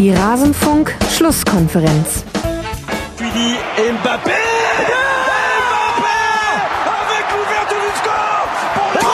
Die 0.00 0.14
Rasenfunk-Schlusskonferenz. 0.14 2.24
Puis 3.18 3.58
Mbappé! 3.76 4.40
Mbappé! 5.60 6.20
Avec 6.88 7.24
l'ouverture 7.28 7.84
du 7.84 7.92
score! 8.00 8.48
Pour 8.72 8.88
la 8.94 9.04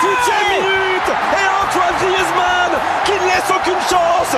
38e 0.00 0.48
minute! 0.48 1.08
Et 1.36 1.46
Antoine 1.60 1.96
Griezmann 2.00 2.72
qui 3.04 3.12
ne 3.12 3.26
laisse 3.28 3.44
aucune 3.50 3.82
chance! 3.90 4.32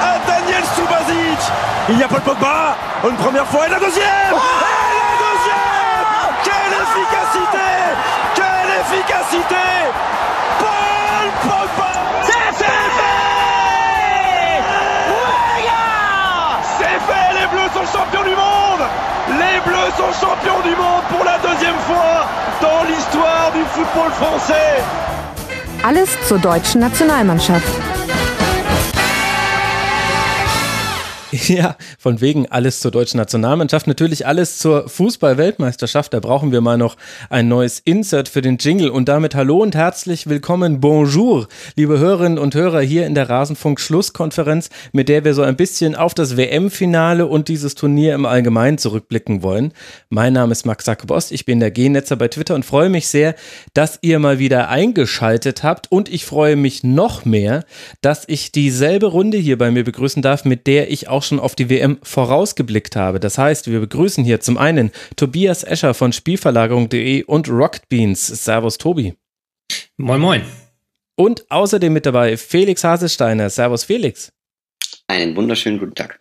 À 0.00 0.20
Daniel 0.24 0.62
Subasic 0.76 1.40
Il 1.88 1.98
y 1.98 2.02
a 2.04 2.06
Paul 2.06 2.20
Pogba 2.20 2.76
une 3.08 3.16
première 3.16 3.48
fois 3.48 3.66
et 3.66 3.70
la 3.70 3.80
deuxième! 3.80 4.06
Et 4.06 5.00
la 5.02 5.14
deuxième! 5.18 6.30
Quelle 6.44 6.74
efficacité! 6.78 7.70
Quelle 8.36 8.70
efficacité 8.86 9.66
sont 19.96 20.12
champions 20.20 20.60
du 20.62 20.70
monde 20.76 21.02
pour 21.08 21.24
la 21.24 21.38
deuxième 21.38 21.78
fois 21.88 22.26
dans 22.60 22.84
l'histoire 22.88 23.50
du 23.52 23.62
football 23.72 24.10
français 24.12 24.82
Alles 25.82 26.16
zur 26.28 26.38
deutschen 26.38 26.80
Nationalmannschaft. 26.80 27.89
Ja, 31.48 31.76
von 31.98 32.20
wegen 32.20 32.46
alles 32.46 32.80
zur 32.80 32.90
deutschen 32.90 33.18
Nationalmannschaft, 33.18 33.86
natürlich 33.86 34.26
alles 34.26 34.58
zur 34.58 34.88
Fußball-Weltmeisterschaft. 34.88 36.12
Da 36.12 36.20
brauchen 36.20 36.52
wir 36.52 36.60
mal 36.60 36.78
noch 36.78 36.96
ein 37.28 37.48
neues 37.48 37.80
Insert 37.80 38.28
für 38.28 38.42
den 38.42 38.58
Jingle. 38.58 38.90
Und 38.90 39.08
damit 39.08 39.34
hallo 39.34 39.58
und 39.58 39.74
herzlich 39.74 40.28
willkommen, 40.28 40.80
bonjour, 40.80 41.48
liebe 41.76 41.98
Hörerinnen 41.98 42.38
und 42.38 42.54
Hörer 42.54 42.80
hier 42.80 43.06
in 43.06 43.14
der 43.14 43.28
Rasenfunk-Schlusskonferenz, 43.28 44.70
mit 44.92 45.08
der 45.08 45.24
wir 45.24 45.34
so 45.34 45.42
ein 45.42 45.56
bisschen 45.56 45.94
auf 45.94 46.14
das 46.14 46.36
WM-Finale 46.36 47.26
und 47.26 47.48
dieses 47.48 47.74
Turnier 47.74 48.14
im 48.14 48.26
Allgemeinen 48.26 48.78
zurückblicken 48.78 49.42
wollen. 49.42 49.72
Mein 50.08 50.32
Name 50.32 50.52
ist 50.52 50.66
Max 50.66 50.84
Sackebost, 50.84 51.32
ich 51.32 51.44
bin 51.44 51.60
der 51.60 51.70
G-Netzer 51.70 52.16
bei 52.16 52.28
Twitter 52.28 52.54
und 52.54 52.64
freue 52.64 52.88
mich 52.88 53.06
sehr, 53.08 53.34
dass 53.74 53.98
ihr 54.02 54.18
mal 54.18 54.38
wieder 54.38 54.68
eingeschaltet 54.68 55.62
habt. 55.62 55.90
Und 55.92 56.08
ich 56.08 56.24
freue 56.24 56.56
mich 56.56 56.82
noch 56.84 57.24
mehr, 57.24 57.64
dass 58.00 58.24
ich 58.26 58.52
dieselbe 58.52 59.06
Runde 59.06 59.38
hier 59.38 59.58
bei 59.58 59.70
mir 59.70 59.84
begrüßen 59.84 60.22
darf, 60.22 60.44
mit 60.44 60.66
der 60.66 60.90
ich 60.90 61.08
auch 61.08 61.19
schon 61.22 61.40
auf 61.40 61.54
die 61.54 61.70
WM 61.70 61.98
vorausgeblickt 62.02 62.96
habe. 62.96 63.20
Das 63.20 63.38
heißt, 63.38 63.70
wir 63.70 63.80
begrüßen 63.80 64.24
hier 64.24 64.40
zum 64.40 64.58
einen 64.58 64.90
Tobias 65.16 65.64
Escher 65.64 65.94
von 65.94 66.12
Spielverlagerung.de 66.12 67.24
und 67.24 67.48
Rocket 67.48 67.88
Beans. 67.88 68.26
Servus 68.26 68.78
Tobi. 68.78 69.14
Moin 69.96 70.20
Moin. 70.20 70.42
Und 71.16 71.50
außerdem 71.50 71.92
mit 71.92 72.06
dabei 72.06 72.36
Felix 72.36 72.82
Hasesteiner. 72.82 73.50
Servus 73.50 73.84
Felix. 73.84 74.32
Einen 75.06 75.36
wunderschönen 75.36 75.78
guten 75.78 75.94
Tag. 75.94 76.20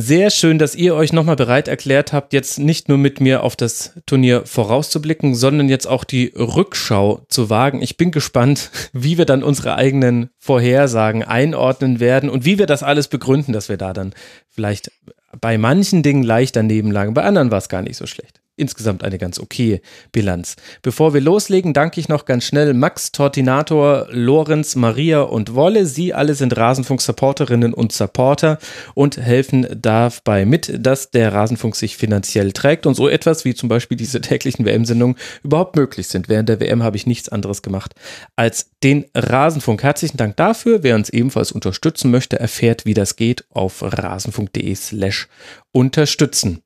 Sehr 0.00 0.30
schön, 0.30 0.60
dass 0.60 0.76
ihr 0.76 0.94
euch 0.94 1.12
nochmal 1.12 1.34
bereit 1.34 1.66
erklärt 1.66 2.12
habt, 2.12 2.32
jetzt 2.32 2.60
nicht 2.60 2.88
nur 2.88 2.98
mit 2.98 3.20
mir 3.20 3.42
auf 3.42 3.56
das 3.56 3.94
Turnier 4.06 4.46
vorauszublicken, 4.46 5.34
sondern 5.34 5.68
jetzt 5.68 5.88
auch 5.88 6.04
die 6.04 6.32
Rückschau 6.36 7.26
zu 7.28 7.50
wagen. 7.50 7.82
Ich 7.82 7.96
bin 7.96 8.12
gespannt, 8.12 8.70
wie 8.92 9.18
wir 9.18 9.24
dann 9.24 9.42
unsere 9.42 9.74
eigenen 9.74 10.30
Vorhersagen 10.38 11.24
einordnen 11.24 11.98
werden 11.98 12.30
und 12.30 12.44
wie 12.44 12.60
wir 12.60 12.66
das 12.66 12.84
alles 12.84 13.08
begründen, 13.08 13.52
dass 13.52 13.68
wir 13.68 13.76
da 13.76 13.92
dann 13.92 14.14
vielleicht 14.48 14.92
bei 15.40 15.58
manchen 15.58 16.04
Dingen 16.04 16.22
leicht 16.22 16.54
daneben 16.54 16.92
lagen. 16.92 17.12
Bei 17.12 17.24
anderen 17.24 17.50
war 17.50 17.58
es 17.58 17.68
gar 17.68 17.82
nicht 17.82 17.96
so 17.96 18.06
schlecht 18.06 18.40
insgesamt 18.58 19.04
eine 19.04 19.18
ganz 19.18 19.38
okay 19.38 19.80
Bilanz. 20.12 20.56
Bevor 20.82 21.14
wir 21.14 21.20
loslegen, 21.20 21.72
danke 21.72 22.00
ich 22.00 22.08
noch 22.08 22.24
ganz 22.24 22.44
schnell 22.44 22.74
Max, 22.74 23.12
Tortinator, 23.12 24.06
Lorenz, 24.10 24.76
Maria 24.76 25.22
und 25.22 25.54
Wolle. 25.54 25.86
Sie 25.86 26.14
alle 26.14 26.34
sind 26.34 26.56
Rasenfunk-Supporterinnen 26.56 27.74
und 27.74 27.92
Supporter 27.92 28.58
und 28.94 29.16
helfen 29.16 29.66
dabei 29.80 30.44
mit, 30.44 30.72
dass 30.84 31.10
der 31.10 31.32
Rasenfunk 31.32 31.76
sich 31.76 31.96
finanziell 31.96 32.52
trägt 32.52 32.86
und 32.86 32.94
so 32.94 33.08
etwas 33.08 33.44
wie 33.44 33.54
zum 33.54 33.68
Beispiel 33.68 33.96
diese 33.96 34.20
täglichen 34.20 34.64
WM-Sendungen 34.64 35.16
überhaupt 35.42 35.76
möglich 35.76 36.08
sind. 36.08 36.28
Während 36.28 36.48
der 36.48 36.60
WM 36.60 36.82
habe 36.82 36.96
ich 36.96 37.06
nichts 37.06 37.28
anderes 37.28 37.62
gemacht 37.62 37.94
als 38.36 38.70
den 38.82 39.06
Rasenfunk. 39.14 39.82
Herzlichen 39.82 40.16
Dank 40.16 40.36
dafür. 40.36 40.82
Wer 40.82 40.94
uns 40.94 41.10
ebenfalls 41.10 41.52
unterstützen 41.52 42.10
möchte, 42.10 42.38
erfährt, 42.38 42.84
wie 42.84 42.94
das 42.94 43.16
geht 43.16 43.44
auf 43.50 43.82
rasenfunk.de 43.82 44.74
slash 44.74 45.28
unterstützen. 45.72 46.62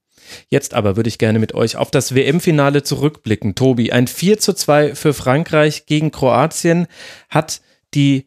Jetzt 0.49 0.75
aber 0.75 0.97
würde 0.97 1.09
ich 1.09 1.19
gerne 1.19 1.39
mit 1.39 1.55
euch 1.55 1.77
auf 1.77 1.91
das 1.91 2.15
WM-Finale 2.15 2.83
zurückblicken. 2.83 3.55
Tobi, 3.55 3.93
ein 3.93 4.07
4 4.07 4.39
zu 4.39 4.53
2 4.53 4.95
für 4.95 5.15
Frankreich 5.15 5.87
gegen 5.87 6.11
Kroatien. 6.11 6.87
Hat 7.29 7.61
die 7.95 8.27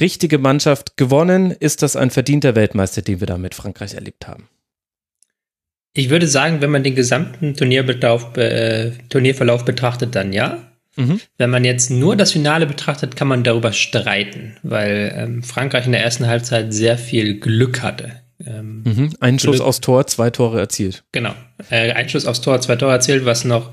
richtige 0.00 0.38
Mannschaft 0.38 0.96
gewonnen? 0.96 1.50
Ist 1.50 1.82
das 1.82 1.96
ein 1.96 2.10
verdienter 2.10 2.54
Weltmeister, 2.54 3.02
den 3.02 3.20
wir 3.20 3.26
da 3.26 3.38
mit 3.38 3.54
Frankreich 3.54 3.94
erlebt 3.94 4.26
haben? 4.26 4.48
Ich 5.92 6.08
würde 6.08 6.28
sagen, 6.28 6.60
wenn 6.60 6.70
man 6.70 6.84
den 6.84 6.94
gesamten 6.94 7.54
Turnierverlauf, 7.54 8.36
äh, 8.36 8.92
Turnierverlauf 9.08 9.64
betrachtet, 9.64 10.14
dann 10.14 10.32
ja. 10.32 10.70
Mhm. 10.96 11.20
Wenn 11.36 11.50
man 11.50 11.64
jetzt 11.64 11.90
nur 11.90 12.16
das 12.16 12.32
Finale 12.32 12.66
betrachtet, 12.66 13.16
kann 13.16 13.28
man 13.28 13.42
darüber 13.42 13.72
streiten, 13.72 14.56
weil 14.62 15.12
ähm, 15.16 15.42
Frankreich 15.42 15.86
in 15.86 15.92
der 15.92 16.02
ersten 16.02 16.26
Halbzeit 16.26 16.72
sehr 16.72 16.98
viel 16.98 17.40
Glück 17.40 17.82
hatte. 17.82 18.22
Ähm, 18.46 18.82
mhm. 18.84 19.10
Ein 19.20 19.38
Schuss 19.38 19.60
aufs 19.60 19.80
Tor, 19.80 20.06
zwei 20.06 20.30
Tore 20.30 20.60
erzielt. 20.60 21.04
Genau. 21.12 21.34
Äh, 21.70 21.92
ein 21.92 22.08
Schuss 22.08 22.26
aufs 22.26 22.40
Tor, 22.40 22.60
zwei 22.60 22.76
Tore 22.76 22.92
erzielt, 22.92 23.24
was 23.24 23.44
noch 23.44 23.70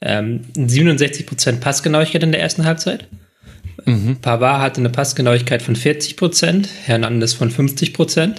ähm, 0.00 0.40
67% 0.56 1.60
Passgenauigkeit 1.60 2.22
in 2.22 2.32
der 2.32 2.40
ersten 2.40 2.64
Halbzeit. 2.64 3.06
Mhm. 3.84 4.16
Pavard 4.20 4.60
hatte 4.60 4.80
eine 4.80 4.90
Passgenauigkeit 4.90 5.62
von 5.62 5.76
40%, 5.76 6.66
Hernandez 6.84 7.34
von 7.34 7.50
50%. 7.50 8.36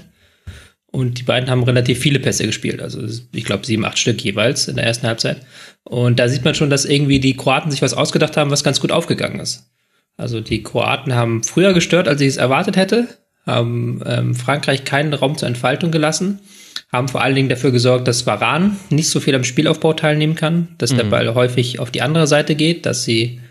Und 0.88 1.20
die 1.20 1.24
beiden 1.24 1.50
haben 1.50 1.64
relativ 1.64 1.98
viele 1.98 2.20
Pässe 2.20 2.46
gespielt. 2.46 2.80
Also 2.80 3.02
ich 3.32 3.46
glaube 3.46 3.66
sieben, 3.66 3.84
acht 3.84 3.98
Stück 3.98 4.22
jeweils 4.22 4.68
in 4.68 4.76
der 4.76 4.86
ersten 4.86 5.08
Halbzeit. 5.08 5.38
Und 5.84 6.20
da 6.20 6.30
sieht 6.30 6.46
man 6.46 6.54
schon, 6.54 6.70
dass 6.70 6.86
irgendwie 6.86 7.20
die 7.20 7.36
Kroaten 7.36 7.72
sich 7.72 7.82
was 7.82 7.96
ausgedacht 7.96 8.38
haben, 8.38 8.52
was 8.52 8.64
ganz 8.64 8.80
gut 8.80 8.92
aufgegangen 8.92 9.40
ist. 9.40 9.72
Also 10.18 10.40
die 10.40 10.62
Kroaten 10.62 11.16
haben 11.16 11.42
früher 11.44 11.74
gestört, 11.74 12.08
als 12.08 12.22
ich 12.22 12.28
es 12.28 12.38
erwartet 12.38 12.78
hätte 12.78 13.08
haben 13.46 14.02
ähm, 14.06 14.36
Frankreich 14.36 14.86
keinen 14.86 15.14
Raum 15.14 15.38
zur 15.38 15.48
Entfaltung 15.48 15.92
gelassen, 15.92 16.40
haben 16.92 17.08
vor 17.08 17.22
allen 17.22 17.36
Dingen 17.36 17.50
dafür 17.50 17.72
gesorgt, 17.72 18.08
dass 18.08 18.26
Varan 18.26 18.78
nicht 18.90 19.10
so 19.10 19.20
viel 19.20 19.36
am 19.36 19.44
Spielaufbau 19.44 19.94
teilnehmen 19.94 20.36
kann, 20.36 20.70
dass 20.78 20.94
mhm. 20.94 20.98
der 20.98 21.04
Ball 21.06 21.36
häufig 21.36 21.80
auf 21.80 21.92
die 21.92 22.02
andere 22.02 22.28
Seite 22.28 22.56
geht, 22.56 22.86
dass 22.86 23.04
sie 23.04 23.42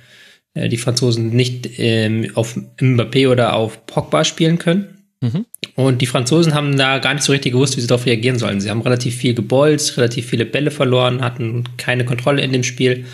äh, 0.55 0.69
die 0.69 0.79
Franzosen 0.79 1.31
nicht 1.31 1.79
ähm, 1.79 2.31
auf 2.35 2.57
Mbappé 2.57 3.29
oder 3.29 3.55
auf 3.55 3.87
Pogba 3.87 4.25
spielen 4.25 4.59
können. 4.59 5.05
Mhm. 5.21 5.47
Und 5.77 6.03
die 6.03 6.07
Franzosen 6.07 6.55
haben 6.55 6.77
da 6.77 6.99
gar 6.99 7.15
nicht 7.15 7.23
so 7.23 7.33
richtig 7.33 7.53
gewusst, 7.53 7.77
wie 7.77 7.81
sie 7.81 7.87
darauf 7.87 8.07
reagieren 8.07 8.39
sollen. 8.39 8.61
Sie 8.61 8.71
haben 8.71 8.83
relativ 8.83 9.15
viel 9.17 9.35
gebolzt, 9.35 9.97
relativ 9.97 10.27
viele 10.27 10.45
Bälle 10.45 10.71
verloren, 10.71 11.23
hatten 11.23 11.65
keine 11.77 12.05
Kontrolle 12.05 12.43
in 12.43 12.53
dem 12.53 12.65
Spiel 12.65 13.07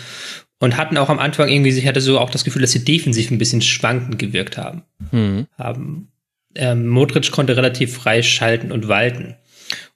und 0.59 0.75
hatten 0.75 0.97
auch 0.97 1.09
am 1.09 1.19
Anfang 1.19 1.49
irgendwie, 1.49 1.69
ich 1.69 1.87
hatte 1.87 2.01
so 2.01 2.19
auch 2.19 2.29
das 2.29 2.43
Gefühl, 2.43 2.61
dass 2.61 2.71
sie 2.71 2.83
defensiv 2.83 3.31
ein 3.31 3.37
bisschen 3.37 3.61
schwankend 3.61 4.19
gewirkt 4.19 4.57
haben. 4.57 4.81
Mhm. 5.11 5.47
Haben 5.57 6.09
ähm, 6.55 6.87
Modric 6.87 7.31
konnte 7.31 7.55
relativ 7.55 7.95
frei 7.95 8.21
schalten 8.21 8.71
und 8.71 8.87
walten. 8.87 9.35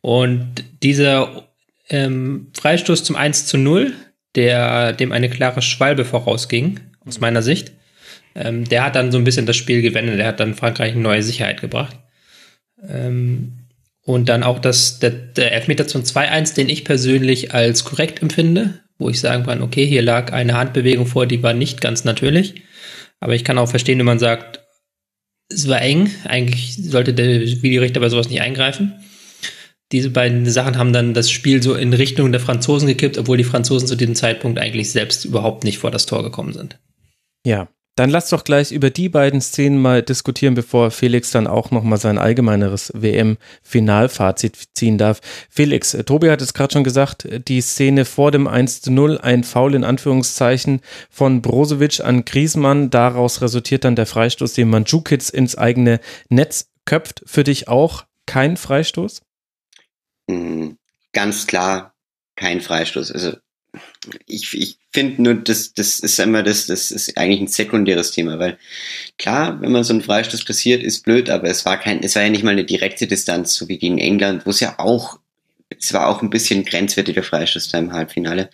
Und 0.02 0.64
dieser 0.82 1.50
ähm, 1.90 2.48
Freistoß 2.54 3.04
zum 3.04 3.16
1 3.16 3.48
zu 3.48 3.58
0, 3.58 3.94
der 4.36 4.94
dem 4.94 5.12
eine 5.12 5.30
klare 5.30 5.62
Schwalbe 5.62 6.06
vorausging, 6.06 6.80
aus 7.06 7.20
meiner 7.20 7.42
Sicht, 7.42 7.72
ähm, 8.36 8.68
der 8.68 8.84
hat 8.84 8.96
dann 8.96 9.12
so 9.12 9.18
ein 9.18 9.24
bisschen 9.24 9.46
das 9.46 9.58
Spiel 9.58 9.82
gewendet. 9.82 10.20
Der 10.20 10.28
hat 10.28 10.40
dann 10.40 10.56
Frankreich 10.56 10.94
eine 10.94 11.02
neue 11.02 11.24
Sicherheit 11.24 11.62
gebracht. 11.62 11.98
Ähm, 12.88 13.54
und 14.06 14.28
dann 14.28 14.44
auch 14.44 14.60
das, 14.60 15.00
der, 15.00 15.12
der 15.12 15.54
Elfmeter 15.54 15.88
zum 15.88 16.04
2-1, 16.04 16.56
den 16.56 16.70
ich 16.70 16.84
persönlich 16.84 17.54
als 17.54 17.86
korrekt 17.86 18.22
empfinde, 18.22 18.82
wo 18.98 19.10
ich 19.10 19.20
sagen 19.20 19.46
kann, 19.46 19.62
okay, 19.62 19.86
hier 19.86 20.02
lag 20.02 20.34
eine 20.34 20.56
Handbewegung 20.56 21.06
vor, 21.06 21.26
die 21.26 21.42
war 21.42 21.54
nicht 21.54 21.80
ganz 21.80 22.04
natürlich. 22.04 22.64
Aber 23.20 23.36
ich 23.36 23.46
kann 23.46 23.58
auch 23.58 23.70
verstehen, 23.70 24.00
wenn 24.00 24.06
man 24.06 24.20
sagt, 24.20 24.63
es 25.54 25.68
war 25.68 25.82
eng. 25.82 26.10
Eigentlich 26.26 26.76
sollte 26.76 27.14
der 27.14 27.42
Videorichter 27.62 28.00
bei 28.00 28.10
sowas 28.10 28.30
nicht 28.30 28.42
eingreifen. 28.42 28.94
Diese 29.92 30.10
beiden 30.10 30.50
Sachen 30.50 30.78
haben 30.78 30.92
dann 30.92 31.14
das 31.14 31.30
Spiel 31.30 31.62
so 31.62 31.76
in 31.76 31.94
Richtung 31.94 32.32
der 32.32 32.42
Franzosen 32.42 32.88
gekippt, 32.88 33.18
obwohl 33.18 33.38
die 33.38 33.44
Franzosen 33.44 33.88
zu 33.88 33.96
diesem 33.96 34.16
Zeitpunkt 34.16 34.60
eigentlich 34.60 34.92
selbst 34.92 35.24
überhaupt 35.24 35.64
nicht 35.64 35.78
vor 35.78 35.92
das 35.92 36.08
Tor 36.08 36.24
gekommen 36.24 36.54
sind. 36.54 36.80
Ja, 37.46 37.70
dann 37.96 38.10
lass 38.10 38.30
doch 38.30 38.44
gleich 38.44 38.72
über 38.72 38.90
die 38.90 39.10
beiden 39.10 39.40
Szenen 39.40 39.80
mal 39.80 40.02
diskutieren, 40.02 40.56
bevor 40.56 40.90
Felix 40.90 41.32
dann 41.32 41.48
auch 41.48 41.72
nochmal 41.72 42.00
sein 42.00 42.18
allgemeineres 42.18 42.92
WM-Finalfazit 42.96 44.58
ziehen 44.74 44.98
darf. 44.98 45.22
Felix, 45.50 45.94
äh, 45.94 46.04
Tobi 46.04 46.30
hat 46.30 46.42
es 46.42 46.54
gerade 46.54 46.74
schon 46.74 46.84
gesagt, 46.84 47.28
die 47.48 47.62
Szene 47.62 48.06
vor 48.06 48.32
dem 48.32 48.48
1 48.48 48.82
zu 48.82 48.92
0, 48.92 49.20
ein 49.20 49.44
Foul 49.44 49.76
in 49.76 49.84
Anführungszeichen 49.84 50.82
von 51.10 51.42
Brozovic 51.42 52.00
an 52.00 52.26
Griesmann. 52.26 52.90
Daraus 52.90 53.42
resultiert 53.42 53.84
dann 53.84 53.96
der 53.96 54.08
Freistoß, 54.08 54.54
den 54.54 54.70
Mandzukic 54.70 55.34
ins 55.34 55.56
eigene 55.56 56.00
Netz 56.30 56.70
köpft. 56.86 57.22
Für 57.26 57.44
dich 57.44 57.68
auch 57.68 58.06
kein 58.26 58.58
Freistoß? 58.58 59.22
Hm, 60.30 60.78
ganz 61.12 61.46
klar 61.46 61.94
kein 62.36 62.62
Freistoß. 62.62 63.12
Also 63.12 63.34
ich, 64.28 64.54
ich 64.54 64.78
finde 64.92 65.22
nur, 65.22 65.36
das, 65.36 65.74
das 65.74 66.00
ist 66.00 66.20
immer 66.20 66.44
das, 66.44 66.68
das 66.68 66.92
ist 66.92 67.18
eigentlich 67.18 67.42
ein 67.42 67.48
sekundäres 67.48 68.12
Thema, 68.12 68.40
weil 68.40 68.58
klar, 69.18 69.62
wenn 69.62 69.72
man 69.72 69.84
so 69.84 69.94
einen 69.94 70.02
Freistoß 70.02 70.46
kassiert, 70.46 70.84
ist 70.84 71.04
blöd, 71.04 71.30
aber 71.30 71.50
es 71.50 71.66
war 71.66 71.80
kein, 71.80 72.04
es 72.04 72.16
war 72.16 72.24
ja 72.24 72.30
nicht 72.30 72.44
mal 72.44 72.52
eine 72.52 72.66
direkte 72.66 73.08
Distanz, 73.08 73.56
so 73.56 73.68
wie 73.68 73.78
gegen 73.78 73.98
England, 73.98 74.46
wo 74.46 74.50
es 74.50 74.60
ja 74.60 74.76
auch, 74.78 75.20
es 75.70 75.94
war 75.94 76.08
auch 76.08 76.22
ein 76.22 76.30
bisschen 76.30 76.66
grenzwertiger 76.66 77.24
Freistoß 77.24 77.70
da 77.70 77.80
im 77.80 77.94
Halbfinale, 77.94 78.50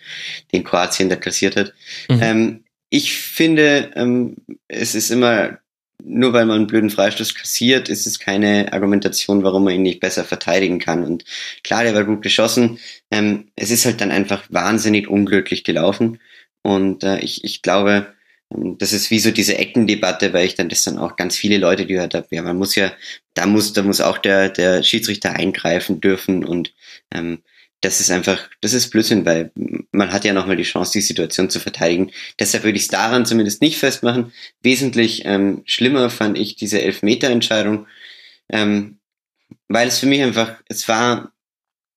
den 0.52 0.64
Kroatien 0.64 1.08
da 1.08 1.16
kassiert 1.16 1.56
hat. 1.56 1.74
Mhm. 2.08 2.22
Ähm, 2.22 2.64
ich 2.88 3.16
finde, 3.16 3.92
ähm, 3.94 4.36
es 4.66 4.94
ist 4.94 5.10
immer 5.10 5.58
nur 6.04 6.32
weil 6.32 6.46
man 6.46 6.58
einen 6.58 6.66
blöden 6.66 6.90
Freistoß 6.90 7.34
kassiert, 7.34 7.88
ist 7.88 8.06
es 8.06 8.18
keine 8.18 8.72
Argumentation, 8.72 9.42
warum 9.42 9.64
man 9.64 9.74
ihn 9.74 9.82
nicht 9.82 10.00
besser 10.00 10.24
verteidigen 10.24 10.78
kann. 10.78 11.04
Und 11.04 11.24
klar, 11.64 11.84
der 11.84 11.94
war 11.94 12.04
gut 12.04 12.22
geschossen. 12.22 12.78
Ähm, 13.10 13.48
es 13.56 13.70
ist 13.70 13.84
halt 13.84 14.00
dann 14.00 14.10
einfach 14.10 14.44
wahnsinnig 14.50 15.08
unglücklich 15.08 15.64
gelaufen. 15.64 16.20
Und 16.62 17.04
äh, 17.04 17.20
ich, 17.20 17.44
ich 17.44 17.62
glaube, 17.62 18.14
ähm, 18.54 18.78
das 18.78 18.92
ist 18.92 19.10
wie 19.10 19.18
so 19.20 19.30
diese 19.30 19.58
Eckendebatte, 19.58 20.32
weil 20.32 20.46
ich 20.46 20.54
dann 20.54 20.68
das 20.68 20.84
dann 20.84 20.98
auch 20.98 21.16
ganz 21.16 21.36
viele 21.36 21.58
Leute 21.58 21.86
gehört 21.86 22.14
habe. 22.14 22.26
Ja, 22.30 22.42
man 22.42 22.56
muss 22.56 22.74
ja, 22.74 22.92
da 23.34 23.46
muss, 23.46 23.72
da 23.72 23.82
muss 23.82 24.00
auch 24.00 24.18
der, 24.18 24.48
der 24.50 24.82
Schiedsrichter 24.82 25.32
eingreifen 25.34 26.00
dürfen 26.00 26.44
und 26.44 26.74
ähm, 27.12 27.42
das 27.80 28.00
ist 28.00 28.10
einfach, 28.10 28.38
das 28.60 28.74
ist 28.74 28.90
Blödsinn, 28.90 29.24
weil 29.24 29.52
man 29.90 30.12
hat 30.12 30.24
ja 30.24 30.32
nochmal 30.32 30.56
die 30.56 30.64
Chance, 30.64 30.92
die 30.92 31.00
Situation 31.00 31.48
zu 31.48 31.60
verteidigen. 31.60 32.10
Deshalb 32.38 32.64
würde 32.64 32.76
ich 32.76 32.84
es 32.84 32.88
daran 32.88 33.24
zumindest 33.24 33.62
nicht 33.62 33.78
festmachen. 33.78 34.32
Wesentlich 34.62 35.22
ähm, 35.24 35.62
schlimmer 35.64 36.10
fand 36.10 36.38
ich 36.38 36.56
diese 36.56 36.82
Elfmeter-Entscheidung, 36.82 37.86
ähm, 38.50 38.98
weil 39.68 39.88
es 39.88 39.98
für 39.98 40.06
mich 40.06 40.22
einfach, 40.22 40.56
es 40.68 40.88
war, 40.88 41.32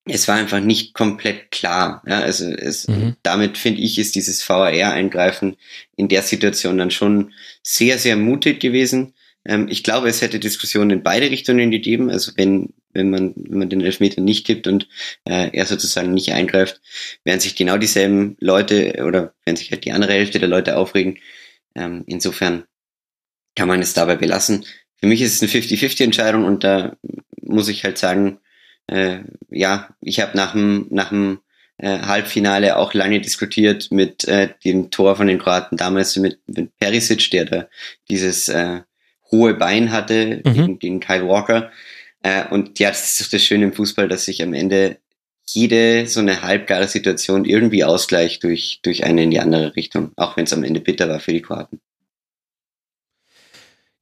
es 0.06 0.28
war 0.28 0.36
einfach 0.36 0.62
nicht 0.62 0.94
komplett 0.94 1.52
klar. 1.52 2.02
Ja, 2.08 2.20
also 2.20 2.50
es, 2.50 2.88
mhm. 2.88 3.16
damit 3.22 3.58
finde 3.58 3.82
ich, 3.82 3.98
ist 4.00 4.16
dieses 4.16 4.48
VAR-Eingreifen 4.48 5.58
in 5.98 6.08
der 6.08 6.22
Situation 6.22 6.78
dann 6.78 6.92
schon 6.92 7.34
sehr, 7.62 7.98
sehr 7.98 8.16
mutig 8.16 8.62
gewesen. 8.62 9.14
Ähm, 9.46 9.68
ich 9.70 9.84
glaube, 9.84 10.08
es 10.08 10.22
hätte 10.22 10.40
Diskussionen 10.40 10.92
in 10.92 11.04
beide 11.04 11.30
Richtungen 11.30 11.72
gegeben. 11.72 12.10
Also 12.10 12.32
wenn, 12.36 12.74
wenn 12.94 13.10
man, 13.10 13.34
wenn 13.36 13.60
man 13.60 13.70
den 13.70 13.82
Elfmeter 13.82 14.22
nicht 14.22 14.46
gibt 14.46 14.68
und 14.68 14.88
äh, 15.26 15.50
er 15.52 15.66
sozusagen 15.66 16.14
nicht 16.14 16.34
eingreift, 16.34 16.82
werden 17.24 17.40
sich 17.40 17.56
genau 17.56 17.78
dieselben 17.78 18.38
Leute 18.40 19.04
oder 19.06 19.34
werden 19.46 19.58
sich 19.58 19.72
halt 19.72 19.86
die 19.86 19.92
andere 19.92 20.14
Hälfte 20.14 20.40
der 20.40 20.50
Leute 20.50 20.78
aufregen. 20.78 21.20
Ähm, 21.76 22.04
insofern 22.08 22.64
kann 23.56 23.68
man 23.68 23.82
es 23.82 23.94
dabei 23.94 24.16
belassen. 24.16 24.66
Für 24.98 25.08
mich 25.08 25.22
ist 25.22 25.42
es 25.42 25.42
eine 25.42 25.64
50-50-Entscheidung 25.64 26.46
und 26.46 26.64
da 26.64 26.96
muss 27.42 27.68
ich 27.68 27.84
halt 27.84 27.98
sagen, 27.98 28.40
äh, 28.88 29.20
ja, 29.50 29.90
ich 30.02 30.20
habe 30.20 30.36
nach 30.36 30.54
dem, 30.54 30.88
nach 30.90 31.10
dem 31.10 31.40
äh, 31.78 32.00
Halbfinale 32.00 32.78
auch 32.78 32.94
lange 32.94 33.20
diskutiert 33.22 33.92
mit 33.92 34.28
äh, 34.28 34.50
dem 34.64 34.92
Tor 34.92 35.16
von 35.16 35.28
den 35.28 35.40
Kroaten 35.40 35.78
damals 35.78 36.16
mit, 36.18 36.40
mit 36.48 36.78
Perisic, 36.78 37.30
der 37.32 37.46
da 37.46 37.68
dieses 38.10 38.50
äh, 38.50 38.82
hohe 39.32 39.56
Bein 39.56 39.92
hatte 39.92 40.42
mhm. 40.44 40.54
gegen, 40.54 40.80
gegen 40.80 41.00
Kyle 41.00 41.28
Walker. 41.28 41.72
Äh, 42.24 42.48
und 42.50 42.80
ja, 42.80 42.90
das 42.90 43.20
ist 43.20 43.34
das 43.34 43.44
Schöne 43.44 43.66
im 43.66 43.74
Fußball, 43.74 44.08
dass 44.08 44.26
sich 44.26 44.42
am 44.42 44.54
Ende 44.54 44.98
jede 45.46 46.08
so 46.08 46.22
eine 46.22 46.42
halbgare 46.42 46.88
Situation 46.88 47.46
irgendwie 47.46 47.84
ausgleicht 47.84 48.44
durch, 48.44 48.80
durch 48.82 49.04
eine 49.04 49.24
in 49.24 49.32
die 49.32 49.40
andere 49.40 49.76
Richtung, 49.76 50.12
auch 50.16 50.38
wenn 50.38 50.46
es 50.46 50.54
am 50.54 50.64
Ende 50.64 50.80
bitter 50.80 51.10
war 51.10 51.20
für 51.20 51.34
die 51.34 51.42
Kroaten. 51.42 51.80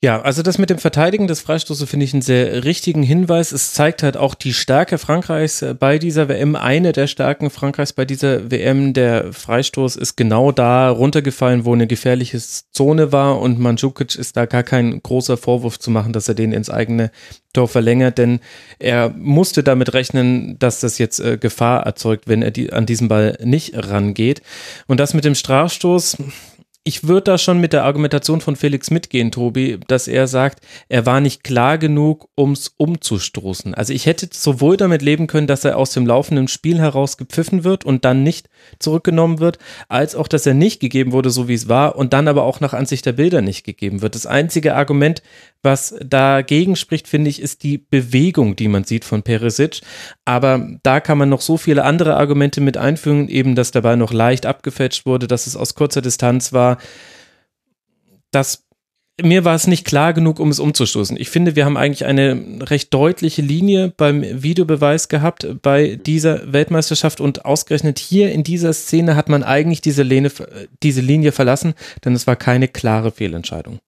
Ja, 0.03 0.19
also 0.19 0.42
das 0.42 0.57
mit 0.57 0.71
dem 0.71 0.80
Verteidigen 0.80 1.27
des 1.27 1.42
Freistoßes 1.42 1.88
finde 1.88 2.06
ich 2.06 2.13
einen 2.13 2.24
sehr 2.24 2.63
richtigen 2.63 3.03
Hinweis. 3.03 3.51
Es 3.51 3.71
zeigt 3.71 4.01
halt 4.01 4.18
auch 4.18 4.33
die 4.33 4.51
Stärke 4.51 4.98
Frankreichs 4.98 5.62
äh, 5.62 5.75
bei 5.75 6.00
dieser 6.00 6.27
WM. 6.27 6.56
Eine 6.56 6.92
der 6.92 7.06
Stärken 7.06 7.51
Frankreichs 7.51 7.94
bei 7.94 8.03
dieser 8.03 8.50
WM, 8.50 8.94
der 8.94 9.31
Freistoß 9.31 9.98
ist 9.98 10.15
genau 10.18 10.51
da 10.51 10.89
runtergefallen, 10.89 11.65
wo 11.65 11.74
eine 11.74 11.86
gefährliche 11.86 12.39
Zone 12.39 13.12
war 13.12 13.39
und 13.39 13.59
Mandzukic 13.59 14.15
ist 14.15 14.36
da 14.38 14.48
gar 14.48 14.63
kein 14.63 15.03
großer 15.03 15.38
Vorwurf 15.38 15.77
zu 15.77 15.92
machen, 15.92 16.13
dass 16.13 16.27
er 16.27 16.33
den 16.33 16.51
ins 16.51 16.71
eigene 16.71 17.12
Tor 17.53 17.68
verlängert, 17.68 18.18
denn 18.18 18.39
er 18.80 19.09
musste 19.09 19.62
damit 19.62 19.94
rechnen, 19.94 20.57
dass 20.57 20.80
das 20.80 20.98
jetzt 20.98 21.19
äh, 21.19 21.38
Gefahr 21.38 21.83
erzeugt, 21.83 22.27
wenn 22.27 22.42
er 22.42 22.50
die, 22.50 22.74
an 22.74 22.88
diesen 22.88 23.07
Ball 23.07 23.38
nicht 23.44 23.74
rangeht. 23.75 24.42
Und 24.88 25.00
das 25.00 25.13
mit 25.13 25.25
dem 25.25 25.36
Strafstoß, 25.36 26.18
ich 26.83 27.07
würde 27.07 27.25
da 27.25 27.37
schon 27.37 27.59
mit 27.61 27.73
der 27.73 27.83
Argumentation 27.83 28.41
von 28.41 28.55
Felix 28.55 28.89
mitgehen, 28.89 29.31
Tobi, 29.31 29.79
dass 29.87 30.07
er 30.07 30.25
sagt, 30.27 30.65
er 30.89 31.05
war 31.05 31.21
nicht 31.21 31.43
klar 31.43 31.77
genug, 31.77 32.27
ums 32.35 32.73
umzustoßen. 32.75 33.75
Also 33.75 33.93
ich 33.93 34.07
hätte 34.07 34.29
sowohl 34.31 34.77
damit 34.77 35.03
leben 35.03 35.27
können, 35.27 35.45
dass 35.45 35.63
er 35.63 35.77
aus 35.77 35.91
dem 35.91 36.07
laufenden 36.07 36.47
Spiel 36.47 36.79
heraus 36.79 37.17
gepfiffen 37.17 37.63
wird 37.63 37.85
und 37.85 38.03
dann 38.03 38.23
nicht 38.23 38.49
zurückgenommen 38.79 39.39
wird, 39.39 39.59
als 39.89 40.15
auch, 40.15 40.27
dass 40.27 40.47
er 40.47 40.55
nicht 40.55 40.79
gegeben 40.79 41.11
wurde, 41.11 41.29
so 41.29 41.47
wie 41.47 41.53
es 41.53 41.69
war, 41.69 41.95
und 41.97 42.13
dann 42.13 42.27
aber 42.27 42.43
auch 42.43 42.59
nach 42.59 42.73
Ansicht 42.73 43.05
der 43.05 43.13
Bilder 43.13 43.41
nicht 43.41 43.63
gegeben 43.63 44.01
wird. 44.01 44.15
Das 44.15 44.25
einzige 44.25 44.75
Argument, 44.75 45.21
was 45.63 45.95
dagegen 46.03 46.75
spricht, 46.75 47.07
finde 47.07 47.29
ich, 47.29 47.39
ist 47.39 47.61
die 47.61 47.77
Bewegung, 47.77 48.55
die 48.55 48.67
man 48.67 48.83
sieht 48.83 49.05
von 49.05 49.21
Perisic. 49.21 49.81
Aber 50.25 50.67
da 50.81 50.99
kann 50.99 51.19
man 51.19 51.29
noch 51.29 51.41
so 51.41 51.57
viele 51.57 51.83
andere 51.83 52.15
Argumente 52.17 52.61
mit 52.61 52.77
einfügen, 52.77 53.27
eben, 53.27 53.53
dass 53.53 53.69
dabei 53.69 53.95
noch 53.95 54.11
leicht 54.11 54.47
abgefälscht 54.47 55.05
wurde, 55.05 55.27
dass 55.27 55.45
es 55.45 55.55
aus 55.55 55.75
kurzer 55.75 56.01
Distanz 56.01 56.51
war. 56.51 56.70
Das 58.31 58.65
mir 59.21 59.45
war 59.45 59.56
es 59.56 59.68
nicht 59.68 59.85
klar 59.85 60.13
genug, 60.13 60.39
um 60.39 60.50
es 60.50 60.59
umzustoßen. 60.59 61.18
Ich 61.18 61.29
finde, 61.29 61.56
wir 61.56 61.65
haben 61.65 61.77
eigentlich 61.77 62.06
eine 62.06 62.59
recht 62.62 62.94
deutliche 62.94 63.41
Linie 63.41 63.94
beim 63.95 64.23
Videobeweis 64.44 65.09
gehabt 65.09 65.47
bei 65.62 65.95
dieser 65.95 66.51
Weltmeisterschaft 66.51 67.21
und 67.21 67.45
ausgerechnet 67.45 68.00
hier 68.00 68.31
in 68.31 68.44
dieser 68.44 68.73
Szene 68.73 69.15
hat 69.15 69.29
man 69.29 69.44
eigentlich 69.44 69.81
diese, 69.81 70.03
Linie, 70.03 70.31
diese 70.83 71.01
Linie 71.01 71.31
verlassen, 71.31 71.73
denn 72.06 72.13
es 72.13 72.27
war 72.27 72.35
keine 72.35 72.68
klare 72.68 73.12
Fehlentscheidung. 73.12 73.79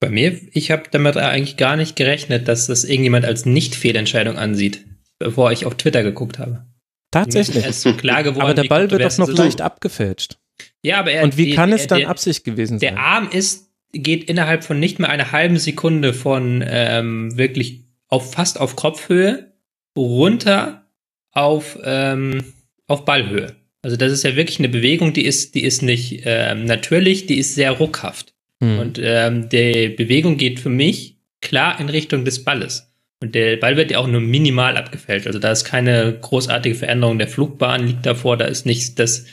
Bei 0.00 0.10
mir, 0.10 0.38
ich 0.52 0.70
habe 0.70 0.84
damit 0.90 1.16
eigentlich 1.16 1.56
gar 1.56 1.76
nicht 1.76 1.96
gerechnet, 1.96 2.48
dass 2.48 2.66
das 2.66 2.84
irgendjemand 2.84 3.24
als 3.24 3.46
Nicht-Fehlentscheidung 3.46 4.36
ansieht, 4.36 4.84
bevor 5.18 5.52
ich 5.52 5.64
auf 5.64 5.76
Twitter 5.76 6.02
geguckt 6.02 6.38
habe. 6.38 6.66
Tatsächlich. 7.10 7.64
Klar 7.96 8.22
geworden, 8.22 8.42
aber 8.42 8.54
der 8.54 8.64
Ball 8.64 8.90
wird 8.90 9.02
doch 9.02 9.18
noch 9.18 9.32
leicht 9.32 9.62
abgefälscht. 9.62 10.36
Ja, 10.82 10.98
aber 10.98 11.10
er, 11.12 11.24
Und 11.24 11.36
wie 11.36 11.54
kann 11.54 11.72
es 11.72 11.86
dann 11.86 12.00
der, 12.00 12.08
Absicht 12.08 12.44
gewesen 12.44 12.78
sein? 12.78 12.94
Der 12.94 12.98
Arm 12.98 13.28
ist, 13.30 13.70
geht 13.92 14.24
innerhalb 14.24 14.64
von 14.64 14.78
nicht 14.78 14.98
mehr 14.98 15.10
einer 15.10 15.32
halben 15.32 15.58
Sekunde 15.58 16.14
von 16.14 16.64
ähm, 16.66 17.36
wirklich 17.36 17.84
auf 18.08 18.32
fast 18.32 18.60
auf 18.60 18.76
Kopfhöhe 18.76 19.52
runter 19.96 20.86
auf, 21.32 21.78
ähm, 21.84 22.44
auf 22.86 23.04
Ballhöhe. 23.04 23.56
Also 23.82 23.96
das 23.96 24.12
ist 24.12 24.24
ja 24.24 24.36
wirklich 24.36 24.58
eine 24.58 24.68
Bewegung, 24.68 25.12
die 25.12 25.24
ist, 25.24 25.54
die 25.54 25.62
ist 25.62 25.82
nicht 25.82 26.22
ähm, 26.24 26.64
natürlich, 26.64 27.26
die 27.26 27.38
ist 27.38 27.54
sehr 27.54 27.72
ruckhaft. 27.72 28.34
Mhm. 28.60 28.78
Und 28.78 29.00
ähm, 29.02 29.48
die 29.48 29.88
Bewegung 29.88 30.36
geht 30.36 30.60
für 30.60 30.70
mich 30.70 31.18
klar 31.40 31.78
in 31.78 31.88
Richtung 31.88 32.24
des 32.24 32.44
Balles. 32.44 32.92
Und 33.20 33.34
der 33.34 33.56
Ball 33.56 33.76
wird 33.76 33.90
ja 33.90 33.98
auch 33.98 34.08
nur 34.08 34.20
minimal 34.20 34.76
abgefälscht. 34.76 35.26
Also 35.26 35.38
da 35.38 35.50
ist 35.50 35.64
keine 35.64 36.18
großartige 36.20 36.74
Veränderung 36.74 37.18
der 37.18 37.28
Flugbahn 37.28 37.86
liegt 37.86 38.04
davor, 38.04 38.36
da 38.36 38.46
ist 38.46 38.66
nichts, 38.66 38.94
das 38.94 39.26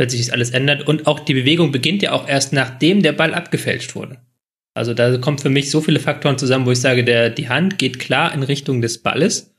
plötzlich 0.00 0.22
ist 0.22 0.32
alles 0.32 0.48
ändert. 0.48 0.88
Und 0.88 1.06
auch 1.06 1.20
die 1.20 1.34
Bewegung 1.34 1.72
beginnt 1.72 2.00
ja 2.00 2.12
auch 2.12 2.26
erst 2.26 2.54
nachdem 2.54 3.02
der 3.02 3.12
Ball 3.12 3.34
abgefälscht 3.34 3.94
wurde. 3.94 4.16
Also 4.72 4.94
da 4.94 5.18
kommen 5.18 5.36
für 5.36 5.50
mich 5.50 5.70
so 5.70 5.82
viele 5.82 6.00
Faktoren 6.00 6.38
zusammen, 6.38 6.64
wo 6.64 6.70
ich 6.70 6.80
sage, 6.80 7.04
der, 7.04 7.28
die 7.28 7.50
Hand 7.50 7.76
geht 7.76 7.98
klar 7.98 8.32
in 8.32 8.42
Richtung 8.42 8.80
des 8.80 9.02
Balles 9.02 9.54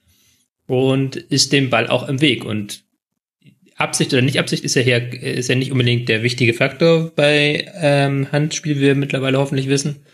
und 0.65 1.15
ist 1.15 1.53
dem 1.53 1.69
Ball 1.69 1.85
auch 1.85 2.09
im 2.09 2.21
Weg. 2.21 2.43
Und 2.43 2.85
Absicht 3.75 4.13
oder 4.13 4.23
nicht 4.23 4.39
Absicht 4.39 4.63
ist 4.63 4.73
ja 4.73 4.81
hier, 4.81 5.13
ist 5.13 5.47
ja 5.47 5.53
nicht 5.53 5.71
unbedingt 5.71 6.09
der 6.09 6.23
wichtige 6.23 6.55
Faktor 6.55 7.11
bei 7.15 7.71
ähm, 7.79 8.31
Handspiel, 8.31 8.77
wie 8.77 8.81
wir 8.81 8.95
mittlerweile 8.95 9.37
hoffentlich 9.37 9.67
wissen, 9.67 10.07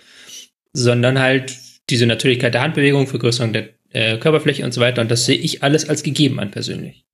sondern 0.74 1.20
halt 1.20 1.56
diese 1.90 2.06
Natürlichkeit 2.06 2.54
der 2.54 2.64
Handbewegung, 2.64 3.08
Vergrößerung 3.08 3.54
der 3.54 3.70
äh, 3.94 4.18
Körperfläche 4.18 4.66
und 4.66 4.74
so 4.74 4.82
weiter. 4.82 5.02
Und 5.02 5.10
das 5.10 5.26
sehe 5.26 5.38
ich 5.38 5.64
alles 5.64 5.88
als 5.88 6.04
gegeben 6.04 6.42
an 6.42 6.52
persönlich. 6.52 7.07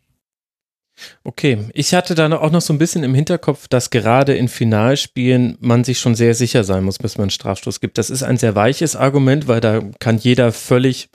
Okay, 1.24 1.70
ich 1.74 1.94
hatte 1.94 2.16
da 2.16 2.32
auch 2.38 2.52
noch 2.52 2.62
so 2.62 2.72
ein 2.74 2.78
bisschen 2.78 3.04
im 3.04 3.16
Hinterkopf, 3.16 3.68
dass 3.68 3.90
gerade 3.90 4.36
in 4.36 4.48
Finalspielen 4.48 5.58
man 5.60 5.84
sich 5.84 6.00
schon 6.00 6.16
sehr 6.16 6.36
sicher 6.36 6.64
sein 6.64 6.84
muss, 6.84 7.00
bis 7.00 7.18
man 7.18 7.24
einen 7.24 7.30
Strafstoß 7.32 7.80
gibt. 7.80 7.98
Das 7.98 8.10
ist 8.10 8.24
ein 8.24 8.38
sehr 8.38 8.56
weiches 8.56 8.96
Argument, 8.96 9.48
weil 9.48 9.60
da 9.60 9.82
kann 10.00 10.18
jeder 10.18 10.52
völlig 10.52 11.10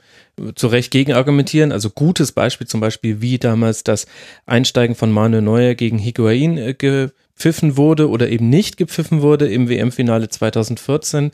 zu 0.55 0.67
Recht 0.67 0.91
gegen 0.91 1.13
argumentieren. 1.13 1.71
Also 1.71 1.89
gutes 1.89 2.31
Beispiel 2.31 2.67
zum 2.67 2.79
Beispiel, 2.79 3.21
wie 3.21 3.37
damals 3.37 3.83
das 3.83 4.05
Einsteigen 4.45 4.95
von 4.95 5.11
Manuel 5.11 5.41
Neuer 5.41 5.75
gegen 5.75 5.97
Higuain 5.97 6.57
äh, 6.57 6.73
gepfiffen 6.73 7.77
wurde 7.77 8.09
oder 8.09 8.29
eben 8.29 8.49
nicht 8.49 8.77
gepfiffen 8.77 9.21
wurde 9.21 9.47
im 9.47 9.69
WM-Finale 9.69 10.29
2014. 10.29 11.31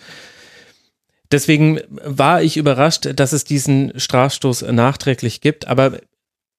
Deswegen 1.31 1.79
war 1.89 2.43
ich 2.43 2.57
überrascht, 2.57 3.09
dass 3.15 3.33
es 3.33 3.43
diesen 3.43 3.99
Strafstoß 3.99 4.63
nachträglich 4.71 5.41
gibt. 5.41 5.67
Aber 5.67 5.99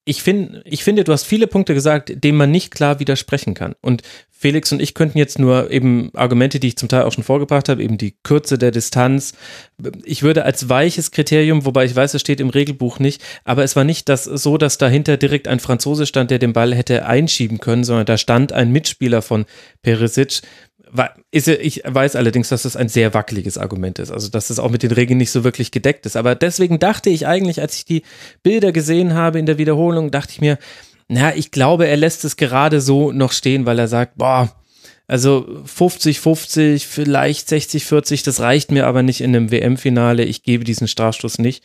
ich, 0.09 0.23
find, 0.23 0.63
ich 0.65 0.85
finde, 0.85 1.03
du 1.03 1.13
hast 1.13 1.25
viele 1.25 1.49
Punkte 1.49 1.75
gesagt, 1.75 2.13
denen 2.23 2.39
man 2.39 2.51
nicht 2.51 2.71
klar 2.71 3.01
widersprechen 3.01 3.55
kann. 3.55 3.75
Und 3.83 4.03
Felix 4.31 4.71
und 4.71 4.81
ich 4.81 4.95
könnten 4.95 5.19
jetzt 5.19 5.39
nur 5.39 5.71
eben 5.73 6.11
Argumente, 6.15 6.61
die 6.61 6.69
ich 6.69 6.77
zum 6.77 6.89
Teil 6.89 7.03
auch 7.03 7.13
schon 7.13 7.25
vorgebracht 7.25 7.69
habe, 7.69 7.83
eben 7.83 7.99
die 7.99 8.15
Kürze 8.23 8.57
der 8.57 8.71
Distanz. 8.71 9.33
Ich 10.05 10.23
würde 10.23 10.45
als 10.45 10.69
weiches 10.69 11.11
Kriterium, 11.11 11.65
wobei 11.65 11.87
ich 11.87 11.97
weiß, 11.97 12.15
es 12.15 12.21
steht 12.21 12.41
im 12.41 12.51
Regelbuch 12.51 13.01
nicht, 13.01 13.21
aber 13.45 13.65
es 13.65 13.75
war 13.75 13.83
nicht 13.83 14.09
das 14.09 14.25
so, 14.25 14.59
dass 14.59 14.79
dahinter 14.79 15.17
direkt 15.17 15.49
ein 15.49 15.59
Franzose 15.59 16.07
stand, 16.07 16.31
der 16.31 16.39
den 16.39 16.53
Ball 16.53 16.73
hätte 16.73 17.07
einschieben 17.07 17.59
können, 17.59 17.83
sondern 17.83 18.07
da 18.07 18.17
stand 18.17 18.53
ein 18.53 18.71
Mitspieler 18.71 19.23
von 19.23 19.45
Perisic, 19.83 20.43
ich 21.31 21.83
weiß 21.85 22.17
allerdings, 22.17 22.49
dass 22.49 22.63
das 22.63 22.77
ein 22.77 22.89
sehr 22.89 23.13
wackeliges 23.13 23.59
Argument 23.59 23.99
ist, 23.99 24.11
also 24.11 24.29
dass 24.29 24.49
das 24.49 24.59
auch 24.59 24.71
mit 24.71 24.83
den 24.83 24.93
Regeln 24.93 25.19
nicht 25.19 25.31
so 25.31 25.45
wirklich 25.45 25.71
gedeckt 25.71 26.07
ist. 26.07 26.17
Aber 26.17 26.35
deswegen 26.35 26.79
dachte 26.79 27.11
ich 27.11 27.27
eigentlich, 27.27 27.61
als 27.61 27.77
ich 27.77 27.85
die 27.85 28.03
Bilder 28.43 28.73
gesehen 28.73 29.15
habe 29.15 29.39
in 29.39 29.47
der 29.47 29.59
Wiederholung, 29.59 30.11
dachte 30.11 30.33
ich 30.33 30.41
mir, 30.41 30.59
na, 31.09 31.35
ich 31.35 31.51
glaube, 31.51 31.87
er 31.87 31.97
lässt 31.97 32.25
es 32.25 32.37
gerade 32.37 32.81
so 32.81 33.13
noch 33.13 33.33
stehen, 33.33 33.67
weil 33.67 33.79
er 33.79 33.89
sagt, 33.89 34.17
boah, 34.17 34.57
also 35.07 35.63
50, 35.65 36.19
50, 36.19 36.87
vielleicht 36.87 37.49
60, 37.49 37.85
40, 37.85 38.23
das 38.25 38.41
reicht 38.41 38.73
mir 38.73 38.87
aber 38.87 39.03
nicht 39.03 39.21
in 39.21 39.35
einem 39.35 39.51
WM-Finale. 39.53 40.25
Ich 40.25 40.43
gebe 40.43 40.65
diesen 40.65 40.89
Strafstoß 40.89 41.39
nicht. 41.39 41.63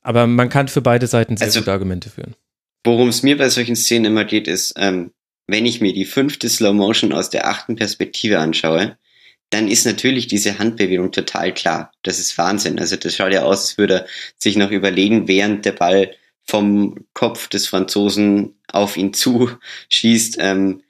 Aber 0.00 0.26
man 0.26 0.48
kann 0.48 0.68
für 0.68 0.82
beide 0.82 1.06
Seiten 1.06 1.36
sehr 1.36 1.46
also, 1.46 1.60
gute 1.60 1.72
Argumente 1.72 2.10
führen. 2.10 2.34
Worum 2.84 3.08
es 3.08 3.22
mir 3.22 3.36
bei 3.36 3.48
solchen 3.48 3.76
Szenen 3.76 4.06
immer 4.06 4.24
geht, 4.24 4.48
ist, 4.48 4.74
ähm, 4.76 5.12
wenn 5.46 5.66
ich 5.66 5.80
mir 5.80 5.92
die 5.92 6.04
fünfte 6.04 6.48
Slow 6.48 6.72
Motion 6.72 7.12
aus 7.12 7.30
der 7.30 7.46
achten 7.48 7.76
Perspektive 7.76 8.38
anschaue, 8.38 8.96
dann 9.50 9.68
ist 9.68 9.84
natürlich 9.84 10.28
diese 10.28 10.58
Handbewegung 10.58 11.12
total 11.12 11.52
klar. 11.52 11.92
Das 12.02 12.18
ist 12.18 12.38
Wahnsinn. 12.38 12.78
Also 12.78 12.96
das 12.96 13.14
schaut 13.14 13.32
ja 13.32 13.42
aus, 13.42 13.60
als 13.60 13.78
würde 13.78 13.94
er 13.94 14.06
sich 14.38 14.56
noch 14.56 14.70
überlegen, 14.70 15.28
während 15.28 15.64
der 15.64 15.72
Ball 15.72 16.14
vom 16.44 17.04
Kopf 17.12 17.48
des 17.48 17.66
Franzosen 17.66 18.54
auf 18.68 18.96
ihn 18.96 19.12
zuschießt, 19.12 20.38
ähm, 20.40 20.82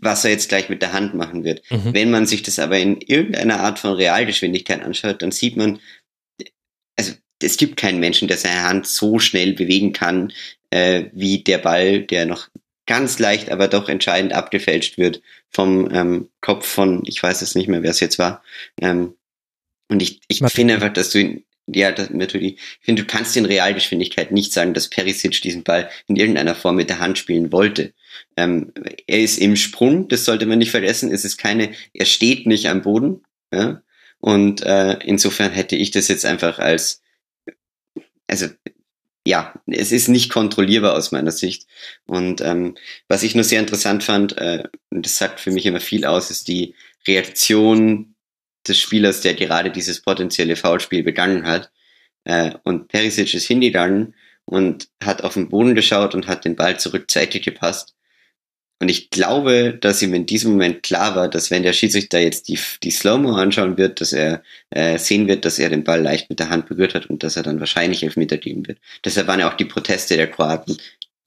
was 0.00 0.24
er 0.24 0.30
jetzt 0.30 0.48
gleich 0.48 0.68
mit 0.68 0.82
der 0.82 0.92
Hand 0.92 1.14
machen 1.14 1.42
wird. 1.42 1.62
Mhm. 1.70 1.94
Wenn 1.94 2.10
man 2.10 2.26
sich 2.26 2.42
das 2.42 2.58
aber 2.58 2.78
in 2.78 3.00
irgendeiner 3.00 3.60
Art 3.60 3.78
von 3.78 3.92
Realgeschwindigkeit 3.92 4.82
anschaut, 4.82 5.20
dann 5.20 5.32
sieht 5.32 5.56
man, 5.56 5.80
also 6.96 7.12
es 7.42 7.56
gibt 7.56 7.76
keinen 7.76 8.00
Menschen, 8.00 8.28
der 8.28 8.36
seine 8.36 8.62
Hand 8.62 8.86
so 8.86 9.18
schnell 9.18 9.52
bewegen 9.52 9.92
kann, 9.92 10.32
äh, 10.70 11.06
wie 11.12 11.42
der 11.42 11.58
Ball, 11.58 12.02
der 12.02 12.26
noch 12.26 12.48
ganz 12.86 13.18
leicht, 13.18 13.50
aber 13.50 13.68
doch 13.68 13.88
entscheidend 13.88 14.32
abgefälscht 14.32 14.96
wird 14.96 15.20
vom 15.50 15.90
ähm, 15.92 16.28
Kopf 16.40 16.66
von, 16.66 17.02
ich 17.06 17.22
weiß 17.22 17.42
es 17.42 17.54
nicht 17.54 17.68
mehr, 17.68 17.82
wer 17.82 17.90
es 17.90 18.00
jetzt 18.00 18.18
war. 18.18 18.42
Ähm, 18.80 19.14
und 19.88 20.02
ich, 20.02 20.20
ich 20.28 20.42
finde 20.46 20.74
einfach, 20.74 20.92
dass 20.92 21.10
du 21.10 21.20
ihn, 21.20 21.44
ja, 21.66 21.90
das, 21.90 22.10
natürlich, 22.10 22.54
ich 22.54 22.84
finde, 22.84 23.02
du 23.02 23.08
kannst 23.08 23.36
in 23.36 23.44
Realgeschwindigkeit 23.44 24.30
nicht 24.30 24.52
sagen, 24.52 24.72
dass 24.72 24.88
Perisic 24.88 25.42
diesen 25.42 25.64
Ball 25.64 25.90
in 26.06 26.16
irgendeiner 26.16 26.54
Form 26.54 26.76
mit 26.76 26.88
der 26.88 27.00
Hand 27.00 27.18
spielen 27.18 27.50
wollte. 27.52 27.92
Ähm, 28.36 28.72
er 29.06 29.20
ist 29.20 29.38
im 29.38 29.56
Sprung, 29.56 30.08
das 30.08 30.24
sollte 30.24 30.46
man 30.46 30.58
nicht 30.58 30.70
vergessen. 30.70 31.12
Es 31.12 31.24
ist 31.24 31.38
keine, 31.38 31.72
er 31.92 32.06
steht 32.06 32.46
nicht 32.46 32.68
am 32.68 32.82
Boden. 32.82 33.24
Ja? 33.52 33.82
Und 34.18 34.62
äh, 34.62 34.98
insofern 35.04 35.50
hätte 35.50 35.76
ich 35.76 35.90
das 35.90 36.08
jetzt 36.08 36.24
einfach 36.24 36.58
als, 36.58 37.02
also 38.28 38.46
ja, 39.26 39.52
es 39.66 39.90
ist 39.90 40.08
nicht 40.08 40.30
kontrollierbar 40.30 40.94
aus 40.94 41.10
meiner 41.10 41.32
Sicht. 41.32 41.66
Und 42.06 42.40
ähm, 42.40 42.76
was 43.08 43.24
ich 43.24 43.34
nur 43.34 43.42
sehr 43.42 43.58
interessant 43.58 44.04
fand, 44.04 44.38
äh, 44.38 44.62
und 44.90 45.04
das 45.04 45.16
sagt 45.16 45.40
für 45.40 45.50
mich 45.50 45.66
immer 45.66 45.80
viel 45.80 46.04
aus, 46.04 46.30
ist 46.30 46.46
die 46.46 46.76
Reaktion 47.08 48.14
des 48.68 48.78
Spielers, 48.78 49.22
der 49.22 49.34
gerade 49.34 49.72
dieses 49.72 50.00
potenzielle 50.00 50.54
Foulspiel 50.54 51.02
begangen 51.02 51.44
hat. 51.44 51.72
Äh, 52.22 52.52
und 52.62 52.86
Perisic 52.86 53.34
ist 53.34 53.46
hingegangen 53.46 54.14
und 54.44 54.88
hat 55.02 55.24
auf 55.24 55.34
den 55.34 55.48
Boden 55.48 55.74
geschaut 55.74 56.14
und 56.14 56.28
hat 56.28 56.44
den 56.44 56.54
Ball 56.54 56.78
zurück 56.78 57.10
zur 57.10 57.22
Ecke 57.22 57.40
gepasst. 57.40 57.96
Und 58.78 58.90
ich 58.90 59.08
glaube, 59.08 59.76
dass 59.80 60.02
ihm 60.02 60.12
in 60.12 60.26
diesem 60.26 60.52
Moment 60.52 60.82
klar 60.82 61.16
war, 61.16 61.28
dass 61.28 61.50
wenn 61.50 61.62
der 61.62 61.72
Schiedsrichter 61.72 62.18
jetzt 62.18 62.48
die, 62.48 62.58
die 62.82 62.90
Slow-Mo 62.90 63.34
anschauen 63.34 63.78
wird, 63.78 64.00
dass 64.02 64.12
er 64.12 64.42
äh, 64.70 64.98
sehen 64.98 65.28
wird, 65.28 65.46
dass 65.46 65.58
er 65.58 65.70
den 65.70 65.84
Ball 65.84 66.02
leicht 66.02 66.28
mit 66.28 66.40
der 66.40 66.50
Hand 66.50 66.66
berührt 66.66 66.94
hat 66.94 67.06
und 67.06 67.22
dass 67.22 67.36
er 67.36 67.42
dann 67.42 67.58
wahrscheinlich 67.58 68.02
Elfmeter 68.02 68.36
geben 68.36 68.66
wird. 68.66 68.78
Deshalb 69.04 69.28
waren 69.28 69.40
ja 69.40 69.50
auch 69.50 69.56
die 69.56 69.64
Proteste 69.64 70.16
der 70.16 70.30
Kroaten 70.30 70.76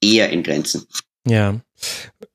eher 0.00 0.30
in 0.30 0.44
Grenzen. 0.44 0.86
Ja. 1.26 1.60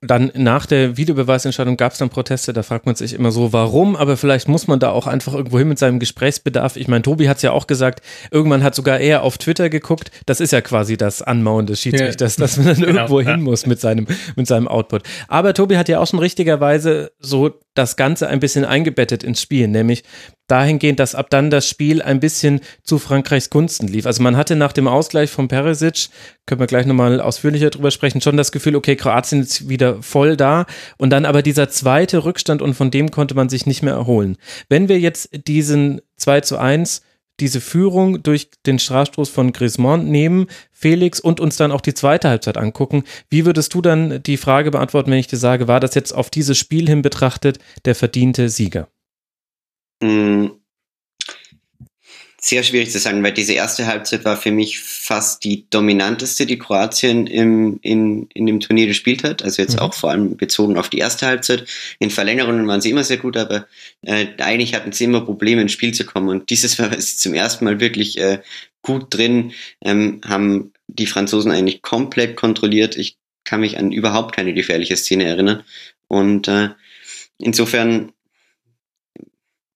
Dann 0.01 0.31
nach 0.35 0.65
der 0.65 0.97
Videobeweisentscheidung 0.97 1.77
gab 1.77 1.93
es 1.93 1.97
dann 1.97 2.09
Proteste, 2.09 2.53
da 2.53 2.63
fragt 2.63 2.85
man 2.85 2.95
sich 2.95 3.13
immer 3.13 3.31
so, 3.31 3.53
warum, 3.53 3.95
aber 3.95 4.17
vielleicht 4.17 4.47
muss 4.47 4.67
man 4.67 4.79
da 4.79 4.91
auch 4.91 5.07
einfach 5.07 5.33
irgendwo 5.33 5.59
hin 5.59 5.67
mit 5.67 5.79
seinem 5.79 5.99
Gesprächsbedarf. 5.99 6.75
Ich 6.75 6.87
meine, 6.87 7.01
Tobi 7.01 7.27
hat 7.27 7.37
es 7.37 7.43
ja 7.43 7.51
auch 7.51 7.67
gesagt, 7.67 8.01
irgendwann 8.31 8.63
hat 8.63 8.75
sogar 8.75 8.99
er 8.99 9.23
auf 9.23 9.37
Twitter 9.37 9.69
geguckt, 9.69 10.11
das 10.25 10.39
ist 10.39 10.51
ja 10.51 10.61
quasi 10.61 10.97
das 10.97 11.21
Anmauen 11.21 11.65
des 11.65 11.81
Schiedsrichters, 11.81 12.37
ja. 12.37 12.43
dass 12.43 12.57
man 12.57 12.67
dann 12.67 12.75
genau, 12.85 13.01
irgendwo 13.01 13.21
hin 13.21 13.41
muss 13.41 13.65
mit 13.65 13.79
seinem, 13.79 14.07
mit 14.35 14.47
seinem 14.47 14.67
Output. 14.67 15.03
Aber 15.27 15.53
Tobi 15.53 15.77
hat 15.77 15.89
ja 15.89 15.99
auch 15.99 16.07
schon 16.07 16.19
richtigerweise 16.19 17.11
so 17.19 17.59
das 17.75 17.95
Ganze 17.97 18.27
ein 18.27 18.39
bisschen 18.39 18.65
eingebettet 18.65 19.23
ins 19.23 19.41
Spiel, 19.41 19.67
nämlich 19.67 20.03
dahingehend, 20.47 20.99
dass 20.99 21.15
ab 21.15 21.29
dann 21.29 21.49
das 21.49 21.67
Spiel 21.67 22.01
ein 22.01 22.19
bisschen 22.19 22.61
zu 22.83 22.99
Frankreichs 22.99 23.49
Gunsten 23.49 23.87
lief. 23.87 24.05
Also 24.05 24.23
man 24.23 24.37
hatte 24.37 24.55
nach 24.55 24.73
dem 24.73 24.87
Ausgleich 24.87 25.29
von 25.29 25.47
Perisic, 25.47 26.07
können 26.45 26.59
wir 26.59 26.67
gleich 26.67 26.85
nochmal 26.85 27.19
ausführlicher 27.19 27.69
drüber 27.69 27.91
sprechen, 27.91 28.21
schon 28.21 28.37
das 28.37 28.51
Gefühl, 28.51 28.75
okay, 28.75 28.95
Kroatien 28.95 29.41
ist 29.41 29.69
wieder 29.69 30.01
voll 30.01 30.37
da 30.37 30.65
und 30.97 31.09
dann 31.09 31.25
aber 31.25 31.41
dieser 31.41 31.69
zweite 31.69 32.25
Rückstand 32.25 32.61
und 32.61 32.73
von 32.73 32.91
dem 32.91 33.11
konnte 33.11 33.35
man 33.35 33.49
sich 33.49 33.65
nicht 33.65 33.83
mehr 33.83 33.93
erholen. 33.93 34.37
Wenn 34.69 34.87
wir 34.87 34.99
jetzt 34.99 35.29
diesen 35.47 36.01
2 36.17 36.41
zu 36.41 36.57
1 36.57 37.01
diese 37.39 37.61
Führung 37.61 38.23
durch 38.23 38.49
den 38.65 38.79
Strafstoß 38.79 39.29
von 39.29 39.51
Griezmann 39.51 40.09
nehmen, 40.09 40.47
Felix, 40.71 41.19
und 41.19 41.39
uns 41.39 41.57
dann 41.57 41.71
auch 41.71 41.81
die 41.81 41.93
zweite 41.93 42.29
Halbzeit 42.29 42.57
angucken. 42.57 43.03
Wie 43.29 43.45
würdest 43.45 43.73
du 43.73 43.81
dann 43.81 44.21
die 44.23 44.37
Frage 44.37 44.71
beantworten, 44.71 45.11
wenn 45.11 45.19
ich 45.19 45.27
dir 45.27 45.37
sage, 45.37 45.67
war 45.67 45.79
das 45.79 45.95
jetzt 45.95 46.13
auf 46.13 46.29
dieses 46.29 46.57
Spiel 46.57 46.87
hin 46.87 47.01
betrachtet 47.01 47.59
der 47.85 47.95
verdiente 47.95 48.49
Sieger? 48.49 48.87
Mm, 50.01 50.47
sehr 52.47 52.61
schwierig 52.61 52.91
zu 52.91 52.99
sagen, 52.99 53.23
weil 53.23 53.31
diese 53.31 53.53
erste 53.53 53.87
Halbzeit 53.87 54.23
war 54.23 54.37
für 54.37 54.51
mich 54.51 54.79
fast 54.79 55.43
die 55.43 55.65
dominanteste, 55.71 56.45
die 56.45 56.59
Kroatien 56.59 57.25
im, 57.25 57.79
in, 57.81 58.27
in 58.35 58.45
dem 58.45 58.59
Turnier 58.59 58.85
gespielt 58.85 59.23
hat. 59.23 59.41
Also 59.43 59.63
jetzt 59.63 59.77
mhm. 59.77 59.79
auch 59.79 59.95
vor 59.95 60.11
allem 60.11 60.37
bezogen 60.37 60.77
auf 60.77 60.89
die 60.89 60.99
erste 60.99 61.25
Halbzeit. 61.25 61.67
In 61.97 62.11
Verlängerungen 62.11 62.67
waren 62.67 62.81
sie 62.81 62.91
immer 62.91 63.03
sehr 63.03 63.17
gut, 63.17 63.35
aber 63.35 63.65
äh, 64.03 64.27
eigentlich 64.37 64.75
hatten 64.75 64.91
sie 64.91 65.05
immer 65.05 65.21
Probleme 65.21 65.63
ins 65.63 65.71
Spiel 65.71 65.91
zu 65.95 66.05
kommen. 66.05 66.29
Und 66.29 66.51
dieses 66.51 66.77
Mal 66.77 66.91
war 66.91 67.01
sie 67.01 67.17
zum 67.17 67.33
ersten 67.33 67.65
Mal 67.65 67.79
wirklich 67.79 68.19
äh, 68.19 68.39
gut 68.83 69.11
drin, 69.11 69.53
ähm, 69.81 70.21
haben 70.23 70.71
die 70.85 71.07
Franzosen 71.07 71.51
eigentlich 71.51 71.81
komplett 71.81 72.35
kontrolliert. 72.35 72.95
Ich 72.95 73.17
kann 73.43 73.61
mich 73.61 73.79
an 73.79 73.91
überhaupt 73.91 74.35
keine 74.35 74.53
gefährliche 74.53 74.97
Szene 74.97 75.23
erinnern. 75.23 75.63
Und 76.07 76.47
äh, 76.47 76.69
insofern, 77.39 78.11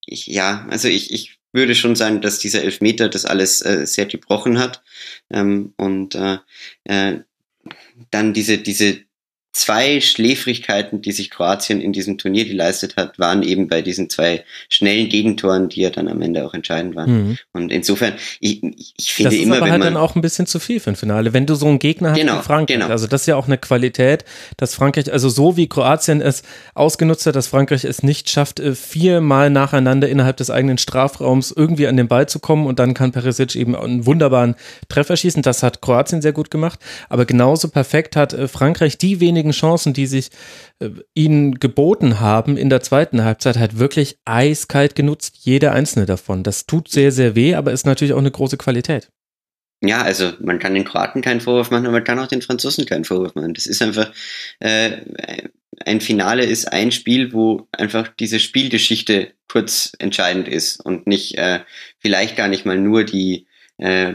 ich, 0.05 0.27
ja, 0.27 0.67
also 0.69 0.87
ich, 0.87 1.11
ich 1.11 1.38
würde 1.51 1.75
schon 1.75 1.95
sagen, 1.95 2.21
dass 2.21 2.39
dieser 2.39 2.63
Elfmeter 2.63 3.09
das 3.09 3.25
alles 3.25 3.61
äh, 3.61 3.85
sehr 3.85 4.05
gebrochen 4.05 4.59
hat. 4.59 4.81
Ähm, 5.29 5.73
und 5.77 6.15
äh, 6.15 6.37
äh, 6.83 7.19
dann 8.11 8.33
diese, 8.33 8.57
diese 8.57 9.01
zwei 9.59 9.99
Schläfrigkeiten, 9.99 11.01
die 11.01 11.11
sich 11.11 11.29
Kroatien 11.29 11.81
in 11.81 11.91
diesem 11.91 12.17
Turnier 12.17 12.45
geleistet 12.45 12.95
hat, 12.95 13.19
waren 13.19 13.43
eben 13.43 13.67
bei 13.67 13.81
diesen 13.81 14.09
zwei 14.09 14.45
schnellen 14.69 15.09
Gegentoren, 15.09 15.69
die 15.69 15.81
ja 15.81 15.89
dann 15.89 16.07
am 16.07 16.21
Ende 16.21 16.45
auch 16.45 16.53
entscheidend 16.53 16.95
waren. 16.95 17.11
Mhm. 17.11 17.37
Und 17.51 17.71
insofern, 17.71 18.13
ich, 18.39 18.63
ich 18.97 19.13
finde 19.13 19.31
das 19.31 19.39
immer, 19.39 19.55
ist 19.55 19.61
aber 19.61 19.65
wenn 19.65 19.73
halt 19.73 19.83
dann 19.83 19.97
auch 19.97 20.15
ein 20.15 20.21
bisschen 20.21 20.45
zu 20.45 20.59
viel 20.59 20.79
für 20.79 20.91
ein 20.91 20.95
Finale, 20.95 21.33
wenn 21.33 21.45
du 21.45 21.55
so 21.55 21.67
einen 21.67 21.79
Gegner 21.79 22.11
hast 22.11 22.19
genau, 22.19 22.39
wie 22.39 22.43
Frankreich. 22.43 22.77
Genau. 22.77 22.87
Also 22.89 23.07
das 23.07 23.21
ist 23.21 23.27
ja 23.27 23.35
auch 23.35 23.47
eine 23.47 23.57
Qualität, 23.57 24.23
dass 24.57 24.75
Frankreich, 24.75 25.11
also 25.11 25.29
so 25.29 25.57
wie 25.57 25.67
Kroatien 25.67 26.21
es 26.21 26.43
ausgenutzt 26.73 27.25
hat, 27.25 27.35
dass 27.35 27.47
Frankreich 27.47 27.83
es 27.83 28.01
nicht 28.01 28.29
schafft, 28.29 28.59
äh, 28.59 28.75
viermal 28.75 29.49
nacheinander 29.49 30.07
innerhalb 30.07 30.37
des 30.37 30.49
eigenen 30.49 30.77
Strafraums 30.77 31.53
irgendwie 31.55 31.87
an 31.87 31.97
den 31.97 32.07
Ball 32.07 32.27
zu 32.27 32.39
kommen 32.39 32.65
und 32.65 32.79
dann 32.79 32.93
kann 32.93 33.11
Perisic 33.11 33.55
eben 33.55 33.75
einen 33.75 34.05
wunderbaren 34.05 34.55
Treffer 34.87 35.17
schießen. 35.17 35.41
Das 35.41 35.63
hat 35.63 35.81
Kroatien 35.81 36.21
sehr 36.21 36.33
gut 36.33 36.49
gemacht. 36.49 36.79
Aber 37.09 37.25
genauso 37.25 37.67
perfekt 37.67 38.15
hat 38.15 38.33
äh, 38.33 38.47
Frankreich 38.47 38.97
die 38.97 39.19
wenigen 39.19 39.48
wenigen 39.49 39.51
Chancen, 39.51 39.93
die 39.93 40.07
sich 40.07 40.29
äh, 40.79 40.89
ihnen 41.13 41.59
geboten 41.59 42.19
haben 42.19 42.57
in 42.57 42.69
der 42.69 42.81
zweiten 42.81 43.23
Halbzeit, 43.23 43.57
halt 43.57 43.79
wirklich 43.79 44.17
eiskalt 44.25 44.95
genutzt, 44.95 45.37
jede 45.41 45.71
einzelne 45.71 46.05
davon. 46.05 46.43
Das 46.43 46.65
tut 46.65 46.89
sehr, 46.89 47.11
sehr 47.11 47.35
weh, 47.35 47.55
aber 47.55 47.71
ist 47.71 47.85
natürlich 47.85 48.13
auch 48.13 48.19
eine 48.19 48.31
große 48.31 48.57
Qualität. 48.57 49.09
Ja, 49.81 50.01
also 50.01 50.33
man 50.41 50.59
kann 50.59 50.73
den 50.73 50.83
Kroaten 50.83 51.21
keinen 51.21 51.39
Vorwurf 51.39 51.71
machen, 51.71 51.85
aber 51.85 51.93
man 51.93 52.03
kann 52.03 52.19
auch 52.19 52.27
den 52.27 52.41
Franzosen 52.41 52.85
keinen 52.85 53.05
Vorwurf 53.05 53.35
machen. 53.35 53.53
Das 53.53 53.65
ist 53.65 53.81
einfach, 53.81 54.11
äh, 54.59 54.97
ein 55.85 56.01
Finale 56.01 56.43
ist 56.43 56.65
ein 56.65 56.91
Spiel, 56.91 57.31
wo 57.31 57.67
einfach 57.71 58.09
diese 58.19 58.39
Spielgeschichte 58.39 59.31
kurz 59.47 59.93
entscheidend 59.97 60.49
ist 60.49 60.85
und 60.85 61.07
nicht, 61.07 61.37
äh, 61.37 61.61
vielleicht 61.99 62.35
gar 62.35 62.49
nicht 62.49 62.65
mal 62.65 62.77
nur 62.77 63.05
die, 63.05 63.47
äh, 63.77 64.13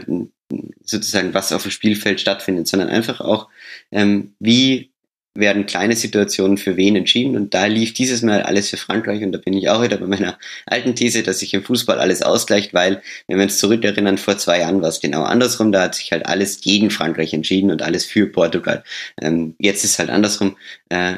sozusagen, 0.83 1.33
was 1.33 1.51
auf 1.51 1.63
dem 1.63 1.71
Spielfeld 1.71 2.21
stattfindet, 2.21 2.67
sondern 2.67 2.89
einfach 2.89 3.19
auch, 3.19 3.49
ähm, 3.91 4.35
wie 4.39 4.91
werden 5.35 5.65
kleine 5.65 5.95
Situationen 5.95 6.57
für 6.57 6.77
wen 6.77 6.95
entschieden 6.95 7.35
und 7.35 7.53
da 7.53 7.65
lief 7.65 7.93
dieses 7.93 8.21
Mal 8.21 8.41
alles 8.41 8.69
für 8.69 8.77
Frankreich 8.77 9.21
und 9.21 9.33
da 9.33 9.37
bin 9.37 9.53
ich 9.53 9.69
auch 9.69 9.83
wieder 9.83 9.97
bei 9.97 10.07
meiner 10.07 10.39
alten 10.65 10.95
These, 10.95 11.23
dass 11.23 11.39
sich 11.39 11.53
im 11.53 11.63
Fußball 11.63 11.99
alles 11.99 12.21
ausgleicht, 12.21 12.73
weil, 12.73 13.01
wenn 13.27 13.37
wir 13.37 13.43
uns 13.43 13.59
zurückerinnern, 13.59 14.17
vor 14.17 14.37
zwei 14.37 14.59
Jahren 14.59 14.81
war 14.81 14.89
es 14.89 15.01
genau 15.01 15.23
andersrum, 15.23 15.71
da 15.71 15.83
hat 15.83 15.95
sich 15.95 16.11
halt 16.11 16.25
alles 16.25 16.61
gegen 16.61 16.89
Frankreich 16.89 17.33
entschieden 17.33 17.69
und 17.69 17.81
alles 17.81 18.05
für 18.05 18.27
Portugal. 18.27 18.83
Ähm, 19.21 19.55
jetzt 19.59 19.83
ist 19.83 19.99
halt 19.99 20.09
andersrum, 20.09 20.57
äh, 20.89 21.17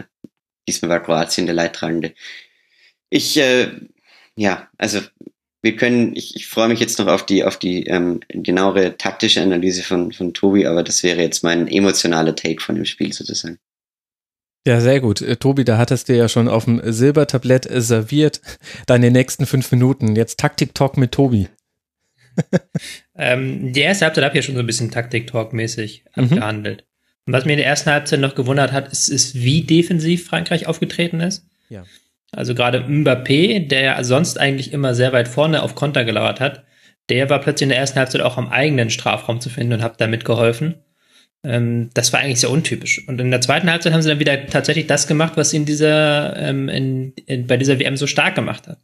diesmal 0.68 0.90
war 0.90 1.04
Kroatien 1.04 1.46
der 1.46 1.56
Leidtragende. 1.56 2.14
Ich, 3.10 3.38
äh, 3.38 3.70
ja, 4.36 4.68
also 4.78 5.02
wir 5.62 5.76
können, 5.76 6.16
ich, 6.16 6.36
ich 6.36 6.48
freue 6.48 6.70
mich 6.70 6.80
jetzt 6.80 7.00
noch 7.00 7.08
auf 7.08 7.26
die, 7.26 7.44
auf 7.44 7.58
die 7.58 7.84
ähm, 7.86 8.22
genauere 8.30 8.98
taktische 8.98 9.42
Analyse 9.42 9.84
von, 9.84 10.12
von 10.12 10.34
Tobi, 10.34 10.66
aber 10.66 10.84
das 10.84 11.04
wäre 11.04 11.22
jetzt 11.22 11.44
mein 11.44 11.68
emotionaler 11.68 12.36
Take 12.36 12.62
von 12.62 12.76
dem 12.76 12.86
Spiel 12.86 13.14
sozusagen. 13.14 13.60
Ja, 14.68 14.82
sehr 14.82 15.00
gut. 15.00 15.22
Äh, 15.22 15.38
Tobi, 15.38 15.64
da 15.64 15.78
hattest 15.78 16.10
du 16.10 16.18
ja 16.18 16.28
schon 16.28 16.50
auf 16.50 16.66
dem 16.66 16.82
Silbertablett 16.84 17.70
serviert 17.72 18.42
deine 18.86 19.12
nächsten 19.12 19.46
fünf 19.46 19.72
Minuten. 19.72 20.18
Jetzt 20.18 20.42
Taktik-Talk 20.42 20.98
mit 20.98 21.14
Tobi. 21.14 21.48
ähm, 23.18 23.72
die 23.72 23.80
erste 23.80 24.04
Halbzeit 24.04 24.26
habe 24.26 24.34
ich 24.34 24.44
ja 24.44 24.46
schon 24.46 24.56
so 24.56 24.60
ein 24.60 24.68
bisschen 24.68 24.92
Taktik-Talk-mäßig 24.92 26.04
mhm. 26.18 26.24
abgehandelt. 26.24 26.84
Und 27.26 27.32
was 27.32 27.46
mir 27.46 27.54
in 27.54 27.60
der 27.60 27.68
ersten 27.68 27.90
Halbzeit 27.90 28.20
noch 28.20 28.36
gewundert 28.36 28.74
hat, 28.74 28.92
ist, 28.92 29.08
ist, 29.08 29.36
wie 29.36 29.62
defensiv 29.62 30.28
Frankreich 30.28 30.68
aufgetreten 30.68 31.22
ist. 31.22 31.46
Ja. 31.70 31.86
Also 32.34 32.54
gerade 32.54 32.80
Mbappé, 32.80 33.70
der 33.70 33.82
ja 33.82 34.04
sonst 34.04 34.38
eigentlich 34.38 34.74
immer 34.74 34.94
sehr 34.96 35.14
weit 35.14 35.30
vorne 35.30 35.64
auf 35.64 35.76
Konter 35.76 36.04
gelauert 36.04 36.42
hat, 36.42 36.66
der 37.08 37.30
war 37.30 37.40
plötzlich 37.40 37.68
in 37.68 37.70
der 37.70 37.78
ersten 37.78 38.00
Halbzeit 38.00 38.20
auch 38.20 38.36
am 38.36 38.50
eigenen 38.50 38.90
Strafraum 38.90 39.40
zu 39.40 39.50
finden 39.50 39.76
und 39.76 39.82
hat 39.82 40.02
da 40.02 40.08
mitgeholfen. 40.08 40.76
Ähm, 41.44 41.90
das 41.94 42.14
war 42.14 42.20
eigentlich 42.20 42.40
sehr 42.40 42.52
untypisch. 42.52 43.08
Und 43.08 43.20
in 43.22 43.32
der 43.32 43.42
zweiten 43.42 43.70
Halbzeit 43.70 43.94
haben 43.94 44.02
sie 44.02 44.10
dann 44.10 44.20
wieder 44.20 44.48
tatsächlich 44.48 44.88
das 44.88 45.08
gemacht, 45.08 45.34
was 45.36 45.54
ihn 45.54 45.66
dieser, 45.66 46.36
ähm, 46.38 46.70
in, 46.70 47.14
in, 47.26 47.48
bei 47.48 47.58
dieser 47.58 47.80
WM 47.80 47.98
so 47.98 48.08
stark 48.08 48.36
gemacht 48.36 48.68
hat. 48.68 48.80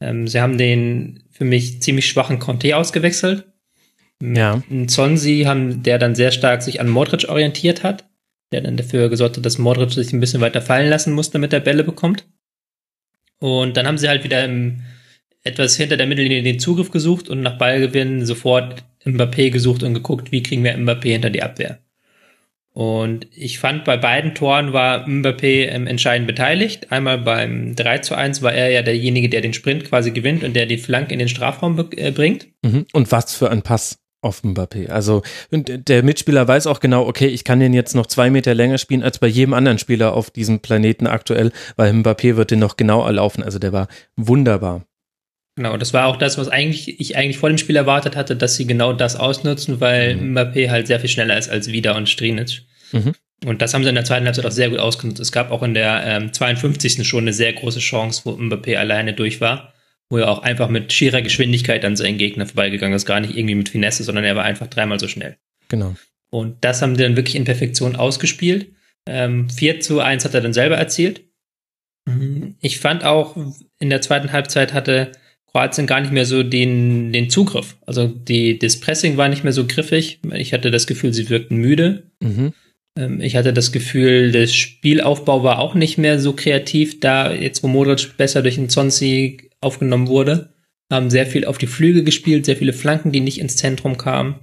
Ähm, 0.00 0.26
sie 0.26 0.40
haben 0.40 0.58
den 0.58 1.24
für 1.30 1.44
mich 1.44 1.82
ziemlich 1.82 2.06
schwachen 2.06 2.38
Conte 2.38 2.76
ausgewechselt. 2.76 3.46
Ja. 4.22 4.62
Zonzi 4.86 5.44
haben, 5.46 5.82
der 5.82 5.98
dann 5.98 6.14
sehr 6.14 6.32
stark 6.32 6.62
sich 6.62 6.80
an 6.80 6.88
Modric 6.88 7.28
orientiert 7.28 7.84
hat, 7.84 8.08
der 8.52 8.62
dann 8.62 8.76
dafür 8.76 9.08
gesorgt 9.08 9.36
hat, 9.36 9.46
dass 9.46 9.58
Modric 9.58 9.92
sich 9.92 10.12
ein 10.12 10.20
bisschen 10.20 10.40
weiter 10.40 10.62
fallen 10.62 10.90
lassen 10.90 11.12
musste, 11.12 11.34
damit 11.34 11.52
er 11.52 11.60
Bälle 11.60 11.84
bekommt. 11.84 12.26
Und 13.38 13.76
dann 13.76 13.86
haben 13.86 13.98
sie 13.98 14.08
halt 14.08 14.24
wieder 14.24 14.44
im, 14.44 14.82
etwas 15.44 15.76
hinter 15.76 15.96
der 15.96 16.06
Mittellinie 16.06 16.42
den 16.42 16.58
Zugriff 16.58 16.90
gesucht 16.90 17.28
und 17.28 17.42
nach 17.42 17.58
Ballgewinn 17.58 18.26
sofort 18.26 18.84
Mbappé 19.04 19.50
gesucht 19.50 19.82
und 19.84 19.94
geguckt, 19.94 20.32
wie 20.32 20.42
kriegen 20.42 20.64
wir 20.64 20.76
Mbappé 20.76 21.12
hinter 21.12 21.30
die 21.30 21.42
Abwehr. 21.42 21.78
Und 22.78 23.26
ich 23.34 23.58
fand, 23.58 23.84
bei 23.84 23.96
beiden 23.96 24.36
Toren 24.36 24.72
war 24.72 25.04
Mbappé 25.04 25.66
ähm, 25.66 25.88
entscheidend 25.88 26.28
beteiligt. 26.28 26.92
Einmal 26.92 27.18
beim 27.18 27.74
3 27.74 27.98
zu 27.98 28.14
1 28.14 28.40
war 28.42 28.52
er 28.52 28.70
ja 28.70 28.82
derjenige, 28.82 29.28
der 29.28 29.40
den 29.40 29.52
Sprint 29.52 29.86
quasi 29.86 30.12
gewinnt 30.12 30.44
und 30.44 30.54
der 30.54 30.64
die 30.64 30.78
Flanke 30.78 31.12
in 31.12 31.18
den 31.18 31.26
Strafraum 31.26 31.88
äh, 31.96 32.12
bringt. 32.12 32.46
Mhm. 32.62 32.86
Und 32.92 33.10
was 33.10 33.34
für 33.34 33.50
ein 33.50 33.62
Pass 33.62 33.98
auf 34.20 34.44
Mbappé. 34.44 34.90
Also 34.90 35.22
der 35.50 36.04
Mitspieler 36.04 36.46
weiß 36.46 36.68
auch 36.68 36.78
genau, 36.78 37.08
okay, 37.08 37.26
ich 37.26 37.42
kann 37.42 37.58
den 37.58 37.74
jetzt 37.74 37.96
noch 37.96 38.06
zwei 38.06 38.30
Meter 38.30 38.54
länger 38.54 38.78
spielen 38.78 39.02
als 39.02 39.18
bei 39.18 39.26
jedem 39.26 39.54
anderen 39.54 39.78
Spieler 39.78 40.14
auf 40.14 40.30
diesem 40.30 40.60
Planeten 40.60 41.08
aktuell, 41.08 41.50
weil 41.74 41.90
Mbappé 41.92 42.36
wird 42.36 42.52
den 42.52 42.60
noch 42.60 42.76
genau 42.76 43.04
erlaufen. 43.04 43.42
Also 43.42 43.58
der 43.58 43.72
war 43.72 43.88
wunderbar. 44.14 44.84
Genau, 45.56 45.76
das 45.76 45.92
war 45.92 46.06
auch 46.06 46.16
das, 46.16 46.38
was 46.38 46.46
eigentlich 46.46 47.00
ich 47.00 47.16
eigentlich 47.16 47.38
vor 47.38 47.48
dem 47.48 47.58
Spiel 47.58 47.74
erwartet 47.74 48.14
hatte, 48.14 48.36
dass 48.36 48.54
sie 48.54 48.68
genau 48.68 48.92
das 48.92 49.16
ausnutzen, 49.16 49.80
weil 49.80 50.14
mhm. 50.14 50.38
Mbappé 50.38 50.70
halt 50.70 50.86
sehr 50.86 51.00
viel 51.00 51.10
schneller 51.10 51.36
ist 51.36 51.50
als 51.50 51.66
Vida 51.72 51.96
und 51.96 52.08
Strinic. 52.08 52.67
Mhm. 52.92 53.14
Und 53.44 53.62
das 53.62 53.72
haben 53.72 53.84
sie 53.84 53.88
in 53.88 53.94
der 53.94 54.04
zweiten 54.04 54.26
Halbzeit 54.26 54.46
auch 54.46 54.50
sehr 54.50 54.70
gut 54.70 54.80
ausgenutzt. 54.80 55.20
Es 55.20 55.30
gab 55.30 55.52
auch 55.52 55.62
in 55.62 55.74
der 55.74 56.02
ähm, 56.04 56.32
52. 56.32 57.06
schon 57.06 57.24
eine 57.24 57.32
sehr 57.32 57.52
große 57.52 57.78
Chance, 57.78 58.22
wo 58.24 58.32
Mbappé 58.32 58.76
alleine 58.76 59.12
durch 59.12 59.40
war 59.40 59.72
wo 60.10 60.18
er 60.18 60.30
auch 60.30 60.42
einfach 60.42 60.68
mit 60.68 60.92
schierer 60.92 61.22
Geschwindigkeit 61.22 61.84
an 61.84 61.96
seinen 61.96 62.18
Gegner 62.18 62.46
vorbeigegangen 62.46 62.96
ist. 62.96 63.06
Gar 63.06 63.20
nicht 63.20 63.36
irgendwie 63.36 63.54
mit 63.54 63.68
Finesse, 63.68 64.04
sondern 64.04 64.24
er 64.24 64.36
war 64.36 64.44
einfach 64.44 64.66
dreimal 64.66 64.98
so 64.98 65.08
schnell. 65.08 65.36
Genau. 65.68 65.96
Und 66.30 66.56
das 66.62 66.82
haben 66.82 66.96
die 66.96 67.02
dann 67.02 67.16
wirklich 67.16 67.36
in 67.36 67.44
Perfektion 67.44 67.96
ausgespielt. 67.96 68.72
Ähm, 69.06 69.48
4 69.50 69.80
zu 69.80 70.00
1 70.00 70.24
hat 70.24 70.34
er 70.34 70.40
dann 70.40 70.52
selber 70.52 70.76
erzielt. 70.76 71.24
Mhm. 72.06 72.56
Ich 72.60 72.78
fand 72.78 73.04
auch, 73.04 73.36
in 73.78 73.90
der 73.90 74.00
zweiten 74.00 74.32
Halbzeit 74.32 74.72
hatte 74.72 75.12
Kroatien 75.46 75.86
gar 75.86 76.00
nicht 76.00 76.12
mehr 76.12 76.26
so 76.26 76.42
den, 76.42 77.12
den 77.12 77.30
Zugriff. 77.30 77.76
Also 77.86 78.06
die, 78.06 78.58
das 78.58 78.80
Pressing 78.80 79.16
war 79.16 79.28
nicht 79.28 79.44
mehr 79.44 79.52
so 79.52 79.66
griffig. 79.66 80.20
Ich 80.34 80.52
hatte 80.52 80.70
das 80.70 80.86
Gefühl, 80.86 81.12
sie 81.12 81.30
wirkten 81.30 81.56
müde. 81.56 82.10
Mhm. 82.20 82.52
Ähm, 82.98 83.20
ich 83.20 83.36
hatte 83.36 83.52
das 83.52 83.72
Gefühl, 83.72 84.32
der 84.32 84.46
Spielaufbau 84.48 85.42
war 85.42 85.60
auch 85.60 85.74
nicht 85.74 85.96
mehr 85.96 86.18
so 86.18 86.32
kreativ, 86.32 87.00
da 87.00 87.32
jetzt 87.32 87.62
wo 87.62 87.68
Modric 87.68 88.16
besser 88.16 88.42
durch 88.42 88.56
den 88.56 88.68
Zonzi 88.68 89.50
aufgenommen 89.60 90.08
wurde. 90.08 90.54
Haben 90.90 91.10
sehr 91.10 91.26
viel 91.26 91.44
auf 91.44 91.58
die 91.58 91.66
Flüge 91.66 92.02
gespielt, 92.02 92.46
sehr 92.46 92.56
viele 92.56 92.72
Flanken, 92.72 93.12
die 93.12 93.20
nicht 93.20 93.38
ins 93.38 93.56
Zentrum 93.56 93.96
kamen. 93.96 94.40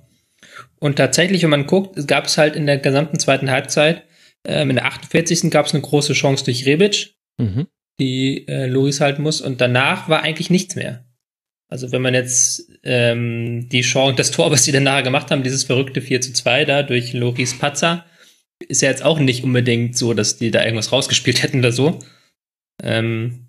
Und 0.79 0.95
tatsächlich, 0.95 1.43
wenn 1.43 1.49
man 1.49 1.67
guckt, 1.67 2.07
gab 2.07 2.25
es 2.25 2.37
halt 2.37 2.55
in 2.55 2.65
der 2.65 2.77
gesamten 2.77 3.19
zweiten 3.19 3.49
Halbzeit, 3.51 4.03
ähm, 4.45 4.69
in 4.69 4.75
der 4.75 4.85
48. 4.85 5.49
gab 5.49 5.65
es 5.65 5.73
eine 5.73 5.81
große 5.81 6.13
Chance 6.13 6.45
durch 6.45 6.65
Rebic, 6.65 7.15
mhm. 7.37 7.67
die 7.99 8.47
äh, 8.47 8.67
Loris 8.67 9.01
halten 9.01 9.23
muss. 9.23 9.41
Und 9.41 9.59
danach 9.59 10.07
war 10.07 10.21
eigentlich 10.21 10.49
nichts 10.49 10.75
mehr. 10.75 11.03
Also 11.67 11.91
wenn 11.91 12.03
man 12.03 12.13
jetzt 12.13 12.69
ähm, 12.83 13.67
die 13.69 13.81
Chance, 13.81 14.15
das 14.15 14.29
Tor, 14.29 14.51
was 14.51 14.63
sie 14.63 14.71
dann 14.71 14.83
nachher 14.83 15.01
gemacht 15.01 15.31
haben, 15.31 15.41
dieses 15.41 15.63
verrückte 15.63 16.01
4 16.01 16.21
zu 16.21 16.31
2 16.31 16.65
da 16.65 16.83
durch 16.83 17.13
Loris 17.13 17.57
Patzer, 17.57 18.05
ist 18.59 18.81
ja 18.81 18.89
jetzt 18.89 19.03
auch 19.03 19.19
nicht 19.19 19.43
unbedingt 19.43 19.97
so, 19.97 20.13
dass 20.13 20.37
die 20.37 20.51
da 20.51 20.63
irgendwas 20.63 20.91
rausgespielt 20.91 21.43
hätten 21.43 21.59
oder 21.59 21.71
so. 21.71 21.99
Ähm, 22.81 23.47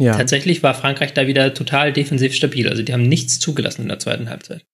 ja. 0.00 0.16
Tatsächlich 0.16 0.62
war 0.62 0.74
Frankreich 0.74 1.12
da 1.12 1.26
wieder 1.26 1.54
total 1.54 1.92
defensiv 1.92 2.34
stabil. 2.34 2.68
Also 2.68 2.82
die 2.82 2.92
haben 2.92 3.08
nichts 3.08 3.38
zugelassen 3.38 3.82
in 3.82 3.88
der 3.88 3.98
zweiten 3.98 4.30
Halbzeit. 4.30 4.64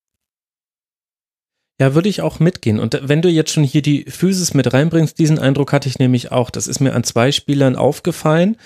Ja, 1.80 1.94
würde 1.94 2.08
ich 2.08 2.22
auch 2.22 2.38
mitgehen. 2.38 2.78
Und 2.78 3.00
wenn 3.02 3.20
du 3.20 3.28
jetzt 3.28 3.52
schon 3.52 3.64
hier 3.64 3.82
die 3.82 4.04
Physis 4.04 4.54
mit 4.54 4.72
reinbringst, 4.72 5.18
diesen 5.18 5.40
Eindruck 5.40 5.72
hatte 5.72 5.88
ich 5.88 5.98
nämlich 5.98 6.30
auch. 6.30 6.50
Das 6.50 6.68
ist 6.68 6.80
mir 6.80 6.94
an 6.94 7.02
zwei 7.02 7.32
Spielern 7.32 7.74
aufgefallen 7.74 8.56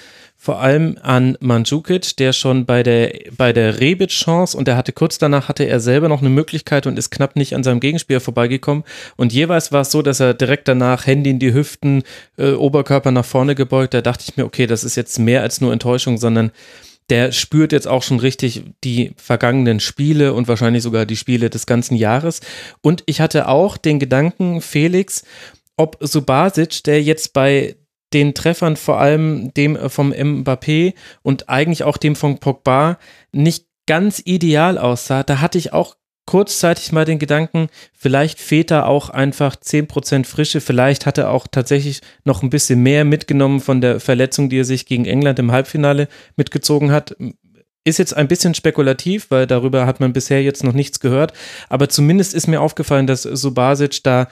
vor 0.41 0.61
allem 0.61 0.97
an 1.03 1.37
Mandzukic, 1.41 2.17
der 2.17 2.33
schon 2.33 2.65
bei 2.65 2.85
der, 2.85 3.13
bei 3.37 3.53
der 3.53 3.81
Rebic-Chance 3.81 4.57
und 4.57 4.69
der 4.69 4.77
hatte 4.77 4.93
kurz 4.93 5.19
danach 5.19 5.49
hatte 5.49 5.65
er 5.65 5.81
selber 5.81 6.09
noch 6.09 6.21
eine 6.21 6.31
Möglichkeit 6.31 6.87
und 6.87 6.97
ist 6.97 7.11
knapp 7.11 7.35
nicht 7.35 7.57
an 7.57 7.65
seinem 7.65 7.81
Gegenspieler 7.81 8.21
vorbeigekommen. 8.21 8.85
Und 9.17 9.33
jeweils 9.33 9.73
war 9.73 9.81
es 9.81 9.91
so, 9.91 10.01
dass 10.01 10.21
er 10.21 10.35
direkt 10.35 10.69
danach 10.69 11.09
Handy 11.09 11.31
in 11.31 11.41
die 11.41 11.53
Hüften, 11.53 12.05
äh, 12.37 12.53
Oberkörper 12.53 13.11
nach 13.11 13.25
vorne 13.25 13.57
gebeugt. 13.57 13.95
Da 13.95 14.01
dachte 14.01 14.25
ich 14.29 14.37
mir, 14.37 14.45
okay, 14.45 14.69
das 14.69 14.85
ist 14.85 14.95
jetzt 14.95 15.19
mehr 15.19 15.43
als 15.43 15.61
nur 15.61 15.73
Enttäuschung, 15.73 16.19
sondern 16.19 16.53
der 17.11 17.33
spürt 17.33 17.73
jetzt 17.73 17.89
auch 17.89 18.05
schon 18.05 18.21
richtig 18.21 18.63
die 18.85 19.15
vergangenen 19.17 19.81
Spiele 19.81 20.35
und 20.35 20.47
wahrscheinlich 20.47 20.85
sogar 20.85 21.05
die 21.05 21.17
Spiele 21.17 21.51
des 21.51 21.67
ganzen 21.67 21.97
Jahres. 21.97 22.43
Und 22.81 23.03
ich 23.07 23.21
hatte 23.21 23.49
auch 23.49 23.77
den 23.77 23.99
Gedanken, 23.99 24.61
Felix, 24.61 25.25
ob 25.77 25.97
Subasic, 26.01 26.85
der 26.85 27.03
jetzt 27.03 27.33
bei 27.33 27.75
den 28.13 28.35
Treffern, 28.35 28.77
vor 28.77 28.99
allem 28.99 29.53
dem 29.55 29.77
äh, 29.77 29.89
vom 29.89 30.13
Mbappé 30.13 30.95
und 31.23 31.49
eigentlich 31.49 31.85
auch 31.85 31.97
dem 31.97 32.17
von 32.17 32.39
Pogba, 32.39 32.99
nicht 33.33 33.67
ganz 33.87 34.23
ideal 34.25 34.79
aussah. 34.79 35.23
Da 35.23 35.41
hatte 35.41 35.59
ich 35.59 35.73
auch 35.73 35.97
kurzzeitig 36.27 36.93
mal 36.93 37.07
den 37.07 37.19
Gedanken, 37.19 37.69
vielleicht 37.95 38.39
fehlt 38.39 38.71
da 38.71 38.85
auch 38.85 39.09
einfach 39.09 39.57
10% 39.57 40.27
Frische, 40.27 40.61
vielleicht 40.61 41.07
hat 41.07 41.17
er 41.17 41.31
auch 41.31 41.47
tatsächlich 41.51 42.03
noch 42.25 42.43
ein 42.43 42.51
bisschen 42.51 42.83
mehr 42.83 43.07
mitgenommen 43.07 43.61
von 43.61 43.81
der 43.81 43.99
Verletzung, 43.99 44.51
die 44.51 44.59
er 44.59 44.67
sich 44.67 44.85
gegen 44.85 45.07
England 45.07 45.39
im 45.39 45.53
Halbfinale 45.53 46.07
mitgezogen 46.37 46.91
hat. 46.91 47.17
Ist 47.83 47.99
jetzt 47.99 48.15
ein 48.15 48.29
bisschen 48.29 48.53
spekulativ, 48.53 49.31
weil 49.31 49.47
darüber 49.47 49.87
hat 49.87 50.01
man 50.01 50.13
bisher 50.13 50.43
jetzt 50.43 50.65
noch 50.65 50.75
nichts 50.75 51.01
gehört, 51.01 51.33
aber 51.71 51.89
zumindest 51.89 52.35
ist 52.35 52.47
mir 52.47 52.61
aufgefallen, 52.61 53.07
dass 53.07 53.23
Subasic 53.23 54.03
da 54.03 54.29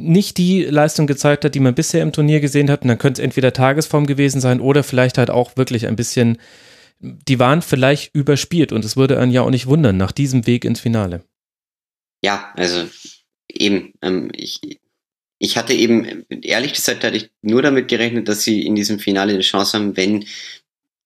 nicht 0.00 0.38
die 0.38 0.64
Leistung 0.64 1.06
gezeigt 1.06 1.44
hat, 1.44 1.54
die 1.54 1.60
man 1.60 1.74
bisher 1.74 2.02
im 2.02 2.12
Turnier 2.12 2.40
gesehen 2.40 2.70
hat. 2.70 2.82
Und 2.82 2.88
dann 2.88 2.98
könnte 2.98 3.20
es 3.20 3.24
entweder 3.24 3.52
Tagesform 3.52 4.06
gewesen 4.06 4.40
sein 4.40 4.60
oder 4.60 4.82
vielleicht 4.82 5.18
halt 5.18 5.30
auch 5.30 5.56
wirklich 5.56 5.86
ein 5.86 5.96
bisschen, 5.96 6.38
die 7.00 7.38
waren 7.38 7.62
vielleicht 7.62 8.14
überspielt 8.14 8.72
und 8.72 8.84
es 8.84 8.96
würde 8.96 9.18
einen 9.18 9.32
ja 9.32 9.42
auch 9.42 9.50
nicht 9.50 9.66
wundern 9.66 9.96
nach 9.96 10.12
diesem 10.12 10.46
Weg 10.46 10.64
ins 10.64 10.80
Finale. 10.80 11.24
Ja, 12.22 12.52
also 12.54 12.86
eben, 13.48 13.94
ähm, 14.02 14.30
ich, 14.34 14.60
ich 15.38 15.56
hatte 15.56 15.72
eben, 15.72 16.26
ehrlich 16.42 16.74
gesagt, 16.74 17.04
hatte 17.04 17.16
ich 17.16 17.30
nur 17.42 17.62
damit 17.62 17.88
gerechnet, 17.88 18.28
dass 18.28 18.42
sie 18.42 18.66
in 18.66 18.74
diesem 18.74 18.98
Finale 18.98 19.32
eine 19.32 19.42
Chance 19.42 19.78
haben, 19.78 19.96
wenn 19.96 20.26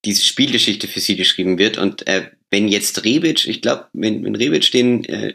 diese 0.04 0.24
Spielgeschichte 0.24 0.88
für 0.88 1.00
sie 1.00 1.16
geschrieben 1.16 1.58
wird 1.58 1.78
und 1.78 2.06
äh, 2.06 2.30
wenn 2.50 2.68
jetzt 2.68 3.04
Rebic, 3.04 3.48
ich 3.48 3.62
glaube, 3.62 3.88
wenn, 3.92 4.24
wenn 4.24 4.36
Rebic 4.36 4.70
den 4.70 5.04
äh, 5.06 5.32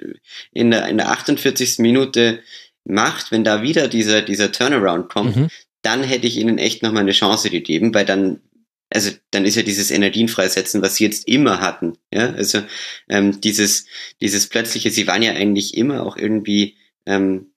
in, 0.54 0.72
der, 0.72 0.88
in 0.88 0.98
der 0.98 1.10
48. 1.10 1.80
Minute 1.80 2.42
macht, 2.86 3.32
wenn 3.32 3.44
da 3.44 3.62
wieder 3.62 3.88
dieser, 3.88 4.22
dieser 4.22 4.52
Turnaround 4.52 5.10
kommt, 5.10 5.36
mhm. 5.36 5.48
dann 5.82 6.04
hätte 6.04 6.28
ich 6.28 6.38
ihnen 6.38 6.58
echt 6.58 6.84
nochmal 6.84 7.04
eine 7.04 7.12
Chance 7.12 7.50
gegeben, 7.50 7.94
weil 7.94 8.06
dann, 8.06 8.42
also 8.90 9.12
dann 9.32 9.46
ist 9.46 9.56
ja 9.56 9.64
dieses 9.64 9.92
Energienfreisetzen, 9.92 10.82
was 10.82 10.96
sie 10.96 11.06
jetzt 11.06 11.28
immer 11.28 11.62
hatten. 11.62 11.98
Ja, 12.14 12.32
also 12.32 12.62
ähm, 13.10 13.40
dieses, 13.42 13.86
dieses 14.22 14.48
plötzliche, 14.48 14.92
sie 14.92 15.08
waren 15.08 15.22
ja 15.22 15.34
eigentlich 15.34 15.78
immer 15.78 16.06
auch 16.06 16.18
irgendwie 16.18 16.76
ähm, 17.06 17.52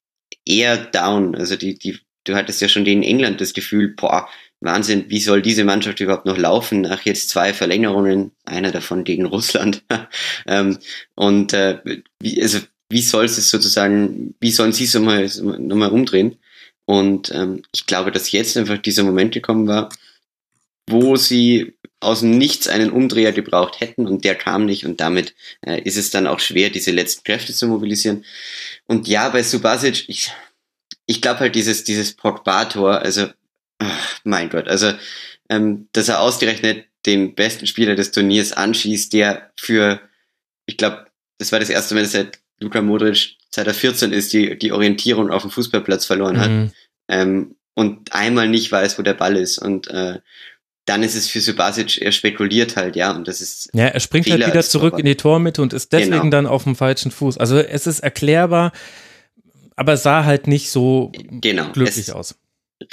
eher 0.44 0.76
down. 0.76 1.34
Also 1.34 1.56
die, 1.56 1.78
die 1.78 1.98
du 2.24 2.34
hattest 2.34 2.60
ja 2.60 2.68
schon 2.68 2.86
in 2.86 3.02
England 3.02 3.40
das 3.40 3.52
Gefühl, 3.52 3.88
boah, 3.88 4.28
Wahnsinn, 4.60 5.06
wie 5.08 5.18
soll 5.18 5.42
diese 5.42 5.64
Mannschaft 5.64 6.00
überhaupt 6.00 6.26
noch 6.26 6.38
laufen 6.38 6.82
nach 6.82 7.02
jetzt 7.02 7.30
zwei 7.30 7.52
Verlängerungen, 7.52 8.30
einer 8.44 8.70
davon 8.70 9.02
gegen 9.02 9.26
Russland. 9.26 9.82
ähm, 10.46 10.78
und 11.14 11.52
äh, 11.52 11.80
wie, 12.20 12.40
also, 12.40 12.58
wie 12.92 13.02
soll 13.02 13.24
es 13.24 13.36
sozusagen, 13.50 14.34
wie 14.40 14.50
sollen 14.50 14.72
sie 14.72 14.84
es 14.84 14.94
nochmal 14.94 15.28
noch 15.58 15.76
mal 15.76 15.90
umdrehen? 15.90 16.38
Und 16.84 17.32
ähm, 17.34 17.62
ich 17.72 17.86
glaube, 17.86 18.12
dass 18.12 18.32
jetzt 18.32 18.56
einfach 18.56 18.78
dieser 18.78 19.02
Moment 19.02 19.32
gekommen 19.32 19.66
war, 19.66 19.88
wo 20.88 21.16
sie 21.16 21.74
aus 22.00 22.20
dem 22.20 22.36
Nichts 22.36 22.66
einen 22.66 22.90
Umdreher 22.90 23.32
gebraucht 23.32 23.80
hätten 23.80 24.06
und 24.06 24.24
der 24.24 24.34
kam 24.34 24.66
nicht 24.66 24.84
und 24.84 25.00
damit 25.00 25.34
äh, 25.64 25.80
ist 25.82 25.96
es 25.96 26.10
dann 26.10 26.26
auch 26.26 26.40
schwer, 26.40 26.70
diese 26.70 26.90
letzten 26.90 27.22
Kräfte 27.22 27.54
zu 27.54 27.68
mobilisieren. 27.68 28.24
Und 28.86 29.06
ja, 29.06 29.28
bei 29.28 29.42
Subasic, 29.42 30.08
ich, 30.08 30.32
ich 31.06 31.22
glaube 31.22 31.40
halt 31.40 31.54
dieses, 31.54 31.84
dieses 31.84 32.14
Pogba-Tor, 32.14 32.98
also, 33.00 33.28
ach, 33.78 34.20
mein 34.24 34.50
Gott, 34.50 34.66
also, 34.68 34.92
ähm, 35.48 35.88
dass 35.92 36.08
er 36.08 36.20
ausgerechnet 36.20 36.86
den 37.06 37.34
besten 37.34 37.66
Spieler 37.66 37.94
des 37.94 38.10
Turniers 38.10 38.52
anschießt, 38.52 39.12
der 39.12 39.52
für, 39.56 40.00
ich 40.66 40.76
glaube, 40.76 41.06
das 41.38 41.52
war 41.52 41.60
das 41.60 41.70
erste 41.70 41.94
Mal, 41.94 42.04
seit 42.04 42.41
Luka 42.62 42.82
Modric, 42.82 43.36
seit 43.50 43.66
er 43.66 43.74
14 43.74 44.12
ist, 44.12 44.32
die, 44.32 44.58
die 44.58 44.72
Orientierung 44.72 45.30
auf 45.30 45.42
dem 45.42 45.50
Fußballplatz 45.50 46.06
verloren 46.06 46.40
hat. 46.40 46.50
Mhm. 46.50 46.70
Ähm, 47.08 47.54
und 47.74 48.12
einmal 48.12 48.48
nicht 48.48 48.70
weiß, 48.70 48.98
wo 48.98 49.02
der 49.02 49.14
Ball 49.14 49.36
ist. 49.36 49.58
Und 49.58 49.88
äh, 49.88 50.18
dann 50.84 51.02
ist 51.02 51.14
es 51.14 51.28
für 51.28 51.40
Subasic, 51.40 52.02
er 52.02 52.12
spekuliert 52.12 52.76
halt, 52.76 52.96
ja, 52.96 53.12
und 53.12 53.28
das 53.28 53.40
ist. 53.40 53.70
Ja, 53.72 53.86
er 53.86 54.00
springt 54.00 54.28
halt 54.28 54.46
wieder 54.46 54.62
zurück 54.62 54.98
in 54.98 55.06
die 55.06 55.16
Tormitte 55.16 55.62
und 55.62 55.72
ist 55.72 55.92
deswegen 55.92 56.10
genau. 56.10 56.30
dann 56.30 56.46
auf 56.46 56.64
dem 56.64 56.74
falschen 56.74 57.10
Fuß. 57.10 57.38
Also 57.38 57.58
es 57.58 57.86
ist 57.86 58.00
erklärbar, 58.00 58.72
aber 59.76 59.96
sah 59.96 60.24
halt 60.24 60.48
nicht 60.48 60.70
so 60.70 61.12
genau, 61.14 61.70
glücklich 61.72 62.08
es, 62.08 62.10
aus. 62.10 62.34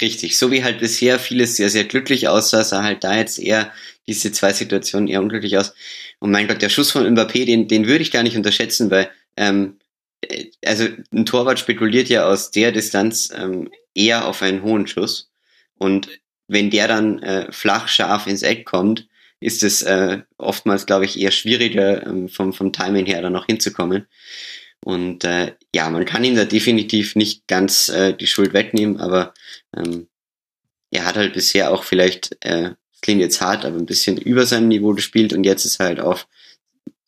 Richtig, 0.00 0.38
so 0.38 0.52
wie 0.52 0.62
halt 0.62 0.78
bisher 0.78 1.18
vieles 1.18 1.56
sehr, 1.56 1.68
sehr 1.68 1.84
glücklich 1.84 2.28
aussah, 2.28 2.62
sah 2.62 2.84
halt 2.84 3.02
da 3.02 3.16
jetzt 3.16 3.40
eher 3.40 3.72
diese 4.06 4.30
zwei 4.30 4.52
Situationen 4.52 5.08
eher 5.08 5.20
unglücklich 5.20 5.58
aus. 5.58 5.74
Und 6.20 6.30
mein 6.30 6.46
Gott, 6.46 6.62
der 6.62 6.68
Schuss 6.68 6.92
von 6.92 7.04
Mbappé, 7.04 7.44
den, 7.44 7.66
den 7.66 7.86
würde 7.86 8.02
ich 8.02 8.12
gar 8.12 8.22
nicht 8.22 8.36
unterschätzen, 8.36 8.90
weil 8.90 9.10
ähm, 9.40 9.78
äh, 10.20 10.50
also 10.64 10.86
ein 11.12 11.26
Torwart 11.26 11.58
spekuliert 11.58 12.08
ja 12.08 12.26
aus 12.26 12.50
der 12.50 12.70
Distanz 12.72 13.32
ähm, 13.34 13.70
eher 13.94 14.26
auf 14.26 14.42
einen 14.42 14.62
hohen 14.62 14.86
Schuss. 14.86 15.32
Und 15.78 16.08
wenn 16.46 16.70
der 16.70 16.86
dann 16.86 17.20
äh, 17.20 17.50
flach 17.50 17.88
scharf 17.88 18.26
ins 18.26 18.42
Eck 18.42 18.66
kommt, 18.66 19.08
ist 19.40 19.62
es 19.62 19.82
äh, 19.82 20.20
oftmals, 20.36 20.84
glaube 20.84 21.06
ich, 21.06 21.18
eher 21.18 21.30
schwieriger 21.30 22.06
ähm, 22.06 22.28
vom, 22.28 22.52
vom 22.52 22.72
Timing 22.72 23.06
her 23.06 23.22
dann 23.22 23.32
noch 23.32 23.46
hinzukommen. 23.46 24.06
Und 24.84 25.24
äh, 25.24 25.54
ja, 25.74 25.88
man 25.88 26.04
kann 26.04 26.24
ihm 26.24 26.36
da 26.36 26.44
definitiv 26.44 27.16
nicht 27.16 27.46
ganz 27.46 27.88
äh, 27.88 28.12
die 28.14 28.26
Schuld 28.26 28.52
wegnehmen, 28.52 28.98
aber 28.98 29.32
ähm, 29.74 30.08
er 30.90 31.06
hat 31.06 31.16
halt 31.16 31.32
bisher 31.32 31.72
auch 31.72 31.84
vielleicht, 31.84 32.36
äh, 32.44 32.72
klingt 33.00 33.20
jetzt 33.22 33.40
hart, 33.40 33.64
aber 33.64 33.78
ein 33.78 33.86
bisschen 33.86 34.18
über 34.18 34.44
seinem 34.44 34.68
Niveau 34.68 34.92
gespielt 34.92 35.32
und 35.32 35.44
jetzt 35.44 35.64
ist 35.64 35.80
halt 35.80 36.00
auf 36.00 36.26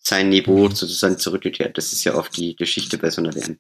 sein 0.03 0.29
Niveau 0.29 0.69
mhm. 0.69 0.75
sozusagen 0.75 1.19
zurückgekehrt. 1.19 1.79
Das 1.79 1.93
ist 1.93 2.05
ja 2.05 2.15
oft 2.15 2.37
die 2.37 2.57
Geschichte 2.57 2.99
bei 2.99 3.11
so 3.11 3.23
einer 3.23 3.35
WM. 3.35 3.59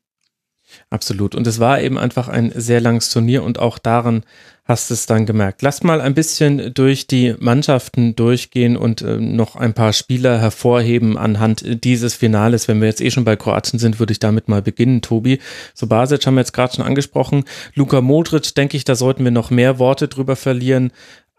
Absolut. 0.90 1.34
Und 1.34 1.46
es 1.46 1.60
war 1.60 1.80
eben 1.80 1.98
einfach 1.98 2.28
ein 2.28 2.52
sehr 2.54 2.80
langes 2.80 3.10
Turnier 3.10 3.42
und 3.42 3.58
auch 3.58 3.78
daran 3.78 4.24
hast 4.64 4.90
du 4.90 4.94
es 4.94 5.06
dann 5.06 5.26
gemerkt. 5.26 5.60
Lass 5.62 5.82
mal 5.82 6.00
ein 6.00 6.14
bisschen 6.14 6.72
durch 6.72 7.06
die 7.06 7.34
Mannschaften 7.38 8.14
durchgehen 8.14 8.76
und 8.76 9.02
äh, 9.02 9.16
noch 9.16 9.56
ein 9.56 9.74
paar 9.74 9.92
Spieler 9.92 10.38
hervorheben 10.38 11.18
anhand 11.18 11.84
dieses 11.84 12.14
Finales. 12.14 12.68
Wenn 12.68 12.80
wir 12.80 12.88
jetzt 12.88 13.00
eh 13.00 13.10
schon 13.10 13.24
bei 13.24 13.34
Kroatien 13.36 13.80
sind, 13.80 13.98
würde 13.98 14.12
ich 14.12 14.20
damit 14.20 14.48
mal 14.48 14.62
beginnen, 14.62 15.02
Tobi. 15.02 15.40
So 15.74 15.88
Basic 15.88 16.24
haben 16.26 16.34
wir 16.34 16.42
jetzt 16.42 16.52
gerade 16.52 16.74
schon 16.74 16.84
angesprochen. 16.84 17.44
Luka 17.74 18.00
Modric, 18.00 18.54
denke 18.54 18.76
ich, 18.76 18.84
da 18.84 18.94
sollten 18.94 19.24
wir 19.24 19.32
noch 19.32 19.50
mehr 19.50 19.78
Worte 19.78 20.06
drüber 20.06 20.36
verlieren 20.36 20.92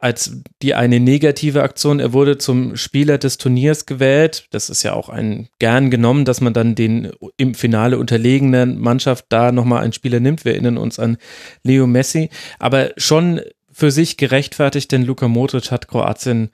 als 0.04 0.42
die 0.62 0.74
eine 0.74 1.00
negative 1.00 1.64
Aktion. 1.64 2.02
Er 2.02 2.12
wurde 2.12 2.38
zum 2.38 2.76
Spieler 2.76 3.18
des 3.18 3.38
Turniers 3.38 3.86
gewählt. 3.86 4.48
Das 4.52 4.70
ist 4.70 4.84
ja 4.84 4.92
auch 4.92 5.08
ein 5.08 5.48
gern 5.60 5.92
genommen, 5.92 6.26
dass 6.26 6.42
man 6.42 6.54
dann 6.54 6.76
den 6.76 7.14
im 7.38 7.56
Finale 7.56 7.98
unterlegenen 7.98 8.80
Mannschaft 8.80 9.28
da 9.30 9.54
nochmal 9.54 9.82
einen 9.82 9.94
Spieler 9.94 10.20
nimmt. 10.20 10.44
Wir 10.44 10.52
erinnern 10.52 10.78
uns 10.78 11.00
an 11.00 11.16
Leo 11.64 11.88
Messi. 11.88 12.30
Aber 12.60 12.92
schon 12.98 13.40
für 13.72 13.92
sich 13.92 14.18
gerechtfertigt, 14.18 14.92
denn 14.92 15.06
Luka 15.06 15.30
Modric 15.30 15.72
hat 15.72 15.88
Kroatien 15.88 16.50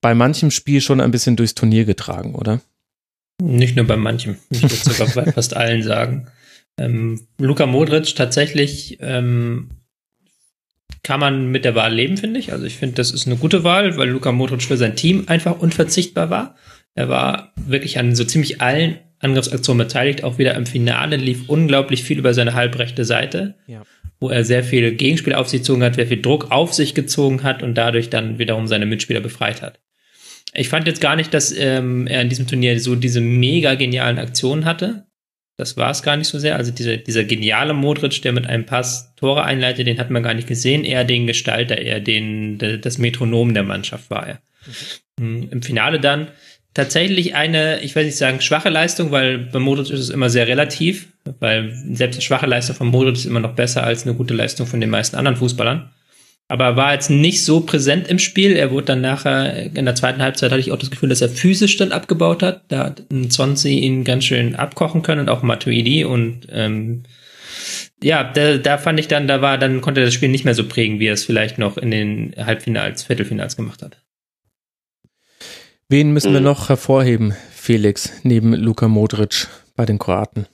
bei 0.00 0.16
manchem 0.16 0.50
Spiel 0.50 0.80
schon 0.80 1.00
ein 1.00 1.12
bisschen 1.12 1.36
durchs 1.36 1.54
Turnier 1.54 1.84
getragen, 1.84 2.34
oder? 2.34 2.60
Nicht 3.40 3.76
nur 3.76 3.86
bei 3.86 3.96
manchem. 3.96 4.36
Ich 4.50 4.62
würde 4.62 4.74
sogar 4.74 5.06
bei 5.14 5.30
fast 5.32 5.56
allen 5.56 5.84
sagen. 5.84 6.26
Ähm, 6.76 7.20
Luka 7.38 7.66
Modric 7.66 8.16
tatsächlich 8.16 8.98
ähm, 9.00 9.70
kann 11.02 11.20
man 11.20 11.50
mit 11.50 11.64
der 11.64 11.74
Wahl 11.74 11.94
leben, 11.94 12.16
finde 12.16 12.40
ich. 12.40 12.52
Also 12.52 12.64
ich 12.66 12.76
finde, 12.76 12.96
das 12.96 13.10
ist 13.10 13.26
eine 13.26 13.36
gute 13.36 13.64
Wahl, 13.64 13.96
weil 13.96 14.08
Luka 14.08 14.32
Modric 14.32 14.62
für 14.62 14.76
sein 14.76 14.96
Team 14.96 15.24
einfach 15.26 15.58
unverzichtbar 15.58 16.30
war. 16.30 16.56
Er 16.94 17.08
war 17.08 17.52
wirklich 17.56 17.98
an 17.98 18.14
so 18.14 18.24
ziemlich 18.24 18.60
allen 18.60 18.98
Angriffsaktionen 19.20 19.86
beteiligt, 19.86 20.24
auch 20.24 20.38
wieder 20.38 20.54
im 20.54 20.66
Finale 20.66 21.16
lief 21.16 21.48
unglaublich 21.48 22.04
viel 22.04 22.18
über 22.18 22.34
seine 22.34 22.54
halbrechte 22.54 23.04
Seite, 23.04 23.54
ja. 23.66 23.82
wo 24.20 24.30
er 24.30 24.44
sehr 24.44 24.62
viele 24.62 24.92
Gegenspieler 24.92 25.40
auf 25.40 25.48
sich 25.48 25.60
gezogen 25.60 25.82
hat, 25.82 25.96
sehr 25.96 26.06
viel 26.06 26.22
Druck 26.22 26.50
auf 26.50 26.72
sich 26.72 26.94
gezogen 26.94 27.42
hat 27.42 27.62
und 27.62 27.74
dadurch 27.74 28.10
dann 28.10 28.38
wiederum 28.38 28.68
seine 28.68 28.86
Mitspieler 28.86 29.20
befreit 29.20 29.62
hat. 29.62 29.80
Ich 30.54 30.68
fand 30.68 30.86
jetzt 30.86 31.00
gar 31.00 31.16
nicht, 31.16 31.34
dass 31.34 31.52
ähm, 31.56 32.06
er 32.06 32.22
in 32.22 32.28
diesem 32.28 32.46
Turnier 32.46 32.80
so 32.80 32.94
diese 32.94 33.20
mega 33.20 33.74
genialen 33.74 34.18
Aktionen 34.18 34.64
hatte. 34.64 35.04
Das 35.58 35.76
war 35.76 35.90
es 35.90 36.04
gar 36.04 36.16
nicht 36.16 36.28
so 36.28 36.38
sehr. 36.38 36.56
Also 36.56 36.70
dieser, 36.70 36.96
dieser 36.96 37.24
geniale 37.24 37.74
Modric, 37.74 38.22
der 38.22 38.32
mit 38.32 38.46
einem 38.46 38.64
Pass 38.64 39.12
Tore 39.16 39.42
einleitet, 39.42 39.88
den 39.88 39.98
hat 39.98 40.08
man 40.08 40.22
gar 40.22 40.32
nicht 40.32 40.46
gesehen. 40.46 40.84
Eher 40.84 41.02
den 41.02 41.26
Gestalter, 41.26 41.76
eher 41.76 41.98
den, 41.98 42.58
das 42.80 42.98
Metronom 42.98 43.52
der 43.52 43.64
Mannschaft 43.64 44.08
war 44.08 44.26
er. 44.26 44.40
Mhm. 45.18 45.48
Im 45.50 45.62
Finale 45.62 45.98
dann 45.98 46.28
tatsächlich 46.74 47.34
eine, 47.34 47.80
ich 47.80 47.96
will 47.96 48.04
nicht 48.04 48.16
sagen 48.16 48.40
schwache 48.40 48.68
Leistung, 48.68 49.10
weil 49.10 49.38
bei 49.38 49.58
Modric 49.58 49.90
ist 49.90 49.98
es 49.98 50.10
immer 50.10 50.30
sehr 50.30 50.46
relativ, 50.46 51.08
weil 51.40 51.74
selbst 51.92 52.16
eine 52.16 52.22
schwache 52.22 52.46
Leistung 52.46 52.76
von 52.76 52.86
Modric 52.86 53.16
ist 53.16 53.26
immer 53.26 53.40
noch 53.40 53.56
besser 53.56 53.82
als 53.82 54.04
eine 54.04 54.14
gute 54.14 54.34
Leistung 54.34 54.68
von 54.68 54.80
den 54.80 54.90
meisten 54.90 55.16
anderen 55.16 55.36
Fußballern 55.38 55.90
aber 56.48 56.64
er 56.64 56.76
war 56.76 56.94
jetzt 56.94 57.10
nicht 57.10 57.44
so 57.44 57.60
präsent 57.60 58.08
im 58.08 58.18
Spiel. 58.18 58.56
Er 58.56 58.70
wurde 58.70 58.86
dann 58.86 59.02
nachher, 59.02 59.76
in 59.76 59.84
der 59.84 59.94
zweiten 59.94 60.22
Halbzeit 60.22 60.50
hatte 60.50 60.60
ich 60.60 60.72
auch 60.72 60.78
das 60.78 60.90
Gefühl, 60.90 61.10
dass 61.10 61.20
er 61.20 61.28
physisch 61.28 61.76
dann 61.76 61.92
abgebaut 61.92 62.42
hat. 62.42 62.62
Da 62.68 62.84
hat 62.86 63.02
ein 63.12 63.30
Zonzi 63.30 63.78
ihn 63.78 64.02
ganz 64.02 64.24
schön 64.24 64.56
abkochen 64.56 65.02
können 65.02 65.20
und 65.20 65.28
auch 65.28 65.42
Matuidi 65.42 66.04
und 66.04 66.46
ähm, 66.50 67.02
ja, 68.02 68.24
da, 68.24 68.56
da 68.56 68.78
fand 68.78 68.98
ich 68.98 69.08
dann, 69.08 69.26
da 69.26 69.42
war, 69.42 69.58
dann 69.58 69.80
konnte 69.82 70.00
er 70.00 70.06
das 70.06 70.14
Spiel 70.14 70.30
nicht 70.30 70.44
mehr 70.44 70.54
so 70.54 70.66
prägen, 70.66 71.00
wie 71.00 71.06
er 71.06 71.14
es 71.14 71.24
vielleicht 71.24 71.58
noch 71.58 71.76
in 71.76 71.90
den 71.90 72.34
Halbfinals, 72.36 73.02
Viertelfinals 73.02 73.56
gemacht 73.56 73.82
hat. 73.82 74.00
Wen 75.90 76.12
müssen 76.12 76.32
wir 76.32 76.40
mhm. 76.40 76.46
noch 76.46 76.68
hervorheben, 76.68 77.34
Felix, 77.50 78.12
neben 78.22 78.54
Luka 78.54 78.88
Modric 78.88 79.48
bei 79.74 79.84
den 79.84 79.98
Kroaten? 79.98 80.46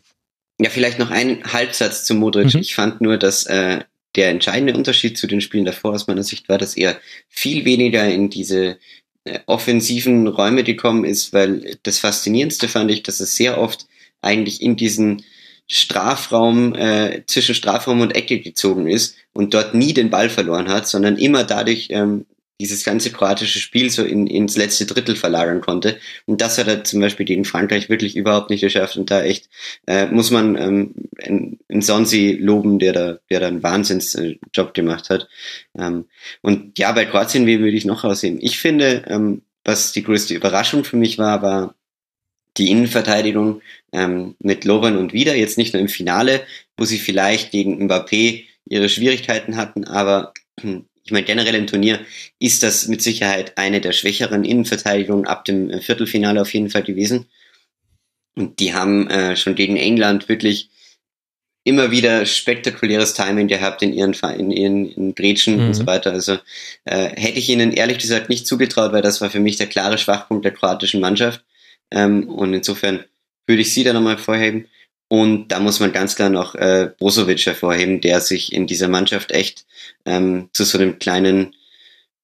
Ja, 0.59 0.71
vielleicht 0.71 0.99
noch 0.99 1.11
ein 1.11 1.43
Halbsatz 1.53 2.05
zu 2.05 2.15
Modric. 2.15 2.55
Mhm. 2.55 2.61
Ich 2.61 2.75
fand 2.75 3.01
nur, 3.01 3.19
dass 3.19 3.45
äh, 3.47 3.81
der 4.17 4.31
entscheidende 4.31 4.75
Unterschied 4.75 5.19
zu 5.19 5.27
den 5.27 5.41
Spielen 5.41 5.65
davor 5.65 5.93
aus 5.93 6.07
meiner 6.07 6.23
Sicht 6.23 6.49
war, 6.49 6.59
dass 6.59 6.77
er 6.77 6.99
viel 7.29 7.65
weniger 7.65 8.09
in 8.09 8.31
diese 8.31 8.79
äh, 9.25 9.41
offensiven 9.47 10.27
Räume 10.29 10.65
gekommen 10.65 11.05
ist, 11.05 11.33
weil 11.33 11.77
das 11.83 11.99
Faszinierendste 11.99 12.69
fand 12.69 12.91
ich, 12.91 13.03
dass 13.03 13.21
es 13.21 13.37
sehr 13.37 13.59
oft 13.59 13.87
eigentlich 14.23 14.63
in 14.63 14.77
diesen 14.77 15.25
Strafraum, 15.67 16.75
äh, 16.75 17.23
zwischen 17.27 17.55
Strafraum 17.55 18.01
und 18.01 18.15
Ecke 18.15 18.41
gezogen 18.41 18.87
ist 18.87 19.17
und 19.33 19.55
dort 19.55 19.75
nie 19.75 19.95
den 19.95 20.11
Ball 20.11 20.29
verloren 20.29 20.69
hat, 20.69 20.87
sondern 20.87 21.17
immer 21.17 21.45
dadurch 21.45 21.89
ähm, 21.91 22.27
dieses 22.61 22.85
ganze 22.85 23.11
kroatische 23.11 23.59
Spiel 23.59 23.91
so 23.91 24.05
in, 24.05 24.27
ins 24.27 24.57
letzte 24.57 24.87
Drittel 24.87 25.17
verlagern 25.17 25.61
konnte. 25.61 25.99
Und 26.27 26.41
das 26.41 26.57
hat 26.59 26.69
er 26.69 26.85
zum 26.85 27.01
Beispiel 27.01 27.27
gegen 27.27 27.45
Frankreich 27.45 27.89
wirklich 27.89 28.17
überhaupt 28.17 28.51
nicht 28.51 28.61
geschafft. 28.61 28.97
Und 28.97 29.11
da 29.11 29.23
echt 29.23 29.49
äh, 29.87 30.07
muss 30.07 30.31
man 30.31 30.57
ähm, 30.57 31.59
in 31.69 31.83
Sonsi 31.83 32.39
loben, 32.41 32.79
der 32.79 32.93
da, 32.93 33.19
der 33.29 33.41
da 33.41 33.49
einen 33.49 33.63
Wahnsinnsjob 33.63 34.73
gemacht 34.73 35.11
hat. 35.11 35.29
Ähm, 35.77 36.07
und 36.43 36.79
ja, 36.79 36.93
bei 36.93 37.05
Kroatien, 37.07 37.47
wie 37.47 37.59
würde 37.59 37.77
ich 37.77 37.85
noch 37.85 38.05
aussehen? 38.05 38.39
Ich 38.41 38.59
finde, 38.59 39.05
ähm, 39.09 39.43
was 39.65 39.93
die 39.93 40.05
größte 40.05 40.35
Überraschung 40.35 40.85
für 40.85 40.97
mich 40.97 41.19
war, 41.19 41.43
war 41.43 41.75
die 42.57 42.71
Innenverteidigung 42.71 43.63
ähm, 43.93 44.37
mit 44.39 44.65
Loren 44.65 44.97
und 44.97 45.13
wieder, 45.13 45.35
jetzt 45.35 45.59
nicht 45.59 45.73
nur 45.73 45.81
im 45.81 45.89
Finale, 45.89 46.43
wo 46.77 46.85
sie 46.85 46.99
vielleicht 46.99 47.51
gegen 47.51 47.83
Mbappé 47.83 48.45
ihre 48.67 48.89
Schwierigkeiten 48.89 49.57
hatten, 49.57 49.85
aber 49.85 50.33
ich 51.05 51.13
meine, 51.13 51.27
generell 51.27 51.55
im 51.55 51.67
Turnier 51.67 52.01
ist 52.39 52.63
das 52.63 52.89
mit 52.89 53.03
Sicherheit 53.03 53.59
eine 53.59 53.81
der 53.81 53.93
schwächeren 53.93 54.45
Innenverteidigungen 54.45 55.27
ab 55.27 55.45
dem 55.45 55.71
äh, 55.71 55.81
Viertelfinale 55.81 56.41
auf 56.41 56.53
jeden 56.55 56.71
Fall 56.71 56.83
gewesen. 56.83 57.27
Und 58.37 58.59
die 58.59 58.75
haben 58.75 59.09
äh, 59.11 59.37
schon 59.37 59.55
gegen 59.55 59.77
England 59.77 60.29
wirklich 60.29 60.71
immer 61.63 61.91
wieder 61.91 62.27
spektakuläres 62.27 63.15
Timing 63.15 63.49
gehabt 63.49 63.83
in 63.83 63.93
ihren 63.93 64.15
in 64.39 64.51
ihren 64.51 64.91
in 64.91 65.15
Gretchen 65.15 65.57
mhm. 65.57 65.67
und 65.67 65.75
so 65.75 65.87
weiter. 65.87 66.13
Also 66.13 66.39
äh, 66.85 67.11
hätte 67.17 67.39
ich 67.39 67.49
ihnen 67.49 67.73
ehrlich 67.73 67.99
gesagt 67.99 68.29
nicht 68.29 68.47
zugetraut, 68.47 68.93
weil 68.93 69.03
das 69.03 69.21
war 69.21 69.31
für 69.31 69.41
mich 69.41 69.57
der 69.57 69.67
klare 69.67 69.99
Schwachpunkt 69.99 70.45
der 70.45 70.53
kroatischen 70.53 71.01
Mannschaft. 71.01 71.45
Ähm, 71.91 72.29
und 72.29 72.53
insofern 72.55 73.05
würde 73.47 73.63
ich 73.63 73.73
sie 73.73 73.85
da 73.85 73.93
nochmal 73.93 74.19
vorheben. 74.19 74.67
Und 75.09 75.49
da 75.49 75.61
muss 75.61 75.81
man 75.81 75.93
ganz 75.93 76.17
klar 76.17 76.31
noch 76.31 76.55
äh, 76.55 76.91
Brozovic 76.99 77.45
hervorheben, 77.47 78.01
der 78.01 78.21
sich 78.21 78.53
in 78.53 78.67
dieser 78.67 78.89
Mannschaft 78.89 79.31
echt 79.31 79.67
ähm, 80.05 80.49
zu 80.53 80.65
so 80.65 80.79
einem 80.79 80.99
kleinen 80.99 81.55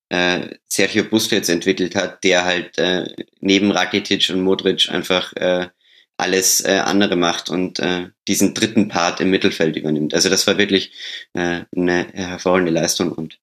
äh, 0.09 0.49
Sergio 0.67 1.05
Busquets 1.05 1.49
entwickelt 1.49 1.95
hat, 1.95 2.25
der 2.25 2.45
halt 2.45 2.79
äh, 2.79 3.07
neben 3.41 3.71
Rakitic 3.71 4.31
und 4.31 4.43
Modric 4.43 4.91
einfach 4.91 5.33
äh, 5.35 5.69
alles 6.17 6.61
äh, 6.65 6.83
andere 6.85 7.17
macht 7.17 7.49
und 7.49 7.79
äh, 7.79 8.09
diesen 8.29 8.55
dritten 8.55 8.89
Part 8.89 9.21
im 9.21 9.31
Mittelfeld 9.31 9.77
übernimmt. 9.77 10.13
Also 10.13 10.29
das 10.29 10.47
war 10.47 10.59
wirklich 10.59 10.93
äh, 11.33 11.61
eine 11.75 12.07
hervorragende 12.13 12.73
Leistung 12.73 13.13
und 13.13 13.39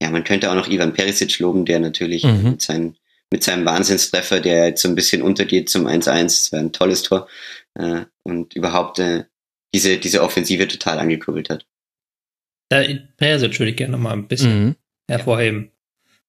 ja, 0.00 0.10
man 0.10 0.24
könnte 0.24 0.50
auch 0.50 0.54
noch 0.54 0.68
Ivan 0.68 0.92
Perisic 0.92 1.38
loben, 1.40 1.64
der 1.64 1.80
natürlich 1.80 2.22
mhm. 2.24 2.50
mit, 2.50 2.62
seinen, 2.62 2.96
mit 3.30 3.42
seinem 3.42 3.64
Wahnsinnstreffer, 3.64 4.40
der 4.40 4.68
jetzt 4.68 4.82
so 4.82 4.88
ein 4.88 4.94
bisschen 4.94 5.22
untergeht 5.22 5.68
zum 5.68 5.86
1-1, 5.86 6.22
das 6.22 6.52
war 6.52 6.60
ein 6.60 6.72
tolles 6.72 7.02
Tor 7.02 7.28
äh, 7.74 8.04
und 8.22 8.54
überhaupt 8.54 8.98
äh, 8.98 9.24
diese, 9.74 9.98
diese 9.98 10.22
Offensive 10.22 10.68
total 10.68 10.98
angekurbelt 10.98 11.50
hat. 11.50 11.66
Da 12.68 12.82
Perisic 13.16 13.58
würde 13.58 13.70
ich 13.70 13.76
gerne 13.76 13.92
nochmal 13.92 14.14
ein 14.14 14.28
bisschen 14.28 14.64
mhm. 14.64 14.76
hervorheben. 15.08 15.70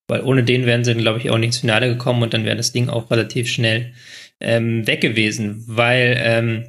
Weil 0.08 0.22
ohne 0.22 0.44
den 0.44 0.66
wären 0.66 0.84
sie, 0.84 0.96
glaube 0.96 1.20
ich, 1.20 1.30
auch 1.30 1.38
nicht 1.38 1.50
ins 1.50 1.60
Finale 1.60 1.88
gekommen 1.88 2.24
und 2.24 2.34
dann 2.34 2.46
wäre 2.46 2.56
das 2.56 2.72
Ding 2.72 2.90
auch 2.90 3.12
relativ 3.12 3.50
schnell 3.50 3.94
ähm, 4.40 4.88
weg 4.88 5.02
gewesen. 5.02 5.64
Weil 5.68 6.16
ähm, 6.18 6.66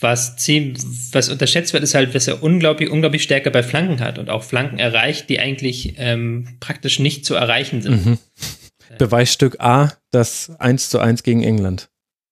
was, 0.00 0.36
ziemlich, 0.36 0.82
was 1.12 1.28
unterschätzt 1.28 1.72
wird, 1.72 1.84
ist 1.84 1.94
halt, 1.94 2.14
dass 2.14 2.26
er 2.26 2.42
unglaublich, 2.42 2.90
unglaublich 2.90 3.22
Stärke 3.22 3.50
bei 3.50 3.62
Flanken 3.62 4.00
hat 4.00 4.18
und 4.18 4.30
auch 4.30 4.42
Flanken 4.42 4.78
erreicht, 4.78 5.28
die 5.28 5.38
eigentlich 5.38 5.94
ähm, 5.98 6.56
praktisch 6.58 6.98
nicht 6.98 7.24
zu 7.24 7.34
erreichen 7.34 7.82
sind. 7.82 8.06
Mhm. 8.06 8.18
Beweisstück 8.98 9.60
A, 9.60 9.92
das 10.10 10.50
1 10.58 10.90
zu 10.90 10.98
1 10.98 11.22
gegen 11.22 11.42
England. 11.42 11.90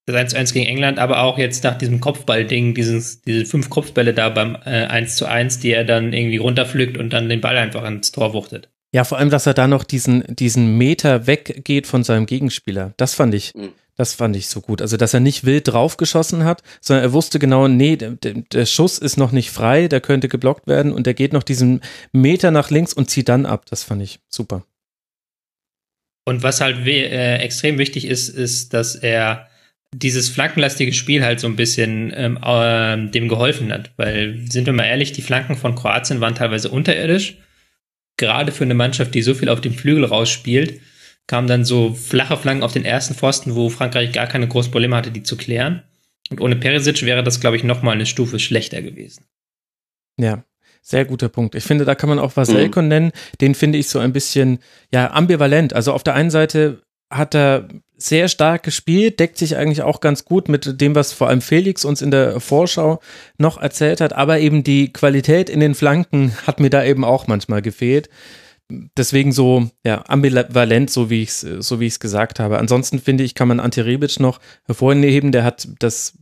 Das 0.09 0.17
1 0.17 0.31
zu 0.31 0.39
1 0.39 0.53
gegen 0.55 0.67
England, 0.67 0.99
aber 0.99 1.21
auch 1.21 1.37
jetzt 1.37 1.65
nach 1.65 1.77
diesem 1.77 2.01
Kopfball-Ding, 2.01 2.75
dieses, 2.75 3.21
diese 3.21 3.45
fünf 3.45 3.69
Kopfbälle 3.69 4.15
da 4.15 4.31
beim 4.31 4.57
äh, 4.65 4.87
1 4.87 5.17
zu 5.17 5.27
1, 5.27 5.59
die 5.59 5.71
er 5.71 5.85
dann 5.85 6.15
irgendwie 6.15 6.39
runterpflückt 6.39 6.97
und 6.97 7.13
dann 7.13 7.29
den 7.29 7.43
Ball 7.43 7.59
einfach 7.59 7.85
ins 7.85 8.11
Tor 8.11 8.33
wuchtet. 8.33 8.71
Ja, 8.95 9.05
vor 9.05 9.19
allem, 9.19 9.29
dass 9.29 9.45
er 9.45 9.53
da 9.53 9.67
noch 9.67 9.85
diesen, 9.85 10.25
diesen 10.35 10.79
Meter 10.79 11.27
weggeht 11.27 11.87
von 11.87 12.05
seinem 12.05 12.25
Gegenspieler. 12.25 12.95
Das 12.97 13.13
fand 13.13 13.35
ich, 13.35 13.55
mhm. 13.55 13.73
das 13.97 14.15
fand 14.15 14.35
ich 14.35 14.49
so 14.49 14.63
gut. 14.63 14.81
Also, 14.81 14.97
dass 14.97 15.13
er 15.13 15.21
nicht 15.21 15.45
wild 15.45 15.69
draufgeschossen 15.69 16.45
hat, 16.45 16.63
sondern 16.81 17.05
er 17.05 17.13
wusste 17.13 17.39
genau, 17.39 17.69
nee, 17.69 17.97
der, 17.97 18.13
der 18.13 18.65
Schuss 18.65 18.99
ist 18.99 19.19
noch 19.19 19.31
nicht 19.31 19.51
frei, 19.51 19.89
der 19.89 20.01
könnte 20.01 20.29
geblockt 20.29 20.67
werden 20.69 20.91
und 20.91 21.07
der 21.07 21.13
geht 21.13 21.35
noch 21.35 21.43
diesen 21.43 21.83
Meter 22.13 22.51
nach 22.51 22.71
links 22.71 22.95
und 22.95 23.11
zieht 23.11 23.29
dann 23.29 23.45
ab. 23.45 23.67
Das 23.69 23.85
fand 23.85 24.01
ich 24.01 24.21
super. 24.27 24.65
Und 26.25 26.43
was 26.43 26.63
halt 26.63 26.87
äh, 26.87 27.37
extrem 27.41 27.77
wichtig 27.77 28.07
ist, 28.07 28.31
ist, 28.31 28.73
dass 28.73 28.95
er 28.95 29.48
dieses 29.95 30.29
flankenlastige 30.29 30.93
Spiel 30.93 31.25
halt 31.25 31.41
so 31.41 31.47
ein 31.47 31.57
bisschen 31.57 32.13
ähm, 32.15 32.39
äh, 32.43 33.11
dem 33.11 33.29
geholfen 33.29 33.73
hat. 33.73 33.91
Weil, 33.97 34.45
sind 34.49 34.67
wir 34.67 34.73
mal 34.73 34.85
ehrlich, 34.85 35.13
die 35.13 35.23
Flanken 35.23 35.57
von 35.57 35.75
Kroatien 35.75 36.21
waren 36.21 36.35
teilweise 36.35 36.69
unterirdisch 36.69 37.39
gerade 38.19 38.53
für 38.53 38.65
eine 38.65 38.75
Mannschaft, 38.75 39.15
die 39.15 39.23
so 39.23 39.33
viel 39.33 39.49
auf 39.49 39.63
dem 39.63 39.73
Flügel 39.73 40.05
rausspielt, 40.05 40.81
kamen 41.27 41.49
dann 41.49 41.65
so 41.65 41.95
flache 41.95 42.37
Flanken 42.37 42.63
auf 42.63 42.73
den 42.73 42.85
ersten 42.85 43.15
Pfosten, 43.15 43.55
wo 43.55 43.71
Frankreich 43.71 44.13
gar 44.13 44.27
keine 44.27 44.49
großen 44.49 44.71
Probleme 44.71 44.97
hatte, 44.97 45.11
die 45.11 45.23
zu 45.23 45.37
klären. 45.37 45.83
Und 46.31 46.43
ohne 46.43 46.57
Perisic 46.57 47.03
wäre 47.03 47.23
das, 47.23 47.41
glaube 47.41 47.57
ich, 47.57 47.65
nochmal 47.65 47.95
eine 47.95 48.05
Stufe 48.05 48.39
schlechter 48.39 48.83
gewesen. 48.83 49.25
Ja, 50.19 50.45
sehr 50.83 51.07
guter 51.07 51.29
Punkt. 51.29 51.55
Ich 51.55 51.65
finde, 51.65 51.85
da 51.85 51.95
kann 51.95 52.09
man 52.09 52.19
auch 52.19 52.37
Vaselko 52.37 52.83
mhm. 52.83 52.89
nennen. 52.89 53.13
Den 53.41 53.55
finde 53.55 53.79
ich 53.79 53.89
so 53.89 53.99
ein 53.99 54.13
bisschen, 54.13 54.59
ja, 54.93 55.11
ambivalent. 55.11 55.73
Also 55.73 55.93
auf 55.93 56.03
der 56.03 56.15
einen 56.15 56.31
Seite 56.31 56.83
hat 57.11 57.35
er 57.35 57.69
sehr 57.99 58.29
stark 58.29 58.63
gespielt, 58.63 59.19
deckt 59.19 59.37
sich 59.37 59.57
eigentlich 59.57 59.83
auch 59.83 60.01
ganz 60.01 60.25
gut 60.25 60.49
mit 60.49 60.81
dem, 60.81 60.95
was 60.95 61.13
vor 61.13 61.29
allem 61.29 61.41
Felix 61.41 61.85
uns 61.85 62.01
in 62.01 62.11
der 62.11 62.41
Vorschau 62.41 63.01
noch 63.37 63.61
erzählt 63.61 64.01
hat, 64.01 64.13
aber 64.13 64.39
eben 64.39 64.63
die 64.63 64.93
Qualität 64.93 65.51
in 65.51 65.61
den 65.61 65.75
Flanken 65.75 66.33
hat 66.47 66.61
mir 66.61 66.71
da 66.71 66.85
eben 66.85 67.05
auch 67.05 67.27
manchmal 67.27 67.61
gefehlt. 67.61 68.09
Deswegen 68.71 69.33
so, 69.33 69.71
ja, 69.85 70.05
ambivalent, 70.07 70.91
so 70.91 71.09
wie 71.09 71.23
ich 71.23 71.31
es 71.31 71.41
so 71.41 71.81
wie 71.81 71.87
ich 71.87 71.95
es 71.95 72.01
gesagt 72.01 72.39
habe. 72.39 72.59
Ansonsten 72.59 72.99
finde 73.01 73.25
ich, 73.25 73.35
kann 73.35 73.49
man 73.49 73.61
Ante 73.61 73.87
Rebic 73.87 74.21
noch 74.21 74.41
hervorheben, 74.67 75.33
der 75.33 75.43
hat 75.43 75.69
das 75.79 76.18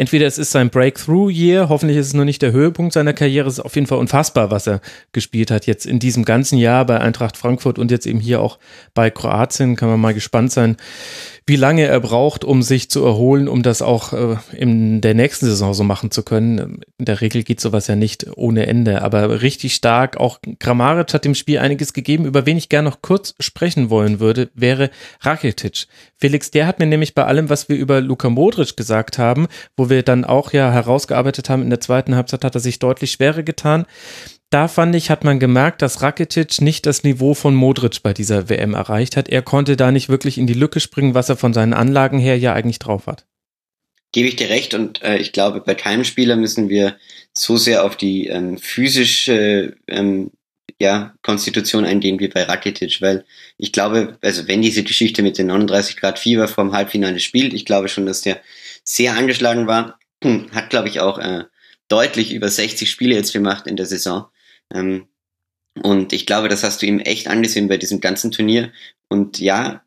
entweder 0.00 0.26
es 0.26 0.38
ist 0.38 0.50
sein 0.50 0.70
Breakthrough-Year, 0.70 1.68
hoffentlich 1.68 1.98
ist 1.98 2.06
es 2.06 2.14
nur 2.14 2.24
nicht 2.24 2.40
der 2.40 2.52
Höhepunkt 2.52 2.94
seiner 2.94 3.12
Karriere, 3.12 3.46
es 3.46 3.58
ist 3.58 3.60
auf 3.60 3.74
jeden 3.74 3.86
Fall 3.86 3.98
unfassbar, 3.98 4.50
was 4.50 4.66
er 4.66 4.80
gespielt 5.12 5.50
hat 5.50 5.66
jetzt 5.66 5.84
in 5.84 5.98
diesem 5.98 6.24
ganzen 6.24 6.56
Jahr 6.56 6.86
bei 6.86 6.98
Eintracht 6.98 7.36
Frankfurt 7.36 7.78
und 7.78 7.90
jetzt 7.90 8.06
eben 8.06 8.18
hier 8.18 8.40
auch 8.40 8.58
bei 8.94 9.10
Kroatien, 9.10 9.76
kann 9.76 9.90
man 9.90 10.00
mal 10.00 10.14
gespannt 10.14 10.52
sein, 10.52 10.78
wie 11.50 11.56
lange 11.56 11.84
er 11.84 12.00
braucht, 12.00 12.44
um 12.44 12.62
sich 12.62 12.90
zu 12.90 13.04
erholen, 13.04 13.48
um 13.48 13.62
das 13.62 13.82
auch 13.82 14.12
äh, 14.12 14.36
in 14.56 15.00
der 15.00 15.14
nächsten 15.14 15.46
Saison 15.46 15.74
so 15.74 15.82
machen 15.82 16.10
zu 16.12 16.22
können. 16.22 16.80
In 16.96 17.04
der 17.04 17.20
Regel 17.20 17.42
geht 17.42 17.60
sowas 17.60 17.88
ja 17.88 17.96
nicht 17.96 18.26
ohne 18.36 18.68
Ende, 18.68 19.02
aber 19.02 19.42
richtig 19.42 19.74
stark. 19.74 20.16
Auch 20.16 20.38
Grammaric 20.60 21.12
hat 21.12 21.24
dem 21.24 21.34
Spiel 21.34 21.58
einiges 21.58 21.92
gegeben, 21.92 22.24
über 22.24 22.46
wen 22.46 22.56
ich 22.56 22.68
gerne 22.68 22.88
noch 22.88 23.02
kurz 23.02 23.34
sprechen 23.40 23.90
wollen 23.90 24.20
würde, 24.20 24.48
wäre 24.54 24.90
Rakitic. 25.20 25.88
Felix, 26.16 26.50
der 26.52 26.66
hat 26.66 26.78
mir 26.78 26.86
nämlich 26.86 27.14
bei 27.14 27.24
allem, 27.24 27.50
was 27.50 27.68
wir 27.68 27.76
über 27.76 28.00
Luka 28.00 28.30
Modric 28.30 28.76
gesagt 28.76 29.18
haben, 29.18 29.48
wo 29.76 29.89
wir 29.90 30.02
dann 30.02 30.24
auch 30.24 30.52
ja 30.52 30.70
herausgearbeitet 30.72 31.50
haben, 31.50 31.62
in 31.62 31.70
der 31.70 31.80
zweiten 31.80 32.14
Halbzeit 32.14 32.44
hat 32.44 32.54
er 32.54 32.60
sich 32.60 32.78
deutlich 32.78 33.12
schwerer 33.12 33.42
getan 33.42 33.86
da 34.50 34.66
fand 34.66 34.96
ich, 34.96 35.10
hat 35.10 35.22
man 35.22 35.38
gemerkt, 35.38 35.80
dass 35.80 36.02
Rakitic 36.02 36.60
nicht 36.60 36.84
das 36.84 37.04
Niveau 37.04 37.34
von 37.34 37.54
Modric 37.54 38.02
bei 38.02 38.12
dieser 38.12 38.48
WM 38.48 38.74
erreicht 38.74 39.16
hat. 39.16 39.28
Er 39.28 39.42
konnte 39.42 39.76
da 39.76 39.92
nicht 39.92 40.08
wirklich 40.08 40.38
in 40.38 40.48
die 40.48 40.54
Lücke 40.54 40.80
springen, 40.80 41.14
was 41.14 41.28
er 41.28 41.36
von 41.36 41.54
seinen 41.54 41.72
Anlagen 41.72 42.18
her 42.18 42.36
ja 42.36 42.52
eigentlich 42.52 42.80
drauf 42.80 43.06
hat. 43.06 43.26
Gebe 44.12 44.26
ich 44.26 44.34
dir 44.34 44.50
recht 44.50 44.74
und 44.74 45.02
äh, 45.02 45.18
ich 45.18 45.30
glaube, 45.30 45.60
bei 45.60 45.76
keinem 45.76 46.02
Spieler 46.02 46.34
müssen 46.34 46.68
wir 46.68 46.96
so 47.32 47.56
sehr 47.56 47.84
auf 47.84 47.96
die 47.96 48.26
ähm, 48.26 48.58
physische 48.58 49.76
ähm, 49.86 50.32
ja, 50.80 51.14
Konstitution 51.22 51.84
eingehen 51.84 52.18
wie 52.18 52.26
bei 52.26 52.42
Rakitic, 52.42 53.00
weil 53.02 53.24
ich 53.56 53.70
glaube, 53.70 54.18
also 54.20 54.48
wenn 54.48 54.62
diese 54.62 54.82
Geschichte 54.82 55.22
mit 55.22 55.38
den 55.38 55.46
39 55.46 55.96
Grad 55.96 56.18
Fieber 56.18 56.48
vom 56.48 56.72
Halbfinale 56.72 57.20
spielt, 57.20 57.54
ich 57.54 57.64
glaube 57.64 57.88
schon, 57.88 58.06
dass 58.06 58.22
der 58.22 58.40
sehr 58.90 59.16
angeschlagen 59.16 59.68
war, 59.68 60.00
hat 60.52 60.70
glaube 60.70 60.88
ich 60.88 60.98
auch 60.98 61.18
äh, 61.18 61.44
deutlich 61.86 62.32
über 62.32 62.48
60 62.48 62.90
Spiele 62.90 63.14
jetzt 63.14 63.32
gemacht 63.32 63.66
in 63.68 63.76
der 63.76 63.86
Saison. 63.86 64.26
Ähm, 64.74 65.06
und 65.80 66.12
ich 66.12 66.26
glaube, 66.26 66.48
das 66.48 66.64
hast 66.64 66.82
du 66.82 66.86
ihm 66.86 66.98
echt 66.98 67.28
angesehen 67.28 67.68
bei 67.68 67.76
diesem 67.76 68.00
ganzen 68.00 68.32
Turnier. 68.32 68.72
Und 69.08 69.38
ja, 69.38 69.82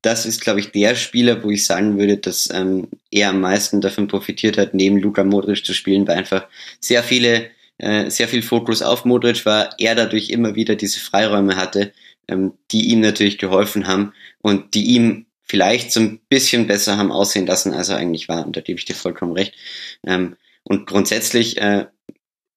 das 0.00 0.24
ist, 0.24 0.40
glaube 0.40 0.60
ich, 0.60 0.72
der 0.72 0.94
Spieler, 0.94 1.42
wo 1.42 1.50
ich 1.50 1.66
sagen 1.66 1.98
würde, 1.98 2.16
dass 2.16 2.48
ähm, 2.50 2.88
er 3.10 3.30
am 3.30 3.40
meisten 3.42 3.82
davon 3.82 4.08
profitiert 4.08 4.56
hat, 4.56 4.72
neben 4.72 4.98
Luka 4.98 5.24
Modric 5.24 5.64
zu 5.64 5.74
spielen, 5.74 6.08
weil 6.08 6.16
einfach 6.16 6.46
sehr 6.80 7.02
viele, 7.02 7.50
äh, 7.76 8.08
sehr 8.10 8.28
viel 8.28 8.42
Fokus 8.42 8.80
auf 8.80 9.04
Modric 9.04 9.44
war, 9.44 9.70
er 9.78 9.94
dadurch 9.94 10.30
immer 10.30 10.54
wieder 10.54 10.74
diese 10.74 11.00
Freiräume 11.00 11.56
hatte, 11.56 11.92
ähm, 12.28 12.54
die 12.70 12.88
ihm 12.88 13.00
natürlich 13.00 13.36
geholfen 13.36 13.86
haben 13.86 14.14
und 14.40 14.74
die 14.74 14.86
ihm 14.86 15.26
vielleicht 15.48 15.92
so 15.92 16.00
ein 16.00 16.20
bisschen 16.28 16.66
besser 16.66 16.96
haben 16.96 17.12
aussehen 17.12 17.46
lassen, 17.46 17.72
als 17.72 17.88
er 17.88 17.96
eigentlich 17.96 18.28
war. 18.28 18.46
Und 18.46 18.56
da 18.56 18.60
gebe 18.60 18.78
ich 18.78 18.84
dir 18.84 18.94
vollkommen 18.94 19.32
recht. 19.32 19.54
Ähm, 20.06 20.36
und 20.62 20.86
grundsätzlich 20.86 21.58
äh, 21.58 21.86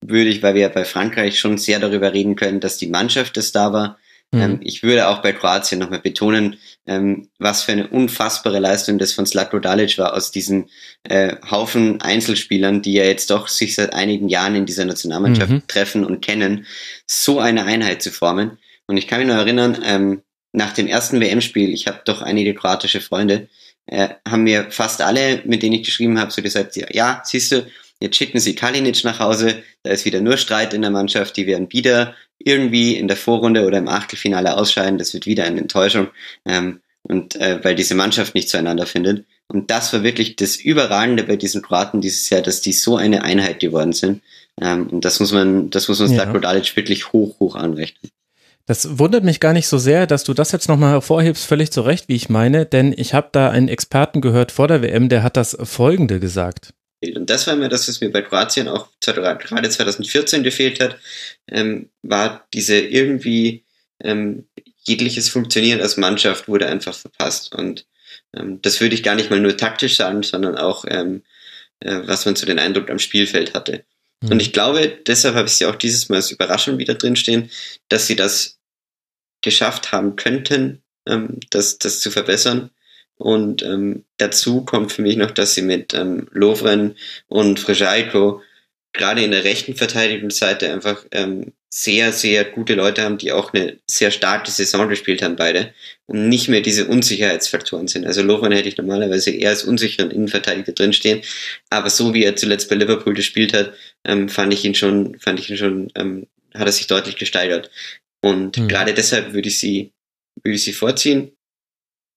würde 0.01 0.29
ich, 0.29 0.43
weil 0.43 0.55
wir 0.55 0.69
bei 0.69 0.85
Frankreich 0.85 1.39
schon 1.39 1.57
sehr 1.57 1.79
darüber 1.79 2.13
reden 2.13 2.35
können, 2.35 2.59
dass 2.59 2.77
die 2.77 2.87
Mannschaft 2.87 3.37
das 3.37 3.51
da 3.51 3.71
war. 3.71 3.97
Mhm. 4.31 4.41
Ähm, 4.41 4.59
ich 4.61 4.83
würde 4.83 5.07
auch 5.07 5.21
bei 5.21 5.31
Kroatien 5.31 5.79
nochmal 5.79 5.99
betonen, 5.99 6.57
ähm, 6.85 7.29
was 7.37 7.63
für 7.63 7.73
eine 7.73 7.87
unfassbare 7.87 8.59
Leistung 8.59 8.97
das 8.97 9.13
von 9.13 9.25
Slatko 9.25 9.59
Dalic 9.59 9.97
war 9.97 10.13
aus 10.13 10.31
diesen 10.31 10.69
äh, 11.03 11.35
Haufen 11.49 12.01
Einzelspielern, 12.01 12.81
die 12.81 12.93
ja 12.93 13.03
jetzt 13.03 13.29
doch 13.29 13.47
sich 13.47 13.75
seit 13.75 13.93
einigen 13.93 14.29
Jahren 14.29 14.55
in 14.55 14.65
dieser 14.65 14.85
Nationalmannschaft 14.85 15.51
mhm. 15.51 15.67
treffen 15.67 16.05
und 16.05 16.21
kennen, 16.21 16.65
so 17.05 17.39
eine 17.39 17.65
Einheit 17.65 18.01
zu 18.01 18.11
formen. 18.11 18.57
Und 18.87 18.97
ich 18.97 19.07
kann 19.07 19.19
mich 19.19 19.27
noch 19.27 19.35
erinnern, 19.35 19.77
ähm, 19.85 20.21
nach 20.53 20.73
dem 20.73 20.87
ersten 20.87 21.19
WM-Spiel, 21.21 21.73
ich 21.73 21.87
habe 21.87 22.01
doch 22.05 22.21
einige 22.21 22.53
kroatische 22.53 23.01
Freunde, 23.01 23.47
äh, 23.85 24.09
haben 24.27 24.43
mir 24.43 24.69
fast 24.69 25.01
alle, 25.01 25.41
mit 25.45 25.63
denen 25.63 25.75
ich 25.75 25.83
geschrieben 25.83 26.19
habe, 26.19 26.31
so 26.31 26.41
gesagt, 26.41 26.75
ja, 26.75 27.21
siehst 27.25 27.51
du, 27.51 27.65
Jetzt 28.01 28.17
schicken 28.17 28.39
sie 28.39 28.55
Kalinic 28.55 29.03
nach 29.03 29.19
Hause, 29.19 29.61
da 29.83 29.91
ist 29.91 30.05
wieder 30.05 30.21
nur 30.21 30.37
Streit 30.37 30.73
in 30.73 30.81
der 30.81 30.89
Mannschaft, 30.89 31.37
die 31.37 31.45
werden 31.45 31.71
wieder 31.71 32.15
irgendwie 32.39 32.95
in 32.95 33.07
der 33.07 33.15
Vorrunde 33.15 33.63
oder 33.65 33.77
im 33.77 33.87
Achtelfinale 33.87 34.57
ausscheiden, 34.57 34.97
das 34.97 35.13
wird 35.13 35.27
wieder 35.27 35.43
eine 35.43 35.61
Enttäuschung, 35.61 36.07
ähm, 36.45 36.81
und 37.03 37.35
äh, 37.35 37.63
weil 37.63 37.75
diese 37.75 37.93
Mannschaft 37.93 38.33
nicht 38.33 38.49
zueinander 38.49 38.87
findet. 38.87 39.25
Und 39.47 39.69
das 39.69 39.93
war 39.93 40.03
wirklich 40.03 40.35
das 40.35 40.55
Überragende 40.55 41.23
bei 41.23 41.35
diesen 41.35 41.61
Kroaten 41.61 42.01
dieses 42.01 42.29
Jahr, 42.29 42.41
dass 42.41 42.61
die 42.61 42.73
so 42.73 42.95
eine 42.95 43.23
Einheit 43.23 43.59
geworden 43.59 43.93
sind. 43.93 44.21
Ähm, 44.59 44.87
und 44.87 45.03
das 45.03 45.19
muss 45.19 45.31
man, 45.31 45.69
das 45.69 45.87
muss 45.87 45.99
man 45.99 46.09
ja. 46.09 46.15
Slatko 46.15 46.39
Dalic 46.39 46.75
wirklich 46.75 47.11
hoch, 47.11 47.39
hoch 47.39 47.55
anrechnen. 47.55 48.11
Das 48.65 48.99
wundert 48.99 49.23
mich 49.23 49.39
gar 49.39 49.53
nicht 49.53 49.67
so 49.67 49.77
sehr, 49.77 50.07
dass 50.07 50.23
du 50.23 50.33
das 50.33 50.51
jetzt 50.51 50.69
nochmal 50.69 50.91
hervorhebst, 50.91 51.45
völlig 51.45 51.71
zu 51.71 51.81
Recht, 51.81 52.07
wie 52.07 52.15
ich 52.15 52.29
meine, 52.29 52.65
denn 52.65 52.93
ich 52.95 53.13
habe 53.13 53.29
da 53.31 53.49
einen 53.49 53.67
Experten 53.67 54.21
gehört 54.21 54.51
vor 54.51 54.67
der 54.67 54.81
WM, 54.81 55.09
der 55.09 55.23
hat 55.23 55.37
das 55.37 55.57
Folgende 55.63 56.19
gesagt. 56.19 56.73
Und 57.03 57.29
das 57.29 57.47
war 57.47 57.55
mir 57.55 57.69
das, 57.69 57.87
was 57.87 57.99
mir 57.99 58.11
bei 58.11 58.21
Kroatien 58.21 58.67
auch 58.67 58.87
gerade 58.99 59.69
2014 59.69 60.43
gefehlt 60.43 60.79
hat, 60.79 60.97
ähm, 61.49 61.89
war 62.03 62.45
diese 62.53 62.79
irgendwie 62.79 63.65
ähm, 64.03 64.45
jegliches 64.83 65.29
Funktionieren 65.29 65.81
als 65.81 65.97
Mannschaft 65.97 66.47
wurde 66.47 66.67
einfach 66.67 66.93
verpasst. 66.93 67.55
Und 67.55 67.87
ähm, 68.35 68.61
das 68.61 68.79
würde 68.81 68.93
ich 68.93 69.03
gar 69.03 69.15
nicht 69.15 69.31
mal 69.31 69.39
nur 69.39 69.57
taktisch 69.57 69.97
sagen, 69.97 70.21
sondern 70.21 70.57
auch 70.57 70.85
ähm, 70.87 71.23
äh, 71.81 72.01
was 72.05 72.25
man 72.25 72.35
so 72.35 72.45
den 72.45 72.59
Eindruck 72.59 72.89
am 72.89 72.99
Spielfeld 72.99 73.53
hatte. 73.53 73.83
Mhm. 74.21 74.31
Und 74.31 74.41
ich 74.41 74.53
glaube, 74.53 74.99
deshalb 75.07 75.35
habe 75.35 75.47
ich 75.47 75.55
sie 75.55 75.65
auch 75.65 75.75
dieses 75.75 76.09
Mal 76.09 76.17
als 76.17 76.31
Überraschung 76.31 76.77
wieder 76.77 76.95
drinstehen, 76.95 77.49
dass 77.89 78.07
sie 78.07 78.15
das 78.15 78.59
geschafft 79.41 79.91
haben 79.91 80.15
könnten, 80.15 80.83
ähm, 81.07 81.39
das, 81.49 81.79
das 81.79 81.99
zu 81.99 82.11
verbessern. 82.11 82.71
Und 83.15 83.61
ähm, 83.61 84.05
dazu 84.17 84.65
kommt 84.65 84.91
für 84.91 85.01
mich 85.01 85.15
noch, 85.15 85.31
dass 85.31 85.53
sie 85.53 85.61
mit 85.61 85.93
ähm, 85.93 86.27
Lovren 86.31 86.95
und 87.27 87.59
Frijalko 87.59 88.41
gerade 88.93 89.23
in 89.23 89.31
der 89.31 89.43
rechten 89.43 89.75
Verteidigungsseite 89.75 90.71
einfach 90.71 91.05
ähm, 91.11 91.53
sehr, 91.73 92.11
sehr 92.11 92.43
gute 92.43 92.75
Leute 92.75 93.03
haben, 93.03 93.17
die 93.17 93.31
auch 93.31 93.53
eine 93.53 93.77
sehr 93.89 94.11
starke 94.11 94.51
Saison 94.51 94.89
gespielt 94.89 95.21
haben, 95.21 95.37
beide, 95.37 95.73
und 96.05 96.27
nicht 96.27 96.49
mehr 96.49 96.59
diese 96.59 96.87
Unsicherheitsfaktoren 96.87 97.87
sind. 97.87 98.05
Also 98.05 98.21
Lovren 98.21 98.51
hätte 98.51 98.67
ich 98.67 98.77
normalerweise 98.77 99.31
eher 99.31 99.51
als 99.51 99.63
unsicheren 99.63 100.11
Innenverteidiger 100.11 100.73
drinstehen, 100.73 101.21
aber 101.69 101.89
so 101.89 102.13
wie 102.13 102.25
er 102.25 102.35
zuletzt 102.35 102.69
bei 102.69 102.75
Liverpool 102.75 103.13
gespielt 103.13 103.53
hat, 103.53 103.73
ähm, 104.03 104.27
fand 104.27 104.53
ich 104.53 104.65
ihn 104.65 104.75
schon, 104.75 105.17
fand 105.19 105.39
ich 105.39 105.49
ihn 105.49 105.57
schon, 105.57 105.91
ähm, 105.95 106.27
hat 106.53 106.67
er 106.67 106.73
sich 106.73 106.87
deutlich 106.87 107.15
gesteigert. 107.15 107.71
Und 108.21 108.57
mhm. 108.57 108.67
gerade 108.67 108.93
deshalb 108.93 109.33
würde 109.33 109.47
ich 109.47 109.57
sie, 109.57 109.93
würde 110.43 110.55
ich 110.55 110.63
sie 110.63 110.73
vorziehen. 110.73 111.31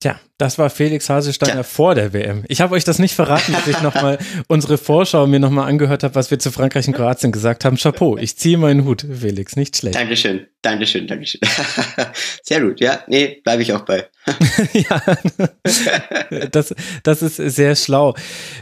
Tja, 0.05 0.21
das 0.37 0.59
war 0.59 0.69
Felix 0.69 1.09
Hasesteiner 1.09 1.53
Tja. 1.53 1.63
vor 1.63 1.95
der 1.95 2.13
WM. 2.13 2.45
Ich 2.49 2.61
habe 2.61 2.75
euch 2.75 2.85
das 2.85 2.99
nicht 2.99 3.15
verraten, 3.15 3.55
dass 3.55 3.67
ich 3.67 3.81
nochmal 3.81 4.19
unsere 4.49 4.77
Vorschau 4.77 5.27
mir 5.27 5.41
nochmal 5.41 5.67
angehört 5.67 6.03
habe, 6.03 6.15
was 6.15 6.31
wir 6.31 6.39
zu 6.39 6.53
Frankreich 6.53 6.87
und 6.87 6.93
Kroatien 6.93 7.33
gesagt 7.33 7.65
haben. 7.65 7.79
Chapeau, 7.79 8.19
ich 8.19 8.37
ziehe 8.37 8.59
meinen 8.59 8.85
Hut, 8.85 9.07
Felix, 9.11 9.57
nicht 9.57 9.79
schlecht. 9.79 9.95
Dankeschön, 9.95 10.47
Dankeschön, 10.61 11.07
Dankeschön. 11.07 11.41
Sehr 12.43 12.61
gut, 12.61 12.81
ja, 12.81 13.03
nee, 13.07 13.41
bleibe 13.43 13.63
ich 13.63 13.73
auch 13.73 13.87
bei. 13.87 14.07
ja, 14.73 15.03
das, 16.51 16.75
das 17.03 17.23
ist 17.23 17.37
sehr 17.37 17.77
schlau. 17.77 18.15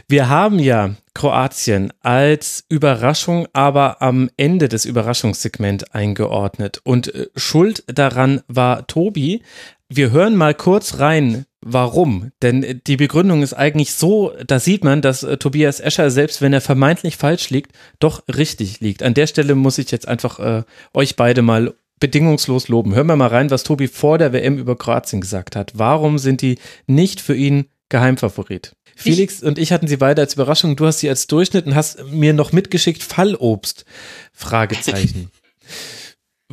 Wir 0.09 0.27
haben 0.27 0.59
ja 0.59 0.95
Kroatien 1.13 1.93
als 2.01 2.65
Überraschung, 2.69 3.47
aber 3.53 4.01
am 4.01 4.29
Ende 4.35 4.67
des 4.67 4.83
Überraschungssegment 4.85 5.93
eingeordnet. 5.95 6.81
Und 6.83 7.13
äh, 7.13 7.27
Schuld 7.35 7.83
daran 7.87 8.41
war 8.47 8.87
Tobi, 8.87 9.43
wir 9.89 10.11
hören 10.11 10.35
mal 10.35 10.53
kurz 10.53 10.99
rein, 10.99 11.45
warum. 11.61 12.31
Denn 12.41 12.81
die 12.87 12.97
Begründung 12.97 13.41
ist 13.41 13.53
eigentlich 13.53 13.93
so, 13.93 14.33
da 14.45 14.59
sieht 14.59 14.83
man, 14.83 15.01
dass 15.01 15.23
äh, 15.23 15.37
Tobias 15.37 15.79
Escher, 15.79 16.11
selbst 16.11 16.41
wenn 16.41 16.53
er 16.53 16.61
vermeintlich 16.61 17.17
falsch 17.17 17.49
liegt, 17.49 17.71
doch 17.99 18.23
richtig 18.27 18.79
liegt. 18.79 19.03
An 19.03 19.13
der 19.13 19.27
Stelle 19.27 19.55
muss 19.55 19.77
ich 19.77 19.91
jetzt 19.91 20.07
einfach 20.07 20.39
äh, 20.39 20.63
euch 20.93 21.15
beide 21.15 21.41
mal 21.41 21.73
bedingungslos 21.99 22.67
loben. 22.67 22.95
Hören 22.95 23.07
wir 23.07 23.15
mal 23.15 23.27
rein, 23.27 23.49
was 23.49 23.63
Tobi 23.63 23.87
vor 23.87 24.17
der 24.17 24.33
WM 24.33 24.57
über 24.57 24.77
Kroatien 24.77 25.21
gesagt 25.21 25.55
hat. 25.55 25.73
Warum 25.75 26.17
sind 26.17 26.41
die 26.41 26.57
nicht 26.85 27.21
für 27.21 27.35
ihn 27.35 27.65
Geheimfavorit? 27.89 28.75
Felix 28.95 29.37
ich, 29.37 29.43
und 29.43 29.57
ich 29.57 29.71
hatten 29.71 29.87
sie 29.87 29.97
beide 29.97 30.21
als 30.21 30.33
Überraschung. 30.33 30.75
Du 30.75 30.85
hast 30.85 30.99
sie 30.99 31.09
als 31.09 31.27
Durchschnitt 31.27 31.65
und 31.65 31.75
hast 31.75 32.03
mir 32.11 32.33
noch 32.33 32.51
mitgeschickt 32.51 33.03
Fallobst. 33.03 33.85
Fragezeichen. 34.33 35.31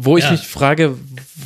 Wo 0.02 0.16
ich 0.16 0.24
ja. 0.24 0.32
mich 0.32 0.40
frage, 0.40 0.96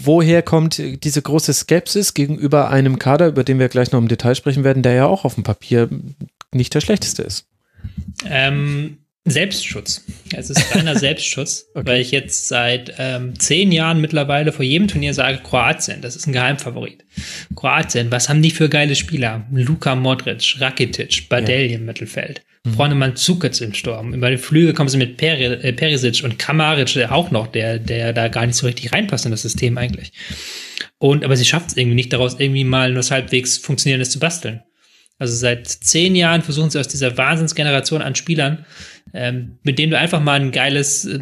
woher 0.04 0.42
kommt 0.42 0.78
diese 0.78 1.20
große 1.20 1.52
Skepsis 1.52 2.14
gegenüber 2.14 2.70
einem 2.70 3.00
Kader, 3.00 3.26
über 3.26 3.42
den 3.42 3.58
wir 3.58 3.68
gleich 3.68 3.90
noch 3.90 3.98
im 3.98 4.06
Detail 4.06 4.36
sprechen 4.36 4.62
werden, 4.62 4.84
der 4.84 4.92
ja 4.92 5.06
auch 5.06 5.24
auf 5.24 5.34
dem 5.34 5.42
Papier 5.42 5.88
nicht 6.52 6.72
der 6.72 6.80
schlechteste 6.80 7.22
ist? 7.22 7.46
Ähm, 8.24 8.98
Selbstschutz. 9.24 10.04
Es 10.32 10.50
ist 10.50 10.72
reiner 10.72 10.96
Selbstschutz, 10.98 11.66
okay. 11.74 11.86
weil 11.86 12.00
ich 12.00 12.12
jetzt 12.12 12.46
seit 12.46 12.94
ähm, 12.98 13.36
zehn 13.40 13.72
Jahren 13.72 14.00
mittlerweile 14.00 14.52
vor 14.52 14.64
jedem 14.64 14.86
Turnier 14.86 15.14
sage, 15.14 15.40
Kroatien, 15.42 16.00
das 16.00 16.14
ist 16.14 16.28
ein 16.28 16.32
Geheimfavorit. 16.32 17.04
Kroatien, 17.56 18.12
was 18.12 18.28
haben 18.28 18.40
die 18.40 18.52
für 18.52 18.68
geile 18.68 18.94
Spieler? 18.94 19.46
Luka 19.50 19.96
Modric, 19.96 20.60
Rakitic, 20.60 21.28
Badelj 21.28 21.72
ja. 21.72 21.78
im 21.78 21.86
Mittelfeld. 21.86 22.44
Mhm. 22.64 22.74
Vorne 22.74 22.94
Mandzukic 22.94 23.60
im 23.60 23.74
Sturm. 23.74 24.14
Über 24.14 24.30
die 24.30 24.38
Flüge 24.38 24.72
kommen 24.72 24.88
sie 24.88 24.96
mit 24.96 25.16
Peri, 25.16 25.44
äh, 25.44 25.72
Perisic 25.72 26.24
und 26.24 26.38
Kamaric 26.38 26.96
auch 27.10 27.30
noch, 27.30 27.46
der, 27.46 27.78
der 27.78 28.12
da 28.12 28.28
gar 28.28 28.46
nicht 28.46 28.56
so 28.56 28.66
richtig 28.66 28.92
reinpasst 28.92 29.26
in 29.26 29.30
das 29.30 29.42
System 29.42 29.76
eigentlich. 29.76 30.12
Und, 30.98 31.24
aber 31.24 31.36
sie 31.36 31.44
schafft 31.44 31.70
es 31.70 31.76
irgendwie 31.76 31.96
nicht 31.96 32.12
daraus, 32.12 32.36
irgendwie 32.38 32.64
mal 32.64 32.90
nur 32.92 33.02
halbwegs 33.02 33.58
funktionierendes 33.58 34.10
zu 34.10 34.18
basteln. 34.18 34.62
Also 35.18 35.34
seit 35.34 35.68
zehn 35.68 36.16
Jahren 36.16 36.42
versuchen 36.42 36.70
sie 36.70 36.80
aus 36.80 36.88
dieser 36.88 37.16
Wahnsinnsgeneration 37.16 38.02
an 38.02 38.16
Spielern, 38.16 38.64
ähm, 39.12 39.58
mit 39.62 39.78
denen 39.78 39.92
du 39.92 39.98
einfach 39.98 40.20
mal 40.20 40.40
ein 40.40 40.50
geiles 40.50 41.04
äh, 41.04 41.20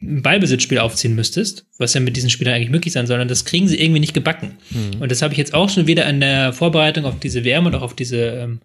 Ballbesitzspiel 0.00 0.78
aufziehen 0.78 1.16
müsstest, 1.16 1.66
was 1.78 1.94
ja 1.94 2.00
mit 2.00 2.16
diesen 2.16 2.30
Spielern 2.30 2.54
eigentlich 2.54 2.70
möglich 2.70 2.92
sein 2.92 3.08
soll, 3.08 3.18
und 3.20 3.30
das 3.30 3.44
kriegen 3.44 3.66
sie 3.66 3.80
irgendwie 3.80 3.98
nicht 3.98 4.14
gebacken. 4.14 4.58
Mhm. 4.70 5.00
Und 5.00 5.10
das 5.10 5.22
habe 5.22 5.34
ich 5.34 5.38
jetzt 5.38 5.52
auch 5.52 5.68
schon 5.68 5.88
wieder 5.88 6.08
in 6.08 6.20
der 6.20 6.52
Vorbereitung 6.52 7.06
auf 7.06 7.18
diese 7.18 7.44
WM 7.44 7.66
und 7.66 7.74
auch 7.74 7.82
auf 7.82 7.96
diese 7.96 8.18
ähm, 8.18 8.60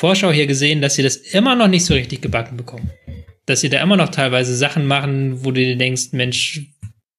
Vorschau 0.00 0.32
hier 0.32 0.46
gesehen, 0.46 0.80
dass 0.80 0.94
sie 0.94 1.02
das 1.02 1.16
immer 1.16 1.54
noch 1.54 1.68
nicht 1.68 1.84
so 1.84 1.92
richtig 1.92 2.22
gebacken 2.22 2.56
bekommen. 2.56 2.90
Dass 3.44 3.60
sie 3.60 3.68
da 3.68 3.82
immer 3.82 3.98
noch 3.98 4.08
teilweise 4.08 4.56
Sachen 4.56 4.86
machen, 4.86 5.44
wo 5.44 5.50
du 5.50 5.60
dir 5.60 5.76
denkst, 5.76 6.12
Mensch, 6.12 6.62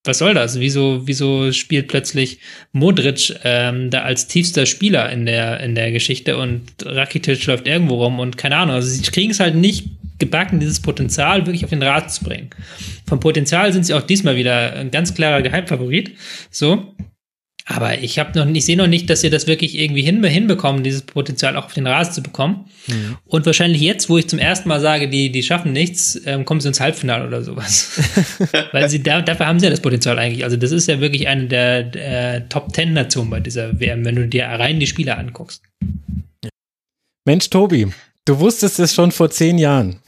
was 0.03 0.17
soll 0.17 0.33
das? 0.33 0.59
Wieso, 0.59 1.05
wieso 1.05 1.51
spielt 1.51 1.89
plötzlich 1.89 2.39
Modric 2.71 3.35
ähm, 3.43 3.91
da 3.91 4.01
als 4.01 4.25
tiefster 4.25 4.65
Spieler 4.65 5.11
in 5.11 5.27
der, 5.27 5.59
in 5.59 5.75
der 5.75 5.91
Geschichte 5.91 6.37
und 6.37 6.63
Rakitic 6.83 7.45
läuft 7.45 7.67
irgendwo 7.67 8.03
rum 8.03 8.19
und 8.19 8.35
keine 8.35 8.55
Ahnung. 8.55 8.73
Also 8.73 8.87
sie 8.89 9.03
kriegen 9.03 9.29
es 9.29 9.39
halt 9.39 9.53
nicht 9.53 9.87
gebacken, 10.17 10.59
dieses 10.59 10.79
Potenzial 10.79 11.45
wirklich 11.45 11.63
auf 11.63 11.69
den 11.69 11.83
Rad 11.83 12.11
zu 12.11 12.23
bringen. 12.23 12.49
Vom 13.05 13.19
Potenzial 13.19 13.71
sind 13.73 13.85
sie 13.85 13.93
auch 13.93 14.01
diesmal 14.01 14.37
wieder 14.37 14.73
ein 14.73 14.89
ganz 14.89 15.13
klarer 15.13 15.43
Geheimfavorit. 15.43 16.15
So. 16.49 16.95
Aber 17.73 17.97
ich 17.99 18.19
habe 18.19 18.38
noch, 18.38 18.53
ich 18.53 18.65
sehe 18.65 18.75
noch 18.75 18.88
nicht, 18.88 19.10
dass 19.10 19.21
sie 19.21 19.29
das 19.29 19.47
wirklich 19.47 19.77
irgendwie 19.77 20.01
hin, 20.01 20.21
hinbekommen, 20.23 20.84
dieses 20.84 21.03
Potenzial 21.03 21.55
auch 21.55 21.65
auf 21.65 21.73
den 21.73 21.88
Rasen 21.88 22.13
zu 22.13 22.21
bekommen. 22.21 22.65
Mhm. 22.88 23.17
Und 23.25 23.45
wahrscheinlich 23.45 23.81
jetzt, 23.81 24.10
wo 24.10 24.17
ich 24.17 24.27
zum 24.27 24.39
ersten 24.39 24.67
Mal 24.67 24.81
sage, 24.81 25.07
die, 25.07 25.31
die 25.31 25.41
schaffen 25.41 25.71
nichts, 25.71 26.19
ähm, 26.25 26.43
kommen 26.43 26.60
sie 26.60 26.67
ins 26.67 26.81
Halbfinale 26.81 27.25
oder 27.25 27.43
sowas. 27.43 27.99
Weil 28.73 28.89
sie 28.89 29.01
da, 29.01 29.21
dafür 29.21 29.47
haben 29.47 29.60
sie 29.60 29.67
ja 29.67 29.69
das 29.69 29.79
Potenzial 29.79 30.19
eigentlich. 30.19 30.43
Also 30.43 30.57
das 30.57 30.71
ist 30.71 30.88
ja 30.88 30.99
wirklich 30.99 31.29
eine 31.29 31.45
der, 31.45 31.84
der 31.84 32.49
Top 32.49 32.73
Ten 32.73 32.91
Nationen 32.91 33.29
bei 33.29 33.39
dieser 33.39 33.79
WM, 33.79 34.03
wenn 34.03 34.15
du 34.15 34.27
dir 34.27 34.45
rein 34.45 34.79
die 34.79 34.88
Spieler 34.88 35.17
anguckst. 35.17 35.63
Mensch, 37.25 37.49
Tobi, 37.49 37.88
du 38.25 38.39
wusstest 38.39 38.79
es 38.79 38.93
schon 38.93 39.12
vor 39.12 39.29
zehn 39.29 39.57
Jahren. 39.57 39.99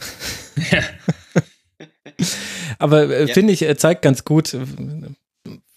Ja. 0.72 0.82
Aber 2.80 3.10
äh, 3.10 3.28
ja. 3.28 3.34
finde 3.34 3.54
ich, 3.54 3.66
zeigt 3.78 4.02
ganz 4.02 4.26
gut, 4.26 4.58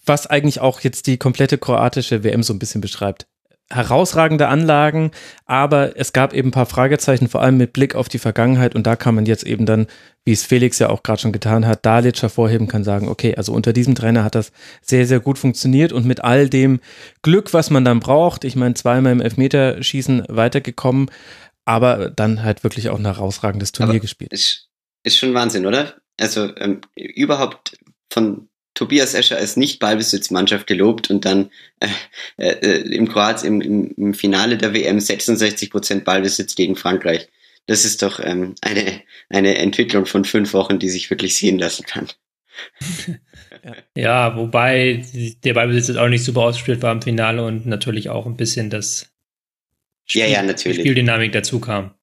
was 0.07 0.27
eigentlich 0.27 0.59
auch 0.59 0.81
jetzt 0.81 1.07
die 1.07 1.17
komplette 1.17 1.57
kroatische 1.57 2.23
WM 2.23 2.43
so 2.43 2.53
ein 2.53 2.59
bisschen 2.59 2.81
beschreibt. 2.81 3.27
Herausragende 3.69 4.47
Anlagen, 4.47 5.11
aber 5.45 5.97
es 5.97 6.13
gab 6.13 6.33
eben 6.33 6.49
ein 6.49 6.51
paar 6.51 6.67
Fragezeichen, 6.67 7.27
vor 7.27 7.41
allem 7.41 7.57
mit 7.57 7.73
Blick 7.73 7.95
auf 7.95 8.07
die 8.07 8.17
Vergangenheit 8.17 8.75
und 8.75 8.87
da 8.87 8.95
kann 8.95 9.13
man 9.13 9.25
jetzt 9.25 9.43
eben 9.43 9.65
dann, 9.65 9.87
wie 10.23 10.31
es 10.31 10.45
Felix 10.45 10.79
ja 10.79 10.89
auch 10.89 11.03
gerade 11.03 11.19
schon 11.19 11.33
getan 11.33 11.67
hat, 11.67 11.85
Dalic 11.85 12.21
hervorheben 12.21 12.69
kann 12.69 12.85
sagen, 12.85 13.09
okay, 13.09 13.35
also 13.35 13.51
unter 13.51 13.73
diesem 13.73 13.93
Trainer 13.93 14.23
hat 14.23 14.35
das 14.35 14.53
sehr, 14.81 15.05
sehr 15.05 15.19
gut 15.19 15.37
funktioniert 15.37 15.91
und 15.91 16.05
mit 16.05 16.23
all 16.23 16.47
dem 16.47 16.79
Glück, 17.23 17.53
was 17.53 17.69
man 17.69 17.83
dann 17.83 17.99
braucht, 17.99 18.45
ich 18.45 18.55
meine, 18.55 18.75
zweimal 18.75 19.11
im 19.11 19.21
Elfmeterschießen 19.21 20.27
weitergekommen, 20.29 21.11
aber 21.65 22.09
dann 22.09 22.43
halt 22.43 22.63
wirklich 22.63 22.89
auch 22.89 22.97
ein 22.97 23.05
herausragendes 23.05 23.73
Turnier 23.73 23.95
aber 23.95 23.99
gespielt. 23.99 24.31
Ist, 24.31 24.69
ist 25.03 25.17
schon 25.17 25.33
Wahnsinn, 25.33 25.65
oder? 25.65 25.95
Also 26.17 26.55
ähm, 26.55 26.79
überhaupt 26.95 27.77
von 28.09 28.47
Tobias 28.77 29.15
Escher 29.15 29.37
als 29.37 29.57
Nicht-Ballbesitzmannschaft 29.57 30.67
gelobt 30.67 31.09
und 31.09 31.25
dann 31.25 31.49
äh, 31.79 32.51
äh, 32.51 32.95
im 32.95 33.09
Kroat 33.09 33.43
im, 33.43 33.59
im, 33.59 33.91
im, 33.97 34.13
Finale 34.13 34.55
der 34.55 34.71
WM 34.71 34.99
66 34.99 35.71
Prozent 35.71 36.05
Ballbesitz 36.05 36.53
gegen 36.53 36.75
Frankreich. 36.75 37.27
Das 37.65 37.85
ist 37.85 38.03
doch 38.03 38.19
ähm, 38.19 38.53
eine, 38.61 39.01
eine 39.29 39.57
Entwicklung 39.57 40.05
von 40.05 40.25
fünf 40.25 40.53
Wochen, 40.53 40.77
die 40.77 40.89
sich 40.89 41.09
wirklich 41.09 41.35
sehen 41.35 41.57
lassen 41.57 41.87
kann. 41.87 42.07
ja, 43.95 44.37
wobei 44.37 45.03
der 45.43 45.55
Ballbesitz 45.55 45.87
jetzt 45.87 45.97
auch 45.97 46.07
nicht 46.07 46.23
super 46.23 46.41
ausgespielt 46.41 46.83
war 46.83 46.91
im 46.91 47.01
Finale 47.01 47.43
und 47.43 47.65
natürlich 47.65 48.09
auch 48.09 48.27
ein 48.27 48.37
bisschen 48.37 48.69
das 48.69 49.09
Spiel, 50.05 50.21
ja, 50.21 50.27
ja, 50.27 50.43
natürlich. 50.43 50.81
Spieldynamik 50.81 51.31
dazu 51.31 51.59
kam. 51.59 51.95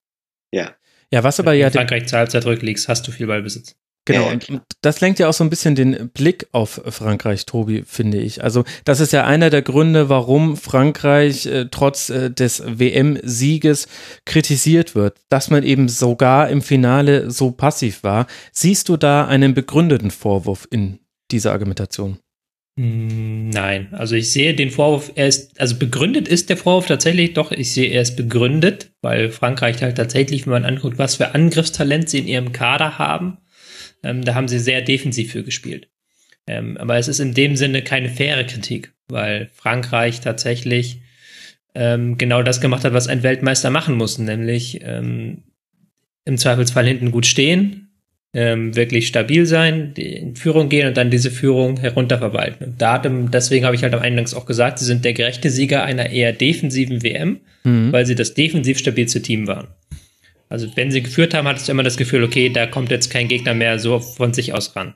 Ja. 0.51 0.75
Ja, 1.13 1.23
was 1.23 1.39
aber 1.39 1.53
Wenn 1.53 1.61
ja. 1.61 1.71
Frankreich 1.71 2.07
zur 2.07 2.19
Halbzeit 2.19 2.45
rückliegst, 2.45 2.89
hast 2.89 3.07
du 3.07 3.13
viel 3.13 3.29
Ballbesitz. 3.29 3.77
Genau, 4.07 4.31
und, 4.31 4.49
und 4.51 4.62
das 4.83 5.01
lenkt 5.01 5.19
ja 5.19 5.29
auch 5.29 5.33
so 5.33 5.45
ein 5.45 5.51
bisschen 5.51 5.75
den 5.75 6.11
Blick 6.11 6.47
auf 6.53 6.81
Frankreich, 6.87 7.47
Tobi, 7.47 7.85
finde 7.87 8.19
ich. 8.19 8.45
Also 8.45 8.64
das 8.85 9.01
ist 9.01 9.12
ja 9.14 9.25
einer 9.25 9.49
der 9.49 9.62
Gründe, 9.62 10.11
warum 10.11 10.59
Frankreich 10.59 11.47
äh, 11.47 11.69
trotz 11.71 12.11
äh, 12.11 12.31
des 12.31 12.62
WM-Sieges 12.67 13.88
kritisiert 14.27 14.95
wird, 14.95 15.17
dass 15.31 15.49
man 15.49 15.62
eben 15.62 15.88
sogar 15.88 16.51
im 16.51 16.61
Finale 16.61 17.31
so 17.31 17.51
passiv 17.51 18.03
war. 18.03 18.27
Siehst 18.53 18.90
du 18.90 18.99
da 18.99 19.27
einen 19.27 19.55
begründeten 19.55 20.11
Vorwurf 20.11 20.69
in 20.71 20.99
dieser 21.31 21.53
Argumentation? 21.53 22.19
Hm, 22.79 23.51
nein, 23.51 23.88
also 23.93 24.17
ich 24.17 24.33
sehe 24.33 24.53
den 24.53 24.71
Vorwurf, 24.71 25.12
er 25.14 25.29
ist, 25.29 25.59
also 25.61 25.77
begründet 25.77 26.27
ist 26.27 26.51
der 26.51 26.57
Vorwurf 26.57 26.87
tatsächlich, 26.87 27.33
doch, 27.33 27.53
ich 27.53 27.73
sehe, 27.73 27.88
er 27.88 28.03
ist 28.03 28.17
begründet, 28.17 28.90
weil 29.01 29.31
Frankreich 29.31 29.81
halt 29.81 29.97
tatsächlich, 29.97 30.45
wenn 30.47 30.53
man 30.53 30.64
anguckt, 30.64 30.99
was 30.99 31.17
für 31.17 31.35
Angriffstalent 31.35 32.11
sie 32.11 32.19
in 32.19 32.27
ihrem 32.27 32.53
Kader 32.53 32.99
haben, 32.99 33.39
ähm, 34.05 34.24
da 34.24 34.34
haben 34.34 34.48
sie 34.48 34.59
sehr 34.59 34.82
defensiv 34.82 35.32
für 35.32 35.42
gespielt. 35.42 35.88
Ähm, 36.46 36.76
aber 36.76 36.96
es 36.98 37.09
ist 37.09 37.20
in 37.20 37.34
dem 37.34 37.57
Sinne 37.57 37.82
keine 37.82 38.11
faire 38.11 38.44
Kritik, 38.44 38.92
weil 39.09 39.50
Frankreich 39.55 40.20
tatsächlich 40.20 41.00
ähm, 41.74 42.18
genau 42.18 42.42
das 42.42 42.61
gemacht 42.61 42.84
hat, 42.84 42.92
was 42.92 43.09
ein 43.09 43.22
Weltmeister 43.22 43.70
machen 43.70 43.96
muss, 43.96 44.18
nämlich 44.18 44.80
ähm, 44.82 45.42
im 46.24 46.38
Zweifelsfall 46.38 46.86
hinten 46.86 47.11
gut 47.11 47.26
stehen, 47.26 47.88
ähm, 48.32 48.74
wirklich 48.76 49.07
stabil 49.07 49.46
sein, 49.46 49.92
in 49.94 50.36
Führung 50.36 50.68
gehen 50.68 50.88
und 50.88 50.96
dann 50.96 51.11
diese 51.11 51.30
Führung 51.30 51.78
herunterverwalten. 51.78 52.66
Und 52.66 52.82
da 52.82 52.98
deswegen 52.98 53.64
habe 53.64 53.76
ich 53.76 53.82
halt 53.82 53.94
am 53.94 54.02
Eingangs 54.02 54.34
auch 54.34 54.46
gesagt, 54.46 54.78
sie 54.78 54.84
sind 54.84 55.05
der 55.05 55.14
gerechte 55.14 55.50
Sieger 55.50 55.84
einer 55.84 56.11
eher 56.11 56.32
defensiven 56.32 57.02
WM, 57.02 57.40
mhm. 57.64 57.92
weil 57.92 58.07
sie 58.07 58.14
das 58.14 58.34
defensiv 58.34 58.78
stabilste 58.78 59.22
Team 59.22 59.46
waren. 59.46 59.68
Also 60.49 60.68
wenn 60.76 60.90
sie 60.90 61.03
geführt 61.03 61.34
haben, 61.34 61.49
hattest 61.49 61.68
du 61.68 61.72
immer 61.72 61.82
das 61.82 61.97
Gefühl, 61.97 62.24
okay, 62.24 62.51
da 62.51 62.66
kommt 62.66 62.90
jetzt 62.90 63.11
kein 63.11 63.28
Gegner 63.28 63.55
mehr 63.55 63.78
so 63.78 63.99
von 63.99 64.32
sich 64.32 64.53
aus 64.53 64.76
ran. 64.76 64.95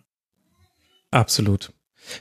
Absolut. 1.10 1.72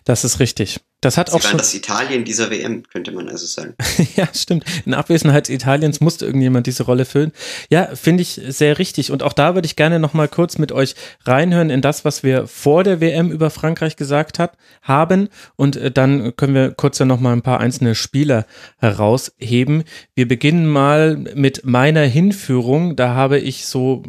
Das 0.03 0.23
ist 0.23 0.39
richtig. 0.39 0.79
Das 0.99 1.15
hat 1.15 1.29
Sie 1.29 1.35
auch 1.35 1.43
waren 1.43 1.49
schon 1.51 1.57
das 1.59 1.75
Italien 1.75 2.25
dieser 2.25 2.49
WM, 2.49 2.81
könnte 2.81 3.11
man 3.11 3.29
also 3.29 3.45
sagen. 3.45 3.75
ja, 4.15 4.27
stimmt. 4.33 4.65
In 4.83 4.95
Abwesenheit 4.95 5.47
Italiens 5.47 6.01
musste 6.01 6.25
irgendjemand 6.25 6.65
diese 6.65 6.83
Rolle 6.83 7.05
füllen. 7.05 7.33
Ja, 7.69 7.95
finde 7.95 8.23
ich 8.23 8.41
sehr 8.47 8.79
richtig. 8.79 9.11
Und 9.11 9.21
auch 9.21 9.33
da 9.33 9.53
würde 9.53 9.67
ich 9.67 9.75
gerne 9.75 9.99
noch 9.99 10.15
mal 10.15 10.27
kurz 10.27 10.57
mit 10.57 10.71
euch 10.71 10.95
reinhören 11.23 11.69
in 11.69 11.81
das, 11.81 12.03
was 12.03 12.23
wir 12.23 12.47
vor 12.47 12.83
der 12.83 12.99
WM 12.99 13.29
über 13.29 13.51
Frankreich 13.51 13.95
gesagt 13.95 14.39
hat, 14.39 14.57
haben. 14.81 15.29
Und 15.55 15.75
äh, 15.75 15.91
dann 15.91 16.35
können 16.35 16.55
wir 16.55 16.71
kurz 16.71 16.97
dann 16.97 17.09
noch 17.09 17.19
mal 17.19 17.33
ein 17.33 17.43
paar 17.43 17.59
einzelne 17.59 17.93
Spieler 17.93 18.47
herausheben. 18.79 19.83
Wir 20.15 20.27
beginnen 20.27 20.65
mal 20.65 21.15
mit 21.15 21.63
meiner 21.63 22.03
Hinführung. 22.03 22.95
Da 22.95 23.13
habe 23.13 23.38
ich 23.38 23.67
so 23.67 24.01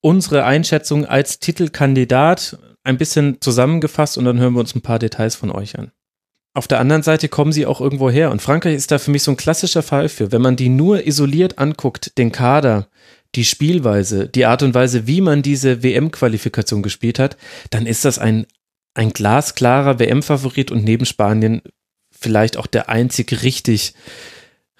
unsere 0.00 0.44
Einschätzung 0.44 1.04
als 1.04 1.40
Titelkandidat 1.40 2.58
ein 2.84 2.98
bisschen 2.98 3.40
zusammengefasst 3.40 4.18
und 4.18 4.24
dann 4.24 4.38
hören 4.38 4.54
wir 4.54 4.60
uns 4.60 4.74
ein 4.74 4.82
paar 4.82 4.98
Details 4.98 5.34
von 5.34 5.50
euch 5.50 5.78
an. 5.78 5.92
Auf 6.54 6.68
der 6.68 6.80
anderen 6.80 7.02
Seite 7.02 7.28
kommen 7.28 7.52
sie 7.52 7.64
auch 7.64 7.80
irgendwo 7.80 8.10
her. 8.10 8.30
Und 8.30 8.42
Frankreich 8.42 8.74
ist 8.74 8.90
da 8.90 8.98
für 8.98 9.10
mich 9.10 9.22
so 9.22 9.30
ein 9.30 9.38
klassischer 9.38 9.82
Fall 9.82 10.08
für. 10.08 10.32
Wenn 10.32 10.42
man 10.42 10.56
die 10.56 10.68
nur 10.68 11.06
isoliert 11.06 11.58
anguckt, 11.58 12.18
den 12.18 12.30
Kader, 12.30 12.88
die 13.34 13.44
Spielweise, 13.44 14.28
die 14.28 14.44
Art 14.44 14.62
und 14.62 14.74
Weise, 14.74 15.06
wie 15.06 15.22
man 15.22 15.40
diese 15.40 15.82
WM-Qualifikation 15.82 16.82
gespielt 16.82 17.18
hat, 17.18 17.38
dann 17.70 17.86
ist 17.86 18.04
das 18.04 18.18
ein, 18.18 18.46
ein 18.94 19.14
glasklarer 19.14 19.98
WM-Favorit 19.98 20.70
und 20.70 20.84
neben 20.84 21.06
Spanien 21.06 21.62
vielleicht 22.10 22.58
auch 22.58 22.66
der 22.66 22.90
einzig 22.90 23.42
richtig, 23.42 23.94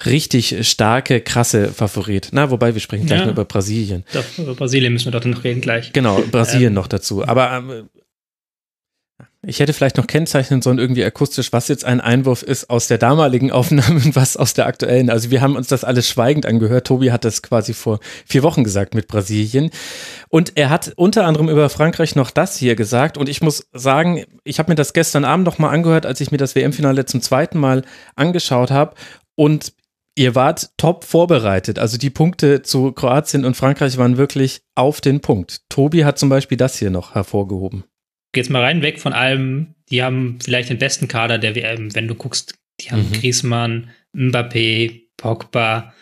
richtig 0.06 0.66
starke, 0.68 1.20
krasse 1.20 1.68
Favorit. 1.68 2.28
Na, 2.32 2.50
wobei 2.50 2.74
wir 2.74 2.80
sprechen 2.80 3.06
gleich 3.06 3.20
Ja. 3.20 3.26
noch 3.26 3.32
über 3.32 3.44
Brasilien. 3.44 4.04
Doch, 4.12 4.24
über 4.38 4.54
Brasilien 4.54 4.92
müssen 4.92 5.12
wir 5.12 5.18
doch 5.18 5.24
noch 5.26 5.44
reden 5.44 5.60
gleich. 5.60 5.92
Genau, 5.92 6.20
Brasilien 6.30 6.68
Ähm. 6.68 6.74
noch 6.74 6.86
dazu. 6.88 7.26
Aber 7.26 7.52
ähm, 7.52 7.88
ich 9.44 9.58
hätte 9.58 9.72
vielleicht 9.72 9.96
noch 9.96 10.06
kennzeichnen 10.06 10.62
sollen, 10.62 10.78
irgendwie 10.78 11.04
akustisch, 11.04 11.52
was 11.52 11.66
jetzt 11.66 11.84
ein 11.84 12.00
Einwurf 12.00 12.44
ist 12.44 12.70
aus 12.70 12.86
der 12.86 12.98
damaligen 12.98 13.50
Aufnahme 13.50 13.96
und 13.96 14.14
was 14.14 14.36
aus 14.36 14.54
der 14.54 14.66
aktuellen. 14.66 15.10
Also 15.10 15.32
wir 15.32 15.40
haben 15.40 15.56
uns 15.56 15.66
das 15.66 15.82
alles 15.82 16.08
schweigend 16.08 16.46
angehört. 16.46 16.86
Tobi 16.86 17.10
hat 17.10 17.24
das 17.24 17.42
quasi 17.42 17.74
vor 17.74 17.98
vier 18.24 18.44
Wochen 18.44 18.62
gesagt 18.62 18.94
mit 18.94 19.08
Brasilien. 19.08 19.70
Und 20.28 20.52
er 20.56 20.70
hat 20.70 20.92
unter 20.94 21.26
anderem 21.26 21.48
über 21.48 21.68
Frankreich 21.70 22.14
noch 22.14 22.30
das 22.30 22.56
hier 22.56 22.76
gesagt. 22.76 23.18
Und 23.18 23.28
ich 23.28 23.40
muss 23.42 23.66
sagen, 23.72 24.24
ich 24.44 24.60
habe 24.60 24.70
mir 24.70 24.76
das 24.76 24.92
gestern 24.92 25.24
Abend 25.24 25.44
noch 25.44 25.58
mal 25.58 25.70
angehört, 25.70 26.06
als 26.06 26.20
ich 26.20 26.30
mir 26.30 26.38
das 26.38 26.54
WM-Finale 26.54 27.04
zum 27.06 27.20
zweiten 27.20 27.58
Mal 27.58 27.82
angeschaut 28.14 28.70
habe. 28.70 28.94
Und 29.34 29.72
ihr 30.14 30.34
wart 30.34 30.70
top 30.76 31.04
vorbereitet. 31.04 31.78
Also 31.78 31.98
die 31.98 32.10
Punkte 32.10 32.62
zu 32.62 32.92
Kroatien 32.92 33.44
und 33.44 33.56
Frankreich 33.56 33.96
waren 33.98 34.16
wirklich 34.16 34.62
auf 34.74 35.00
den 35.00 35.20
Punkt. 35.20 35.62
Tobi 35.68 36.04
hat 36.04 36.18
zum 36.18 36.28
Beispiel 36.28 36.58
das 36.58 36.78
hier 36.78 36.90
noch 36.90 37.14
hervorgehoben. 37.14 37.84
Jetzt 38.34 38.50
mal 38.50 38.62
rein 38.62 38.82
weg 38.82 39.00
von 39.00 39.12
allem. 39.12 39.74
Die 39.90 40.02
haben 40.02 40.38
vielleicht 40.42 40.70
den 40.70 40.78
besten 40.78 41.08
Kader 41.08 41.38
der 41.38 41.54
WM. 41.54 41.94
Wenn 41.94 42.08
du 42.08 42.14
guckst, 42.14 42.54
die 42.80 42.90
haben 42.90 43.08
Mhm. 43.08 43.12
Griezmann, 43.12 43.90
Mbappé, 44.14 45.02
Pogba, 45.16 45.92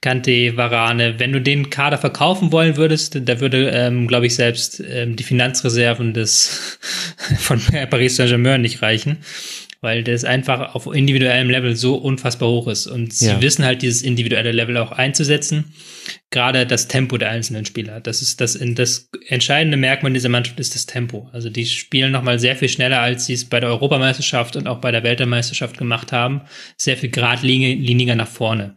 Kante, 0.00 0.56
Varane. 0.56 1.18
Wenn 1.18 1.32
du 1.32 1.40
den 1.40 1.70
Kader 1.70 1.98
verkaufen 1.98 2.52
wollen 2.52 2.76
würdest, 2.76 3.20
da 3.28 3.40
würde, 3.40 3.70
ähm, 3.70 4.06
glaube 4.08 4.26
ich, 4.26 4.34
selbst 4.34 4.80
ähm, 4.80 5.16
die 5.16 5.22
Finanzreserven 5.24 6.14
des 6.14 6.78
von 7.38 7.60
Paris 7.90 8.16
Saint-Germain 8.16 8.60
nicht 8.60 8.82
reichen, 8.82 9.18
weil 9.82 10.04
das 10.04 10.24
einfach 10.24 10.74
auf 10.74 10.86
individuellem 10.86 11.50
Level 11.50 11.76
so 11.76 11.96
unfassbar 11.96 12.48
hoch 12.48 12.68
ist. 12.68 12.86
Und 12.86 13.12
sie 13.12 13.26
Ja. 13.26 13.42
wissen 13.42 13.64
halt, 13.64 13.82
dieses 13.82 14.00
individuelle 14.02 14.52
Level 14.52 14.76
auch 14.78 14.92
einzusetzen. 14.92 15.74
Gerade 16.30 16.66
das 16.66 16.88
Tempo 16.88 17.18
der 17.18 17.30
einzelnen 17.30 17.66
Spieler. 17.66 18.00
Das 18.00 18.22
ist 18.22 18.40
das, 18.40 18.58
das 18.60 19.10
entscheidende 19.26 19.76
Merkmal 19.76 20.12
dieser 20.12 20.28
Mannschaft 20.30 20.58
ist 20.60 20.74
das 20.74 20.86
Tempo. 20.86 21.28
Also 21.32 21.50
die 21.50 21.66
spielen 21.66 22.12
nochmal 22.12 22.38
sehr 22.38 22.56
viel 22.56 22.68
schneller, 22.68 23.00
als 23.00 23.26
sie 23.26 23.34
es 23.34 23.44
bei 23.44 23.60
der 23.60 23.68
Europameisterschaft 23.70 24.56
und 24.56 24.66
auch 24.68 24.78
bei 24.80 24.92
der 24.92 25.02
Weltmeisterschaft 25.02 25.76
gemacht 25.76 26.12
haben. 26.12 26.42
Sehr 26.76 26.96
viel 26.96 27.10
geradliniger 27.10 28.14
nach 28.14 28.28
vorne. 28.28 28.76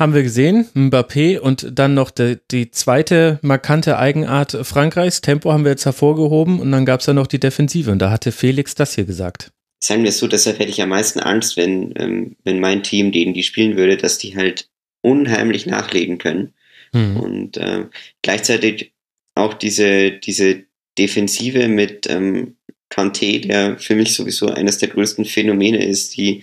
Haben 0.00 0.14
wir 0.14 0.22
gesehen, 0.22 0.66
Mbappé 0.74 1.38
und 1.38 1.78
dann 1.78 1.92
noch 1.92 2.10
die, 2.10 2.38
die 2.50 2.70
zweite 2.70 3.38
markante 3.42 3.98
Eigenart 3.98 4.56
Frankreichs. 4.62 5.20
Tempo 5.20 5.52
haben 5.52 5.64
wir 5.64 5.72
jetzt 5.72 5.84
hervorgehoben 5.84 6.58
und 6.58 6.72
dann 6.72 6.86
gab 6.86 7.00
es 7.00 7.06
ja 7.06 7.12
noch 7.12 7.26
die 7.26 7.38
Defensive 7.38 7.90
und 7.90 7.98
da 7.98 8.10
hatte 8.10 8.32
Felix 8.32 8.74
das 8.74 8.94
hier 8.94 9.04
gesagt. 9.04 9.52
Sagen 9.78 10.02
wir 10.02 10.08
es 10.08 10.16
so, 10.16 10.26
deshalb 10.26 10.58
hätte 10.58 10.70
ich 10.70 10.80
am 10.80 10.88
meisten 10.88 11.20
Angst, 11.20 11.58
wenn, 11.58 11.92
ähm, 11.96 12.36
wenn 12.44 12.60
mein 12.60 12.82
Team, 12.82 13.12
denen 13.12 13.34
die 13.34 13.42
spielen 13.42 13.76
würde, 13.76 13.98
dass 13.98 14.16
die 14.16 14.34
halt 14.34 14.70
unheimlich 15.02 15.66
nachlegen 15.66 16.16
können. 16.16 16.54
Hm. 16.94 17.16
Und 17.18 17.56
äh, 17.58 17.84
gleichzeitig 18.22 18.94
auch 19.34 19.52
diese, 19.52 20.12
diese 20.12 20.62
Defensive 20.96 21.68
mit 21.68 22.08
ähm, 22.08 22.56
Kanté, 22.90 23.46
der 23.46 23.78
für 23.78 23.96
mich 23.96 24.14
sowieso 24.14 24.48
eines 24.48 24.78
der 24.78 24.88
größten 24.88 25.26
Phänomene 25.26 25.84
ist, 25.84 26.16
die, 26.16 26.42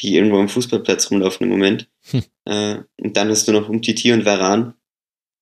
die 0.00 0.16
irgendwo 0.16 0.38
am 0.38 0.48
Fußballplatz 0.48 1.10
rumlaufen 1.10 1.44
im 1.44 1.50
Moment. 1.50 1.88
Hm. 2.10 2.22
Äh, 2.46 2.76
und 3.00 3.16
dann 3.16 3.28
hast 3.28 3.46
du 3.46 3.52
noch 3.52 3.68
Umtiti 3.68 4.12
und 4.12 4.24
Varan. 4.24 4.74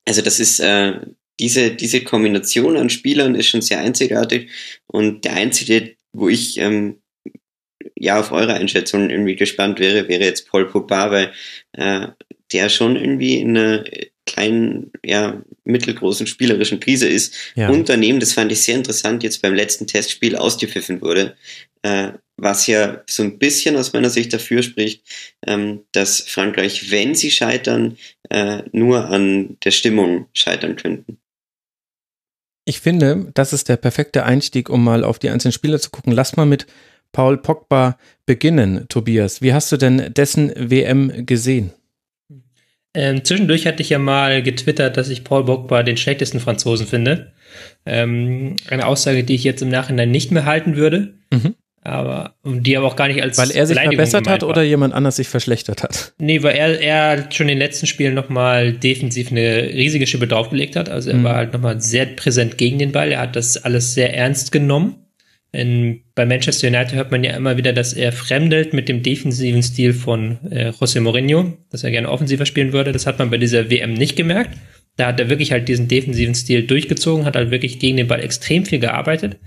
Also 0.04 0.22
das 0.22 0.40
ist 0.40 0.60
äh, 0.60 1.00
diese, 1.40 1.70
diese 1.70 2.02
Kombination 2.02 2.76
an 2.76 2.90
Spielern 2.90 3.34
ist 3.34 3.48
schon 3.48 3.62
sehr 3.62 3.78
einzigartig. 3.78 4.50
Und 4.86 5.24
der 5.24 5.34
einzige, 5.34 5.96
wo 6.12 6.28
ich 6.28 6.58
ähm, 6.58 7.00
ja 7.96 8.18
auf 8.18 8.32
eure 8.32 8.54
Einschätzung 8.54 9.10
irgendwie 9.10 9.36
gespannt 9.36 9.78
wäre, 9.78 10.08
wäre 10.08 10.24
jetzt 10.24 10.48
Paul 10.48 10.68
Pogba, 10.68 11.10
weil 11.10 11.32
äh, 11.72 12.08
der 12.52 12.68
schon 12.68 12.96
irgendwie 12.96 13.38
in 13.38 13.56
einer 13.56 13.84
kleinen, 14.26 14.92
ja, 15.04 15.42
mittelgroßen 15.64 16.26
spielerischen 16.26 16.80
Krise 16.80 17.08
ist. 17.08 17.34
Ja. 17.54 17.68
Und 17.68 17.88
daneben, 17.88 18.20
das 18.20 18.32
fand 18.32 18.52
ich 18.52 18.62
sehr 18.62 18.76
interessant, 18.76 19.22
jetzt 19.22 19.42
beim 19.42 19.54
letzten 19.54 19.86
Testspiel 19.86 20.36
ausgepfiffen 20.36 21.00
wurde, 21.00 21.36
äh, 21.82 22.12
was 22.38 22.66
ja 22.66 23.02
so 23.06 23.22
ein 23.22 23.38
bisschen 23.38 23.76
aus 23.76 23.92
meiner 23.92 24.10
Sicht 24.10 24.32
dafür 24.32 24.62
spricht, 24.62 25.02
ähm, 25.46 25.80
dass 25.92 26.20
Frankreich, 26.20 26.90
wenn 26.90 27.14
sie 27.14 27.30
scheitern, 27.30 27.98
äh, 28.30 28.62
nur 28.72 29.08
an 29.10 29.58
der 29.64 29.72
Stimmung 29.72 30.26
scheitern 30.32 30.76
könnten. 30.76 31.18
Ich 32.64 32.80
finde, 32.80 33.30
das 33.34 33.52
ist 33.52 33.68
der 33.68 33.76
perfekte 33.76 34.24
Einstieg, 34.24 34.70
um 34.70 34.84
mal 34.84 35.02
auf 35.02 35.18
die 35.18 35.30
einzelnen 35.30 35.52
Spieler 35.52 35.80
zu 35.80 35.90
gucken. 35.90 36.12
Lass 36.12 36.36
mal 36.36 36.46
mit 36.46 36.66
Paul 37.12 37.38
Pogba 37.38 37.98
beginnen, 38.26 38.86
Tobias. 38.88 39.42
Wie 39.42 39.52
hast 39.52 39.72
du 39.72 39.76
denn 39.76 40.12
dessen 40.14 40.52
WM 40.54 41.26
gesehen? 41.26 41.72
Ähm, 42.94 43.24
zwischendurch 43.24 43.66
hatte 43.66 43.82
ich 43.82 43.90
ja 43.90 43.98
mal 43.98 44.42
getwittert, 44.42 44.96
dass 44.96 45.08
ich 45.08 45.24
Paul 45.24 45.44
Pogba 45.44 45.82
den 45.82 45.96
schlechtesten 45.96 46.40
Franzosen 46.40 46.86
finde. 46.86 47.32
Ähm, 47.86 48.56
eine 48.68 48.86
Aussage, 48.86 49.24
die 49.24 49.34
ich 49.34 49.44
jetzt 49.44 49.62
im 49.62 49.70
Nachhinein 49.70 50.10
nicht 50.10 50.30
mehr 50.30 50.44
halten 50.44 50.76
würde. 50.76 51.14
Mhm. 51.32 51.54
Aber 51.88 52.34
die 52.44 52.76
aber 52.76 52.86
auch 52.86 52.96
gar 52.96 53.08
nicht 53.08 53.22
als 53.22 53.38
Weil 53.38 53.50
er 53.50 53.66
sich 53.66 53.78
verbessert 53.78 54.28
hat 54.28 54.42
war. 54.42 54.48
oder 54.48 54.62
jemand 54.62 54.94
anders 54.94 55.16
sich 55.16 55.28
verschlechtert 55.28 55.82
hat? 55.82 56.12
Nee, 56.18 56.42
weil 56.42 56.54
er, 56.56 56.80
er 56.80 57.30
schon 57.32 57.44
in 57.48 57.56
den 57.56 57.58
letzten 57.58 57.86
Spielen 57.86 58.14
nochmal 58.14 58.72
defensiv 58.72 59.30
eine 59.30 59.64
riesige 59.74 60.06
Schippe 60.06 60.26
draufgelegt 60.26 60.76
hat. 60.76 60.88
Also 60.88 61.10
er 61.10 61.16
Mhm. 61.16 61.24
war 61.24 61.34
halt 61.36 61.52
nochmal 61.52 61.80
sehr 61.80 62.06
präsent 62.06 62.58
gegen 62.58 62.78
den 62.78 62.92
Ball. 62.92 63.10
Er 63.12 63.20
hat 63.20 63.36
das 63.36 63.56
alles 63.64 63.94
sehr 63.94 64.14
ernst 64.14 64.52
genommen. 64.52 64.96
In, 65.50 66.02
bei 66.14 66.26
Manchester 66.26 66.68
United 66.68 66.92
hört 66.94 67.10
man 67.10 67.24
ja 67.24 67.34
immer 67.34 67.56
wieder, 67.56 67.72
dass 67.72 67.94
er 67.94 68.12
fremdelt 68.12 68.74
mit 68.74 68.88
dem 68.88 69.02
defensiven 69.02 69.62
Stil 69.62 69.94
von 69.94 70.38
äh, 70.50 70.70
José 70.78 71.00
Mourinho, 71.00 71.56
dass 71.70 71.84
er 71.84 71.90
gerne 71.90 72.10
offensiver 72.10 72.44
spielen 72.44 72.74
würde. 72.74 72.92
Das 72.92 73.06
hat 73.06 73.18
man 73.18 73.30
bei 73.30 73.38
dieser 73.38 73.70
WM 73.70 73.94
nicht 73.94 74.14
gemerkt. 74.14 74.50
Da 74.96 75.06
hat 75.06 75.18
er 75.20 75.30
wirklich 75.30 75.52
halt 75.52 75.68
diesen 75.68 75.88
defensiven 75.88 76.34
Stil 76.34 76.66
durchgezogen, 76.66 77.24
hat 77.24 77.34
halt 77.36 77.50
wirklich 77.50 77.78
gegen 77.78 77.96
den 77.96 78.08
Ball 78.08 78.20
extrem 78.22 78.66
viel 78.66 78.78
gearbeitet. 78.78 79.38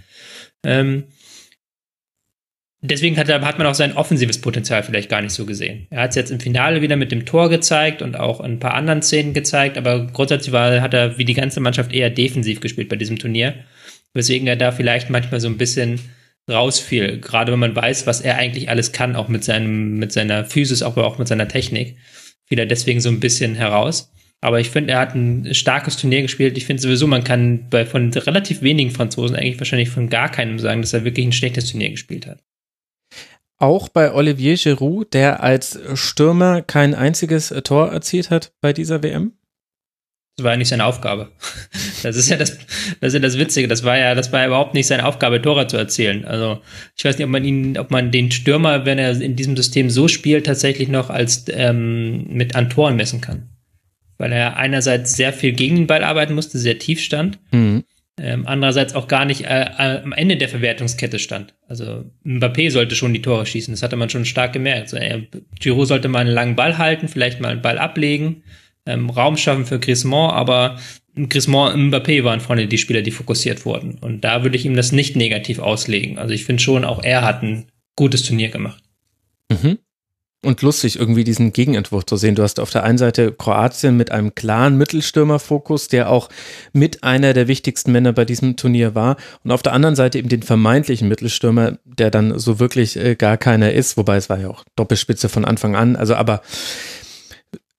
Ähm, 0.65 1.03
deswegen 2.81 3.17
hat, 3.17 3.29
hat 3.29 3.57
man 3.57 3.67
auch 3.67 3.75
sein 3.75 3.95
offensives 3.95 4.41
Potenzial 4.41 4.83
vielleicht 4.83 5.09
gar 5.09 5.21
nicht 5.21 5.33
so 5.33 5.45
gesehen. 5.45 5.87
Er 5.89 6.01
hat 6.01 6.09
es 6.11 6.15
jetzt 6.15 6.31
im 6.31 6.39
Finale 6.39 6.81
wieder 6.81 6.95
mit 6.95 7.11
dem 7.11 7.25
Tor 7.25 7.49
gezeigt 7.49 8.01
und 8.01 8.19
auch 8.19 8.39
in 8.39 8.53
ein 8.53 8.59
paar 8.59 8.73
anderen 8.73 9.01
Szenen 9.01 9.33
gezeigt, 9.33 9.77
aber 9.77 10.07
grundsätzlich 10.07 10.51
war, 10.51 10.81
hat 10.81 10.93
er 10.93 11.17
wie 11.17 11.25
die 11.25 11.33
ganze 11.33 11.59
Mannschaft 11.59 11.93
eher 11.93 12.09
defensiv 12.09 12.59
gespielt 12.59 12.89
bei 12.89 12.95
diesem 12.95 13.19
Turnier, 13.19 13.53
weswegen 14.13 14.47
er 14.47 14.55
da 14.55 14.71
vielleicht 14.71 15.09
manchmal 15.09 15.39
so 15.39 15.47
ein 15.47 15.57
bisschen 15.57 15.99
rausfiel, 16.49 17.19
gerade 17.19 17.51
wenn 17.51 17.59
man 17.59 17.75
weiß, 17.75 18.07
was 18.07 18.21
er 18.21 18.37
eigentlich 18.37 18.69
alles 18.69 18.91
kann, 18.91 19.15
auch 19.15 19.27
mit 19.27 19.43
seinem, 19.43 19.97
mit 19.97 20.11
seiner 20.11 20.43
Physis, 20.43 20.81
aber 20.81 21.05
auch 21.05 21.17
mit 21.17 21.27
seiner 21.27 21.47
Technik, 21.47 21.97
fiel 22.45 22.59
er 22.59 22.65
deswegen 22.65 22.99
so 22.99 23.09
ein 23.09 23.19
bisschen 23.19 23.55
heraus. 23.55 24.11
Aber 24.43 24.59
ich 24.59 24.71
finde, 24.71 24.93
er 24.93 24.99
hat 24.99 25.13
ein 25.13 25.53
starkes 25.53 25.97
Turnier 25.97 26.23
gespielt. 26.23 26.57
Ich 26.57 26.65
finde 26.65 26.81
sowieso, 26.81 27.05
man 27.05 27.23
kann 27.23 27.69
bei 27.69 27.85
von 27.85 28.11
relativ 28.11 28.63
wenigen 28.63 28.89
Franzosen 28.89 29.35
eigentlich 29.35 29.59
wahrscheinlich 29.59 29.89
von 29.89 30.09
gar 30.09 30.31
keinem 30.31 30.57
sagen, 30.57 30.81
dass 30.81 30.93
er 30.93 31.05
wirklich 31.05 31.27
ein 31.27 31.31
schlechtes 31.31 31.69
Turnier 31.69 31.91
gespielt 31.91 32.25
hat. 32.25 32.39
Auch 33.61 33.89
bei 33.89 34.11
Olivier 34.11 34.55
Giroud, 34.55 35.13
der 35.13 35.43
als 35.43 35.79
Stürmer 35.93 36.63
kein 36.63 36.95
einziges 36.95 37.53
Tor 37.63 37.91
erzielt 37.91 38.31
hat 38.31 38.53
bei 38.59 38.73
dieser 38.73 39.03
WM? 39.03 39.33
Das 40.35 40.43
war 40.43 40.53
ja 40.53 40.57
nicht 40.57 40.69
seine 40.69 40.85
Aufgabe. 40.85 41.31
Das 42.01 42.15
ist 42.15 42.29
ja 42.31 42.37
das, 42.37 42.57
das 42.99 43.09
ist 43.09 43.13
ja 43.13 43.19
das 43.19 43.37
Witzige. 43.37 43.67
Das 43.67 43.83
war 43.83 43.95
ja, 43.95 44.15
das 44.15 44.31
war 44.31 44.39
ja 44.39 44.47
überhaupt 44.47 44.73
nicht 44.73 44.87
seine 44.87 45.05
Aufgabe, 45.05 45.39
Tore 45.39 45.67
zu 45.67 45.77
erzielen. 45.77 46.25
Also 46.25 46.59
ich 46.97 47.05
weiß 47.05 47.15
nicht, 47.19 47.25
ob 47.25 47.29
man 47.29 47.45
ihn, 47.45 47.77
ob 47.77 47.91
man 47.91 48.09
den 48.09 48.31
Stürmer, 48.31 48.87
wenn 48.87 48.97
er 48.97 49.21
in 49.21 49.35
diesem 49.35 49.55
System 49.55 49.91
so 49.91 50.07
spielt, 50.07 50.47
tatsächlich 50.47 50.89
noch 50.89 51.11
als 51.11 51.45
ähm, 51.49 52.25
mit 52.29 52.55
an 52.55 52.71
Toren 52.71 52.95
messen 52.95 53.21
kann. 53.21 53.49
Weil 54.17 54.31
er 54.31 54.57
einerseits 54.57 55.15
sehr 55.15 55.33
viel 55.33 55.51
gegen 55.51 55.75
den 55.75 55.87
Ball 55.87 56.03
arbeiten 56.03 56.33
musste, 56.33 56.57
sehr 56.57 56.79
tief 56.79 56.99
stand. 56.99 57.37
Mhm. 57.51 57.83
Ähm, 58.23 58.45
andererseits 58.45 58.93
auch 58.93 59.07
gar 59.07 59.25
nicht 59.25 59.45
äh, 59.45 59.65
äh, 59.65 60.01
am 60.03 60.11
Ende 60.11 60.37
der 60.37 60.47
Verwertungskette 60.47 61.17
stand. 61.17 61.55
Also 61.67 62.05
Mbappé 62.23 62.69
sollte 62.69 62.95
schon 62.95 63.13
die 63.13 63.21
Tore 63.21 63.45
schießen, 63.45 63.73
das 63.73 63.81
hatte 63.81 63.95
man 63.95 64.09
schon 64.09 64.25
stark 64.25 64.53
gemerkt. 64.53 64.93
Also, 64.93 64.97
er, 64.97 65.21
Giroud 65.59 65.87
sollte 65.87 66.07
mal 66.07 66.19
einen 66.19 66.29
langen 66.29 66.55
Ball 66.55 66.77
halten, 66.77 67.07
vielleicht 67.07 67.41
mal 67.41 67.49
einen 67.49 67.61
Ball 67.61 67.79
ablegen 67.79 68.43
ähm, 68.85 69.09
Raum 69.09 69.37
schaffen 69.37 69.65
für 69.65 69.79
Griezmann, 69.79 70.31
aber 70.31 70.79
Griezmann 71.15 71.73
und 71.73 71.93
Mbappé 71.93 72.23
waren 72.23 72.39
vorne 72.39 72.67
die 72.67 72.77
Spieler, 72.77 73.01
die 73.01 73.11
fokussiert 73.11 73.65
wurden. 73.65 73.97
Und 73.99 74.21
da 74.21 74.43
würde 74.43 74.57
ich 74.57 74.65
ihm 74.65 74.75
das 74.75 74.91
nicht 74.91 75.15
negativ 75.15 75.59
auslegen. 75.59 76.17
Also 76.17 76.33
ich 76.33 76.45
finde 76.45 76.63
schon, 76.63 76.85
auch 76.85 77.03
er 77.03 77.23
hat 77.23 77.43
ein 77.43 77.67
gutes 77.95 78.23
Turnier 78.23 78.49
gemacht. 78.49 78.83
Mhm. 79.51 79.79
Und 80.43 80.63
lustig, 80.63 80.97
irgendwie 80.97 81.23
diesen 81.23 81.53
Gegenentwurf 81.53 82.05
zu 82.07 82.17
sehen. 82.17 82.33
Du 82.33 82.41
hast 82.41 82.59
auf 82.59 82.71
der 82.71 82.83
einen 82.83 82.97
Seite 82.97 83.31
Kroatien 83.31 83.95
mit 83.95 84.11
einem 84.11 84.33
klaren 84.33 84.75
Mittelstürmerfokus, 84.75 85.87
der 85.87 86.09
auch 86.09 86.29
mit 86.73 87.03
einer 87.03 87.33
der 87.33 87.47
wichtigsten 87.47 87.91
Männer 87.91 88.11
bei 88.11 88.25
diesem 88.25 88.55
Turnier 88.55 88.95
war. 88.95 89.17
Und 89.43 89.51
auf 89.51 89.61
der 89.61 89.73
anderen 89.73 89.95
Seite 89.95 90.17
eben 90.17 90.29
den 90.29 90.41
vermeintlichen 90.41 91.07
Mittelstürmer, 91.07 91.77
der 91.85 92.09
dann 92.09 92.39
so 92.39 92.59
wirklich 92.59 92.97
äh, 92.97 93.15
gar 93.15 93.37
keiner 93.37 93.71
ist. 93.71 93.97
Wobei 93.97 94.15
es 94.15 94.29
war 94.29 94.39
ja 94.39 94.49
auch 94.49 94.63
Doppelspitze 94.75 95.29
von 95.29 95.45
Anfang 95.45 95.75
an. 95.75 95.95
Also 95.95 96.15
aber 96.15 96.41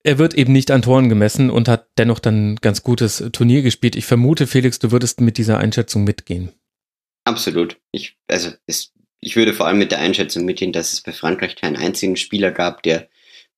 er 0.04 0.18
wird 0.18 0.34
eben 0.34 0.52
nicht 0.52 0.70
an 0.70 0.82
Toren 0.82 1.08
gemessen 1.08 1.50
und 1.50 1.68
hat 1.68 1.88
dennoch 1.98 2.18
dann 2.18 2.52
ein 2.52 2.56
ganz 2.56 2.82
gutes 2.82 3.24
Turnier 3.32 3.62
gespielt. 3.62 3.96
Ich 3.96 4.06
vermute, 4.06 4.46
Felix, 4.46 4.78
du 4.78 4.90
würdest 4.90 5.20
mit 5.20 5.38
dieser 5.38 5.58
Einschätzung 5.58 6.04
mitgehen. 6.04 6.52
Absolut. 7.24 7.80
Ich, 7.92 8.16
also 8.28 8.50
es, 8.66 8.92
ich 9.22 9.36
würde 9.36 9.54
vor 9.54 9.66
allem 9.66 9.78
mit 9.78 9.92
der 9.92 10.00
Einschätzung 10.00 10.44
mitgehen, 10.44 10.72
dass 10.72 10.92
es 10.92 11.00
bei 11.00 11.12
Frankreich 11.12 11.56
keinen 11.56 11.76
einzigen 11.76 12.16
Spieler 12.16 12.50
gab, 12.50 12.82
der 12.82 13.08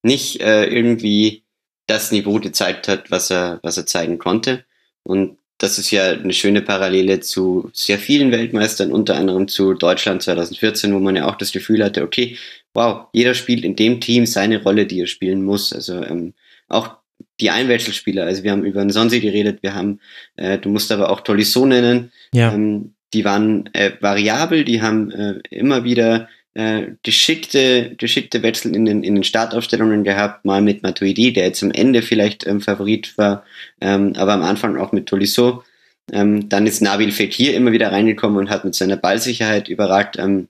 nicht 0.03 0.41
äh, 0.43 0.67
irgendwie 0.67 1.43
das 1.87 2.13
Niveau 2.13 2.39
gezeigt 2.39 2.87
hat, 2.87 3.11
was 3.11 3.31
er, 3.31 3.61
was 3.63 3.79
er 3.79 3.87
zeigen 3.87 4.19
konnte. 4.19 4.65
Und 5.03 5.39
das 5.59 5.79
ist 5.79 5.91
ja 5.91 6.11
eine 6.11 6.35
schöne 6.35 6.61
Parallele 6.61 7.21
zu 7.21 7.71
sehr 7.73 7.99
vielen 7.99 8.31
Weltmeistern, 8.31 8.93
unter 8.93 9.17
anderem 9.17 9.49
zu 9.49 9.73
Deutschland 9.73 10.23
2014, 10.23 10.95
wo 10.95 10.99
man 10.99 11.17
ja 11.17 11.27
auch 11.27 11.37
das 11.37 11.53
Gefühl 11.53 11.83
hatte, 11.83 12.03
okay, 12.03 12.37
wow, 12.75 13.07
jeder 13.13 13.33
spielt 13.33 13.65
in 13.65 13.75
dem 13.75 14.01
Team 14.01 14.27
seine 14.27 14.63
Rolle, 14.63 14.87
die 14.87 15.01
er 15.01 15.07
spielen 15.07 15.45
muss. 15.45 15.73
Also 15.73 16.03
ähm, 16.03 16.35
auch 16.69 16.97
die 17.41 17.51
Einwechselspieler, 17.51 18.25
also 18.25 18.43
wir 18.43 18.51
haben 18.51 18.65
über 18.65 18.81
den 18.81 18.91
Sonsi 18.91 19.21
geredet, 19.21 19.63
wir 19.63 19.75
haben, 19.75 20.01
äh, 20.37 20.59
du 20.59 20.69
musst 20.69 20.93
aber 20.93 21.11
auch 21.11 21.21
Tolisso 21.21 21.65
nennen, 21.65 22.13
ja. 22.33 22.53
ähm, 22.53 22.94
die 23.15 23.25
waren 23.25 23.71
äh, 23.73 23.93
variabel, 24.01 24.65
die 24.65 24.83
haben 24.83 25.11
äh, 25.13 25.41
immer 25.51 25.85
wieder 25.85 26.29
äh, 26.55 26.89
geschickte, 27.03 27.95
geschickte 27.97 28.43
Wechsel 28.43 28.75
in 28.75 28.85
den, 28.85 29.03
in 29.03 29.15
den 29.15 29.25
Startaufstellungen 29.25 30.05
gehabt, 30.05 30.45
mal 30.45 30.61
mit 30.61 30.83
Matuidi, 30.83 31.33
der 31.33 31.47
jetzt 31.47 31.63
am 31.63 31.71
Ende 31.71 32.03
vielleicht 32.03 32.47
ähm, 32.47 32.61
Favorit 32.61 33.17
war, 33.17 33.45
ähm, 33.81 34.13
aber 34.17 34.33
am 34.33 34.43
Anfang 34.43 34.77
auch 34.77 34.93
mit 34.93 35.07
Tolisso. 35.07 35.65
Ähm, 36.13 36.49
dann 36.49 36.67
ist 36.67 36.83
Nabil 36.83 37.13
Fekir 37.13 37.55
immer 37.55 37.73
wieder 37.73 37.91
reingekommen 37.91 38.39
und 38.39 38.51
hat 38.51 38.65
mit 38.65 38.75
seiner 38.75 38.97
Ballsicherheit 38.97 39.69
überragt 39.69 40.19
ähm, 40.19 40.49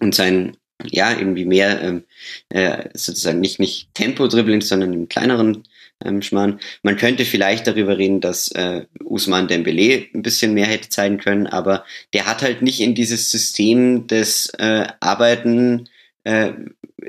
und 0.00 0.14
sein 0.14 0.56
ja, 0.82 1.16
irgendwie 1.16 1.44
mehr 1.44 1.80
ähm, 1.80 2.04
äh, 2.48 2.88
sozusagen 2.94 3.40
nicht, 3.40 3.60
nicht 3.60 3.94
Tempo-Dribbling, 3.94 4.60
sondern 4.60 4.92
im 4.92 5.08
kleineren 5.08 5.64
ähm, 6.02 6.22
Schmarrn. 6.22 6.60
Man 6.82 6.96
könnte 6.96 7.24
vielleicht 7.24 7.66
darüber 7.66 7.98
reden, 7.98 8.20
dass 8.20 8.48
äh, 8.52 8.86
Usman 9.02 9.48
Dembele 9.48 10.06
ein 10.14 10.22
bisschen 10.22 10.54
mehr 10.54 10.66
hätte 10.66 10.88
zeigen 10.88 11.18
können, 11.18 11.46
aber 11.46 11.84
der 12.12 12.26
hat 12.26 12.42
halt 12.42 12.62
nicht 12.62 12.80
in 12.80 12.94
dieses 12.94 13.30
System 13.30 14.06
des 14.06 14.48
äh, 14.58 14.86
Arbeiten, 15.00 15.88
äh, 16.24 16.52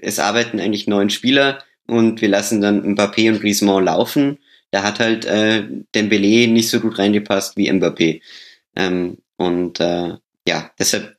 es 0.02 0.20
arbeiten 0.20 0.60
eigentlich 0.60 0.88
neun 0.88 1.10
Spieler 1.10 1.64
und 1.88 2.22
wir 2.22 2.30
lassen 2.30 2.62
dann 2.62 2.96
Mbappé 2.96 3.30
und 3.30 3.42
Griezmann 3.42 3.86
laufen. 3.86 4.40
Da 4.72 4.84
hat 4.84 5.00
halt 5.00 5.26
äh, 5.26 5.64
Dembele 5.94 6.48
nicht 6.48 6.70
so 6.70 6.80
gut 6.80 6.98
reingepasst 6.98 7.56
wie 7.56 7.72
Mbappé. 7.72 8.22
Ähm, 8.76 9.18
und 9.38 9.80
äh, 9.80 10.16
ja, 10.48 10.72
deshalb 10.80 11.16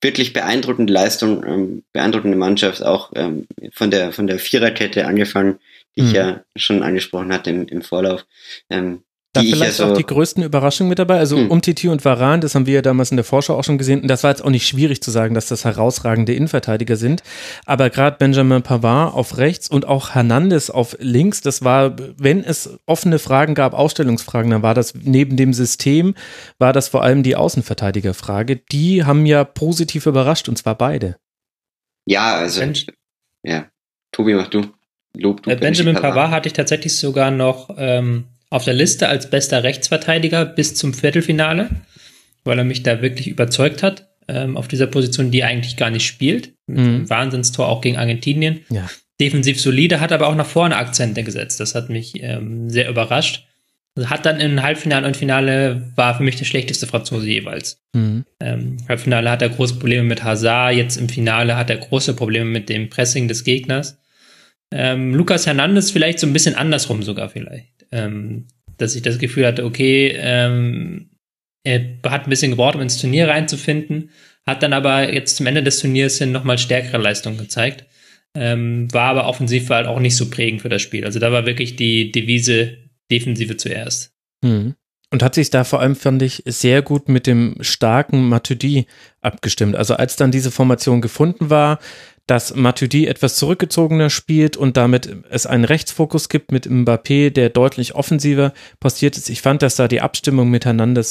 wirklich 0.00 0.32
beeindruckende 0.32 0.92
Leistung, 0.92 1.44
ähm, 1.44 1.82
beeindruckende 1.92 2.36
Mannschaft, 2.36 2.84
auch 2.84 3.10
ähm, 3.16 3.46
von 3.72 3.90
der 3.90 4.12
von 4.12 4.26
der 4.26 4.38
Viererkette 4.38 5.06
angefangen, 5.06 5.58
die 5.96 6.02
mhm. 6.02 6.08
ich 6.08 6.12
ja 6.14 6.44
schon 6.56 6.82
angesprochen 6.82 7.32
hatte 7.32 7.50
im, 7.50 7.66
im 7.66 7.82
Vorlauf. 7.82 8.26
Ähm, 8.70 9.04
da 9.34 9.40
vielleicht 9.40 9.78
ja 9.80 9.86
so 9.86 9.92
auch 9.92 9.96
die 9.96 10.06
größten 10.06 10.44
Überraschungen 10.44 10.88
mit 10.88 11.00
dabei. 11.00 11.18
Also 11.18 11.36
hm. 11.36 11.50
Umtiti 11.50 11.88
und 11.88 12.04
Varan, 12.04 12.40
das 12.40 12.54
haben 12.54 12.66
wir 12.66 12.74
ja 12.74 12.82
damals 12.82 13.10
in 13.10 13.16
der 13.16 13.24
Vorschau 13.24 13.56
auch 13.56 13.64
schon 13.64 13.78
gesehen. 13.78 14.02
Und 14.02 14.08
das 14.08 14.22
war 14.22 14.30
jetzt 14.30 14.44
auch 14.44 14.50
nicht 14.50 14.66
schwierig 14.66 15.02
zu 15.02 15.10
sagen, 15.10 15.34
dass 15.34 15.48
das 15.48 15.64
herausragende 15.64 16.32
Innenverteidiger 16.34 16.94
sind. 16.94 17.24
Aber 17.66 17.90
gerade 17.90 18.16
Benjamin 18.16 18.62
Pavard 18.62 19.12
auf 19.12 19.36
rechts 19.36 19.68
und 19.68 19.86
auch 19.86 20.10
Hernandez 20.10 20.70
auf 20.70 20.96
links, 21.00 21.40
das 21.40 21.64
war, 21.64 21.96
wenn 22.16 22.44
es 22.44 22.78
offene 22.86 23.18
Fragen 23.18 23.56
gab, 23.56 23.74
Ausstellungsfragen, 23.74 24.52
dann 24.52 24.62
war 24.62 24.74
das 24.74 24.94
neben 24.94 25.36
dem 25.36 25.52
System, 25.52 26.14
war 26.60 26.72
das 26.72 26.86
vor 26.86 27.02
allem 27.02 27.24
die 27.24 27.34
Außenverteidigerfrage. 27.34 28.56
Die 28.56 29.02
haben 29.02 29.26
ja 29.26 29.42
positiv 29.42 30.06
überrascht 30.06 30.48
und 30.48 30.56
zwar 30.56 30.76
beide. 30.76 31.16
Ja, 32.06 32.36
also, 32.36 32.60
Mensch. 32.60 32.86
ja. 33.42 33.66
Tobi, 34.12 34.34
mach 34.34 34.46
du. 34.46 34.62
Lob 35.16 35.42
du. 35.42 35.50
Äh, 35.50 35.56
Benjamin 35.56 35.96
Pavard 35.96 36.30
hatte 36.30 36.48
ich 36.48 36.52
tatsächlich 36.52 36.96
sogar 36.96 37.30
noch, 37.30 37.70
ähm, 37.78 38.24
auf 38.50 38.64
der 38.64 38.74
Liste 38.74 39.08
als 39.08 39.30
bester 39.30 39.64
Rechtsverteidiger 39.64 40.44
bis 40.44 40.74
zum 40.74 40.94
Viertelfinale, 40.94 41.70
weil 42.44 42.58
er 42.58 42.64
mich 42.64 42.82
da 42.82 43.02
wirklich 43.02 43.26
überzeugt 43.26 43.82
hat 43.82 44.08
ähm, 44.28 44.56
auf 44.56 44.68
dieser 44.68 44.86
Position, 44.86 45.30
die 45.30 45.40
er 45.40 45.48
eigentlich 45.48 45.76
gar 45.76 45.90
nicht 45.90 46.06
spielt. 46.06 46.52
Mit 46.66 46.78
mhm. 46.78 47.10
Wahnsinnstor 47.10 47.68
auch 47.68 47.80
gegen 47.80 47.96
Argentinien. 47.96 48.60
Ja. 48.70 48.88
Defensiv 49.20 49.60
solide, 49.60 50.00
hat 50.00 50.12
aber 50.12 50.28
auch 50.28 50.34
nach 50.34 50.46
vorne 50.46 50.76
Akzente 50.76 51.22
gesetzt. 51.22 51.60
Das 51.60 51.74
hat 51.74 51.88
mich 51.88 52.14
ähm, 52.16 52.68
sehr 52.70 52.88
überrascht. 52.88 53.46
Hat 54.06 54.26
dann 54.26 54.40
im 54.40 54.60
Halbfinale 54.60 55.06
und 55.06 55.16
Finale 55.16 55.92
war 55.94 56.16
für 56.16 56.24
mich 56.24 56.34
der 56.34 56.46
schlechteste 56.46 56.88
Franzose 56.88 57.26
jeweils. 57.26 57.80
Mhm. 57.92 58.24
Ähm, 58.40 58.76
Halbfinale 58.88 59.30
hat 59.30 59.42
er 59.42 59.50
große 59.50 59.76
Probleme 59.76 60.02
mit 60.02 60.24
Hazard, 60.24 60.74
jetzt 60.74 60.96
im 60.96 61.08
Finale 61.08 61.56
hat 61.56 61.70
er 61.70 61.76
große 61.76 62.14
Probleme 62.14 62.50
mit 62.50 62.68
dem 62.68 62.88
Pressing 62.88 63.28
des 63.28 63.44
Gegners. 63.44 63.98
Ähm, 64.74 65.14
Lukas 65.14 65.46
Hernandez 65.46 65.92
vielleicht 65.92 66.18
so 66.18 66.26
ein 66.26 66.32
bisschen 66.32 66.56
andersrum 66.56 67.02
sogar 67.02 67.28
vielleicht 67.28 67.74
ähm, 67.94 68.46
dass 68.76 68.96
ich 68.96 69.02
das 69.02 69.18
Gefühl 69.18 69.46
hatte, 69.46 69.64
okay, 69.64 70.14
ähm, 70.18 71.10
er 71.62 71.80
hat 72.06 72.24
ein 72.24 72.30
bisschen 72.30 72.50
gebraucht, 72.50 72.74
um 72.74 72.82
ins 72.82 72.98
Turnier 72.98 73.28
reinzufinden, 73.28 74.10
hat 74.46 74.62
dann 74.62 74.72
aber 74.72 75.14
jetzt 75.14 75.36
zum 75.36 75.46
Ende 75.46 75.62
des 75.62 75.78
Turniers 75.78 76.18
hin 76.18 76.32
nochmal 76.32 76.58
stärkere 76.58 76.98
Leistungen 76.98 77.38
gezeigt, 77.38 77.86
ähm, 78.36 78.92
war 78.92 79.10
aber 79.10 79.26
offensiv 79.26 79.70
halt 79.70 79.86
auch 79.86 80.00
nicht 80.00 80.16
so 80.16 80.28
prägend 80.28 80.60
für 80.60 80.68
das 80.68 80.82
Spiel. 80.82 81.04
Also 81.04 81.20
da 81.20 81.32
war 81.32 81.46
wirklich 81.46 81.76
die 81.76 82.10
Devise 82.10 82.76
Defensive 83.10 83.56
zuerst. 83.56 84.12
Mhm. 84.42 84.74
Und 85.10 85.22
hat 85.22 85.36
sich 85.36 85.50
da 85.50 85.62
vor 85.62 85.80
allem, 85.80 85.94
fand 85.94 86.22
ich, 86.22 86.42
sehr 86.44 86.82
gut 86.82 87.08
mit 87.08 87.28
dem 87.28 87.56
starken 87.60 88.28
Matuidi 88.28 88.86
abgestimmt. 89.20 89.76
Also 89.76 89.94
als 89.94 90.16
dann 90.16 90.32
diese 90.32 90.50
Formation 90.50 91.00
gefunden 91.00 91.50
war, 91.50 91.78
dass 92.26 92.54
Matuidi 92.54 93.06
etwas 93.06 93.36
zurückgezogener 93.36 94.10
spielt 94.10 94.56
und 94.56 94.76
damit 94.76 95.14
es 95.30 95.46
einen 95.46 95.64
Rechtsfokus 95.64 96.28
gibt 96.28 96.52
mit 96.52 96.66
Mbappé, 96.66 97.30
der 97.30 97.50
deutlich 97.50 97.94
offensiver 97.94 98.52
postiert 98.80 99.16
ist. 99.16 99.28
Ich 99.28 99.42
fand, 99.42 99.62
dass 99.62 99.76
da 99.76 99.88
die 99.88 100.00
Abstimmung 100.00 100.50
miteinander 100.50 101.02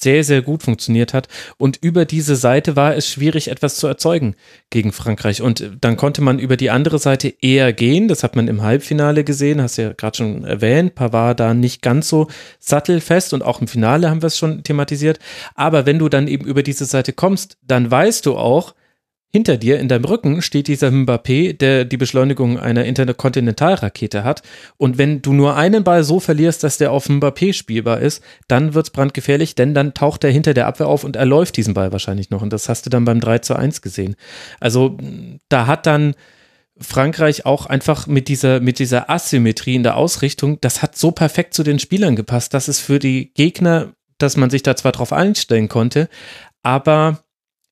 sehr, 0.00 0.22
sehr 0.22 0.42
gut 0.42 0.62
funktioniert 0.62 1.12
hat. 1.12 1.28
Und 1.56 1.78
über 1.82 2.04
diese 2.04 2.36
Seite 2.36 2.76
war 2.76 2.94
es 2.94 3.08
schwierig, 3.08 3.48
etwas 3.48 3.76
zu 3.76 3.86
erzeugen 3.88 4.36
gegen 4.70 4.92
Frankreich. 4.92 5.42
Und 5.42 5.70
dann 5.80 5.96
konnte 5.96 6.22
man 6.22 6.38
über 6.38 6.56
die 6.56 6.70
andere 6.70 6.98
Seite 6.98 7.34
eher 7.40 7.72
gehen. 7.72 8.06
Das 8.06 8.22
hat 8.22 8.36
man 8.36 8.46
im 8.46 8.62
Halbfinale 8.62 9.24
gesehen, 9.24 9.60
hast 9.60 9.76
ja 9.76 9.92
gerade 9.92 10.16
schon 10.16 10.44
erwähnt. 10.44 10.94
Pavard 10.94 11.40
da 11.40 11.52
nicht 11.52 11.82
ganz 11.82 12.08
so 12.08 12.28
sattelfest 12.60 13.32
und 13.32 13.42
auch 13.42 13.60
im 13.60 13.66
Finale 13.66 14.08
haben 14.08 14.22
wir 14.22 14.28
es 14.28 14.38
schon 14.38 14.62
thematisiert. 14.62 15.18
Aber 15.56 15.84
wenn 15.84 15.98
du 15.98 16.08
dann 16.08 16.28
eben 16.28 16.44
über 16.44 16.62
diese 16.62 16.84
Seite 16.84 17.12
kommst, 17.12 17.58
dann 17.66 17.90
weißt 17.90 18.24
du 18.24 18.36
auch, 18.36 18.74
hinter 19.30 19.58
dir 19.58 19.78
in 19.78 19.88
deinem 19.88 20.06
Rücken 20.06 20.40
steht 20.40 20.68
dieser 20.68 20.88
Mbappé, 20.88 21.52
der 21.56 21.84
die 21.84 21.98
Beschleunigung 21.98 22.58
einer 22.58 22.86
Interkontinentalrakete 22.86 24.24
hat. 24.24 24.42
Und 24.78 24.96
wenn 24.96 25.20
du 25.20 25.34
nur 25.34 25.54
einen 25.54 25.84
Ball 25.84 26.02
so 26.02 26.18
verlierst, 26.18 26.64
dass 26.64 26.78
der 26.78 26.92
auf 26.92 27.08
Mbappé 27.08 27.52
spielbar 27.52 28.00
ist, 28.00 28.22
dann 28.48 28.72
wird's 28.72 28.90
brandgefährlich, 28.90 29.54
denn 29.54 29.74
dann 29.74 29.92
taucht 29.92 30.24
er 30.24 30.30
hinter 30.30 30.54
der 30.54 30.66
Abwehr 30.66 30.86
auf 30.86 31.04
und 31.04 31.16
er 31.16 31.26
läuft 31.26 31.58
diesen 31.58 31.74
Ball 31.74 31.92
wahrscheinlich 31.92 32.30
noch. 32.30 32.40
Und 32.40 32.52
das 32.52 32.70
hast 32.70 32.86
du 32.86 32.90
dann 32.90 33.04
beim 33.04 33.20
3 33.20 33.40
zu 33.40 33.54
1 33.54 33.82
gesehen. 33.82 34.16
Also 34.60 34.96
da 35.50 35.66
hat 35.66 35.86
dann 35.86 36.14
Frankreich 36.80 37.44
auch 37.44 37.66
einfach 37.66 38.06
mit 38.06 38.28
dieser, 38.28 38.60
mit 38.60 38.78
dieser 38.78 39.10
Asymmetrie 39.10 39.74
in 39.74 39.82
der 39.82 39.96
Ausrichtung, 39.96 40.58
das 40.60 40.80
hat 40.80 40.96
so 40.96 41.10
perfekt 41.10 41.52
zu 41.52 41.62
den 41.62 41.78
Spielern 41.78 42.16
gepasst, 42.16 42.54
dass 42.54 42.68
es 42.68 42.80
für 42.80 42.98
die 42.98 43.32
Gegner, 43.34 43.92
dass 44.16 44.36
man 44.36 44.48
sich 44.48 44.62
da 44.62 44.74
zwar 44.76 44.92
drauf 44.92 45.12
einstellen 45.12 45.68
konnte, 45.68 46.08
aber 46.62 47.24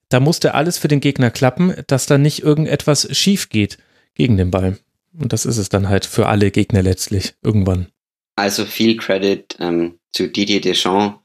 da 0.09 0.21
musste 0.21 0.55
alles 0.55 0.79
für 0.79 0.89
den 0.89 1.01
Gegner 1.01 1.31
klappen, 1.31 1.75
dass 1.87 2.07
da 2.07 2.19
nicht 2.19 2.43
irgendetwas 2.43 3.09
schief 3.17 3.49
geht 3.49 3.79
gegen 4.15 4.37
den 4.37 4.51
Ball. 4.51 4.79
Und 5.19 5.33
das 5.33 5.47
ist 5.47 5.57
es 5.57 5.69
dann 5.69 5.89
halt 5.89 6.07
für 6.07 6.27
alle 6.27 6.51
Gegner 6.51 6.83
letztlich 6.83 7.35
irgendwann. 7.43 7.89
Also 8.37 8.65
viel 8.67 8.97
Credit 8.97 9.57
ähm, 9.61 9.99
zu 10.13 10.29
Didier 10.29 10.61
Deschamps 10.61 11.19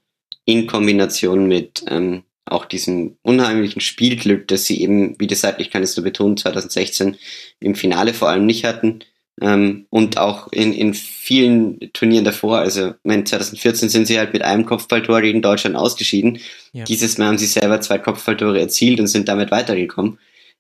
in 0.46 0.66
Kombination 0.66 1.48
mit 1.48 1.84
ähm, 1.88 2.24
auch 2.46 2.66
diesem 2.66 3.18
unheimlichen 3.22 3.82
Spielglück, 3.82 4.48
das 4.48 4.66
sie 4.66 4.82
eben, 4.82 5.20
wie 5.20 5.28
das 5.28 5.42
seitlich 5.42 5.70
kann 5.70 5.84
es 5.84 5.96
nur 5.96 6.04
betonen, 6.04 6.38
2016 6.38 7.18
im 7.60 7.76
Finale 7.76 8.14
vor 8.14 8.30
allem 8.30 8.46
nicht 8.46 8.66
hatten. 8.66 9.00
Ähm, 9.40 9.86
und 9.90 10.18
auch 10.18 10.52
in, 10.52 10.74
in 10.74 10.94
vielen 10.94 11.80
Turnieren 11.94 12.26
davor, 12.26 12.60
also 12.60 12.94
mein 13.04 13.26
2014 13.26 13.90
sind 13.90 14.06
sie 14.06 14.20
halt 14.20 14.34
mit 14.34 14.42
einem 14.42 14.66
Kopfballtor 14.66 15.22
gegen 15.22 15.42
Deutschland 15.42 15.76
ausgeschieden. 15.76 16.40
Ja. 16.74 16.84
Dieses 16.84 17.18
Mal 17.18 17.28
haben 17.28 17.38
sie 17.38 17.46
selber 17.46 17.82
zwei 17.82 17.98
Kopfballtore 17.98 18.60
erzielt 18.60 19.00
und 19.00 19.08
sind 19.08 19.28
damit 19.28 19.52
weitergekommen. 19.52 20.20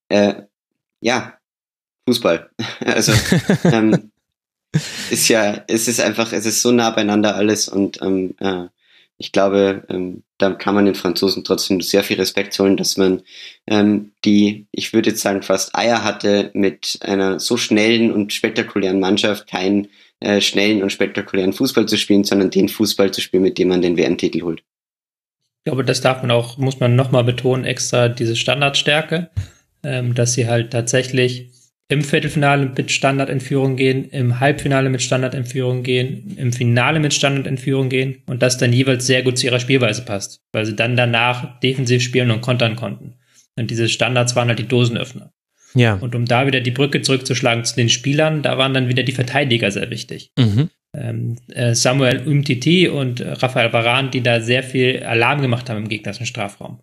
Äh, 0.09 0.43
ja, 1.01 1.37
Fußball. 2.07 2.49
also 2.79 3.13
ähm, 3.65 4.11
ist 5.11 5.27
ja, 5.27 5.63
es 5.67 5.87
ist 5.87 5.99
einfach, 5.99 6.31
es 6.33 6.45
ist 6.45 6.61
so 6.61 6.71
nah 6.71 6.91
beieinander 6.91 7.35
alles 7.35 7.67
und 7.67 8.01
ähm, 8.01 8.35
äh, 8.39 8.67
ich 9.21 9.31
glaube, 9.31 9.83
ähm, 9.89 10.23
da 10.39 10.51
kann 10.51 10.73
man 10.73 10.85
den 10.85 10.95
Franzosen 10.95 11.43
trotzdem 11.43 11.79
sehr 11.79 12.03
viel 12.03 12.17
Respekt 12.17 12.57
holen, 12.57 12.75
dass 12.75 12.97
man 12.97 13.21
ähm, 13.67 14.13
die, 14.25 14.65
ich 14.71 14.93
würde 14.93 15.11
jetzt 15.11 15.21
sagen, 15.21 15.43
fast 15.43 15.75
Eier 15.75 16.03
hatte, 16.03 16.49
mit 16.55 16.97
einer 17.01 17.39
so 17.39 17.55
schnellen 17.55 18.11
und 18.11 18.33
spektakulären 18.33 18.99
Mannschaft 18.99 19.47
keinen 19.47 19.89
äh, 20.21 20.41
schnellen 20.41 20.81
und 20.81 20.91
spektakulären 20.91 21.53
Fußball 21.53 21.85
zu 21.85 21.99
spielen, 21.99 22.23
sondern 22.23 22.49
den 22.49 22.67
Fußball 22.67 23.11
zu 23.11 23.21
spielen, 23.21 23.43
mit 23.43 23.59
dem 23.59 23.67
man 23.67 23.83
den 23.83 23.95
WM-Titel 23.95 24.41
holt. 24.41 24.63
Ich 25.59 25.65
glaube, 25.65 25.85
das 25.85 26.01
darf 26.01 26.23
man 26.23 26.31
auch, 26.31 26.57
muss 26.57 26.79
man 26.79 26.95
nochmal 26.95 27.23
betonen, 27.23 27.63
extra 27.63 28.09
diese 28.09 28.35
Standardstärke, 28.35 29.29
ähm, 29.83 30.15
dass 30.15 30.33
sie 30.33 30.47
halt 30.47 30.71
tatsächlich 30.71 31.51
im 31.91 32.03
Viertelfinale 32.03 32.71
mit 32.75 32.91
Standard 32.91 33.29
in 33.29 33.41
Führung 33.41 33.75
gehen, 33.75 34.05
im 34.11 34.39
Halbfinale 34.39 34.89
mit 34.89 35.01
Standard 35.01 35.33
in 35.33 35.45
Führung 35.45 35.83
gehen, 35.83 36.35
im 36.37 36.53
Finale 36.53 36.99
mit 36.99 37.13
Standard 37.13 37.47
in 37.47 37.57
Führung 37.57 37.89
gehen 37.89 38.23
und 38.27 38.41
das 38.41 38.57
dann 38.57 38.71
jeweils 38.71 39.05
sehr 39.05 39.23
gut 39.23 39.37
zu 39.37 39.47
ihrer 39.47 39.59
Spielweise 39.59 40.03
passt, 40.03 40.41
weil 40.53 40.65
sie 40.65 40.75
dann 40.75 40.95
danach 40.95 41.59
defensiv 41.59 42.01
spielen 42.01 42.31
und 42.31 42.41
kontern 42.41 42.75
konnten. 42.75 43.15
Und 43.57 43.69
diese 43.69 43.89
Standards 43.89 44.35
waren 44.35 44.47
halt 44.47 44.59
die 44.59 44.67
Dosenöffner. 44.67 45.33
Ja. 45.73 45.95
Und 45.95 46.15
um 46.15 46.25
da 46.25 46.47
wieder 46.47 46.61
die 46.61 46.71
Brücke 46.71 47.01
zurückzuschlagen 47.01 47.65
zu 47.65 47.75
den 47.75 47.89
Spielern, 47.89 48.41
da 48.41 48.57
waren 48.57 48.73
dann 48.73 48.87
wieder 48.87 49.03
die 49.03 49.11
Verteidiger 49.11 49.71
sehr 49.71 49.89
wichtig. 49.89 50.31
Mhm. 50.37 50.69
Ähm, 50.93 51.37
äh, 51.53 51.73
Samuel 51.73 52.27
Umtiti 52.27 52.89
und 52.89 53.21
Rafael 53.21 53.71
Varan, 53.71 54.11
die 54.11 54.21
da 54.21 54.41
sehr 54.41 54.61
viel 54.61 55.03
Alarm 55.03 55.41
gemacht 55.41 55.69
haben 55.69 55.77
im 55.77 55.87
gegnerischen 55.87 56.25
Strafraum. 56.25 56.79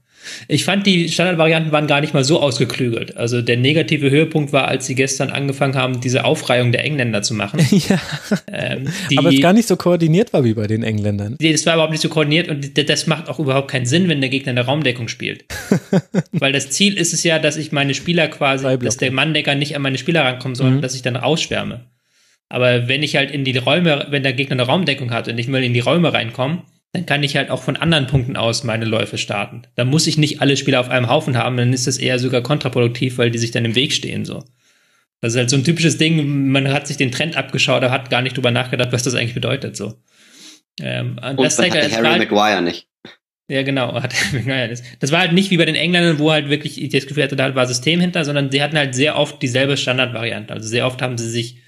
Ich 0.48 0.64
fand, 0.64 0.86
die 0.86 1.08
Standardvarianten 1.08 1.72
waren 1.72 1.86
gar 1.86 2.00
nicht 2.00 2.14
mal 2.14 2.24
so 2.24 2.40
ausgeklügelt. 2.40 3.16
Also 3.16 3.42
der 3.42 3.56
negative 3.56 4.10
Höhepunkt 4.10 4.52
war, 4.52 4.66
als 4.68 4.86
sie 4.86 4.94
gestern 4.94 5.30
angefangen 5.30 5.74
haben, 5.74 6.00
diese 6.00 6.24
Aufreihung 6.24 6.72
der 6.72 6.84
Engländer 6.84 7.22
zu 7.22 7.34
machen. 7.34 7.60
ja. 7.88 8.00
Ähm, 8.50 8.88
Aber 9.16 9.32
es 9.32 9.40
gar 9.40 9.52
nicht 9.52 9.68
so 9.68 9.76
koordiniert 9.76 10.32
war 10.32 10.44
wie 10.44 10.54
bei 10.54 10.66
den 10.66 10.82
Engländern. 10.82 11.36
Nee, 11.40 11.52
das 11.52 11.64
war 11.66 11.74
überhaupt 11.74 11.92
nicht 11.92 12.02
so 12.02 12.08
koordiniert 12.08 12.48
und 12.48 12.76
das 12.88 13.06
macht 13.06 13.28
auch 13.28 13.38
überhaupt 13.38 13.70
keinen 13.70 13.86
Sinn, 13.86 14.08
wenn 14.08 14.20
der 14.20 14.30
Gegner 14.30 14.50
in 14.50 14.56
der 14.56 14.66
Raumdeckung 14.66 15.08
spielt. 15.08 15.44
Weil 16.32 16.52
das 16.52 16.70
Ziel 16.70 16.96
ist 16.96 17.12
es 17.12 17.22
ja, 17.22 17.38
dass 17.38 17.56
ich 17.56 17.72
meine 17.72 17.94
Spieler 17.94 18.28
quasi, 18.28 18.78
dass 18.78 18.96
der 18.96 19.12
Manndecker 19.12 19.54
nicht 19.54 19.76
an 19.76 19.82
meine 19.82 19.98
Spieler 19.98 20.24
rankommen 20.24 20.54
soll, 20.54 20.72
mhm. 20.72 20.80
dass 20.80 20.94
ich 20.94 21.02
dann 21.02 21.16
ausschwärme. 21.16 21.84
Aber 22.48 22.88
wenn 22.88 23.02
ich 23.02 23.16
halt 23.16 23.30
in 23.30 23.44
die 23.44 23.56
Räume, 23.58 24.06
wenn 24.10 24.22
der 24.22 24.32
Gegner 24.32 24.54
eine 24.54 24.62
Raumdeckung 24.62 25.10
hat 25.10 25.28
und 25.28 25.38
ich 25.38 25.50
will 25.52 25.62
in 25.62 25.74
die 25.74 25.80
Räume 25.80 26.12
reinkommen, 26.12 26.62
dann 26.92 27.04
kann 27.04 27.22
ich 27.22 27.36
halt 27.36 27.50
auch 27.50 27.62
von 27.62 27.76
anderen 27.76 28.06
Punkten 28.06 28.36
aus 28.36 28.64
meine 28.64 28.86
Läufe 28.86 29.18
starten. 29.18 29.62
Da 29.74 29.84
muss 29.84 30.06
ich 30.06 30.16
nicht 30.16 30.40
alle 30.40 30.56
Spieler 30.56 30.80
auf 30.80 30.88
einem 30.88 31.08
Haufen 31.08 31.36
haben, 31.36 31.58
dann 31.58 31.72
ist 31.72 31.86
das 31.86 31.98
eher 31.98 32.18
sogar 32.18 32.42
kontraproduktiv, 32.42 33.18
weil 33.18 33.30
die 33.30 33.38
sich 33.38 33.50
dann 33.50 33.66
im 33.66 33.74
Weg 33.74 33.92
stehen 33.92 34.24
so. 34.24 34.44
Das 35.20 35.34
ist 35.34 35.38
halt 35.38 35.50
so 35.50 35.56
ein 35.56 35.64
typisches 35.64 35.98
Ding, 35.98 36.48
man 36.50 36.72
hat 36.72 36.86
sich 36.86 36.96
den 36.96 37.12
Trend 37.12 37.36
abgeschaut, 37.36 37.82
aber 37.82 37.92
hat 37.92 38.08
gar 38.08 38.22
nicht 38.22 38.36
drüber 38.36 38.50
nachgedacht, 38.50 38.92
was 38.92 39.02
das 39.02 39.14
eigentlich 39.14 39.34
bedeutet 39.34 39.76
so. 39.76 39.94
Ähm, 40.80 41.18
und 41.22 41.40
das 41.40 41.58
hatte 41.58 41.72
Harry 41.72 42.04
halt, 42.04 42.18
Maguire 42.18 42.62
nicht. 42.62 42.86
Ja, 43.50 43.62
genau. 43.62 43.94
Hat, 43.94 44.14
das 45.00 45.12
war 45.12 45.20
halt 45.20 45.32
nicht 45.32 45.50
wie 45.50 45.56
bei 45.56 45.64
den 45.64 45.74
Engländern, 45.74 46.18
wo 46.18 46.30
halt 46.30 46.48
wirklich 46.48 46.80
ich 46.80 46.90
das 46.90 47.06
Gefühl 47.06 47.24
hatte, 47.24 47.36
da 47.36 47.54
war 47.54 47.66
System 47.66 48.00
hinter, 48.00 48.24
sondern 48.24 48.50
sie 48.50 48.62
hatten 48.62 48.78
halt 48.78 48.94
sehr 48.94 49.16
oft 49.16 49.42
dieselbe 49.42 49.76
Standardvariante. 49.76 50.54
Also 50.54 50.68
sehr 50.68 50.86
oft 50.86 51.02
haben 51.02 51.18
sie 51.18 51.28
sich 51.28 51.58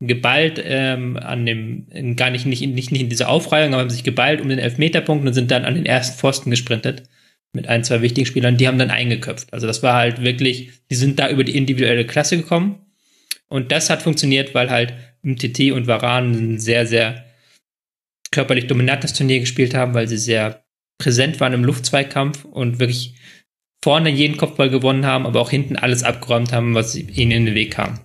geballt 0.00 0.60
ähm, 0.64 1.16
an 1.16 1.44
dem, 1.44 1.88
in, 1.90 2.14
gar 2.16 2.30
nicht, 2.30 2.46
nicht, 2.46 2.60
nicht, 2.60 2.92
nicht 2.92 3.00
in 3.00 3.08
dieser 3.08 3.28
Aufreihung, 3.28 3.72
aber 3.72 3.82
haben 3.82 3.90
sich 3.90 4.04
geballt 4.04 4.40
um 4.40 4.48
den 4.48 4.58
Elfmeterpunkt 4.58 5.26
und 5.26 5.34
sind 5.34 5.50
dann 5.50 5.64
an 5.64 5.74
den 5.74 5.86
ersten 5.86 6.18
Pfosten 6.18 6.50
gesprintet 6.50 7.04
mit 7.52 7.66
ein, 7.66 7.82
zwei 7.82 8.02
wichtigen 8.02 8.26
Spielern, 8.26 8.56
die 8.56 8.68
haben 8.68 8.78
dann 8.78 8.90
eingeköpft. 8.90 9.52
Also 9.52 9.66
das 9.66 9.82
war 9.82 9.94
halt 9.94 10.22
wirklich, 10.22 10.70
die 10.90 10.94
sind 10.94 11.18
da 11.18 11.28
über 11.30 11.44
die 11.44 11.56
individuelle 11.56 12.06
Klasse 12.06 12.36
gekommen 12.36 12.86
und 13.48 13.72
das 13.72 13.90
hat 13.90 14.02
funktioniert, 14.02 14.54
weil 14.54 14.70
halt 14.70 14.94
MTT 15.22 15.72
und 15.72 15.86
Varan 15.86 16.32
ein 16.32 16.58
sehr, 16.60 16.86
sehr 16.86 17.24
körperlich 18.30 18.66
dominantes 18.66 19.14
Turnier 19.14 19.40
gespielt 19.40 19.74
haben, 19.74 19.94
weil 19.94 20.06
sie 20.06 20.18
sehr 20.18 20.64
präsent 20.98 21.40
waren 21.40 21.54
im 21.54 21.64
Luftzweikampf 21.64 22.44
und 22.44 22.78
wirklich 22.78 23.14
vorne 23.82 24.10
jeden 24.10 24.36
Kopfball 24.36 24.70
gewonnen 24.70 25.06
haben, 25.06 25.26
aber 25.26 25.40
auch 25.40 25.50
hinten 25.50 25.76
alles 25.76 26.02
abgeräumt 26.02 26.52
haben, 26.52 26.74
was 26.74 26.94
ihnen 26.94 27.30
in 27.30 27.46
den 27.46 27.54
Weg 27.54 27.72
kam. 27.72 28.00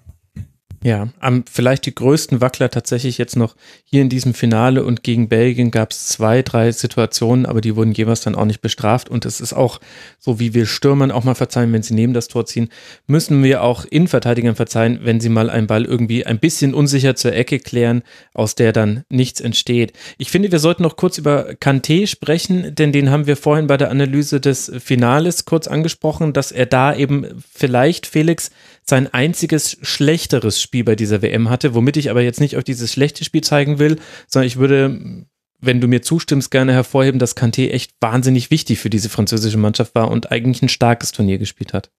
Ja, 0.83 1.07
am 1.21 1.45
vielleicht 1.49 1.85
die 1.85 1.95
größten 1.95 2.41
Wackler 2.41 2.69
tatsächlich 2.69 3.17
jetzt 3.17 3.37
noch 3.37 3.55
hier 3.85 4.01
in 4.01 4.09
diesem 4.09 4.33
Finale 4.33 4.83
und 4.83 5.01
gegen 5.01 5.29
Belgien 5.29 5.71
gab 5.71 5.91
es 5.91 6.09
zwei, 6.09 6.41
drei 6.41 6.73
Situationen, 6.73 7.45
aber 7.45 7.61
die 7.61 7.77
wurden 7.77 7.93
jeweils 7.93 8.21
dann 8.21 8.35
auch 8.35 8.43
nicht 8.43 8.59
bestraft 8.59 9.07
und 9.07 9.25
es 9.25 9.39
ist 9.39 9.53
auch 9.53 9.79
so, 10.19 10.41
wie 10.41 10.53
wir 10.53 10.65
Stürmern 10.65 11.11
auch 11.11 11.23
mal 11.23 11.35
verzeihen, 11.35 11.71
wenn 11.71 11.83
sie 11.83 11.93
neben 11.93 12.13
das 12.13 12.27
Tor 12.27 12.45
ziehen, 12.45 12.67
müssen 13.07 13.41
wir 13.43 13.63
auch 13.63 13.85
Innenverteidigern 13.85 14.55
verzeihen, 14.55 14.99
wenn 15.03 15.21
sie 15.21 15.29
mal 15.29 15.49
einen 15.49 15.67
Ball 15.67 15.85
irgendwie 15.85 16.25
ein 16.25 16.39
bisschen 16.39 16.73
unsicher 16.73 17.15
zur 17.15 17.31
Ecke 17.31 17.59
klären, 17.59 18.03
aus 18.33 18.55
der 18.55 18.73
dann 18.73 19.03
nichts 19.07 19.39
entsteht. 19.39 19.93
Ich 20.17 20.31
finde, 20.31 20.51
wir 20.51 20.59
sollten 20.59 20.83
noch 20.83 20.97
kurz 20.97 21.17
über 21.17 21.51
Kanté 21.51 22.07
sprechen, 22.07 22.75
denn 22.75 22.91
den 22.91 23.09
haben 23.09 23.25
wir 23.25 23.37
vorhin 23.37 23.67
bei 23.67 23.77
der 23.77 23.89
Analyse 23.89 24.41
des 24.41 24.69
Finales 24.79 25.45
kurz 25.45 25.67
angesprochen, 25.67 26.33
dass 26.33 26.51
er 26.51 26.65
da 26.65 26.93
eben 26.93 27.41
vielleicht 27.53 28.05
Felix 28.05 28.51
sein 28.85 29.13
einziges 29.13 29.77
schlechteres 29.81 30.61
Spiel 30.61 30.83
bei 30.83 30.95
dieser 30.95 31.21
WM 31.21 31.49
hatte, 31.49 31.73
womit 31.73 31.97
ich 31.97 32.09
aber 32.09 32.21
jetzt 32.21 32.41
nicht 32.41 32.57
auf 32.57 32.63
dieses 32.63 32.91
schlechte 32.91 33.23
Spiel 33.23 33.41
zeigen 33.41 33.79
will, 33.79 33.97
sondern 34.27 34.47
ich 34.47 34.57
würde, 34.57 35.25
wenn 35.59 35.81
du 35.81 35.87
mir 35.87 36.01
zustimmst, 36.01 36.51
gerne 36.51 36.73
hervorheben, 36.73 37.19
dass 37.19 37.37
Kanté 37.37 37.69
echt 37.69 37.93
wahnsinnig 38.01 38.51
wichtig 38.51 38.79
für 38.79 38.89
diese 38.89 39.09
französische 39.09 39.57
Mannschaft 39.57 39.95
war 39.95 40.11
und 40.11 40.31
eigentlich 40.31 40.61
ein 40.61 40.69
starkes 40.69 41.11
Turnier 41.11 41.37
gespielt 41.37 41.73
hat. 41.73 41.89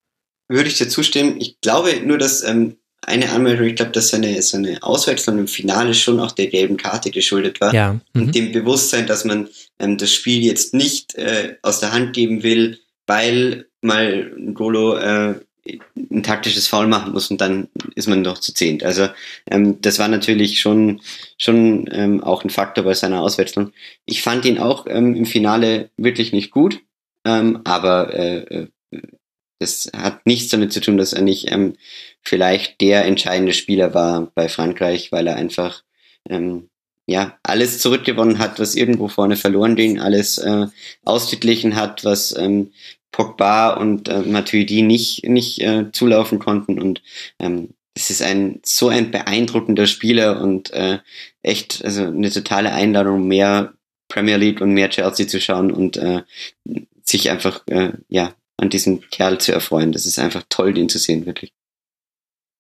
Würde 0.48 0.68
ich 0.68 0.76
dir 0.76 0.88
zustimmen. 0.88 1.40
Ich 1.40 1.60
glaube 1.62 2.00
nur, 2.04 2.18
dass 2.18 2.42
ähm, 2.42 2.76
eine 3.06 3.30
Anmeldung, 3.30 3.66
ich 3.66 3.76
glaube, 3.76 3.92
dass 3.92 4.08
seine, 4.08 4.40
seine 4.42 4.82
Auswechslung 4.82 5.38
im 5.38 5.48
Finale 5.48 5.94
schon 5.94 6.20
auch 6.20 6.32
der 6.32 6.48
gelben 6.48 6.76
Karte 6.76 7.10
geschuldet 7.10 7.60
war. 7.60 7.74
Ja. 7.74 8.00
Mhm. 8.12 8.22
Und 8.22 8.34
dem 8.34 8.52
Bewusstsein, 8.52 9.06
dass 9.06 9.24
man 9.24 9.48
ähm, 9.78 9.98
das 9.98 10.12
Spiel 10.12 10.42
jetzt 10.42 10.74
nicht 10.74 11.14
äh, 11.14 11.56
aus 11.62 11.80
der 11.80 11.92
Hand 11.92 12.12
geben 12.14 12.42
will, 12.42 12.78
weil 13.06 13.66
mal 13.80 14.30
Golo 14.54 14.96
äh, 14.96 15.34
ein 15.96 16.22
taktisches 16.22 16.68
Foul 16.68 16.86
machen 16.86 17.12
muss 17.12 17.30
und 17.30 17.40
dann 17.40 17.68
ist 17.94 18.08
man 18.08 18.22
doch 18.22 18.38
zu 18.38 18.52
zehnt. 18.52 18.82
Also 18.82 19.08
ähm, 19.50 19.80
das 19.80 19.98
war 19.98 20.08
natürlich 20.08 20.60
schon 20.60 21.00
schon 21.38 21.88
ähm, 21.92 22.22
auch 22.22 22.44
ein 22.44 22.50
Faktor 22.50 22.84
bei 22.84 22.94
seiner 22.94 23.22
Auswechslung. 23.22 23.72
Ich 24.04 24.22
fand 24.22 24.44
ihn 24.44 24.58
auch 24.58 24.86
ähm, 24.88 25.14
im 25.14 25.26
Finale 25.26 25.90
wirklich 25.96 26.32
nicht 26.32 26.50
gut, 26.50 26.80
ähm, 27.24 27.60
aber 27.64 28.12
äh, 28.14 28.38
äh, 28.38 28.68
das 29.58 29.90
hat 29.96 30.26
nichts 30.26 30.48
damit 30.50 30.72
zu 30.72 30.80
tun, 30.80 30.98
dass 30.98 31.14
er 31.14 31.22
nicht 31.22 31.50
ähm, 31.50 31.76
vielleicht 32.20 32.80
der 32.80 33.06
entscheidende 33.06 33.54
Spieler 33.54 33.94
war 33.94 34.30
bei 34.34 34.48
Frankreich, 34.48 35.12
weil 35.12 35.26
er 35.26 35.36
einfach 35.36 35.82
ähm, 36.28 36.68
ja 37.06 37.38
alles 37.42 37.78
zurückgewonnen 37.80 38.38
hat, 38.38 38.58
was 38.60 38.74
irgendwo 38.74 39.08
vorne 39.08 39.36
verloren 39.36 39.76
ging, 39.76 40.00
alles 40.00 40.38
äh, 40.38 40.66
ausgeglichen 41.04 41.76
hat, 41.76 42.04
was 42.04 42.36
ähm, 42.36 42.72
Pogba 43.14 43.74
und 43.74 44.08
äh, 44.08 44.22
Matuidi 44.22 44.82
nicht, 44.82 45.24
nicht 45.24 45.60
äh, 45.60 45.92
zulaufen 45.92 46.40
konnten. 46.40 46.82
Und 46.82 47.00
ähm, 47.38 47.74
es 47.94 48.10
ist 48.10 48.22
ein 48.22 48.58
so 48.64 48.88
ein 48.88 49.12
beeindruckender 49.12 49.86
Spieler 49.86 50.40
und 50.40 50.72
äh, 50.72 50.98
echt 51.40 51.84
also 51.84 52.06
eine 52.06 52.32
totale 52.32 52.72
Einladung, 52.72 53.28
mehr 53.28 53.74
Premier 54.08 54.36
League 54.36 54.60
und 54.60 54.72
mehr 54.72 54.90
Chelsea 54.90 55.28
zu 55.28 55.40
schauen 55.40 55.70
und 55.70 55.96
äh, 55.96 56.22
sich 57.04 57.30
einfach 57.30 57.62
äh, 57.68 57.92
ja 58.08 58.34
an 58.56 58.70
diesem 58.70 59.00
Kerl 59.10 59.38
zu 59.38 59.52
erfreuen. 59.52 59.92
Das 59.92 60.06
ist 60.06 60.18
einfach 60.18 60.42
toll, 60.48 60.74
den 60.74 60.88
zu 60.88 60.98
sehen, 60.98 61.24
wirklich. 61.24 61.52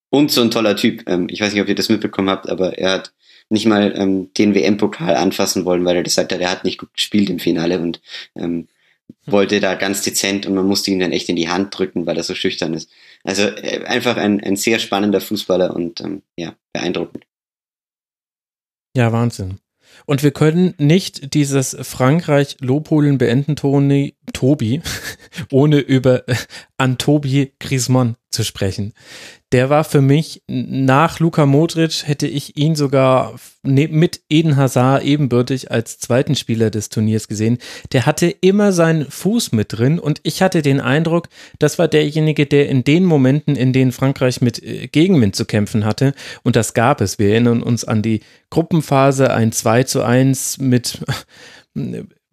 Und 0.08 0.30
so 0.30 0.40
ein 0.40 0.52
toller 0.52 0.76
Typ. 0.76 1.02
Ähm, 1.08 1.26
ich 1.30 1.40
weiß 1.40 1.52
nicht, 1.52 1.62
ob 1.62 1.68
ihr 1.68 1.74
das 1.74 1.88
mitbekommen 1.88 2.30
habt, 2.30 2.48
aber 2.48 2.78
er 2.78 2.92
hat 2.92 3.12
nicht 3.48 3.66
mal 3.66 3.92
ähm, 3.96 4.32
den 4.34 4.54
WM-Pokal 4.54 5.16
anfassen 5.16 5.64
wollen, 5.64 5.84
weil 5.84 5.96
er 5.96 6.04
gesagt 6.04 6.32
hat, 6.32 6.40
er 6.40 6.50
hat 6.50 6.62
nicht 6.62 6.78
gut 6.78 6.94
gespielt 6.94 7.28
im 7.28 7.40
Finale 7.40 7.80
und 7.80 8.00
ähm, 8.36 8.68
wollte 9.26 9.60
da 9.60 9.74
ganz 9.74 10.02
dezent 10.02 10.46
und 10.46 10.54
man 10.54 10.66
musste 10.66 10.90
ihn 10.90 11.00
dann 11.00 11.12
echt 11.12 11.28
in 11.28 11.36
die 11.36 11.48
Hand 11.48 11.76
drücken, 11.76 12.06
weil 12.06 12.16
er 12.16 12.22
so 12.22 12.34
schüchtern 12.34 12.74
ist. 12.74 12.90
Also 13.22 13.42
äh, 13.42 13.84
einfach 13.84 14.16
ein, 14.16 14.42
ein 14.42 14.56
sehr 14.56 14.78
spannender 14.78 15.20
Fußballer 15.20 15.74
und 15.74 16.00
ähm, 16.00 16.22
ja, 16.36 16.54
beeindruckend. 16.72 17.24
Ja, 18.96 19.12
Wahnsinn. 19.12 19.58
Und 20.06 20.22
wir 20.22 20.32
können 20.32 20.74
nicht 20.78 21.34
dieses 21.34 21.76
Frankreich-Lobhudeln 21.80 23.18
beenden, 23.18 23.56
Toni, 23.56 24.14
Tobi, 24.32 24.82
ohne 25.50 25.78
über 25.78 26.28
äh, 26.28 26.34
Antobi 26.76 27.52
Griezmann 27.58 28.16
zu 28.30 28.44
sprechen. 28.44 28.92
Der 29.54 29.70
war 29.70 29.84
für 29.84 30.00
mich 30.00 30.42
nach 30.48 31.20
Luka 31.20 31.46
Modric 31.46 32.08
hätte 32.08 32.26
ich 32.26 32.56
ihn 32.56 32.74
sogar 32.74 33.36
ne, 33.62 33.86
mit 33.86 34.20
Eden 34.28 34.56
Hazard 34.56 35.04
ebenbürtig 35.04 35.70
als 35.70 36.00
zweiten 36.00 36.34
Spieler 36.34 36.70
des 36.70 36.88
Turniers 36.88 37.28
gesehen. 37.28 37.58
Der 37.92 38.04
hatte 38.04 38.26
immer 38.26 38.72
seinen 38.72 39.08
Fuß 39.08 39.52
mit 39.52 39.78
drin 39.78 40.00
und 40.00 40.18
ich 40.24 40.42
hatte 40.42 40.60
den 40.60 40.80
Eindruck, 40.80 41.28
das 41.60 41.78
war 41.78 41.86
derjenige, 41.86 42.46
der 42.46 42.68
in 42.68 42.82
den 42.82 43.04
Momenten, 43.04 43.54
in 43.54 43.72
denen 43.72 43.92
Frankreich 43.92 44.40
mit 44.40 44.60
äh, 44.60 44.88
Gegenwind 44.88 45.36
zu 45.36 45.44
kämpfen 45.44 45.84
hatte, 45.84 46.14
und 46.42 46.56
das 46.56 46.74
gab 46.74 47.00
es. 47.00 47.20
Wir 47.20 47.30
erinnern 47.30 47.62
uns 47.62 47.84
an 47.84 48.02
die 48.02 48.22
Gruppenphase, 48.50 49.32
ein 49.32 49.52
2 49.52 49.84
zu 49.84 50.02
1 50.02 50.58
mit 50.58 50.98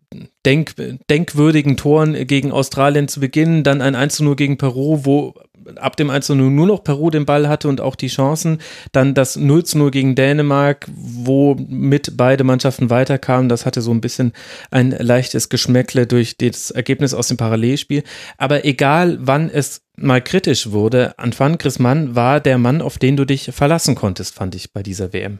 denk, 0.45 0.75
denkwürdigen 1.09 1.77
Toren 1.77 2.27
gegen 2.27 2.51
Australien 2.51 3.07
zu 3.07 3.19
Beginn, 3.19 3.63
dann 3.63 3.81
ein 3.81 3.95
1 3.95 4.15
zu 4.15 4.23
0 4.23 4.35
gegen 4.35 4.57
Peru, 4.57 5.01
wo 5.03 5.33
ab 5.75 5.95
dem 5.95 6.09
1 6.09 6.25
zu 6.25 6.35
0 6.35 6.49
nur 6.49 6.67
noch 6.67 6.83
Peru 6.83 7.09
den 7.09 7.25
Ball 7.25 7.47
hatte 7.47 7.67
und 7.67 7.81
auch 7.81 7.95
die 7.95 8.07
Chancen, 8.07 8.59
dann 8.91 9.13
das 9.13 9.35
0 9.35 9.63
zu 9.63 9.77
0 9.77 9.91
gegen 9.91 10.15
Dänemark, 10.15 10.87
wo 10.93 11.55
mit 11.55 12.17
beide 12.17 12.43
Mannschaften 12.43 12.89
weiterkamen, 12.89 13.49
das 13.49 13.65
hatte 13.65 13.81
so 13.81 13.91
ein 13.91 14.01
bisschen 14.01 14.33
ein 14.71 14.91
leichtes 14.91 15.49
Geschmäckle 15.49 16.07
durch 16.07 16.37
das 16.37 16.71
Ergebnis 16.71 17.13
aus 17.13 17.27
dem 17.27 17.37
Parallelspiel, 17.37 18.03
aber 18.37 18.65
egal 18.65 19.17
wann 19.21 19.49
es 19.49 19.81
mal 19.95 20.21
kritisch 20.21 20.71
wurde, 20.71 21.17
Antoine 21.19 21.57
Griezmann 21.57 22.15
war 22.15 22.39
der 22.39 22.57
Mann, 22.57 22.81
auf 22.81 22.97
den 22.97 23.17
du 23.17 23.25
dich 23.25 23.51
verlassen 23.53 23.95
konntest, 23.95 24.33
fand 24.33 24.55
ich 24.55 24.73
bei 24.73 24.81
dieser 24.81 25.13
WM. 25.13 25.39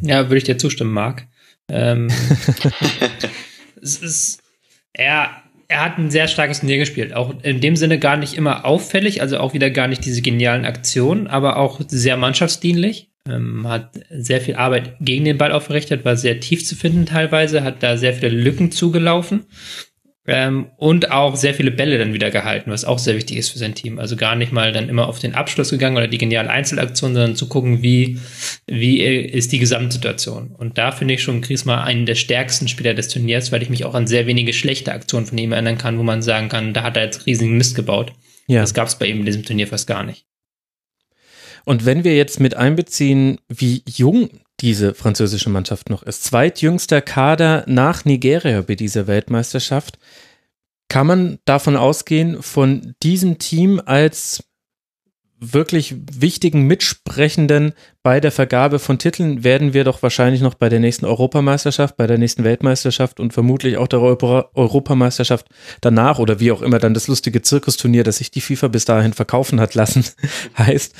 Ja, 0.00 0.24
würde 0.24 0.38
ich 0.38 0.44
dir 0.44 0.58
zustimmen, 0.58 0.92
Marc. 0.92 1.26
Ähm, 1.68 2.08
es 3.84 3.98
ist, 3.98 4.42
er, 4.92 5.30
er 5.68 5.84
hat 5.84 5.98
ein 5.98 6.10
sehr 6.10 6.26
starkes 6.26 6.60
Turnier 6.60 6.78
gespielt. 6.78 7.12
Auch 7.12 7.34
in 7.42 7.60
dem 7.60 7.76
Sinne 7.76 7.98
gar 7.98 8.16
nicht 8.16 8.34
immer 8.34 8.64
auffällig, 8.64 9.20
also 9.20 9.38
auch 9.38 9.54
wieder 9.54 9.70
gar 9.70 9.86
nicht 9.86 10.04
diese 10.04 10.22
genialen 10.22 10.64
Aktionen, 10.64 11.26
aber 11.26 11.58
auch 11.58 11.80
sehr 11.86 12.16
mannschaftsdienlich. 12.16 13.10
Ähm, 13.28 13.66
hat 13.66 14.00
sehr 14.10 14.40
viel 14.40 14.56
Arbeit 14.56 14.96
gegen 15.00 15.24
den 15.24 15.38
Ball 15.38 15.52
aufgerichtet, 15.52 16.04
war 16.04 16.16
sehr 16.16 16.40
tief 16.40 16.66
zu 16.66 16.76
finden 16.76 17.06
teilweise, 17.06 17.62
hat 17.62 17.82
da 17.82 17.96
sehr 17.96 18.12
viele 18.12 18.28
Lücken 18.28 18.70
zugelaufen 18.70 19.46
ähm, 20.26 20.70
und 20.78 21.10
auch 21.10 21.36
sehr 21.36 21.52
viele 21.52 21.70
Bälle 21.70 21.98
dann 21.98 22.14
wieder 22.14 22.30
gehalten, 22.30 22.70
was 22.70 22.86
auch 22.86 22.98
sehr 22.98 23.14
wichtig 23.14 23.36
ist 23.36 23.50
für 23.50 23.58
sein 23.58 23.74
Team. 23.74 23.98
Also 23.98 24.16
gar 24.16 24.36
nicht 24.36 24.52
mal 24.52 24.72
dann 24.72 24.88
immer 24.88 25.06
auf 25.06 25.18
den 25.18 25.34
Abschluss 25.34 25.70
gegangen 25.70 25.96
oder 25.96 26.08
die 26.08 26.18
geniale 26.18 26.48
Einzelaktion, 26.48 27.12
sondern 27.12 27.36
zu 27.36 27.46
gucken, 27.46 27.82
wie, 27.82 28.18
wie 28.66 29.02
ist 29.02 29.52
die 29.52 29.58
Gesamtsituation. 29.58 30.54
Und 30.56 30.78
da 30.78 30.92
finde 30.92 31.14
ich 31.14 31.22
schon 31.22 31.42
Griezmann 31.42 31.80
einen 31.80 32.06
der 32.06 32.14
stärksten 32.14 32.68
Spieler 32.68 32.94
des 32.94 33.08
Turniers, 33.08 33.52
weil 33.52 33.62
ich 33.62 33.68
mich 33.68 33.84
auch 33.84 33.94
an 33.94 34.06
sehr 34.06 34.26
wenige 34.26 34.54
schlechte 34.54 34.92
Aktionen 34.92 35.26
von 35.26 35.36
ihm 35.36 35.52
erinnern 35.52 35.78
kann, 35.78 35.98
wo 35.98 36.02
man 36.02 36.22
sagen 36.22 36.48
kann, 36.48 36.72
da 36.72 36.82
hat 36.84 36.96
er 36.96 37.04
jetzt 37.04 37.26
riesigen 37.26 37.58
Mist 37.58 37.74
gebaut. 37.74 38.12
Ja. 38.46 38.62
Das 38.62 38.72
gab 38.72 38.88
es 38.88 38.98
bei 38.98 39.06
ihm 39.06 39.20
in 39.20 39.26
diesem 39.26 39.44
Turnier 39.44 39.66
fast 39.66 39.86
gar 39.86 40.04
nicht. 40.04 40.24
Und 41.66 41.86
wenn 41.86 42.04
wir 42.04 42.16
jetzt 42.16 42.40
mit 42.40 42.56
einbeziehen, 42.56 43.38
wie 43.48 43.82
jung 43.86 44.28
diese 44.60 44.94
französische 44.94 45.50
Mannschaft 45.50 45.90
noch 45.90 46.02
ist. 46.02 46.24
Zweitjüngster 46.24 47.02
Kader 47.02 47.64
nach 47.66 48.04
Nigeria 48.04 48.62
bei 48.62 48.74
dieser 48.74 49.06
Weltmeisterschaft. 49.06 49.98
Kann 50.88 51.06
man 51.06 51.38
davon 51.44 51.76
ausgehen, 51.76 52.42
von 52.42 52.94
diesem 53.02 53.38
Team 53.38 53.80
als 53.84 54.44
wirklich 55.52 55.94
wichtigen 56.12 56.62
Mitsprechenden 56.62 57.72
bei 58.02 58.20
der 58.20 58.32
Vergabe 58.32 58.78
von 58.78 58.98
Titeln 58.98 59.44
werden 59.44 59.74
wir 59.74 59.84
doch 59.84 60.02
wahrscheinlich 60.02 60.40
noch 60.40 60.54
bei 60.54 60.68
der 60.68 60.80
nächsten 60.80 61.04
Europameisterschaft, 61.04 61.96
bei 61.96 62.06
der 62.06 62.18
nächsten 62.18 62.44
Weltmeisterschaft 62.44 63.20
und 63.20 63.32
vermutlich 63.32 63.76
auch 63.76 63.88
der 63.88 64.00
Europa 64.00 64.50
Europameisterschaft 64.54 65.46
danach 65.80 66.18
oder 66.18 66.40
wie 66.40 66.52
auch 66.52 66.62
immer 66.62 66.78
dann 66.78 66.94
das 66.94 67.08
lustige 67.08 67.42
Zirkusturnier, 67.42 68.04
das 68.04 68.18
sich 68.18 68.30
die 68.30 68.40
FIFA 68.40 68.68
bis 68.68 68.84
dahin 68.84 69.12
verkaufen 69.12 69.60
hat 69.60 69.74
lassen, 69.74 70.04
heißt, 70.58 70.94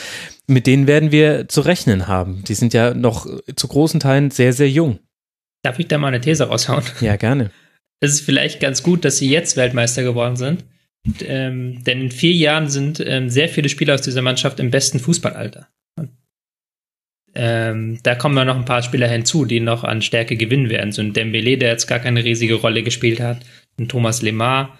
mit 0.47 0.67
denen 0.67 0.87
werden 0.87 1.13
wir 1.13 1.49
zu 1.49 1.61
rechnen 1.63 2.07
haben. 2.07 2.45
Die 2.45 2.55
sind 2.55 2.75
ja 2.75 2.95
noch 2.95 3.27
zu 3.57 3.69
großen 3.69 4.01
Teilen 4.01 4.31
sehr, 4.31 4.53
sehr 4.53 4.71
jung. 4.71 4.99
Darf 5.63 5.79
ich 5.79 5.89
da 5.89 5.99
mal 5.99 6.09
eine 6.09 6.21
These 6.21 6.45
raushauen? 6.45 6.85
Ja, 7.01 7.17
gerne. 7.17 7.51
Es 8.01 8.13
ist 8.13 8.21
vielleicht 8.21 8.61
ganz 8.61 8.83
gut, 8.83 9.05
dass 9.05 9.17
sie 9.17 9.31
jetzt 9.31 9.57
Weltmeister 9.57 10.03
geworden 10.03 10.37
sind 10.37 10.65
ähm, 11.21 11.85
denn 11.85 12.01
in 12.01 12.11
vier 12.11 12.33
Jahren 12.33 12.69
sind 12.69 13.03
ähm, 13.05 13.29
sehr 13.29 13.49
viele 13.49 13.69
Spieler 13.69 13.95
aus 13.95 14.03
dieser 14.03 14.23
Mannschaft 14.23 14.61
im 14.61 14.71
besten 14.71 14.99
Fußballalter. 14.99 15.69
Ähm, 17.37 17.99
da 18.03 18.15
kommen 18.15 18.47
noch 18.47 18.57
ein 18.57 18.65
paar 18.65 18.83
Spieler 18.83 19.09
hinzu, 19.09 19.45
die 19.45 19.59
noch 19.59 19.83
an 19.83 20.03
Stärke 20.03 20.37
gewinnen 20.37 20.71
werden. 20.71 20.93
So 20.93 21.03
ein 21.03 21.13
Dembele, 21.13 21.59
der 21.59 21.71
jetzt 21.71 21.87
gar 21.87 21.99
keine 21.99 22.23
riesige 22.23 22.55
Rolle 22.55 22.83
gespielt 22.83 23.21
hat, 23.21 23.41
ein 23.79 23.89
Thomas 23.89 24.23
Lemar. 24.23 24.79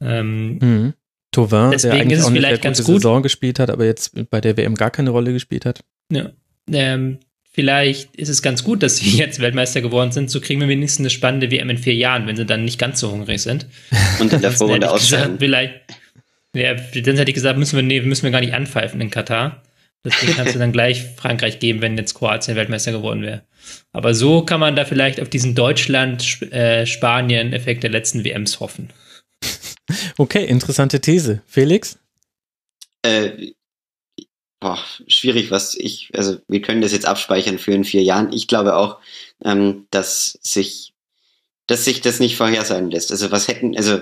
Ähm, 0.00 0.58
mhm. 0.58 0.94
Tovin, 1.32 1.72
der 1.72 1.92
eigentlich 1.92 2.22
auch 2.22 2.30
vielleicht 2.30 2.46
eine 2.46 2.58
ganz 2.60 2.84
gute 2.84 2.98
Saison 2.98 3.22
gespielt 3.22 3.58
hat, 3.58 3.70
aber 3.70 3.84
jetzt 3.84 4.30
bei 4.30 4.40
der 4.40 4.56
WM 4.56 4.74
gar 4.74 4.90
keine 4.90 5.10
Rolle 5.10 5.32
gespielt 5.32 5.66
hat. 5.66 5.82
Ja. 6.10 6.30
Ähm, 6.72 7.18
vielleicht 7.56 8.14
ist 8.16 8.28
es 8.28 8.42
ganz 8.42 8.62
gut, 8.62 8.84
dass 8.84 8.98
sie 8.98 9.10
jetzt 9.18 9.40
Weltmeister 9.40 9.80
geworden 9.80 10.12
sind. 10.12 10.30
So 10.30 10.40
kriegen 10.40 10.60
wir 10.60 10.68
wenigstens 10.68 11.00
eine 11.00 11.10
spannende 11.10 11.50
WM 11.50 11.68
in 11.70 11.78
vier 11.78 11.94
Jahren, 11.94 12.28
wenn 12.28 12.36
sie 12.36 12.46
dann 12.46 12.64
nicht 12.64 12.78
ganz 12.78 13.00
so 13.00 13.10
hungrig 13.10 13.42
sind. 13.42 13.66
Und 14.20 14.32
in 14.32 14.42
der 14.42 14.52
Vorrunde 14.52 14.88
ausscheiden. 14.90 15.40
Vielleicht, 15.40 15.74
ja, 16.54 16.74
dann 16.74 17.16
hätte 17.16 17.30
ich 17.30 17.34
gesagt, 17.34 17.58
müssen 17.58 17.74
wir, 17.74 17.82
nee, 17.82 18.00
müssen 18.02 18.22
wir 18.24 18.30
gar 18.30 18.42
nicht 18.42 18.52
anpfeifen 18.52 19.00
in 19.00 19.10
Katar. 19.10 19.62
Deswegen 20.04 20.34
kannst 20.34 20.54
du 20.54 20.60
dann 20.60 20.70
gleich 20.70 21.02
Frankreich 21.16 21.58
geben, 21.58 21.80
wenn 21.80 21.96
jetzt 21.96 22.14
Kroatien 22.14 22.56
Weltmeister 22.56 22.92
geworden 22.92 23.22
wäre. 23.22 23.42
Aber 23.92 24.14
so 24.14 24.42
kann 24.42 24.60
man 24.60 24.76
da 24.76 24.84
vielleicht 24.84 25.20
auf 25.20 25.30
diesen 25.30 25.56
Deutschland-Spanien-Effekt 25.56 27.78
äh, 27.78 27.80
der 27.80 27.90
letzten 27.90 28.24
WMs 28.24 28.60
hoffen. 28.60 28.90
Okay, 30.18 30.44
interessante 30.44 31.00
These. 31.00 31.42
Felix? 31.46 31.98
Äh, 33.02 33.52
boah, 34.60 34.78
schwierig, 35.06 35.50
was 35.50 35.74
ich, 35.74 36.10
also 36.14 36.38
wir 36.48 36.62
können 36.62 36.80
das 36.80 36.92
jetzt 36.92 37.06
abspeichern 37.06 37.58
für 37.58 37.72
in 37.72 37.84
vier 37.84 38.02
Jahren. 38.02 38.32
Ich 38.32 38.48
glaube 38.48 38.76
auch, 38.76 38.98
ähm, 39.44 39.86
dass 39.90 40.38
sich, 40.42 40.94
dass 41.66 41.84
sich 41.84 42.00
das 42.00 42.20
nicht 42.20 42.36
vorhersagen 42.36 42.90
lässt. 42.90 43.10
Also 43.10 43.30
was 43.30 43.48
hätten, 43.48 43.76
also 43.76 44.00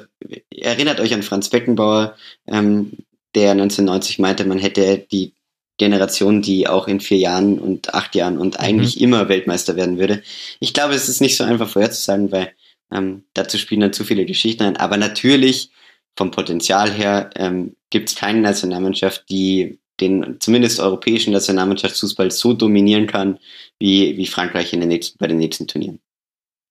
erinnert 0.51 1.01
euch 1.01 1.15
an 1.15 1.23
Franz 1.23 1.49
Beckenbauer, 1.51 2.17
ähm, 2.47 2.93
der 3.35 3.53
1990 3.53 4.19
meinte, 4.19 4.45
man 4.45 4.59
hätte 4.59 4.99
die 5.11 5.35
Generation, 5.77 6.41
die 6.41 6.69
auch 6.69 6.87
in 6.87 7.01
vier 7.01 7.19
Jahren 7.19 7.59
und 7.59 7.95
acht 7.95 8.15
Jahren 8.15 8.39
und 8.39 8.61
eigentlich 8.61 8.97
mhm. 8.97 9.03
immer 9.03 9.29
Weltmeister 9.29 9.75
werden 9.75 9.99
würde. 9.99 10.23
Ich 10.61 10.73
glaube, 10.73 10.95
es 10.95 11.09
ist 11.09 11.21
nicht 11.21 11.37
so 11.37 11.43
einfach 11.43 11.69
vorherzusagen, 11.69 12.31
weil 12.31 12.53
ähm, 12.93 13.25
dazu 13.35 13.59
spielen 13.59 13.81
dann 13.81 13.93
zu 13.93 14.05
viele 14.05 14.25
Geschichten 14.25 14.63
ein. 14.63 14.77
Aber 14.77 14.97
natürlich 14.97 15.71
vom 16.17 16.31
Potenzial 16.31 16.93
her 16.93 17.31
ähm, 17.35 17.75
gibt 17.91 18.09
es 18.09 18.15
keine 18.15 18.41
Nationalmannschaft, 18.41 19.29
die 19.29 19.81
den 20.01 20.39
zumindest 20.41 20.81
europäischen 20.81 21.33
Nationalmannschaftsfußball 21.33 22.31
so 22.31 22.53
dominieren 22.53 23.07
kann, 23.07 23.39
wie, 23.79 24.17
wie 24.17 24.27
Frankreich 24.27 24.73
in 24.73 24.81
den 24.81 24.89
nächsten, 24.89 25.19
bei 25.19 25.27
den 25.27 25.39
nächsten 25.39 25.67
Turnieren. 25.67 26.01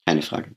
Keine 0.05 0.21
Frage. 0.21 0.55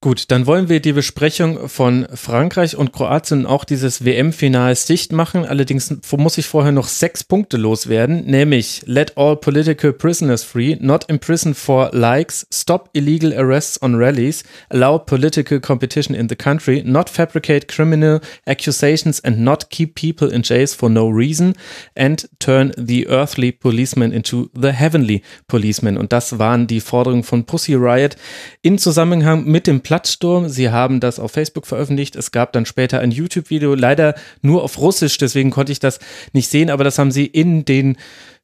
Gut, 0.00 0.30
dann 0.30 0.46
wollen 0.46 0.68
wir 0.68 0.78
die 0.78 0.92
Besprechung 0.92 1.68
von 1.68 2.06
Frankreich 2.14 2.76
und 2.76 2.92
Kroatien 2.92 3.46
auch 3.46 3.64
dieses 3.64 4.04
WM-Finals 4.04 4.86
dicht 4.86 5.10
machen. 5.10 5.44
Allerdings 5.44 5.92
muss 6.16 6.38
ich 6.38 6.46
vorher 6.46 6.70
noch 6.70 6.86
sechs 6.86 7.24
Punkte 7.24 7.56
loswerden, 7.56 8.24
nämlich 8.24 8.82
let 8.86 9.18
all 9.18 9.34
political 9.34 9.92
prisoners 9.92 10.44
free, 10.44 10.76
not 10.78 11.06
imprison 11.08 11.52
for 11.52 11.90
likes, 11.92 12.46
stop 12.54 12.90
illegal 12.92 13.32
arrests 13.36 13.82
on 13.82 13.96
rallies, 13.96 14.44
allow 14.70 15.00
political 15.00 15.58
competition 15.58 16.14
in 16.14 16.28
the 16.28 16.36
country, 16.36 16.84
not 16.86 17.10
fabricate 17.10 17.66
criminal 17.66 18.20
accusations 18.46 19.18
and 19.24 19.40
not 19.40 19.68
keep 19.68 19.96
people 19.96 20.32
in 20.32 20.42
jails 20.42 20.74
for 20.74 20.88
no 20.88 21.08
reason 21.08 21.54
and 21.96 22.28
turn 22.38 22.72
the 22.76 23.08
earthly 23.08 23.50
policeman 23.50 24.12
into 24.12 24.48
the 24.54 24.70
heavenly 24.70 25.22
policeman. 25.48 25.98
Und 25.98 26.12
das 26.12 26.38
waren 26.38 26.68
die 26.68 26.80
Forderungen 26.80 27.24
von 27.24 27.46
Pussy 27.46 27.74
Riot 27.74 28.14
in 28.62 28.78
Zusammenhang 28.78 29.44
mit 29.44 29.66
dem 29.66 29.82
Plattsturm. 29.88 30.50
Sie 30.50 30.68
haben 30.68 31.00
das 31.00 31.18
auf 31.18 31.32
Facebook 31.32 31.66
veröffentlicht. 31.66 32.14
Es 32.14 32.30
gab 32.30 32.52
dann 32.52 32.66
später 32.66 33.00
ein 33.00 33.10
YouTube-Video, 33.10 33.74
leider 33.74 34.14
nur 34.42 34.62
auf 34.62 34.76
Russisch, 34.76 35.16
deswegen 35.16 35.50
konnte 35.50 35.72
ich 35.72 35.80
das 35.80 35.98
nicht 36.34 36.50
sehen, 36.50 36.68
aber 36.68 36.84
das 36.84 36.98
haben 36.98 37.10
sie 37.10 37.24
in 37.24 37.64
den 37.64 37.96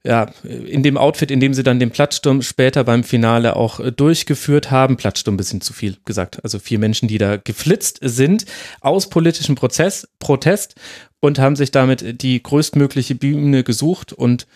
ja, 0.07 0.31
in 0.45 0.83
dem 0.83 0.97
Outfit, 0.97 1.31
in 1.31 1.41
dem 1.41 1.53
sie 1.53 1.63
dann 1.63 1.79
den 1.79 1.91
Plattsturm 1.91 2.41
später 2.41 2.83
beim 2.83 3.05
Finale 3.05 3.57
auch 3.57 3.79
äh, 3.79 3.93
durchgeführt 3.93 4.71
haben. 4.71 4.97
Plattsturm 4.97 5.35
ein 5.35 5.37
bisschen 5.37 5.61
zu 5.61 5.75
viel 5.75 5.99
gesagt. 6.07 6.43
Also 6.43 6.59
vier 6.59 6.79
Menschen, 6.79 7.09
die 7.09 7.19
da 7.19 7.37
geflitzt 7.37 7.99
sind 8.01 8.47
aus 8.81 9.11
politischem 9.11 9.55
Prozess, 9.55 10.09
Protest 10.19 10.77
und 11.21 11.39
haben 11.39 11.57
sich 11.57 11.71
damit 11.71 12.23
die 12.23 12.43
größtmögliche 12.43 13.17
Bühne 13.17 13.65
gesucht 13.65 14.15
und 14.15 14.47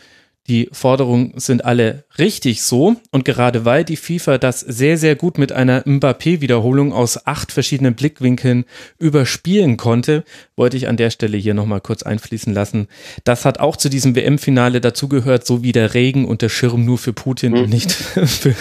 die 0.48 0.68
Forderungen 0.72 1.34
sind 1.36 1.64
alle 1.64 2.04
richtig 2.18 2.62
so 2.62 2.96
und 3.10 3.24
gerade 3.24 3.64
weil 3.64 3.84
die 3.84 3.96
FIFA 3.96 4.38
das 4.38 4.60
sehr, 4.60 4.96
sehr 4.96 5.14
gut 5.14 5.38
mit 5.38 5.52
einer 5.52 5.82
Mbappé-Wiederholung 5.86 6.92
aus 6.92 7.26
acht 7.26 7.52
verschiedenen 7.52 7.94
Blickwinkeln 7.94 8.64
überspielen 8.98 9.76
konnte, 9.76 10.24
wollte 10.56 10.76
ich 10.76 10.88
an 10.88 10.96
der 10.96 11.10
Stelle 11.10 11.36
hier 11.36 11.54
nochmal 11.54 11.80
kurz 11.80 12.02
einfließen 12.02 12.52
lassen. 12.52 12.88
Das 13.24 13.44
hat 13.44 13.60
auch 13.60 13.76
zu 13.76 13.88
diesem 13.88 14.16
WM-Finale 14.16 14.80
dazugehört, 14.80 15.46
so 15.46 15.62
wie 15.62 15.72
der 15.72 15.94
Regen 15.94 16.24
und 16.24 16.42
der 16.42 16.48
Schirm 16.48 16.84
nur 16.84 16.98
für 16.98 17.12
Putin 17.12 17.52
mhm. 17.52 17.58
und 17.58 17.70
nicht 17.70 17.92
für 18.26 18.54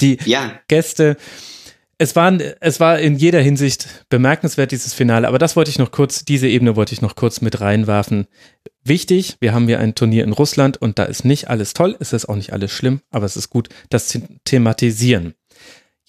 die 0.00 0.18
ja. 0.24 0.52
Gäste. 0.68 1.16
Es 2.00 2.16
war, 2.16 2.32
es 2.60 2.80
war 2.80 2.98
in 2.98 3.16
jeder 3.16 3.42
Hinsicht 3.42 4.06
bemerkenswert, 4.08 4.72
dieses 4.72 4.94
Finale, 4.94 5.28
aber 5.28 5.38
das 5.38 5.54
wollte 5.54 5.70
ich 5.70 5.78
noch 5.78 5.90
kurz, 5.90 6.24
diese 6.24 6.48
Ebene 6.48 6.74
wollte 6.74 6.94
ich 6.94 7.02
noch 7.02 7.14
kurz 7.14 7.42
mit 7.42 7.60
reinwerfen. 7.60 8.26
Wichtig, 8.82 9.36
wir 9.40 9.52
haben 9.52 9.66
hier 9.66 9.80
ein 9.80 9.94
Turnier 9.94 10.24
in 10.24 10.32
Russland 10.32 10.78
und 10.78 10.98
da 10.98 11.04
ist 11.04 11.26
nicht 11.26 11.48
alles 11.48 11.74
toll, 11.74 11.96
es 12.00 12.14
ist 12.14 12.26
auch 12.26 12.36
nicht 12.36 12.54
alles 12.54 12.72
schlimm, 12.72 13.02
aber 13.10 13.26
es 13.26 13.36
ist 13.36 13.50
gut, 13.50 13.68
das 13.90 14.08
zu 14.08 14.22
thematisieren. 14.46 15.34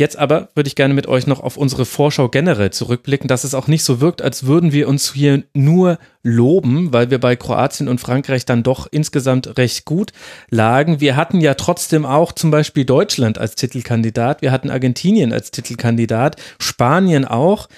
Jetzt 0.02 0.18
aber 0.18 0.49
würde 0.56 0.68
ich 0.68 0.76
gerne 0.76 0.95
mit 0.95 1.06
euch 1.06 1.28
noch 1.28 1.41
auf 1.41 1.58
unsere 1.58 1.86
Vorschau 1.86 2.28
generell 2.28 2.72
zurückblicken, 2.72 3.28
dass 3.28 3.43
es 3.43 3.54
auch 3.54 3.68
nicht 3.68 3.84
so 3.84 4.02
wirkt, 4.02 4.24
als 4.24 4.47
würden 4.47 4.72
wir 4.72 4.88
uns 4.88 5.14
hier 5.14 5.43
nur 5.54 5.99
loben, 6.24 6.91
weil 6.91 7.12
wir 7.12 7.20
bei 7.20 7.36
Kroatien 7.36 7.88
und 7.88 8.02
Frankreich 8.02 8.45
dann 8.45 8.64
doch 8.64 8.88
insgesamt 8.89 9.60
recht 9.60 9.86
gut 9.86 10.12
lagen. 10.49 11.02
Wir 11.02 11.16
hatten 11.16 11.39
ja 11.39 11.54
trotzdem 11.54 12.08
auch 12.08 12.32
zum 12.32 12.49
Beispiel 12.49 12.84
Deutschland 12.84 13.38
als 13.38 13.54
Titelkandidat, 13.54 14.41
wir 14.41 14.52
hatten 14.52 14.72
Argentinien 14.72 15.32
als 15.32 15.52
Titelkandidat, 15.52 16.36
Spanien 16.58 17.24
auch. 17.24 17.70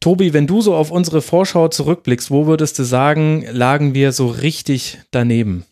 Tobi, 0.00 0.32
wenn 0.32 0.48
du 0.48 0.60
so 0.60 0.74
auf 0.74 0.90
unsere 0.90 1.22
Vorschau 1.22 1.68
zurückblickst, 1.68 2.32
wo 2.32 2.48
würdest 2.48 2.76
du 2.80 2.82
sagen, 2.82 3.46
lagen 3.52 3.94
wir 3.94 4.10
so 4.10 4.26
richtig 4.26 4.98
daneben? 5.12 5.64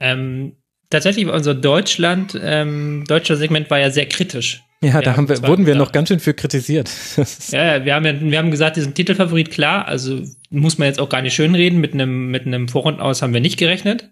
Ähm, 0.00 0.56
tatsächlich 0.88 1.26
unser 1.26 1.54
Deutschland, 1.54 2.40
ähm, 2.42 3.04
deutscher 3.06 3.36
Segment 3.36 3.68
war 3.68 3.78
ja 3.78 3.90
sehr 3.90 4.06
kritisch. 4.06 4.62
Ja, 4.82 5.02
da 5.02 5.16
haben 5.16 5.28
wir, 5.28 5.42
wurden 5.42 5.66
wir 5.66 5.74
noch 5.74 5.92
ganz 5.92 6.08
schön 6.08 6.20
für 6.20 6.32
kritisiert. 6.32 6.90
ja, 7.50 7.84
wir 7.84 7.94
haben, 7.94 8.06
ja, 8.06 8.18
wir 8.18 8.38
haben 8.38 8.50
gesagt, 8.50 8.76
diesen 8.76 8.94
Titelfavorit 8.94 9.50
klar, 9.50 9.86
also 9.86 10.22
muss 10.48 10.78
man 10.78 10.88
jetzt 10.88 10.98
auch 10.98 11.10
gar 11.10 11.20
nicht 11.20 11.34
schönreden, 11.34 11.80
mit 11.80 11.92
einem, 11.92 12.30
mit 12.30 12.46
einem 12.46 12.66
Vorrund 12.68 12.98
aus 12.98 13.20
haben 13.20 13.34
wir 13.34 13.40
nicht 13.40 13.58
gerechnet. 13.58 14.10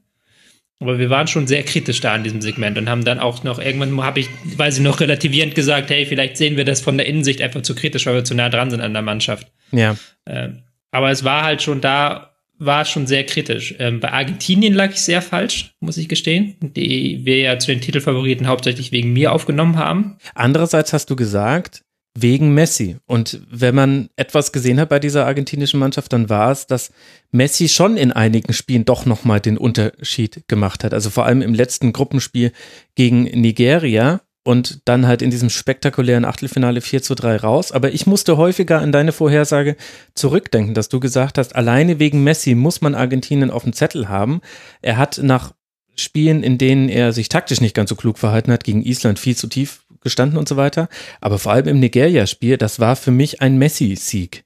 Aber 0.81 0.99
wir 0.99 1.11
waren 1.11 1.27
schon 1.27 1.47
sehr 1.47 1.65
kritisch 1.65 2.01
da 2.01 2.13
an 2.15 2.23
diesem 2.23 2.41
Segment 2.41 2.79
und 2.79 2.89
haben 2.89 3.05
dann 3.05 3.19
auch 3.19 3.43
noch 3.43 3.59
irgendwann, 3.59 4.01
habe 4.05 4.21
ich, 4.21 4.29
weiß 4.57 4.77
ich 4.77 4.83
noch, 4.83 5.01
relativierend 5.01 5.55
gesagt, 5.55 5.91
hey, 5.91 6.07
vielleicht 6.07 6.37
sehen 6.37 6.57
wir 6.57 6.65
das 6.65 6.81
von 6.81 6.97
der 6.99 7.07
Innensicht 7.07 7.43
einfach 7.43 7.63
zu 7.63 7.75
kritisch, 7.75 8.07
weil 8.07 8.15
wir 8.15 8.25
zu 8.25 8.35
nah 8.35 8.49
dran 8.49 8.71
sind 8.71 8.81
an 8.81 8.93
der 8.93 9.03
Mannschaft. 9.03 9.51
Ja. 9.73 9.97
Ähm, 10.27 10.63
aber 10.93 11.11
es 11.11 11.25
war 11.25 11.43
halt 11.43 11.63
schon 11.63 11.81
da, 11.81 12.28
war 12.59 12.85
schon 12.85 13.07
sehr 13.07 13.25
kritisch. 13.25 13.75
Ähm, 13.79 14.01
bei 14.01 14.13
Argentinien 14.13 14.75
lag 14.75 14.91
ich 14.91 15.01
sehr 15.01 15.23
falsch, 15.23 15.75
muss 15.81 15.97
ich 15.97 16.09
gestehen, 16.09 16.57
die 16.61 17.25
wir 17.25 17.39
ja 17.39 17.59
zu 17.59 17.69
den 17.69 17.81
Titelfavoriten 17.81 18.47
hauptsächlich 18.47 18.93
wegen 18.93 19.13
mir 19.13 19.33
aufgenommen 19.33 19.77
haben. 19.77 20.17
Andererseits 20.35 20.93
hast 20.93 21.11
du 21.11 21.17
gesagt, 21.17 21.83
wegen 22.23 22.53
Messi. 22.55 22.97
Und 23.07 23.41
wenn 23.51 23.75
man 23.75 24.09
etwas 24.17 24.53
gesehen 24.53 24.81
hat 24.81 24.89
bei 24.89 24.99
dieser 24.99 25.27
argentinischen 25.27 25.79
Mannschaft, 25.79 26.13
dann 26.13 26.29
war 26.29 26.51
es, 26.51 26.67
dass 26.67 26.91
Messi 27.31 27.69
schon 27.69 27.97
in 27.97 28.13
einigen 28.13 28.53
Spielen 28.53 28.85
doch 28.85 29.07
nochmal 29.07 29.41
den 29.41 29.59
Unterschied 29.59 30.49
gemacht 30.49 30.85
hat. 30.85 30.95
Also 30.95 31.11
vor 31.11 31.27
allem 31.27 31.43
im 31.43 31.55
letzten 31.55 31.93
Gruppenspiel 31.93 32.53
gegen 32.95 33.23
Nigeria 33.23 34.21
und 34.45 34.81
dann 34.87 35.07
halt 35.07 35.21
in 35.23 35.31
diesem 35.31 35.51
spektakulären 35.51 36.25
Achtelfinale 36.25 36.81
4 36.81 37.03
zu 37.03 37.15
3 37.15 37.37
raus. 37.37 37.73
Aber 37.73 37.93
ich 37.93 38.07
musste 38.07 38.37
häufiger 38.37 38.81
an 38.81 38.93
deine 38.93 39.13
Vorhersage 39.13 39.77
zurückdenken, 40.15 40.75
dass 40.75 40.89
du 40.89 41.01
gesagt 41.01 41.39
hast, 41.39 41.55
alleine 41.55 41.99
wegen 41.99 42.25
Messi 42.25 42.55
muss 42.55 42.81
man 42.81 42.95
Argentinien 42.95 43.51
auf 43.51 43.65
dem 43.65 43.73
Zettel 43.73 44.09
haben. 44.09 44.41
Er 44.81 44.97
hat 44.97 45.21
nach 45.23 45.53
Spielen, 45.97 46.43
in 46.43 46.59
denen 46.59 46.89
er 46.89 47.13
sich 47.13 47.29
taktisch 47.29 47.61
nicht 47.61 47.75
ganz 47.75 47.91
so 47.91 47.97
klug 47.97 48.19
verhalten 48.19 48.53
hat, 48.53 48.65
gegen 48.65 48.83
Island 48.83 49.19
viel 49.19 49.37
zu 49.37 49.49
tief 49.49 49.85
gestanden 50.01 50.39
und 50.39 50.49
so 50.49 50.57
weiter. 50.57 50.89
Aber 51.21 51.39
vor 51.39 51.53
allem 51.53 51.67
im 51.67 51.81
Nigeria-Spiel, 51.81 52.57
das 52.57 52.79
war 52.79 52.97
für 52.97 53.11
mich 53.11 53.43
ein 53.43 53.59
Messi-Sieg. 53.59 54.45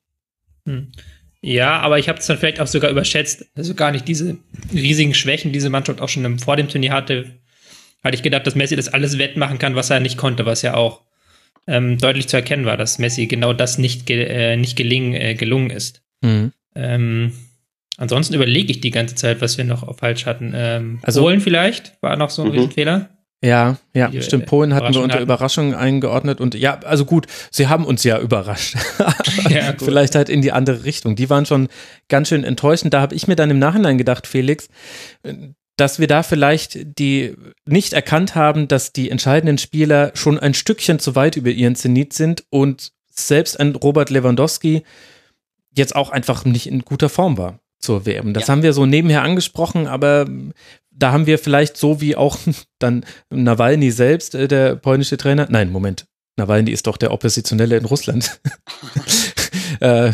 Hm. 0.66 0.93
Ja, 1.43 1.80
aber 1.80 1.99
ich 1.99 2.09
habe 2.09 2.20
es 2.20 2.26
dann 2.26 2.38
vielleicht 2.38 2.61
auch 2.61 2.68
sogar 2.68 2.90
überschätzt. 2.90 3.47
Also 3.55 3.74
gar 3.74 3.90
nicht 3.90 4.07
diese 4.07 4.38
riesigen 4.72 5.12
Schwächen, 5.12 5.51
die 5.51 5.59
diese 5.59 5.70
Mannschaft 5.70 6.01
auch 6.01 6.09
schon 6.09 6.38
vor 6.38 6.57
dem 6.57 6.68
Turnier 6.68 6.93
hatte, 6.93 7.26
hatte 8.03 8.16
ich 8.16 8.22
gedacht, 8.22 8.46
dass 8.46 8.55
Messi 8.55 8.76
das 8.76 8.88
alles 8.88 9.18
wettmachen 9.18 9.59
kann, 9.59 9.74
was 9.74 9.90
er 9.90 10.00
nicht 10.00 10.16
konnte, 10.16 10.46
was 10.46 10.62
ja 10.62 10.74
auch 10.74 11.03
ähm, 11.66 11.98
deutlich 11.98 12.28
zu 12.28 12.36
erkennen 12.36 12.64
war, 12.64 12.76
dass 12.76 12.98
Messi 12.98 13.26
genau 13.26 13.53
das 13.53 13.78
nicht, 13.78 14.07
ge 14.07 14.24
äh, 14.24 14.57
nicht 14.57 14.76
gelingen, 14.76 15.14
äh, 15.14 15.34
gelungen 15.34 15.70
ist. 15.70 16.03
Mhm. 16.22 16.53
Ähm, 16.74 17.32
ansonsten 17.98 18.34
überlege 18.34 18.72
ich 18.72 18.80
die 18.80 18.90
ganze 18.90 19.14
Zeit, 19.14 19.40
was 19.40 19.59
wir 19.59 19.64
noch 19.64 19.96
falsch 19.96 20.26
hatten. 20.26 20.53
Ähm, 20.55 20.98
also, 21.03 21.22
Polen 21.22 21.40
vielleicht 21.40 21.96
war 22.00 22.16
noch 22.16 22.30
so 22.30 22.42
ein 22.44 22.53
mhm. 22.53 22.70
Fehler. 22.70 23.11
Ja, 23.44 23.76
ja, 23.92 24.07
die, 24.07 24.22
stimmt. 24.22 24.46
Polen 24.46 24.72
hatten 24.72 24.94
wir 24.94 25.03
unter 25.03 25.16
hatten. 25.16 25.24
Überraschung 25.24 25.74
eingeordnet 25.74 26.40
und 26.40 26.55
ja, 26.55 26.78
also 26.84 27.05
gut, 27.05 27.26
sie 27.50 27.66
haben 27.66 27.84
uns 27.84 28.05
ja 28.05 28.20
überrascht. 28.20 28.76
ja, 29.48 29.74
Vielleicht 29.78 30.14
halt 30.14 30.28
in 30.28 30.42
die 30.42 30.53
andere 30.53 30.84
Richtung. 30.84 31.16
Die 31.16 31.28
waren 31.28 31.44
schon 31.44 31.68
ganz 32.09 32.28
schön 32.28 32.44
enttäuschend. 32.44 32.94
Da 32.94 33.00
habe 33.00 33.16
ich 33.16 33.26
mir 33.26 33.34
dann 33.34 33.50
im 33.50 33.59
Nachhinein 33.59 33.98
gedacht, 33.98 34.28
Felix, 34.28 34.68
dass 35.83 35.99
wir 35.99 36.07
da 36.07 36.22
vielleicht 36.22 36.78
die 36.97 37.35
nicht 37.66 37.93
erkannt 37.93 38.37
haben, 38.37 38.68
dass 38.68 38.93
die 38.93 39.11
entscheidenden 39.11 39.59
Spieler 39.59 40.12
schon 40.14 40.39
ein 40.39 40.55
Stückchen 40.55 41.01
zu 41.01 41.16
weit 41.16 41.37
über 41.37 41.51
ihren 41.51 41.74
Zenit 41.74 42.12
sind 42.12 42.45
und 42.51 42.93
selbst 43.11 43.59
ein 43.59 43.74
Robert 43.74 44.09
Lewandowski 44.09 44.85
jetzt 45.76 45.97
auch 45.97 46.11
einfach 46.11 46.45
nicht 46.45 46.68
in 46.68 46.83
guter 46.83 47.09
Form 47.09 47.37
war 47.37 47.59
zur 47.80 48.07
WM. 48.07 48.33
Das 48.33 48.47
ja. 48.47 48.53
haben 48.53 48.62
wir 48.62 48.74
so 48.74 48.87
nebenher 48.87 49.24
angesprochen, 49.24 49.89
aber 49.89 50.28
da 50.93 51.11
haben 51.11 51.26
wir 51.26 51.37
vielleicht 51.37 51.76
so 51.76 52.01
wie 52.01 52.14
auch 52.14 52.39
dann 52.78 53.05
Nawalny 53.30 53.91
selbst, 53.91 54.37
äh, 54.37 54.47
der 54.47 54.76
polnische 54.76 55.16
Trainer. 55.16 55.49
Nein, 55.51 55.72
Moment. 55.72 56.07
Nawalny 56.37 56.70
ist 56.70 56.87
doch 56.87 56.97
der 56.97 57.11
Oppositionelle 57.11 57.76
in 57.76 57.87
Russland. 57.87 58.41
äh, 59.83 60.12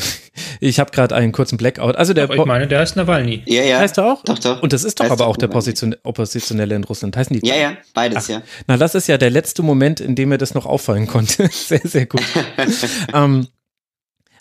ich 0.61 0.81
habe 0.81 0.91
gerade 0.91 1.15
einen 1.15 1.33
kurzen 1.33 1.59
Blackout. 1.59 1.97
Also 1.97 2.15
der 2.15 2.25
aber 2.25 2.37
ich 2.37 2.45
meine, 2.45 2.67
der 2.67 2.81
heißt 2.81 2.97
Nawalny. 2.97 3.43
Ja, 3.47 3.63
ja. 3.63 3.79
Heißt 3.79 3.99
er 3.99 4.13
auch? 4.13 4.25
Doch, 4.25 4.39
doch. 4.39 4.63
Und 4.63 4.73
das 4.73 4.85
ist 4.85 4.99
doch 4.99 5.05
heißt 5.05 5.13
aber 5.13 5.27
auch 5.27 5.37
der 5.37 5.49
Position 5.49 5.95
Oppositionelle 6.03 6.75
in 6.75 6.85
Russland. 6.85 7.17
Heißen 7.17 7.39
die? 7.39 7.47
Ja, 7.47 7.57
ja, 7.57 7.77
beides, 7.93 8.25
Ach, 8.25 8.29
ja. 8.29 8.43
Na, 8.67 8.77
das 8.79 8.95
ist 8.95 9.09
ja 9.09 9.19
der 9.19 9.31
letzte 9.31 9.63
Moment, 9.63 10.01
in 10.01 10.15
dem 10.15 10.31
mir 10.31 10.39
das 10.39 10.55
noch 10.55 10.65
auffallen 10.65 11.07
konnte. 11.07 11.49
sehr, 11.53 11.81
sehr 11.85 12.07
gut. 12.07 12.23
ähm, 13.15 13.49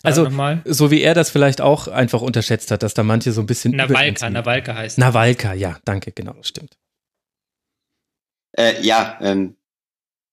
also, 0.02 0.28
so 0.64 0.90
wie 0.90 1.02
er 1.02 1.14
das 1.14 1.28
vielleicht 1.28 1.60
auch 1.60 1.88
einfach 1.88 2.22
unterschätzt 2.22 2.70
hat, 2.70 2.82
dass 2.82 2.94
da 2.94 3.02
manche 3.02 3.32
so 3.32 3.40
ein 3.40 3.46
bisschen. 3.46 3.76
Nawalka, 3.76 4.30
Nawalka 4.30 4.74
heißt. 4.74 4.96
Nawalka, 4.96 5.52
ja, 5.52 5.76
danke, 5.84 6.12
genau, 6.12 6.36
stimmt. 6.42 6.78
Äh, 8.52 8.80
ja, 8.80 9.18
ähm, 9.20 9.56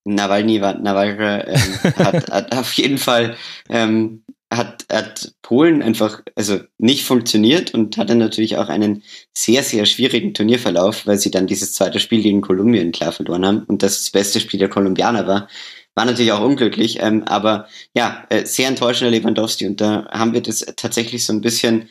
Nawalny 0.06 0.62
war, 0.62 0.78
Nawalka 0.78 1.48
ähm, 1.48 1.74
hat, 1.98 2.32
hat 2.32 2.56
auf 2.56 2.74
jeden 2.74 3.00
Fall 3.00 3.36
ähm, 3.70 4.24
hat, 4.58 4.86
hat 4.92 5.34
Polen 5.42 5.82
einfach 5.82 6.22
also 6.36 6.60
nicht 6.78 7.06
funktioniert 7.06 7.74
und 7.74 7.98
hatte 7.98 8.16
natürlich 8.16 8.58
auch 8.58 8.70
einen 8.70 9.04
sehr, 9.34 9.64
sehr 9.64 9.86
schwierigen 9.86 10.34
Turnierverlauf, 10.34 11.06
weil 11.08 11.18
sie 11.18 11.32
dann 11.32 11.48
dieses 11.48 11.74
zweite 11.74 12.00
Spiel 12.00 12.22
gegen 12.22 12.42
Kolumbien 12.42 12.92
klar 12.92 13.12
verloren 13.12 13.46
haben 13.46 13.64
und 13.64 13.84
das 13.84 14.00
das 14.00 14.12
beste 14.12 14.40
Spiel 14.40 14.60
der 14.60 14.70
Kolumbianer 14.70 15.28
war. 15.28 15.48
War 15.96 16.06
natürlich 16.06 16.32
auch 16.34 16.44
unglücklich, 16.44 17.00
ähm, 17.02 17.24
aber 17.24 17.68
ja, 17.96 18.26
äh, 18.30 18.46
sehr 18.46 18.68
enttäuschender 18.68 19.12
Lewandowski 19.12 19.66
und 19.68 19.80
da 19.80 20.08
haben 20.12 20.34
wir 20.34 20.42
das 20.42 20.66
tatsächlich 20.76 21.26
so 21.26 21.34
ein 21.34 21.42
bisschen, 21.42 21.88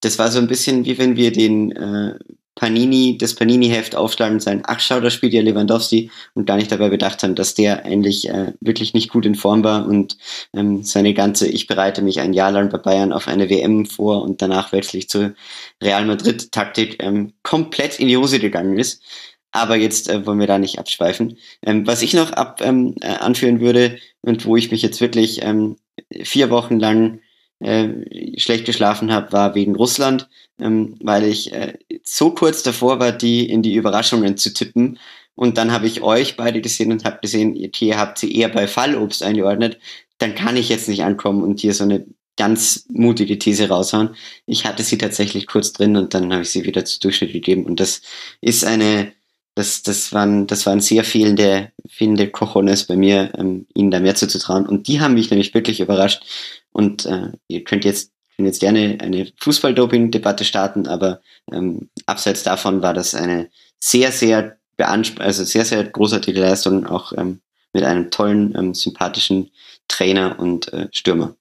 das 0.00 0.18
war 0.18 0.30
so 0.30 0.38
ein 0.38 0.48
bisschen 0.48 0.84
wie 0.84 0.98
wenn 0.98 1.16
wir 1.16 1.32
den 1.32 1.72
äh, 1.72 2.18
Panini, 2.58 3.16
das 3.16 3.36
Panini-Heft 3.36 3.94
aufschlagen 3.94 4.34
und 4.34 4.40
sagen, 4.40 4.62
ach 4.66 4.80
schau, 4.80 4.98
da 4.98 5.10
spielt 5.10 5.32
ja 5.32 5.42
Lewandowski 5.42 6.10
und 6.34 6.44
gar 6.44 6.56
nicht 6.56 6.72
dabei 6.72 6.88
bedacht 6.88 7.22
haben, 7.22 7.36
dass 7.36 7.54
der 7.54 7.84
eigentlich 7.84 8.28
äh, 8.28 8.52
wirklich 8.60 8.94
nicht 8.94 9.10
gut 9.10 9.24
in 9.26 9.36
Form 9.36 9.62
war 9.62 9.86
und 9.86 10.18
ähm, 10.52 10.82
seine 10.82 11.14
ganze, 11.14 11.46
ich 11.46 11.68
bereite 11.68 12.02
mich 12.02 12.18
ein 12.18 12.32
Jahr 12.32 12.50
lang 12.50 12.68
bei 12.68 12.78
Bayern 12.78 13.12
auf 13.12 13.28
eine 13.28 13.48
WM 13.48 13.86
vor 13.86 14.22
und 14.24 14.42
danach 14.42 14.72
wechsle 14.72 14.98
ich 14.98 15.08
zur 15.08 15.34
Real 15.80 16.04
Madrid-Taktik 16.04 17.00
ähm, 17.00 17.32
komplett 17.44 18.00
in 18.00 18.08
die 18.08 18.16
Hose 18.16 18.40
gegangen 18.40 18.76
ist. 18.76 19.04
Aber 19.52 19.76
jetzt 19.76 20.08
äh, 20.08 20.26
wollen 20.26 20.40
wir 20.40 20.48
da 20.48 20.58
nicht 20.58 20.80
abschweifen. 20.80 21.38
Ähm, 21.62 21.86
was 21.86 22.02
ich 22.02 22.12
noch 22.12 22.32
ab, 22.32 22.60
ähm, 22.60 22.96
äh, 23.02 23.06
anführen 23.06 23.60
würde 23.60 23.98
und 24.20 24.44
wo 24.46 24.56
ich 24.56 24.72
mich 24.72 24.82
jetzt 24.82 25.00
wirklich 25.00 25.42
ähm, 25.42 25.76
vier 26.24 26.50
Wochen 26.50 26.80
lang 26.80 27.20
äh, 27.60 28.38
schlecht 28.38 28.64
geschlafen 28.64 29.12
habe, 29.12 29.32
war 29.32 29.54
wegen 29.54 29.74
Russland, 29.74 30.28
ähm, 30.60 30.96
weil 31.00 31.24
ich 31.24 31.52
äh, 31.52 31.74
so 32.02 32.30
kurz 32.30 32.62
davor 32.62 33.00
war, 33.00 33.12
die 33.12 33.48
in 33.48 33.62
die 33.62 33.74
Überraschungen 33.74 34.36
zu 34.36 34.52
tippen. 34.52 34.98
Und 35.34 35.58
dann 35.58 35.72
habe 35.72 35.86
ich 35.86 36.02
euch 36.02 36.36
beide 36.36 36.60
gesehen 36.60 36.92
und 36.92 37.04
habe 37.04 37.18
gesehen, 37.20 37.54
ihr 37.54 37.98
habt 37.98 38.18
sie 38.18 38.34
eher 38.34 38.48
bei 38.48 38.66
Fallobst 38.66 39.22
eingeordnet. 39.22 39.78
Dann 40.18 40.34
kann 40.34 40.56
ich 40.56 40.68
jetzt 40.68 40.88
nicht 40.88 41.04
ankommen 41.04 41.42
und 41.42 41.60
hier 41.60 41.74
so 41.74 41.84
eine 41.84 42.06
ganz 42.36 42.86
mutige 42.88 43.38
These 43.38 43.68
raushauen. 43.68 44.14
Ich 44.46 44.64
hatte 44.64 44.82
sie 44.82 44.96
tatsächlich 44.96 45.46
kurz 45.46 45.72
drin 45.72 45.96
und 45.96 46.14
dann 46.14 46.32
habe 46.32 46.42
ich 46.42 46.50
sie 46.50 46.64
wieder 46.64 46.84
zu 46.84 47.00
Durchschnitt 47.00 47.32
gegeben. 47.32 47.66
Und 47.66 47.80
das 47.80 48.00
ist 48.40 48.64
eine, 48.64 49.12
das, 49.58 49.82
das 49.82 50.12
waren, 50.12 50.46
das 50.46 50.66
waren 50.66 50.80
sehr 50.80 51.02
fehlende, 51.02 51.72
fehlende 51.88 52.28
Cojones 52.28 52.84
bei 52.84 52.94
mir, 52.94 53.32
ähm, 53.36 53.66
ihnen 53.74 53.90
da 53.90 53.98
mehr 53.98 54.14
zuzutrauen. 54.14 54.66
Und 54.66 54.86
die 54.86 55.00
haben 55.00 55.14
mich 55.14 55.30
nämlich 55.30 55.52
wirklich 55.52 55.80
überrascht. 55.80 56.22
Und 56.70 57.06
äh, 57.06 57.32
ihr 57.48 57.64
könnt 57.64 57.84
jetzt, 57.84 58.12
könnt 58.36 58.46
jetzt 58.46 58.60
gerne 58.60 58.98
eine 59.00 59.26
Fußballdoping-Debatte 59.40 60.44
starten, 60.44 60.86
aber 60.86 61.20
ähm, 61.52 61.90
abseits 62.06 62.44
davon 62.44 62.82
war 62.82 62.94
das 62.94 63.16
eine 63.16 63.50
sehr, 63.80 64.12
sehr 64.12 64.58
beansprucht, 64.76 65.22
also 65.22 65.42
sehr, 65.42 65.64
sehr 65.64 65.82
großartige 65.82 66.40
Leistung, 66.40 66.86
auch 66.86 67.12
ähm, 67.14 67.40
mit 67.72 67.82
einem 67.82 68.12
tollen, 68.12 68.54
ähm, 68.56 68.74
sympathischen 68.74 69.50
Trainer 69.88 70.38
und 70.38 70.72
äh, 70.72 70.86
Stürmer. 70.92 71.34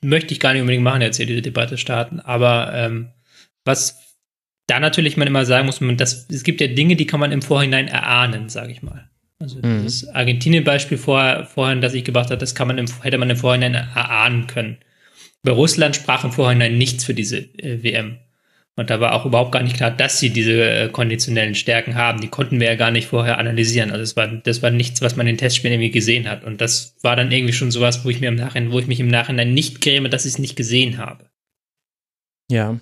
Möchte 0.00 0.32
ich 0.32 0.40
gar 0.40 0.54
nicht 0.54 0.62
unbedingt 0.62 0.84
machen, 0.84 1.02
jetzt 1.02 1.18
hier 1.18 1.26
diese 1.26 1.42
Debatte 1.42 1.76
starten, 1.76 2.20
aber 2.20 2.72
ähm, 2.72 3.10
was 3.66 4.03
da 4.66 4.80
natürlich 4.80 5.16
man 5.16 5.28
immer 5.28 5.44
sagen 5.44 5.66
muss, 5.66 5.80
man, 5.80 5.96
das, 5.96 6.26
es 6.30 6.42
gibt 6.42 6.60
ja 6.60 6.68
Dinge, 6.68 6.96
die 6.96 7.06
kann 7.06 7.20
man 7.20 7.32
im 7.32 7.42
Vorhinein 7.42 7.88
erahnen, 7.88 8.48
sage 8.48 8.72
ich 8.72 8.82
mal. 8.82 9.10
Also 9.38 9.58
mhm. 9.58 9.84
das 9.84 10.06
Argentinien-Beispiel 10.08 10.98
vorher, 10.98 11.44
vorhin, 11.44 11.80
das 11.80 11.94
ich 11.94 12.04
gebracht 12.04 12.30
habe, 12.30 12.38
das 12.38 12.54
kann 12.54 12.68
man 12.68 12.78
im, 12.78 12.86
hätte 13.02 13.18
man 13.18 13.30
im 13.30 13.36
Vorhinein 13.36 13.74
erahnen 13.74 14.46
können. 14.46 14.78
Bei 15.42 15.52
Russland 15.52 15.96
sprach 15.96 16.24
im 16.24 16.32
Vorhinein 16.32 16.78
nichts 16.78 17.04
für 17.04 17.14
diese 17.14 17.38
äh, 17.38 17.82
WM. 17.82 18.18
Und 18.76 18.90
da 18.90 18.98
war 18.98 19.12
auch 19.14 19.24
überhaupt 19.24 19.52
gar 19.52 19.62
nicht 19.62 19.76
klar, 19.76 19.92
dass 19.92 20.18
sie 20.18 20.30
diese 20.30 20.68
äh, 20.68 20.88
konditionellen 20.88 21.54
Stärken 21.54 21.94
haben. 21.94 22.20
Die 22.20 22.28
konnten 22.28 22.58
wir 22.58 22.66
ja 22.66 22.74
gar 22.74 22.90
nicht 22.90 23.06
vorher 23.06 23.38
analysieren. 23.38 23.92
Also 23.92 24.02
es 24.02 24.16
war, 24.16 24.26
das 24.26 24.62
war 24.62 24.70
nichts, 24.70 25.00
was 25.00 25.14
man 25.14 25.26
in 25.26 25.34
den 25.34 25.38
Testspielen 25.38 25.74
irgendwie 25.74 25.92
gesehen 25.92 26.28
hat. 26.28 26.42
Und 26.42 26.60
das 26.60 26.96
war 27.02 27.14
dann 27.14 27.30
irgendwie 27.30 27.52
schon 27.52 27.70
sowas, 27.70 28.04
wo 28.04 28.10
ich 28.10 28.20
mir 28.20 28.28
im 28.28 28.34
Nachhinein, 28.34 28.72
wo 28.72 28.78
ich 28.80 28.88
mich 28.88 28.98
im 28.98 29.08
Nachhinein 29.08 29.54
nicht 29.54 29.80
gräme, 29.80 30.08
dass 30.08 30.24
ich 30.24 30.32
es 30.32 30.38
nicht 30.38 30.56
gesehen 30.56 30.98
habe. 30.98 31.30
Ja, 32.50 32.80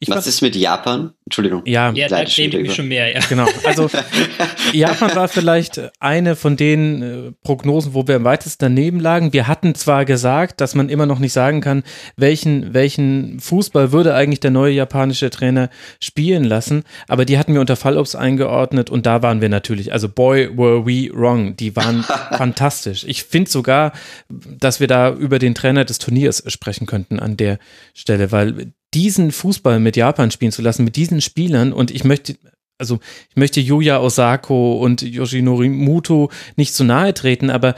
ich 0.00 0.08
Was 0.10 0.26
ist 0.26 0.42
mit 0.42 0.56
Japan? 0.56 1.12
Entschuldigung. 1.26 1.62
Ja, 1.66 1.90
ja 1.90 2.08
da 2.08 2.24
käme 2.24 2.58
ich 2.60 2.74
schon 2.74 2.88
mehr, 2.88 3.12
ja. 3.12 3.20
Genau. 3.28 3.46
Also 3.64 3.90
Japan 4.72 5.14
war 5.16 5.28
vielleicht 5.28 5.80
eine 5.98 6.36
von 6.36 6.56
den 6.56 7.02
äh, 7.02 7.32
Prognosen, 7.42 7.94
wo 7.94 8.06
wir 8.06 8.16
am 8.16 8.24
weitesten 8.24 8.64
daneben 8.66 9.00
lagen. 9.00 9.32
Wir 9.32 9.48
hatten 9.48 9.74
zwar 9.74 10.04
gesagt, 10.04 10.60
dass 10.60 10.74
man 10.74 10.88
immer 10.88 11.06
noch 11.06 11.18
nicht 11.18 11.32
sagen 11.32 11.60
kann, 11.60 11.82
welchen, 12.16 12.74
welchen 12.74 13.40
Fußball 13.40 13.90
würde 13.90 14.14
eigentlich 14.14 14.40
der 14.40 14.52
neue 14.52 14.72
japanische 14.72 15.30
Trainer 15.30 15.68
spielen 16.00 16.44
lassen, 16.44 16.84
aber 17.08 17.24
die 17.24 17.38
hatten 17.38 17.54
wir 17.54 17.60
unter 17.60 17.76
Fallobst 17.76 18.14
eingeordnet 18.14 18.90
und 18.90 19.06
da 19.06 19.22
waren 19.22 19.40
wir 19.40 19.48
natürlich, 19.48 19.92
also 19.92 20.08
boy, 20.08 20.56
were 20.56 20.86
we 20.86 21.10
wrong. 21.12 21.56
Die 21.56 21.74
waren 21.74 22.04
fantastisch. 22.36 23.04
Ich 23.04 23.24
finde 23.24 23.50
sogar, 23.50 23.92
dass 24.28 24.80
wir 24.80 24.86
da 24.86 25.12
über 25.12 25.38
den 25.38 25.54
Trainer 25.54 25.84
des 25.84 25.98
Turniers 25.98 26.44
sprechen 26.46 26.86
könnten 26.86 27.18
an 27.18 27.36
der 27.36 27.58
Stelle, 27.94 28.30
weil 28.32 28.72
diesen 28.96 29.30
Fußball 29.30 29.78
mit 29.78 29.96
Japan 29.96 30.30
spielen 30.30 30.52
zu 30.52 30.62
lassen, 30.62 30.84
mit 30.84 30.96
diesen 30.96 31.20
Spielern 31.20 31.74
und 31.74 31.90
ich 31.90 32.02
möchte, 32.02 32.36
also 32.78 32.98
ich 33.28 33.36
möchte 33.36 33.60
Yuya 33.60 34.00
Osako 34.00 34.78
und 34.78 35.02
Yoshinori 35.02 35.68
Muto 35.68 36.30
nicht 36.56 36.74
zu 36.74 36.82
nahe 36.82 37.12
treten, 37.12 37.50
aber 37.50 37.74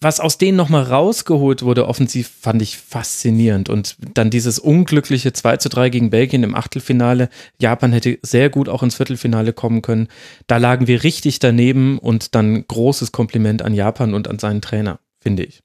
was 0.00 0.20
aus 0.20 0.38
denen 0.38 0.56
nochmal 0.56 0.84
rausgeholt 0.84 1.62
wurde, 1.62 1.88
offensiv, 1.88 2.30
fand 2.40 2.62
ich 2.62 2.76
faszinierend. 2.78 3.68
Und 3.68 3.96
dann 4.14 4.30
dieses 4.30 4.60
unglückliche 4.60 5.32
2 5.32 5.56
zu 5.56 5.68
3 5.68 5.90
gegen 5.90 6.10
Belgien 6.10 6.44
im 6.44 6.54
Achtelfinale. 6.54 7.28
Japan 7.60 7.92
hätte 7.92 8.20
sehr 8.22 8.48
gut 8.48 8.68
auch 8.68 8.84
ins 8.84 8.94
Viertelfinale 8.94 9.52
kommen 9.52 9.82
können. 9.82 10.06
Da 10.46 10.58
lagen 10.58 10.86
wir 10.86 11.02
richtig 11.02 11.40
daneben 11.40 11.98
und 11.98 12.36
dann 12.36 12.64
großes 12.68 13.10
Kompliment 13.10 13.62
an 13.62 13.74
Japan 13.74 14.14
und 14.14 14.28
an 14.28 14.38
seinen 14.38 14.62
Trainer, 14.62 15.00
finde 15.18 15.42
ich. 15.42 15.62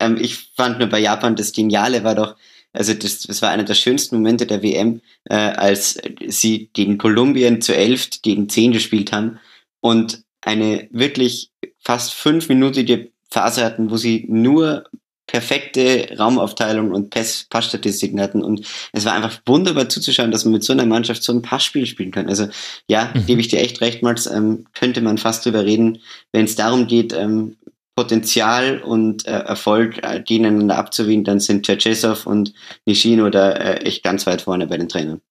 Ähm, 0.00 0.16
ich 0.20 0.50
fand 0.56 0.80
nur 0.80 0.88
bei 0.88 0.98
Japan 0.98 1.36
das 1.36 1.52
Geniale 1.52 2.02
war 2.02 2.16
doch, 2.16 2.34
also 2.72 2.92
das, 2.94 3.20
das 3.20 3.42
war 3.42 3.50
einer 3.50 3.64
der 3.64 3.74
schönsten 3.74 4.16
Momente 4.16 4.46
der 4.46 4.62
WM, 4.62 5.00
äh, 5.24 5.34
als 5.34 5.98
sie 6.26 6.70
gegen 6.72 6.98
Kolumbien 6.98 7.60
zu 7.62 7.74
elf 7.74 8.10
gegen 8.22 8.48
zehn 8.48 8.72
gespielt 8.72 9.12
haben 9.12 9.38
und 9.80 10.22
eine 10.42 10.88
wirklich 10.90 11.50
fast 11.80 12.14
fünfminütige 12.14 13.10
Phase 13.30 13.64
hatten, 13.64 13.90
wo 13.90 13.96
sie 13.96 14.26
nur 14.28 14.84
perfekte 15.26 16.16
Raumaufteilung 16.18 16.92
und 16.92 17.10
Pass 17.10 17.46
Passstatistiken 17.50 18.20
hatten 18.20 18.42
und 18.42 18.64
es 18.92 19.04
war 19.04 19.12
einfach 19.12 19.40
wunderbar 19.44 19.88
zuzuschauen, 19.88 20.30
dass 20.30 20.44
man 20.44 20.52
mit 20.52 20.64
so 20.64 20.72
einer 20.72 20.86
Mannschaft 20.86 21.22
so 21.22 21.32
ein 21.32 21.42
Passspiel 21.42 21.86
spielen 21.86 22.12
kann. 22.12 22.28
Also 22.28 22.46
ja, 22.86 23.12
mhm. 23.12 23.26
gebe 23.26 23.40
ich 23.40 23.48
dir 23.48 23.60
echt 23.60 23.80
recht, 23.80 24.02
Max, 24.02 24.26
ähm, 24.26 24.66
könnte 24.72 25.00
man 25.00 25.18
fast 25.18 25.44
drüber 25.44 25.64
reden, 25.64 25.98
wenn 26.32 26.44
es 26.44 26.54
darum 26.54 26.86
geht, 26.86 27.12
ähm, 27.12 27.56
Potenzial 27.96 28.80
und 28.82 29.26
äh, 29.26 29.30
Erfolg 29.30 29.98
äh, 30.02 30.20
gegeneinander 30.20 30.76
abzuwiegen, 30.76 31.24
dann 31.24 31.40
sind 31.40 31.64
Cherchesov 31.64 32.26
und 32.26 32.52
Nishino 32.84 33.30
da 33.30 33.52
äh, 33.52 33.80
echt 33.84 34.04
ganz 34.04 34.26
weit 34.26 34.42
vorne 34.42 34.66
bei 34.66 34.76
den 34.76 34.88
Trainern. 34.88 35.22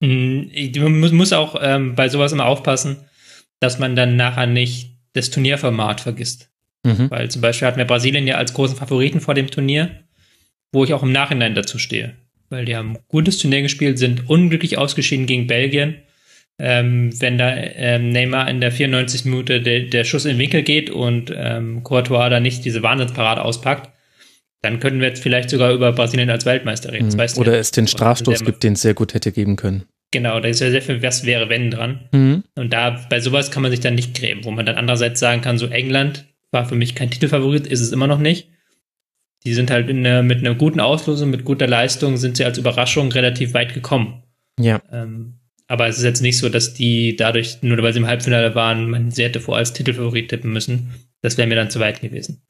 Mhm, 0.00 0.50
man 0.76 1.00
muss, 1.00 1.12
muss 1.12 1.32
auch 1.32 1.56
ähm, 1.60 1.96
bei 1.96 2.08
sowas 2.08 2.32
immer 2.32 2.46
aufpassen, 2.46 2.98
dass 3.58 3.80
man 3.80 3.96
dann 3.96 4.14
nachher 4.14 4.46
nicht 4.46 4.92
das 5.12 5.30
Turnierformat 5.30 6.00
vergisst. 6.00 6.50
Mhm. 6.84 7.10
Weil 7.10 7.30
zum 7.30 7.42
Beispiel 7.42 7.66
hatten 7.66 7.78
wir 7.78 7.86
Brasilien 7.86 8.28
ja 8.28 8.36
als 8.36 8.54
großen 8.54 8.76
Favoriten 8.76 9.20
vor 9.20 9.34
dem 9.34 9.50
Turnier, 9.50 10.04
wo 10.72 10.84
ich 10.84 10.94
auch 10.94 11.02
im 11.02 11.12
Nachhinein 11.12 11.56
dazu 11.56 11.78
stehe. 11.78 12.14
Weil 12.48 12.64
die 12.64 12.76
haben 12.76 12.98
gutes 13.08 13.38
Turnier 13.38 13.62
gespielt, 13.62 13.98
sind 13.98 14.28
unglücklich 14.28 14.78
ausgeschieden 14.78 15.26
gegen 15.26 15.48
Belgien 15.48 15.96
ähm, 16.58 17.10
wenn 17.20 17.38
da 17.38 17.54
ähm, 17.56 18.10
Neymar 18.10 18.48
in 18.48 18.60
der 18.60 18.70
94. 18.70 19.24
Minute 19.24 19.60
de, 19.60 19.88
der 19.88 20.04
Schuss 20.04 20.24
in 20.24 20.32
den 20.32 20.38
Winkel 20.38 20.62
geht 20.62 20.90
und 20.90 21.32
ähm, 21.34 21.82
Courtois 21.82 22.28
da 22.28 22.40
nicht 22.40 22.64
diese 22.64 22.82
Wahnsinnsparade 22.82 23.42
auspackt, 23.42 23.90
dann 24.62 24.80
könnten 24.80 25.00
wir 25.00 25.08
jetzt 25.08 25.22
vielleicht 25.22 25.50
sogar 25.50 25.72
über 25.72 25.92
Brasilien 25.92 26.30
als 26.30 26.46
Weltmeister 26.46 26.92
reden. 26.92 27.08
Mhm. 27.08 27.20
Oder 27.36 27.54
ja. 27.54 27.58
es 27.58 27.70
den 27.70 27.86
Strafstoß 27.86 28.44
gibt, 28.44 28.62
den 28.62 28.74
es 28.74 28.82
sehr 28.82 28.94
gut 28.94 29.14
hätte 29.14 29.32
geben 29.32 29.56
können. 29.56 29.84
Genau, 30.10 30.38
da 30.38 30.48
ist 30.48 30.60
ja 30.60 30.70
sehr 30.70 30.80
viel 30.80 31.02
Was 31.02 31.26
wäre 31.26 31.48
wenn 31.48 31.70
dran. 31.70 32.08
Mhm. 32.12 32.44
Und 32.54 32.72
da 32.72 33.04
bei 33.10 33.20
sowas 33.20 33.50
kann 33.50 33.62
man 33.62 33.72
sich 33.72 33.80
dann 33.80 33.96
nicht 33.96 34.14
grämen, 34.14 34.44
wo 34.44 34.52
man 34.52 34.64
dann 34.64 34.76
andererseits 34.76 35.18
sagen 35.18 35.42
kann, 35.42 35.58
so 35.58 35.66
England 35.66 36.24
war 36.52 36.64
für 36.64 36.76
mich 36.76 36.94
kein 36.94 37.10
Titelfavorit, 37.10 37.66
ist 37.66 37.80
es 37.80 37.90
immer 37.90 38.06
noch 38.06 38.20
nicht. 38.20 38.48
Die 39.44 39.52
sind 39.52 39.70
halt 39.70 39.90
eine, 39.90 40.22
mit 40.22 40.38
einer 40.38 40.54
guten 40.54 40.80
Auslosung, 40.80 41.30
mit 41.30 41.44
guter 41.44 41.66
Leistung, 41.66 42.16
sind 42.16 42.36
sie 42.36 42.44
als 42.44 42.56
Überraschung 42.56 43.10
relativ 43.10 43.52
weit 43.54 43.74
gekommen. 43.74 44.22
Ja. 44.58 44.80
Ähm, 44.90 45.40
aber 45.66 45.88
es 45.88 45.98
ist 45.98 46.04
jetzt 46.04 46.20
nicht 46.20 46.38
so, 46.38 46.48
dass 46.48 46.74
die 46.74 47.16
dadurch, 47.16 47.62
nur 47.62 47.82
weil 47.82 47.92
sie 47.92 48.00
im 48.00 48.06
Halbfinale 48.06 48.54
waren, 48.54 48.90
man 48.90 49.10
sie 49.10 49.24
hätte 49.24 49.40
vor 49.40 49.56
als 49.56 49.72
Titelfavorit 49.72 50.28
tippen 50.28 50.52
müssen. 50.52 50.94
Das 51.22 51.38
wäre 51.38 51.48
mir 51.48 51.54
dann 51.54 51.70
zu 51.70 51.80
weit 51.80 52.00
gewesen. 52.00 52.42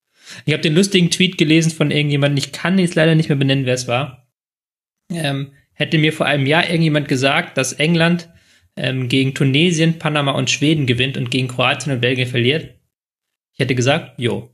Ich 0.47 0.53
habe 0.53 0.63
den 0.63 0.75
lustigen 0.75 1.11
Tweet 1.11 1.39
gelesen 1.39 1.71
von 1.71 1.91
irgendjemandem, 1.91 2.39
ich 2.39 2.53
kann 2.53 2.79
jetzt 2.79 2.95
leider 2.95 3.15
nicht 3.15 3.29
mehr 3.29 3.39
benennen, 3.39 3.67
wer 3.67 3.75
es 3.75 3.87
war. 3.87 4.27
Ähm, 5.11 5.53
hätte 5.75 5.99
mir 5.99 6.13
vor 6.13 6.27
einem 6.27 6.47
Jahr 6.47 6.65
irgendjemand 6.65 7.09
gesagt, 7.09 7.59
dass 7.59 7.75
England 7.75 8.31
ähm, 8.77 9.09
gegen 9.09 9.35
Tunesien, 9.35 9.99
Panama 9.99 10.33
und 10.33 10.51
Schweden 10.51 10.87
gewinnt 10.87 11.17
und 11.17 11.31
gegen 11.31 11.49
Kroatien 11.49 11.93
und 11.93 12.01
Belgien 12.01 12.27
verliert. 12.27 12.75
Ich 13.53 13.61
hätte 13.61 13.75
gesagt, 13.75 14.19
jo. 14.19 14.51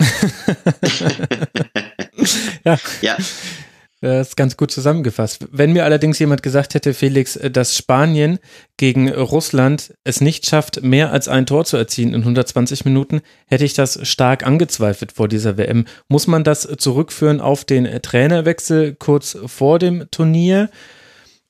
ja. 2.64 2.78
ja. 3.02 3.16
Das 4.02 4.30
ist 4.30 4.36
ganz 4.36 4.56
gut 4.56 4.72
zusammengefasst. 4.72 5.46
Wenn 5.52 5.72
mir 5.72 5.84
allerdings 5.84 6.18
jemand 6.18 6.42
gesagt 6.42 6.74
hätte, 6.74 6.92
Felix, 6.92 7.38
dass 7.52 7.76
Spanien 7.76 8.40
gegen 8.76 9.08
Russland 9.08 9.94
es 10.02 10.20
nicht 10.20 10.44
schafft, 10.44 10.82
mehr 10.82 11.12
als 11.12 11.28
ein 11.28 11.46
Tor 11.46 11.64
zu 11.64 11.76
erzielen 11.76 12.12
in 12.12 12.22
120 12.22 12.84
Minuten, 12.84 13.20
hätte 13.46 13.64
ich 13.64 13.74
das 13.74 14.00
stark 14.02 14.44
angezweifelt 14.44 15.12
vor 15.12 15.28
dieser 15.28 15.56
WM. 15.56 15.84
Muss 16.08 16.26
man 16.26 16.42
das 16.42 16.62
zurückführen 16.78 17.40
auf 17.40 17.64
den 17.64 17.84
Trainerwechsel 18.02 18.96
kurz 18.96 19.38
vor 19.46 19.78
dem 19.78 20.10
Turnier? 20.10 20.68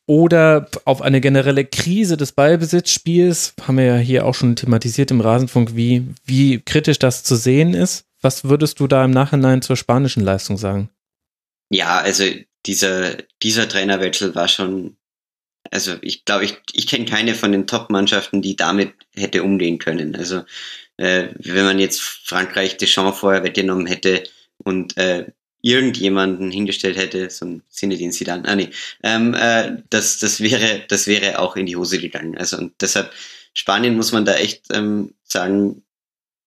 Oder 0.05 0.69
auf 0.85 1.01
eine 1.01 1.23
generelle 1.23 1.65
Krise 1.65 2.19
des 2.19 2.33
Ballbesitzspiels, 2.33 3.55
haben 3.63 3.79
wir 3.79 3.85
ja 3.85 3.97
hier 3.97 4.27
auch 4.27 4.35
schon 4.35 4.57
thematisiert 4.57 5.11
im 5.11 5.23
Rasenfunk, 5.23 5.75
wie, 5.75 6.07
wie 6.27 6.61
kritisch 6.61 6.99
das 6.99 7.23
zu 7.23 7.35
sehen 7.35 7.73
ist. 7.73 8.05
Was 8.21 8.45
würdest 8.45 8.79
du 8.79 8.89
da 8.89 9.07
im 9.07 9.11
Nachhinein 9.11 9.63
zur 9.63 9.77
spanischen 9.77 10.23
Leistung 10.23 10.59
sagen? 10.59 10.91
Ja, 11.73 12.01
also 12.01 12.25
dieser, 12.67 13.17
dieser 13.43 13.69
Trainerwechsel 13.69 14.35
war 14.35 14.47
schon, 14.47 14.97
also 15.71 15.97
ich 16.03 16.25
glaube, 16.27 16.45
ich, 16.45 16.59
ich 16.73 16.87
kenne 16.87 17.07
keine 17.07 17.35
von 17.35 17.51
den 17.51 17.67
Top-Mannschaften, 17.67 18.43
die 18.43 18.57
damit 18.57 18.93
hätte 19.15 19.43
umgehen 19.43 19.79
können. 19.79 20.15
Also 20.15 20.45
äh, 20.99 21.29
wenn 21.39 21.65
man 21.65 21.79
jetzt 21.79 22.03
Frankreich 22.03 22.77
Deschamps 22.77 23.19
vorher 23.19 23.43
weggenommen 23.43 23.87
hätte 23.87 24.25
und 24.59 24.97
äh, 24.99 25.33
irgendjemanden 25.63 26.51
hingestellt 26.51 26.99
hätte, 26.99 27.31
so 27.31 27.47
ein 27.47 27.63
Zinedine 27.71 28.13
Zidane, 28.13 28.47
ah 28.47 28.55
nee, 28.55 28.69
ähm, 29.03 29.33
äh, 29.35 29.79
das, 29.89 30.19
das 30.19 30.41
wäre, 30.41 30.85
das 30.89 31.07
wäre 31.07 31.39
auch 31.39 31.57
in 31.57 31.67
die 31.67 31.77
Hose 31.77 31.99
gegangen. 31.99 32.37
Also 32.37 32.59
und 32.59 32.75
deshalb 32.83 33.13
Spanien 33.55 33.97
muss 33.97 34.13
man 34.13 34.27
da 34.27 34.35
echt 34.35 34.67
ähm, 34.73 35.15
sagen, 35.23 35.85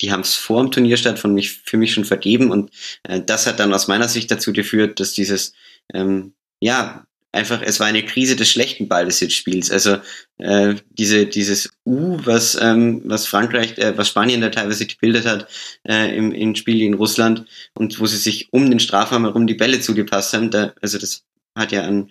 die 0.01 0.11
haben 0.11 0.21
es 0.21 0.35
vor 0.35 0.61
dem 0.61 0.71
Turnierstart 0.71 1.19
von 1.19 1.33
mich, 1.33 1.59
für 1.63 1.77
mich 1.77 1.93
schon 1.93 2.05
vergeben 2.05 2.51
und 2.51 2.71
äh, 3.03 3.21
das 3.21 3.47
hat 3.47 3.59
dann 3.59 3.73
aus 3.73 3.87
meiner 3.87 4.07
Sicht 4.07 4.31
dazu 4.31 4.53
geführt, 4.53 4.99
dass 4.99 5.13
dieses, 5.13 5.53
ähm, 5.93 6.33
ja, 6.59 7.05
einfach, 7.35 7.61
es 7.61 7.79
war 7.79 7.87
eine 7.87 8.03
Krise 8.03 8.35
des 8.35 8.49
schlechten 8.49 8.87
Ballbesitzspiels. 8.87 9.69
Also 9.69 9.97
äh, 10.37 10.75
diese, 10.89 11.25
dieses 11.27 11.69
U, 11.85 12.17
was, 12.23 12.57
ähm, 12.59 13.01
was 13.03 13.27
Frankreich, 13.27 13.77
äh, 13.77 13.97
was 13.97 14.07
Spanien 14.07 14.41
da 14.41 14.49
teilweise 14.49 14.85
gebildet 14.85 15.25
hat 15.25 15.47
äh, 15.87 16.15
im, 16.15 16.31
im 16.31 16.55
Spiel 16.55 16.81
in 16.81 16.93
Russland 16.95 17.45
und 17.73 17.99
wo 17.99 18.05
sie 18.05 18.17
sich 18.17 18.51
um 18.51 18.69
den 18.69 18.79
Strafraum 18.79 19.25
herum 19.25 19.47
die 19.47 19.53
Bälle 19.53 19.81
zugepasst 19.81 20.33
haben, 20.33 20.49
da, 20.49 20.73
also 20.81 20.97
das 20.97 21.23
hat 21.55 21.71
ja 21.71 21.83
an 21.83 22.09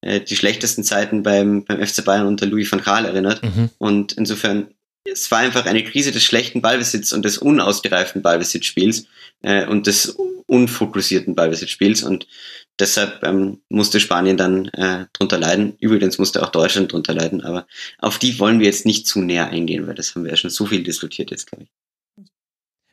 äh, 0.00 0.20
die 0.20 0.36
schlechtesten 0.36 0.82
Zeiten 0.82 1.22
beim, 1.22 1.64
beim 1.64 1.86
FC 1.86 2.04
Bayern 2.04 2.26
unter 2.26 2.46
Louis 2.46 2.70
van 2.72 2.82
Gaal 2.82 3.04
erinnert. 3.04 3.42
Mhm. 3.42 3.70
Und 3.78 4.12
insofern 4.12 4.68
es 5.04 5.30
war 5.30 5.38
einfach 5.38 5.66
eine 5.66 5.84
Krise 5.84 6.12
des 6.12 6.22
schlechten 6.22 6.62
Ballbesitz 6.62 7.12
und 7.12 7.24
des 7.24 7.38
unausgereiften 7.38 8.22
Ballbesitzspiels 8.22 9.06
äh, 9.42 9.66
und 9.66 9.86
des 9.86 10.16
unfokussierten 10.46 11.34
Ballbesitzspiels 11.34 12.02
und 12.02 12.26
deshalb 12.78 13.22
ähm, 13.24 13.62
musste 13.68 14.00
Spanien 14.00 14.36
dann 14.36 14.68
äh, 14.68 15.06
drunter 15.12 15.38
leiden. 15.38 15.76
Übrigens 15.80 16.18
musste 16.18 16.42
auch 16.42 16.50
Deutschland 16.50 16.92
drunter 16.92 17.14
leiden, 17.14 17.42
aber 17.42 17.66
auf 17.98 18.18
die 18.18 18.38
wollen 18.38 18.58
wir 18.58 18.66
jetzt 18.66 18.86
nicht 18.86 19.06
zu 19.06 19.20
näher 19.20 19.48
eingehen, 19.48 19.86
weil 19.86 19.94
das 19.94 20.14
haben 20.14 20.24
wir 20.24 20.30
ja 20.30 20.36
schon 20.36 20.50
so 20.50 20.66
viel 20.66 20.82
diskutiert 20.82 21.30
jetzt, 21.30 21.46
glaube 21.46 21.64
ich. 21.64 21.70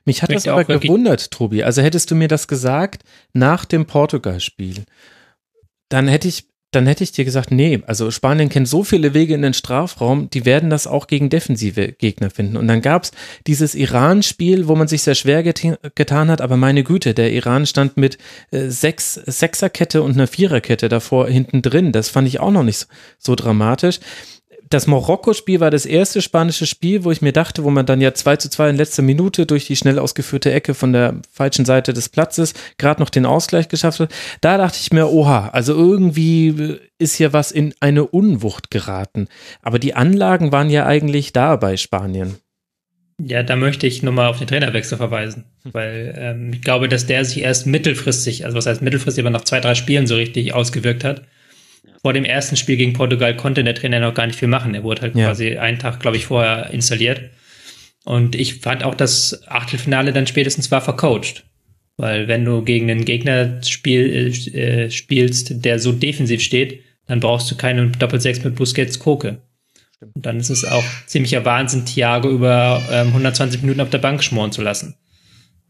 Mich 0.06 0.24
hat 0.24 0.32
das 0.32 0.48
aber 0.48 0.64
gewundert, 0.64 1.30
Tobi. 1.30 1.64
Also 1.64 1.82
hättest 1.82 2.10
du 2.10 2.16
mir 2.16 2.28
das 2.28 2.48
gesagt 2.48 3.04
nach 3.34 3.66
dem 3.66 3.86
Portugal-Spiel, 3.86 4.86
dann 5.90 6.08
hätte 6.08 6.28
ich 6.28 6.49
dann 6.72 6.86
hätte 6.86 7.04
ich 7.04 7.12
dir 7.12 7.26
gesagt, 7.26 7.52
nee, 7.52 7.82
also 7.88 8.12
Spanien 8.12 8.50
kennt 8.50 8.68
so 8.68 8.84
viele 8.84 9.14
Wege 9.14 9.34
in 9.34 9.42
den 9.42 9.54
Strafraum, 9.54 10.30
die 10.30 10.46
werden 10.46 10.70
das 10.70 10.86
auch 10.86 11.08
gegen 11.08 11.30
defensive 11.30 11.94
Gegner 11.94 12.30
finden. 12.30 12.58
Und 12.58 12.68
dann 12.68 12.82
gab 12.82 13.04
es 13.04 13.12
dieses 13.48 13.74
Iran-Spiel, 13.74 14.68
wo 14.68 14.76
man 14.76 14.88
sich 14.88 15.02
sehr 15.02 15.16
schwer 15.16 15.44
get 15.44 15.62
getan 15.96 16.30
hat, 16.30 16.42
aber 16.42 16.58
meine 16.58 16.84
Güte, 16.84 17.14
der 17.14 17.32
Iran 17.34 17.66
stand 17.66 17.98
mit 17.98 18.18
äh, 18.52 18.70
sechs 18.70 19.16
Sechserkette 19.16 20.04
und 20.04 20.14
einer 20.14 20.28
Viererkette 20.28 20.90
davor 20.90 21.28
hinten 21.28 21.62
drin. 21.62 21.92
Das 21.92 22.10
fand 22.10 22.28
ich 22.28 22.40
auch 22.40 22.52
noch 22.52 22.64
nicht 22.64 22.78
so, 22.78 22.88
so 23.18 23.36
dramatisch 23.36 24.00
das 24.70 24.86
Marokko-Spiel 24.86 25.60
war 25.60 25.72
das 25.72 25.86
erste 25.86 26.22
spanische 26.22 26.68
Spiel, 26.68 27.04
wo 27.04 27.12
ich 27.12 27.24
mir 27.24 27.34
dachte, 27.34 27.64
wo 27.64 27.72
man 27.72 27.88
dann 27.88 28.02
ja 28.02 28.14
2 28.14 28.36
zu 28.36 28.50
2 28.50 28.70
in 28.70 28.76
letzter 28.78 29.02
Minute 29.02 29.48
durch 29.48 29.66
die 29.66 29.76
schnell 29.76 29.98
ausgeführte 29.98 30.52
Ecke 30.52 30.76
von 30.76 30.94
der 30.94 31.16
falschen 31.32 31.66
Seite 31.66 31.92
des 31.92 32.10
Platzes 32.10 32.54
gerade 32.78 33.02
noch 33.02 33.10
den 33.10 33.26
Ausgleich 33.26 33.68
geschafft 33.68 34.00
hat. 34.00 34.12
Da 34.42 34.58
dachte 34.58 34.78
ich 34.80 34.94
mir, 34.94 35.10
oha, 35.10 35.50
also 35.50 35.74
irgendwie 35.74 36.78
ist 37.00 37.16
hier 37.16 37.34
was 37.34 37.52
in 37.52 37.74
eine 37.80 38.06
Unwucht 38.06 38.70
geraten. 38.70 39.28
Aber 39.64 39.80
die 39.80 39.96
Anlagen 39.96 40.52
waren 40.52 40.70
ja 40.70 40.86
eigentlich 40.86 41.34
da 41.34 41.56
bei 41.56 41.76
Spanien. 41.76 42.36
Ja, 43.22 43.44
da 43.44 43.56
möchte 43.56 43.88
ich 43.88 44.04
nochmal 44.04 44.28
auf 44.28 44.38
den 44.38 44.48
Trainerwechsel 44.48 44.98
verweisen, 44.98 45.46
weil 45.64 46.14
ähm, 46.16 46.54
ich 46.54 46.62
glaube, 46.62 46.88
dass 46.88 47.06
der 47.06 47.26
sich 47.26 47.42
erst 47.42 47.66
mittelfristig, 47.66 48.46
also 48.46 48.56
was 48.56 48.66
heißt 48.66 48.82
mittelfristig, 48.82 49.24
aber 49.24 49.32
nach 49.32 49.44
zwei, 49.44 49.60
drei 49.60 49.76
Spielen 49.76 50.08
so 50.08 50.16
richtig 50.16 50.54
ausgewirkt 50.54 51.04
hat 51.04 51.24
vor 52.02 52.14
dem 52.14 52.26
ersten 52.26 52.56
Spiel 52.56 52.78
gegen 52.78 52.94
Portugal 52.94 53.36
konnte 53.36 53.64
der 53.64 53.76
Trainer 53.76 54.00
noch 54.00 54.14
gar 54.14 54.28
nicht 54.28 54.40
viel 54.40 54.48
machen. 54.48 54.74
Er 54.74 54.84
wurde 54.84 55.02
halt 55.02 55.16
ja. 55.16 55.28
quasi 55.28 55.58
einen 55.58 55.80
Tag, 55.80 56.00
glaube 56.00 56.18
ich, 56.18 56.26
vorher 56.26 56.70
installiert. 56.72 57.22
Und 58.06 58.36
ich 58.36 58.56
fand 58.56 58.84
auch, 58.84 58.96
das 58.96 59.44
Achtelfinale 59.48 60.14
dann 60.14 60.28
spätestens 60.28 60.72
war 60.72 60.82
vercoacht. 60.82 61.44
Weil 61.98 62.30
wenn 62.30 62.46
du 62.46 62.64
gegen 62.64 62.90
einen 62.90 63.04
Gegner 63.04 63.62
spiel, 63.64 64.34
äh, 64.54 64.90
spielst, 64.90 65.66
der 65.66 65.80
so 65.80 65.92
defensiv 65.92 66.42
steht, 66.42 66.82
dann 67.08 67.20
brauchst 67.20 67.52
du 67.52 67.56
keinen 67.56 67.92
Doppelsechs 67.92 68.44
mit 68.44 68.56
Busquets 68.56 69.00
Koke. 69.00 69.42
Und 70.00 70.26
dann 70.26 70.40
ist 70.40 70.50
es 70.50 70.64
auch 70.64 70.84
ziemlicher 71.08 71.44
Wahnsinn, 71.44 71.86
Thiago 71.86 72.30
über 72.30 72.82
ähm, 72.90 73.08
120 73.08 73.62
Minuten 73.62 73.82
auf 73.82 73.90
der 73.90 73.98
Bank 73.98 74.24
schmoren 74.24 74.54
zu 74.54 74.62
lassen. 74.62 74.96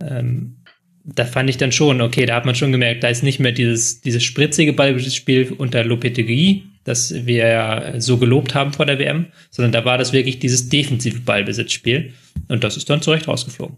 Ähm, 0.07 0.58
da 1.03 1.25
fand 1.25 1.49
ich 1.49 1.57
dann 1.57 1.71
schon, 1.71 2.01
okay, 2.01 2.25
da 2.25 2.35
hat 2.35 2.45
man 2.45 2.55
schon 2.55 2.71
gemerkt, 2.71 3.03
da 3.03 3.07
ist 3.07 3.23
nicht 3.23 3.39
mehr 3.39 3.51
dieses, 3.51 4.01
dieses 4.01 4.23
spritzige 4.23 4.73
Ballbesitzspiel 4.73 5.53
unter 5.57 5.83
Lopetegui, 5.83 6.63
das 6.83 7.13
wir 7.25 7.47
ja 7.47 8.01
so 8.01 8.17
gelobt 8.17 8.55
haben 8.55 8.73
vor 8.73 8.85
der 8.85 8.99
WM, 8.99 9.27
sondern 9.49 9.71
da 9.71 9.85
war 9.85 9.97
das 9.97 10.13
wirklich 10.13 10.39
dieses 10.39 10.69
defensive 10.69 11.21
Ballbesitzspiel. 11.21 12.13
Und 12.47 12.63
das 12.63 12.77
ist 12.77 12.89
dann 12.89 13.01
zurecht 13.01 13.27
rausgeflogen. 13.27 13.77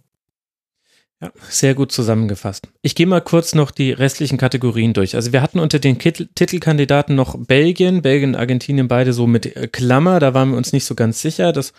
Ja, 1.22 1.32
sehr 1.50 1.76
gut 1.76 1.92
zusammengefasst. 1.92 2.68
Ich 2.82 2.96
gehe 2.96 3.06
mal 3.06 3.22
kurz 3.22 3.54
noch 3.54 3.70
die 3.70 3.92
restlichen 3.92 4.40
Kategorien 4.40 4.94
durch. 4.94 5.16
Also 5.16 5.32
wir 5.32 5.44
hatten 5.44 5.60
unter 5.60 5.78
den 5.78 6.00
Titelkandidaten 6.00 7.16
noch 7.16 7.38
Belgien, 7.38 8.02
Belgien, 8.02 8.36
Argentinien 8.36 8.88
beide 8.88 9.14
so 9.14 9.28
mit 9.28 9.72
Klammer, 9.72 10.20
da 10.20 10.34
waren 10.34 10.50
wir 10.50 10.58
uns 10.58 10.74
nicht 10.74 10.86
so 10.86 10.96
ganz 10.96 11.22
sicher. 11.22 11.52
Das 11.54 11.74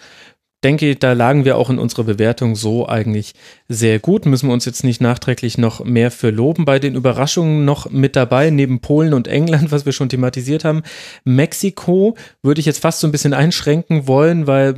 denke, 0.62 0.96
da 0.96 1.12
lagen 1.12 1.44
wir 1.44 1.56
auch 1.56 1.70
in 1.70 1.78
unserer 1.78 2.04
Bewertung 2.04 2.56
so 2.56 2.88
eigentlich 2.88 3.34
sehr 3.68 3.98
gut. 3.98 4.26
Müssen 4.26 4.48
wir 4.48 4.52
uns 4.52 4.64
jetzt 4.64 4.84
nicht 4.84 5.00
nachträglich 5.00 5.58
noch 5.58 5.84
mehr 5.84 6.10
für 6.10 6.30
loben. 6.30 6.64
Bei 6.64 6.78
den 6.78 6.94
Überraschungen 6.94 7.64
noch 7.64 7.90
mit 7.90 8.16
dabei, 8.16 8.50
neben 8.50 8.80
Polen 8.80 9.14
und 9.14 9.28
England, 9.28 9.72
was 9.72 9.86
wir 9.86 9.92
schon 9.92 10.08
thematisiert 10.08 10.64
haben. 10.64 10.82
Mexiko 11.24 12.16
würde 12.42 12.60
ich 12.60 12.66
jetzt 12.66 12.80
fast 12.80 13.00
so 13.00 13.08
ein 13.08 13.12
bisschen 13.12 13.34
einschränken 13.34 14.06
wollen, 14.06 14.46
weil 14.46 14.74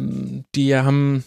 die 0.54 0.74
haben, 0.76 1.24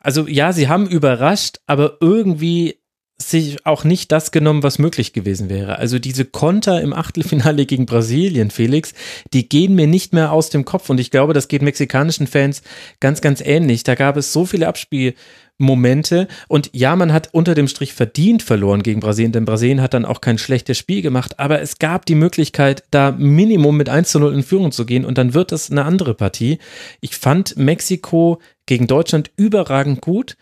also 0.00 0.26
ja, 0.26 0.52
sie 0.52 0.68
haben 0.68 0.88
überrascht, 0.88 1.58
aber 1.66 1.98
irgendwie 2.00 2.79
sich 3.20 3.66
auch 3.66 3.84
nicht 3.84 4.10
das 4.12 4.30
genommen, 4.30 4.62
was 4.62 4.78
möglich 4.78 5.12
gewesen 5.12 5.50
wäre. 5.50 5.78
Also 5.78 5.98
diese 5.98 6.24
Konter 6.24 6.80
im 6.80 6.92
Achtelfinale 6.92 7.66
gegen 7.70 7.86
Brasilien, 7.86 8.50
Felix, 8.50 8.94
die 9.32 9.48
gehen 9.48 9.74
mir 9.74 9.86
nicht 9.86 10.12
mehr 10.12 10.32
aus 10.32 10.50
dem 10.50 10.64
Kopf 10.64 10.88
und 10.88 10.98
ich 10.98 11.10
glaube, 11.10 11.34
das 11.34 11.48
geht 11.48 11.62
mexikanischen 11.62 12.26
Fans 12.26 12.62
ganz, 12.98 13.20
ganz 13.20 13.40
ähnlich. 13.40 13.84
Da 13.84 13.94
gab 13.94 14.16
es 14.16 14.32
so 14.32 14.46
viele 14.46 14.68
Abspielmomente 14.68 16.28
und 16.48 16.70
ja, 16.72 16.96
man 16.96 17.12
hat 17.12 17.28
unter 17.32 17.54
dem 17.54 17.68
Strich 17.68 17.92
verdient 17.92 18.42
verloren 18.42 18.82
gegen 18.82 19.00
Brasilien, 19.00 19.32
denn 19.32 19.44
Brasilien 19.44 19.82
hat 19.82 19.92
dann 19.92 20.06
auch 20.06 20.22
kein 20.22 20.38
schlechtes 20.38 20.78
Spiel 20.78 21.02
gemacht, 21.02 21.38
aber 21.38 21.60
es 21.60 21.78
gab 21.78 22.06
die 22.06 22.14
Möglichkeit, 22.14 22.84
da 22.90 23.12
Minimum 23.12 23.76
mit 23.76 23.90
1 23.90 24.10
zu 24.10 24.18
0 24.18 24.32
in 24.32 24.42
Führung 24.42 24.72
zu 24.72 24.86
gehen 24.86 25.04
und 25.04 25.18
dann 25.18 25.34
wird 25.34 25.52
es 25.52 25.70
eine 25.70 25.84
andere 25.84 26.14
Partie. 26.14 26.58
Ich 27.00 27.16
fand 27.16 27.56
Mexiko 27.56 28.40
gegen 28.64 28.86
Deutschland 28.86 29.30
überragend 29.36 30.00
gut. 30.00 30.36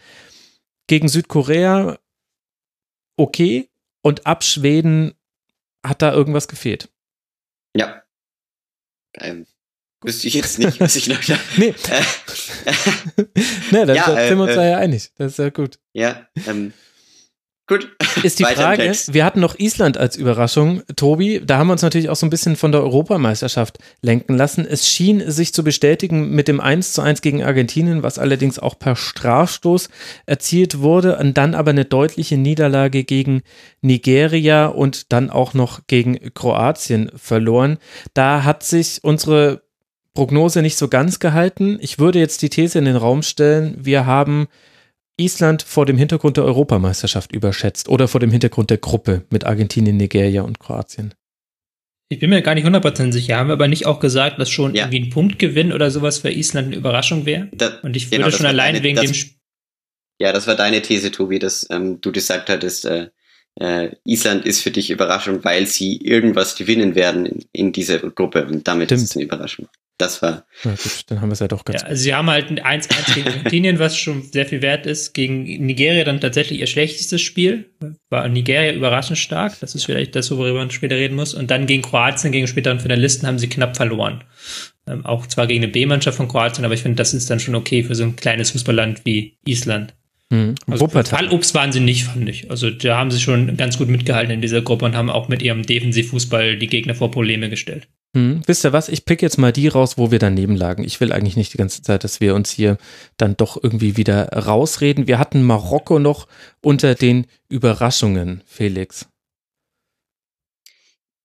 Gegen 0.87 1.09
Südkorea 1.09 1.99
okay 3.19 3.69
und 4.03 4.27
ab 4.27 4.45
Schweden 4.45 5.15
hat 5.85 6.03
da 6.03 6.13
irgendwas 6.13 6.49
gefehlt. 6.49 6.91
Ja. 7.77 8.03
Ähm, 9.15 9.47
wüsste 10.03 10.29
ich 10.29 10.35
jetzt 10.35 10.59
nicht, 10.59 10.81
was 10.81 10.97
ich 10.97 11.09
noch 11.09 11.23
da. 11.25 11.39
nee. 11.57 11.75
nee, 13.71 13.87
da 13.87 13.95
ja, 13.95 14.05
sind 14.29 14.39
wir 14.39 14.45
uns 14.45 14.53
äh, 14.53 14.57
da 14.57 14.65
ja 14.65 14.79
einig. 14.79 15.13
Das 15.17 15.33
ist 15.33 15.39
ja 15.39 15.51
gut. 15.51 15.79
Ja, 15.93 16.29
ähm, 16.47 16.73
Gut. 17.69 17.91
Ist 18.23 18.39
die 18.39 18.45
Frage, 18.45 18.91
wir 19.09 19.25
hatten 19.27 19.41
noch 19.41 19.59
Island 19.59 19.99
als 19.99 20.17
Überraschung, 20.17 20.83
Tobi, 20.97 21.43
da 21.45 21.59
haben 21.59 21.67
wir 21.67 21.73
uns 21.73 21.83
natürlich 21.83 22.09
auch 22.09 22.17
so 22.17 22.25
ein 22.25 22.31
bisschen 22.31 22.57
von 22.57 22.73
der 22.73 22.83
Europameisterschaft 22.83 23.79
lenken 24.01 24.35
lassen. 24.39 24.67
Es 24.67 24.89
schien 24.89 25.31
sich 25.31 25.53
zu 25.53 25.63
bestätigen 25.63 26.31
mit 26.31 26.49
dem 26.49 26.61
1 26.61 26.95
zu 26.95 27.03
1 27.03 27.21
gegen 27.21 27.45
Argentinien, 27.45 28.03
was 28.03 28.19
allerdings 28.19 28.59
auch 28.59 28.79
per 28.79 28.97
Strafstoß 28.97 29.91
erzielt 30.25 30.79
wurde, 30.79 31.19
und 31.19 31.37
dann 31.37 31.55
aber 31.55 31.71
eine 31.71 31.85
deutliche 31.85 32.39
Niederlage 32.39 33.05
gegen 33.05 33.43
Nigeria 33.83 34.67
und 34.67 35.13
dann 35.13 35.29
auch 35.29 35.53
noch 35.53 35.87
gegen 35.87 36.33
Kroatien 36.33 37.11
verloren. 37.15 37.77
Da 38.15 38.45
hat 38.45 38.63
sich 38.63 39.01
unsere 39.03 39.61
Prognose 40.15 40.63
nicht 40.63 40.79
so 40.79 40.89
ganz 40.89 41.19
gehalten. 41.19 41.79
Ich 41.83 41.99
würde 41.99 42.19
jetzt 42.19 42.41
die 42.41 42.49
These 42.49 42.79
in 42.79 42.87
den 42.87 42.97
Raum 42.97 43.23
stellen, 43.23 43.77
wir 43.79 44.07
haben 44.07 44.49
Island 45.19 45.63
vor 45.63 45.85
dem 45.85 45.99
Hintergrund 45.99 46.37
der 46.37 46.45
Europameisterschaft 46.45 47.33
überschätzt 47.33 47.89
oder 47.89 48.09
vor 48.09 48.21
dem 48.21 48.31
Hintergrund 48.31 48.71
der 48.71 48.79
Gruppe 48.79 49.25
mit 49.31 49.45
Argentinien, 49.45 49.97
Nigeria 49.97 50.43
und 50.43 50.61
Kroatien? 50.61 51.15
Ich 52.09 52.21
bin 52.21 52.31
mir 52.31 52.41
gar 52.41 52.55
nicht 52.55 52.67
100% 52.67 53.13
sicher. 53.13 53.37
Haben 53.37 53.49
wir 53.49 53.55
aber 53.55 53.69
nicht 53.69 53.85
auch 53.85 54.01
gesagt, 54.01 54.39
dass 54.39 54.49
schon 54.49 54.75
ja. 54.75 54.85
irgendwie 54.85 55.01
ein 55.01 55.11
Punktgewinn 55.11 55.73
oder 55.73 55.91
sowas 55.91 56.19
für 56.19 56.31
Island 56.31 56.69
eine 56.69 56.77
Überraschung 56.77 57.27
wäre? 57.27 57.51
Und 57.83 57.97
ich 57.97 58.11
würde 58.11 58.25
genau, 58.25 58.37
schon 58.37 58.47
allein 58.47 58.75
deine, 58.75 58.85
wegen 58.85 58.97
das, 58.97 59.07
dem. 59.07 59.13
Sp 59.13 59.37
ja, 60.21 60.33
das 60.33 60.47
war 60.47 60.57
deine 60.57 60.83
These, 60.83 61.13
Tobi, 61.13 61.39
dass 61.39 61.67
ähm, 61.71 62.01
du 62.01 62.11
gesagt 62.11 62.49
hattest, 62.49 62.87
äh, 62.87 63.11
äh, 63.61 63.91
Island 64.05 64.45
ist 64.45 64.61
für 64.63 64.71
dich 64.71 64.91
Überraschung, 64.91 65.45
weil 65.45 65.67
sie 65.67 65.97
irgendwas 65.97 66.57
gewinnen 66.57 66.95
werden 66.95 67.27
in, 67.27 67.45
in 67.53 67.73
dieser 67.73 67.99
Gruppe 67.99 68.47
und 68.47 68.67
damit 68.69 68.89
Stimmt. 68.89 69.03
ist 69.03 69.11
es 69.11 69.17
eine 69.17 69.25
Überraschung. 69.25 69.69
Das 69.99 70.23
war. 70.23 70.47
Ja, 70.63 70.71
gut, 70.71 71.03
dann 71.09 71.21
haben 71.21 71.29
wir 71.29 71.33
es 71.33 71.41
ja 71.41 71.49
doch 71.49 71.65
ganz. 71.65 71.83
Ja, 71.83 71.89
also 71.89 72.01
sie 72.01 72.15
haben 72.15 72.31
halt 72.31 72.51
ein 72.51 72.61
1-1 72.61 73.15
gegen 73.15 73.27
Argentinien, 73.29 73.81
was 73.81 73.97
schon 73.97 74.23
sehr 74.23 74.47
viel 74.47 74.63
wert 74.63 74.87
ist. 74.87 75.13
Gegen 75.13 75.43
Nigeria 75.67 76.05
dann 76.05 76.21
tatsächlich 76.21 76.61
ihr 76.61 76.69
schlechtestes 76.69 77.21
Spiel. 77.21 77.73
War 78.09 78.29
Nigeria 78.29 78.73
überraschend 78.73 79.19
stark. 79.19 79.59
Das 79.61 79.75
ist 79.75 79.87
vielleicht 79.87 80.15
das, 80.15 80.31
worüber 80.31 80.59
man 80.59 80.71
später 80.71 80.95
reden 80.95 81.17
muss. 81.17 81.35
Und 81.35 81.51
dann 81.51 81.67
gegen 81.67 81.83
Kroatien, 81.83 82.31
gegen 82.31 82.47
späteren 82.47 82.79
Finalisten, 82.79 83.27
haben 83.27 83.41
sie 83.41 83.49
knapp 83.49 83.77
verloren. 83.77 84.23
Ähm, 84.87 85.05
auch 85.05 85.27
zwar 85.27 85.49
gegen 85.49 85.65
eine 85.65 85.73
B-Mannschaft 85.73 86.17
von 86.17 86.29
Kroatien, 86.29 86.65
aber 86.65 86.75
ich 86.75 86.83
finde, 86.83 86.97
das 86.97 87.13
ist 87.13 87.29
dann 87.29 87.41
schon 87.41 87.57
okay 87.57 87.83
für 87.83 87.97
so 87.97 88.05
ein 88.05 88.15
kleines 88.15 88.53
Fußballland 88.53 89.05
wie 89.05 89.37
Island. 89.45 89.95
Mhm. 90.31 90.57
Also 90.67 90.89
Fallobst 90.89 91.55
waren 91.55 91.73
sie 91.73 91.81
nicht, 91.81 92.05
fand 92.05 92.29
ich. 92.29 92.51
Also 92.51 92.71
da 92.71 92.99
haben 92.99 93.11
sie 93.11 93.21
schon 93.21 93.57
ganz 93.57 93.79
gut 93.79 93.89
mitgehalten 93.89 94.33
in 94.33 94.43
dieser 94.43 94.61
Gruppe 94.61 94.85
und 94.85 94.95
haben 94.95 95.11
auch 95.11 95.29
mit 95.29 95.43
ihrem 95.43 95.63
Defensivfußball 95.63 96.59
die 96.59 96.67
Gegner 96.67 96.95
vor 96.95 97.11
Probleme 97.11 97.49
gestellt. 97.49 97.89
Hm, 98.17 98.43
wisst 98.47 98.65
ihr 98.65 98.73
was? 98.73 98.89
Ich 98.89 99.05
pick 99.05 99.23
jetzt 99.23 99.39
mal 99.39 99.53
die 99.53 99.69
raus, 99.69 99.99
wo 99.99 100.11
wir 100.11 100.19
daneben 100.19 100.57
lagen. 100.57 100.85
Ich 100.85 101.01
will 101.01 101.13
eigentlich 101.13 101.37
nicht 101.37 101.53
die 101.53 101.59
ganze 101.59 101.83
Zeit, 101.83 102.05
dass 102.05 102.21
wir 102.21 102.35
uns 102.35 102.51
hier 102.51 102.79
dann 103.17 103.37
doch 103.37 103.63
irgendwie 103.63 103.97
wieder 103.97 104.29
rausreden. 104.29 105.07
Wir 105.07 105.19
hatten 105.19 105.43
Marokko 105.43 105.99
noch 105.99 106.27
unter 106.63 106.95
den 106.95 107.27
Überraschungen, 107.49 108.43
Felix. 108.47 109.09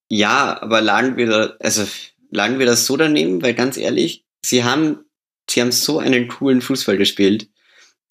Ja, 0.10 0.62
aber 0.62 0.82
lagen 0.82 1.18
wir 1.18 1.28
da, 1.28 1.54
also 1.60 1.86
lagen 2.30 2.60
wir 2.60 2.66
das 2.66 2.86
so 2.86 2.98
daneben, 2.98 3.42
weil 3.42 3.54
ganz 3.54 3.78
ehrlich, 3.78 4.26
sie 4.46 4.64
haben, 4.64 5.06
sie 5.50 5.62
haben 5.62 5.72
so 5.72 6.00
einen 6.00 6.28
coolen 6.28 6.62
Fußball 6.62 6.98
gespielt. 6.98 7.50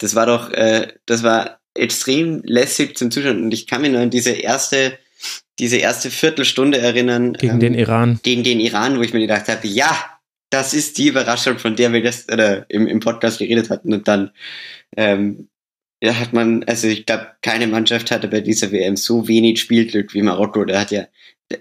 Das 0.03 0.15
war 0.15 0.27
doch, 0.27 0.51
äh, 0.51 0.89
das 1.07 1.23
war 1.23 1.61
extrem 1.74 2.43
lässig 2.45 2.97
zum 2.97 3.11
Zuschauen. 3.11 3.45
Und 3.45 3.55
ich 3.55 3.66
kann 3.66 3.83
mich 3.83 3.91
nur 3.91 4.01
an 4.01 4.11
diese 4.11 4.33
erste 4.33 4.99
diese 5.59 5.77
erste 5.77 6.11
Viertelstunde 6.11 6.79
erinnern. 6.79 7.35
Gegen 7.35 7.55
ähm, 7.55 7.61
den 7.61 7.74
Iran. 7.74 8.20
Gegen 8.23 8.43
den 8.43 8.61
Iran, 8.61 8.99
wo 8.99 9.03
ich 9.03 9.12
mir 9.12 9.20
gedacht 9.20 9.49
habe, 9.49 9.66
ja, 9.69 9.97
das 10.51 10.74
ist 10.74 10.99
die 10.99 11.09
Überraschung, 11.09 11.59
von 11.59 11.77
der 11.77 11.93
wir 11.93 12.03
das 12.03 12.29
oder 12.29 12.69
im, 12.69 12.87
im 12.87 13.01
Podcast 13.01 13.39
geredet 13.39 13.70
hatten. 13.70 13.93
Und 13.93 14.09
dann 14.09 14.31
ähm, 14.97 15.49
ja, 16.03 16.19
hat 16.19 16.33
man, 16.33 16.65
also 16.65 16.89
ich 16.89 17.07
glaube, 17.07 17.29
keine 17.43 17.66
Mannschaft 17.66 18.11
hatte 18.11 18.29
bei 18.29 18.41
dieser 18.41 18.73
WM 18.73 18.97
so 18.97 19.29
wenig 19.29 19.61
Spielglück 19.61 20.15
wie 20.15 20.23
Marokko. 20.23 20.65
Der 20.65 20.81
hat 20.81 20.91
ja, 20.91 21.07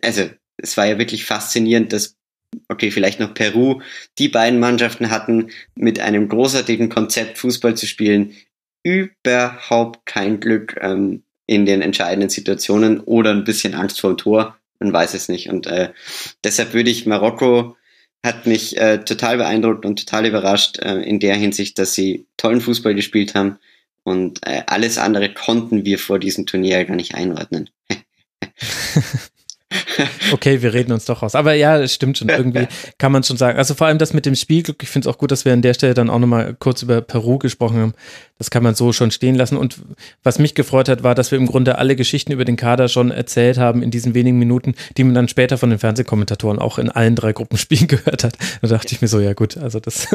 also 0.03 0.29
es 0.57 0.75
war 0.77 0.87
ja 0.87 0.97
wirklich 0.97 1.25
faszinierend, 1.25 1.93
dass, 1.93 2.17
okay, 2.67 2.91
vielleicht 2.91 3.19
noch 3.19 3.33
Peru, 3.33 3.81
die 4.17 4.29
beiden 4.29 4.59
Mannschaften 4.59 5.09
hatten, 5.09 5.51
mit 5.75 5.99
einem 5.99 6.27
großartigen 6.29 6.89
Konzept 6.89 7.37
Fußball 7.37 7.75
zu 7.75 7.87
spielen, 7.87 8.33
überhaupt 8.83 10.05
kein 10.05 10.39
Glück. 10.39 10.77
Ähm, 10.81 11.23
in 11.51 11.65
den 11.65 11.81
entscheidenden 11.81 12.29
Situationen 12.29 13.01
oder 13.01 13.31
ein 13.31 13.43
bisschen 13.43 13.73
Angst 13.73 13.99
vor 13.99 14.13
dem 14.13 14.17
Tor. 14.17 14.57
man 14.79 14.93
weiß 14.93 15.13
es 15.13 15.27
nicht. 15.27 15.49
Und 15.49 15.67
äh, 15.67 15.91
deshalb 16.45 16.73
würde 16.73 16.89
ich 16.89 17.05
Marokko 17.05 17.75
hat 18.25 18.47
mich 18.47 18.77
äh, 18.77 18.99
total 18.99 19.35
beeindruckt 19.35 19.85
und 19.85 19.99
total 19.99 20.25
überrascht 20.27 20.79
äh, 20.79 21.01
in 21.01 21.19
der 21.19 21.35
Hinsicht, 21.35 21.77
dass 21.77 21.93
sie 21.93 22.25
tollen 22.37 22.61
Fußball 22.61 22.95
gespielt 22.95 23.35
haben 23.35 23.57
und 24.03 24.47
äh, 24.47 24.63
alles 24.67 24.97
andere 24.97 25.33
konnten 25.33 25.83
wir 25.83 25.99
vor 25.99 26.19
diesem 26.19 26.45
Turnier 26.45 26.85
gar 26.85 26.95
nicht 26.95 27.15
einordnen. 27.15 27.69
okay, 30.31 30.61
wir 30.61 30.73
reden 30.73 30.91
uns 30.91 31.05
doch 31.05 31.21
raus. 31.21 31.35
Aber 31.35 31.53
ja, 31.53 31.77
es 31.79 31.93
stimmt 31.93 32.17
schon. 32.17 32.29
Irgendwie 32.29 32.67
kann 32.97 33.11
man 33.11 33.23
schon 33.23 33.37
sagen. 33.37 33.57
Also 33.57 33.73
vor 33.73 33.87
allem 33.87 33.97
das 33.97 34.13
mit 34.13 34.25
dem 34.25 34.35
Spielglück. 34.35 34.81
Ich 34.83 34.89
finde 34.89 35.07
es 35.07 35.13
auch 35.13 35.17
gut, 35.17 35.31
dass 35.31 35.45
wir 35.45 35.53
an 35.53 35.61
der 35.61 35.73
Stelle 35.73 35.93
dann 35.93 36.09
auch 36.09 36.19
nochmal 36.19 36.55
kurz 36.57 36.81
über 36.81 37.01
Peru 37.01 37.37
gesprochen 37.37 37.77
haben. 37.77 37.93
Das 38.37 38.49
kann 38.49 38.63
man 38.63 38.73
so 38.73 38.91
schon 38.91 39.11
stehen 39.11 39.35
lassen. 39.35 39.55
Und 39.55 39.77
was 40.23 40.39
mich 40.39 40.55
gefreut 40.55 40.89
hat, 40.89 41.03
war, 41.03 41.13
dass 41.13 41.29
wir 41.29 41.37
im 41.37 41.45
Grunde 41.45 41.77
alle 41.77 41.95
Geschichten 41.95 42.31
über 42.31 42.43
den 42.43 42.55
Kader 42.55 42.87
schon 42.87 43.11
erzählt 43.11 43.59
haben 43.59 43.83
in 43.83 43.91
diesen 43.91 44.15
wenigen 44.15 44.39
Minuten, 44.39 44.73
die 44.97 45.03
man 45.03 45.13
dann 45.13 45.27
später 45.27 45.59
von 45.59 45.69
den 45.69 45.77
Fernsehkommentatoren 45.77 46.57
auch 46.57 46.79
in 46.79 46.89
allen 46.89 47.15
drei 47.15 47.33
Gruppenspielen 47.33 47.87
gehört 47.87 48.23
hat. 48.23 48.37
Da 48.61 48.67
dachte 48.67 48.95
ich 48.95 49.01
mir 49.01 49.07
so, 49.07 49.19
ja 49.19 49.33
gut, 49.33 49.57
also 49.57 49.79
das 49.79 50.07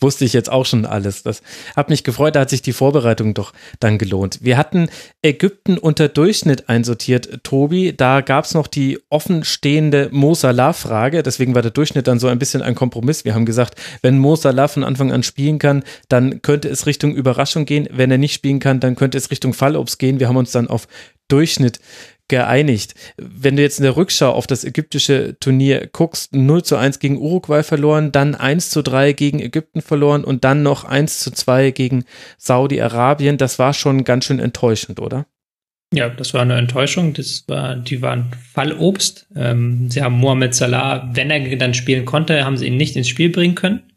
wusste 0.00 0.24
ich 0.24 0.32
jetzt 0.32 0.50
auch 0.50 0.64
schon 0.64 0.86
alles. 0.86 1.22
Das 1.22 1.42
hat 1.76 1.90
mich 1.90 2.02
gefreut, 2.02 2.34
da 2.34 2.40
hat 2.40 2.50
sich 2.50 2.62
die 2.62 2.72
Vorbereitung 2.72 3.34
doch 3.34 3.52
dann 3.78 3.98
gelohnt. 3.98 4.38
Wir 4.40 4.56
hatten 4.56 4.88
Ägypten 5.20 5.76
unter 5.76 6.08
Durchschnitt 6.08 6.70
einsortiert, 6.70 7.40
Tobi. 7.42 7.94
Da 7.94 8.22
gab 8.22 8.46
es 8.46 8.54
noch 8.54 8.68
die 8.68 9.00
offenstehende 9.10 10.08
Mo 10.12 10.34
Salah-Frage. 10.34 11.22
Deswegen 11.22 11.54
war 11.54 11.62
der 11.62 11.72
Durchschnitt 11.72 12.06
dann 12.06 12.18
so 12.18 12.28
ein 12.28 12.38
bisschen 12.38 12.62
ein 12.62 12.74
Kompromiss. 12.74 13.24
Wir 13.24 13.34
haben 13.34 13.44
gesagt, 13.44 13.74
wenn 14.02 14.18
Mo 14.18 14.36
Salah 14.36 14.68
von 14.68 14.84
Anfang 14.84 15.12
an 15.12 15.22
spielen 15.22 15.58
kann, 15.58 15.82
dann 16.08 16.42
könnte 16.42 16.68
es 16.68 16.86
Richtung 16.86 17.14
Überraschung 17.14 17.66
gehen. 17.66 17.88
Wenn 17.90 18.10
er 18.10 18.18
nicht 18.18 18.34
spielen 18.34 18.60
kann, 18.60 18.80
dann 18.80 18.96
könnte 18.96 19.18
es 19.18 19.30
Richtung 19.30 19.52
Fallobst 19.52 19.98
gehen. 19.98 20.20
Wir 20.20 20.28
haben 20.28 20.36
uns 20.36 20.52
dann 20.52 20.68
auf 20.68 20.86
Durchschnitt 21.28 21.80
geeinigt. 22.28 22.94
Wenn 23.18 23.56
du 23.56 23.62
jetzt 23.62 23.80
in 23.80 23.82
der 23.82 23.96
Rückschau 23.96 24.30
auf 24.30 24.46
das 24.46 24.64
ägyptische 24.64 25.36
Turnier 25.40 25.88
guckst, 25.92 26.32
0 26.34 26.62
zu 26.62 26.76
1 26.76 27.00
gegen 27.00 27.18
Uruguay 27.18 27.62
verloren, 27.62 28.12
dann 28.12 28.36
1 28.36 28.70
zu 28.70 28.82
3 28.82 29.12
gegen 29.12 29.40
Ägypten 29.40 29.82
verloren 29.82 30.24
und 30.24 30.44
dann 30.44 30.62
noch 30.62 30.84
1 30.84 31.18
zu 31.18 31.32
2 31.32 31.72
gegen 31.72 32.04
Saudi-Arabien, 32.38 33.36
das 33.36 33.58
war 33.58 33.74
schon 33.74 34.04
ganz 34.04 34.24
schön 34.24 34.38
enttäuschend, 34.38 35.00
oder? 35.00 35.26
Ja, 35.92 36.08
das 36.08 36.34
war 36.34 36.42
eine 36.42 36.56
Enttäuschung. 36.56 37.14
Das 37.14 37.44
war, 37.48 37.76
die 37.76 38.00
waren 38.00 38.30
Fallobst. 38.52 39.26
Ähm, 39.34 39.90
sie 39.90 40.02
haben 40.02 40.18
Mohamed 40.18 40.54
Salah, 40.54 41.10
wenn 41.14 41.30
er 41.30 41.56
dann 41.56 41.74
spielen 41.74 42.04
konnte, 42.04 42.44
haben 42.44 42.56
sie 42.56 42.66
ihn 42.66 42.76
nicht 42.76 42.96
ins 42.96 43.08
Spiel 43.08 43.30
bringen 43.30 43.56
können 43.56 43.90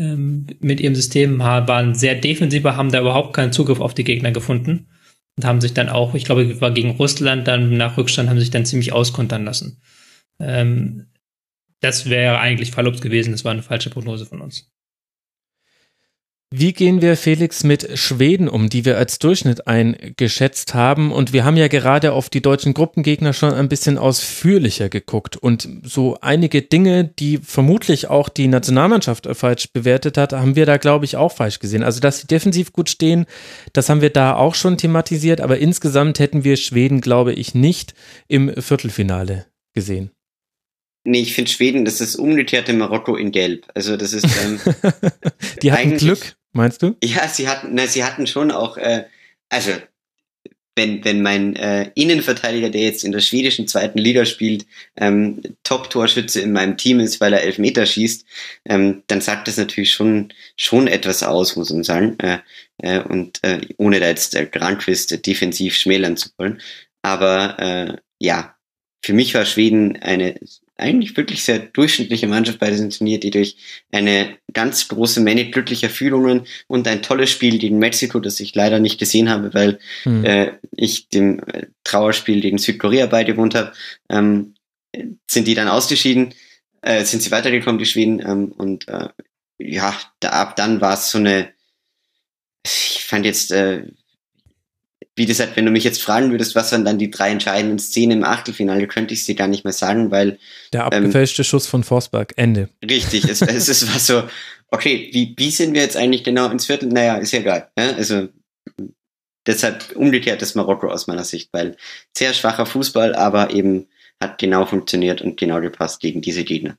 ähm, 0.00 0.46
mit 0.60 0.80
ihrem 0.80 0.94
System 0.94 1.38
waren 1.38 1.94
sehr 1.94 2.14
defensiver, 2.14 2.76
haben 2.76 2.92
da 2.92 3.00
überhaupt 3.00 3.34
keinen 3.34 3.52
Zugriff 3.52 3.80
auf 3.80 3.94
die 3.94 4.04
Gegner 4.04 4.32
gefunden 4.32 4.88
und 5.36 5.44
haben 5.44 5.60
sich 5.60 5.74
dann 5.74 5.88
auch, 5.88 6.14
ich 6.14 6.24
glaube, 6.24 6.60
war 6.60 6.70
gegen 6.70 6.90
Russland 6.90 7.46
dann 7.48 7.76
nach 7.76 7.96
Rückstand, 7.96 8.28
haben 8.28 8.40
sich 8.40 8.50
dann 8.50 8.66
ziemlich 8.66 8.92
auskontern 8.92 9.44
lassen. 9.44 9.80
Ähm, 10.38 11.06
das 11.80 12.08
wäre 12.08 12.38
eigentlich 12.38 12.72
Verlobst 12.72 13.02
gewesen, 13.02 13.32
das 13.32 13.44
war 13.44 13.52
eine 13.52 13.62
falsche 13.62 13.90
Prognose 13.90 14.26
von 14.26 14.40
uns. 14.40 14.70
Wie 16.54 16.72
gehen 16.72 17.02
wir, 17.02 17.16
Felix, 17.16 17.64
mit 17.64 17.98
Schweden 17.98 18.48
um, 18.48 18.68
die 18.68 18.84
wir 18.84 18.96
als 18.98 19.18
Durchschnitt 19.18 19.66
eingeschätzt 19.66 20.74
haben? 20.74 21.10
Und 21.10 21.32
wir 21.32 21.44
haben 21.44 21.56
ja 21.56 21.66
gerade 21.66 22.12
auf 22.12 22.30
die 22.30 22.40
deutschen 22.40 22.72
Gruppengegner 22.72 23.32
schon 23.32 23.52
ein 23.52 23.68
bisschen 23.68 23.98
ausführlicher 23.98 24.88
geguckt. 24.88 25.36
Und 25.36 25.68
so 25.82 26.18
einige 26.20 26.62
Dinge, 26.62 27.02
die 27.02 27.38
vermutlich 27.38 28.06
auch 28.06 28.28
die 28.28 28.46
Nationalmannschaft 28.46 29.28
falsch 29.32 29.72
bewertet 29.72 30.16
hat, 30.16 30.32
haben 30.32 30.54
wir 30.54 30.66
da, 30.66 30.76
glaube 30.76 31.04
ich, 31.04 31.16
auch 31.16 31.32
falsch 31.32 31.58
gesehen. 31.58 31.82
Also, 31.82 31.98
dass 31.98 32.20
sie 32.20 32.28
defensiv 32.28 32.72
gut 32.72 32.90
stehen, 32.90 33.26
das 33.72 33.88
haben 33.88 34.00
wir 34.00 34.10
da 34.10 34.36
auch 34.36 34.54
schon 34.54 34.78
thematisiert. 34.78 35.40
Aber 35.40 35.58
insgesamt 35.58 36.20
hätten 36.20 36.44
wir 36.44 36.56
Schweden, 36.56 37.00
glaube 37.00 37.32
ich, 37.32 37.56
nicht 37.56 37.94
im 38.28 38.54
Viertelfinale 38.62 39.46
gesehen. 39.74 40.12
Nee, 41.06 41.20
ich 41.20 41.34
finde 41.34 41.50
Schweden, 41.50 41.84
das 41.84 42.00
ist 42.00 42.16
umgekehrte 42.16 42.72
Marokko 42.72 43.14
in 43.14 43.30
Gelb. 43.30 43.66
Also 43.74 43.96
das 43.96 44.12
ist 44.12 44.26
ähm, 44.44 44.58
Die 45.62 45.70
hatten 45.70 45.96
Glück, 45.98 46.35
meinst 46.56 46.82
du? 46.82 46.96
Ja, 47.02 47.28
sie 47.28 47.48
hatten, 47.48 47.68
na, 47.72 47.86
sie 47.86 48.04
hatten 48.04 48.26
schon 48.26 48.50
auch, 48.50 48.76
äh, 48.76 49.04
also 49.48 49.72
wenn, 50.76 51.02
wenn 51.04 51.22
mein 51.22 51.56
äh, 51.56 51.90
Innenverteidiger, 51.94 52.68
der 52.68 52.82
jetzt 52.82 53.02
in 53.02 53.12
der 53.12 53.20
schwedischen 53.20 53.66
zweiten 53.66 53.98
Liga 53.98 54.26
spielt, 54.26 54.66
ähm, 54.96 55.40
Top-Torschütze 55.64 56.40
in 56.40 56.52
meinem 56.52 56.76
Team 56.76 57.00
ist, 57.00 57.18
weil 57.20 57.32
er 57.32 57.42
Elfmeter 57.42 57.86
schießt, 57.86 58.26
ähm, 58.66 59.02
dann 59.06 59.22
sagt 59.22 59.48
das 59.48 59.56
natürlich 59.56 59.92
schon 59.92 60.32
schon 60.56 60.86
etwas 60.86 61.22
aus, 61.22 61.56
muss 61.56 61.70
man 61.70 61.82
sagen. 61.82 62.18
Äh, 62.18 62.38
äh, 62.78 63.00
und 63.00 63.42
äh, 63.42 63.60
ohne 63.78 64.00
da 64.00 64.08
jetzt 64.08 64.34
äh, 64.34 64.44
Grandquist 64.44 65.26
defensiv 65.26 65.74
schmälern 65.74 66.18
zu 66.18 66.28
wollen. 66.36 66.60
Aber 67.00 67.58
äh, 67.58 67.96
ja, 68.18 68.54
für 69.02 69.14
mich 69.14 69.34
war 69.34 69.46
Schweden 69.46 69.96
eine 70.02 70.38
eigentlich 70.78 71.16
wirklich 71.16 71.42
sehr 71.42 71.58
durchschnittliche 71.58 72.26
Mannschaft 72.26 72.58
bei 72.58 72.70
diesem 72.70 72.90
Turnier, 72.90 73.18
die 73.18 73.30
durch 73.30 73.56
eine 73.92 74.36
ganz 74.52 74.88
große 74.88 75.20
Menge 75.20 75.50
glücklicher 75.50 75.88
Fühlungen 75.88 76.46
und 76.66 76.86
ein 76.86 77.02
tolles 77.02 77.30
Spiel 77.30 77.58
gegen 77.58 77.78
Mexiko, 77.78 78.20
das 78.20 78.40
ich 78.40 78.54
leider 78.54 78.78
nicht 78.78 78.98
gesehen 78.98 79.30
habe, 79.30 79.54
weil 79.54 79.78
mhm. 80.04 80.24
äh, 80.24 80.52
ich 80.72 81.08
dem 81.08 81.40
äh, 81.40 81.66
Trauerspiel 81.84 82.40
gegen 82.40 82.58
Südkorea 82.58 83.06
beigewohnt 83.06 83.54
habe, 83.54 83.72
ähm, 84.10 84.54
sind 85.30 85.46
die 85.46 85.54
dann 85.54 85.68
ausgeschieden, 85.68 86.34
äh, 86.82 87.04
sind 87.04 87.22
sie 87.22 87.30
weitergekommen, 87.30 87.78
die 87.78 87.86
Schweden, 87.86 88.20
ähm, 88.20 88.52
und 88.52 88.88
äh, 88.88 89.08
ja, 89.58 89.98
da, 90.20 90.28
ab 90.30 90.56
dann 90.56 90.80
war 90.80 90.94
es 90.94 91.10
so 91.10 91.18
eine, 91.18 91.52
ich 92.64 93.04
fand 93.06 93.24
jetzt, 93.24 93.50
äh, 93.52 93.84
wie 95.16 95.26
gesagt, 95.26 95.56
wenn 95.56 95.64
du 95.64 95.70
mich 95.70 95.84
jetzt 95.84 96.02
fragen 96.02 96.30
würdest, 96.30 96.54
was 96.54 96.70
waren 96.72 96.84
dann 96.84 96.98
die 96.98 97.10
drei 97.10 97.30
entscheidenden 97.30 97.78
Szenen 97.78 98.18
im 98.18 98.24
Achtelfinale, 98.24 98.86
könnte 98.86 99.14
ich 99.14 99.24
sie 99.24 99.34
gar 99.34 99.48
nicht 99.48 99.64
mehr 99.64 99.72
sagen, 99.72 100.10
weil. 100.10 100.38
Der 100.72 100.82
ähm, 100.82 100.86
abgefälschte 100.86 101.42
ähm, 101.42 101.46
Schuss 101.46 101.66
von 101.66 101.82
Forsberg, 101.82 102.34
Ende. 102.36 102.68
Richtig, 102.88 103.24
es, 103.24 103.40
es 103.42 103.68
ist 103.68 103.94
was 103.94 104.06
so, 104.06 104.24
okay, 104.70 105.08
wie, 105.12 105.34
wie 105.36 105.50
sind 105.50 105.74
wir 105.74 105.80
jetzt 105.80 105.96
eigentlich 105.96 106.22
genau 106.22 106.50
ins 106.50 106.66
Viertel? 106.66 106.90
Naja, 106.90 107.16
ist 107.16 107.32
ja 107.32 107.40
egal. 107.40 107.70
Ja? 107.78 107.92
Also 107.92 108.28
deshalb 109.46 109.96
umgekehrt 109.96 110.42
ist 110.42 110.54
Marokko 110.54 110.88
aus 110.88 111.06
meiner 111.06 111.24
Sicht, 111.24 111.48
weil 111.52 111.76
sehr 112.16 112.34
schwacher 112.34 112.66
Fußball, 112.66 113.14
aber 113.14 113.50
eben 113.52 113.86
hat 114.20 114.38
genau 114.38 114.66
funktioniert 114.66 115.22
und 115.22 115.38
genau 115.38 115.60
gepasst 115.60 116.00
gegen 116.00 116.20
diese 116.20 116.44
Gegner. 116.44 116.76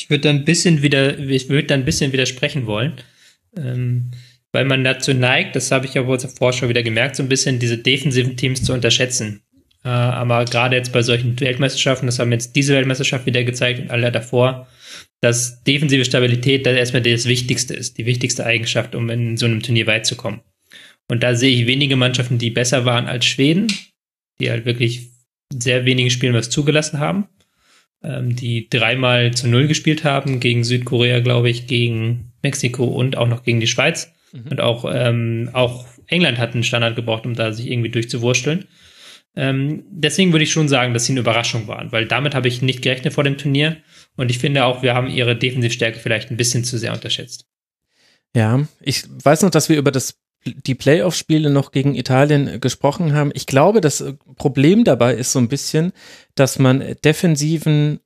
Ich 0.00 0.10
würde 0.10 0.22
dann 0.22 0.36
ein 0.36 0.44
bisschen 0.44 0.82
wieder, 0.82 1.18
ich 1.18 1.48
würde 1.48 1.68
dann 1.68 1.80
ein 1.80 1.84
bisschen 1.84 2.12
widersprechen 2.12 2.66
wollen. 2.66 3.00
Ähm, 3.56 4.12
weil 4.52 4.64
man 4.64 4.84
dazu 4.84 5.14
neigt, 5.14 5.56
das 5.56 5.70
habe 5.70 5.86
ich 5.86 5.94
ja 5.94 6.18
zuvor 6.18 6.52
schon 6.52 6.68
wieder 6.68 6.82
gemerkt, 6.82 7.16
so 7.16 7.22
ein 7.22 7.28
bisschen 7.28 7.58
diese 7.58 7.78
defensiven 7.78 8.36
Teams 8.36 8.64
zu 8.64 8.72
unterschätzen. 8.72 9.42
Äh, 9.84 9.88
aber 9.88 10.44
gerade 10.44 10.76
jetzt 10.76 10.92
bei 10.92 11.02
solchen 11.02 11.38
Weltmeisterschaften, 11.38 12.06
das 12.06 12.18
haben 12.18 12.32
jetzt 12.32 12.56
diese 12.56 12.74
Weltmeisterschaft 12.74 13.26
wieder 13.26 13.44
gezeigt 13.44 13.80
und 13.80 13.90
alle 13.90 14.12
davor, 14.12 14.66
dass 15.20 15.62
defensive 15.64 16.04
Stabilität 16.04 16.66
dann 16.66 16.76
erstmal 16.76 17.02
das 17.02 17.26
Wichtigste 17.26 17.74
ist, 17.74 17.98
die 17.98 18.06
wichtigste 18.06 18.44
Eigenschaft, 18.44 18.94
um 18.94 19.08
in 19.10 19.36
so 19.36 19.46
einem 19.46 19.62
Turnier 19.62 19.86
weit 19.86 20.06
zu 20.06 20.16
kommen. 20.16 20.40
Und 21.08 21.22
da 21.22 21.34
sehe 21.34 21.50
ich 21.50 21.66
wenige 21.66 21.96
Mannschaften, 21.96 22.38
die 22.38 22.50
besser 22.50 22.84
waren 22.84 23.06
als 23.06 23.26
Schweden, 23.26 23.66
die 24.40 24.50
halt 24.50 24.64
wirklich 24.64 25.10
sehr 25.52 25.84
wenige 25.84 26.10
Spielen 26.10 26.34
was 26.34 26.50
zugelassen 26.50 27.00
haben, 27.00 27.26
ähm, 28.02 28.36
die 28.36 28.68
dreimal 28.70 29.32
zu 29.32 29.48
Null 29.48 29.66
gespielt 29.66 30.04
haben, 30.04 30.40
gegen 30.40 30.64
Südkorea, 30.64 31.20
glaube 31.20 31.50
ich, 31.50 31.66
gegen 31.66 32.32
Mexiko 32.42 32.84
und 32.84 33.16
auch 33.16 33.28
noch 33.28 33.42
gegen 33.42 33.60
die 33.60 33.66
Schweiz. 33.66 34.12
Mhm. 34.32 34.46
Und 34.50 34.60
auch, 34.60 34.84
ähm, 34.92 35.50
auch 35.52 35.86
England 36.06 36.38
hat 36.38 36.54
einen 36.54 36.64
Standard 36.64 36.96
gebraucht, 36.96 37.26
um 37.26 37.34
da 37.34 37.52
sich 37.52 37.70
irgendwie 37.70 37.90
durchzuwursteln. 37.90 38.66
Ähm, 39.36 39.84
deswegen 39.90 40.32
würde 40.32 40.42
ich 40.42 40.52
schon 40.52 40.68
sagen, 40.68 40.92
dass 40.92 41.06
sie 41.06 41.12
eine 41.12 41.20
Überraschung 41.20 41.68
waren, 41.68 41.92
weil 41.92 42.06
damit 42.06 42.34
habe 42.34 42.48
ich 42.48 42.62
nicht 42.62 42.82
gerechnet 42.82 43.12
vor 43.12 43.24
dem 43.24 43.38
Turnier. 43.38 43.76
Und 44.16 44.30
ich 44.30 44.38
finde 44.38 44.64
auch, 44.64 44.82
wir 44.82 44.94
haben 44.94 45.08
ihre 45.08 45.36
Defensivstärke 45.36 46.00
vielleicht 46.00 46.30
ein 46.30 46.36
bisschen 46.36 46.64
zu 46.64 46.78
sehr 46.78 46.92
unterschätzt. 46.92 47.46
Ja, 48.34 48.66
ich 48.80 49.04
weiß 49.08 49.42
noch, 49.42 49.50
dass 49.50 49.68
wir 49.68 49.78
über 49.78 49.90
das 49.90 50.18
die 50.44 50.74
Playoff-Spiele 50.74 51.50
noch 51.50 51.70
gegen 51.70 51.94
Italien 51.94 52.60
gesprochen 52.60 53.12
haben. 53.12 53.30
Ich 53.34 53.46
glaube, 53.46 53.80
das 53.80 54.02
Problem 54.36 54.84
dabei 54.84 55.14
ist 55.14 55.32
so 55.32 55.38
ein 55.38 55.48
bisschen, 55.48 55.92
dass 56.34 56.58
man 56.58 56.96
Defensiven 57.04 58.00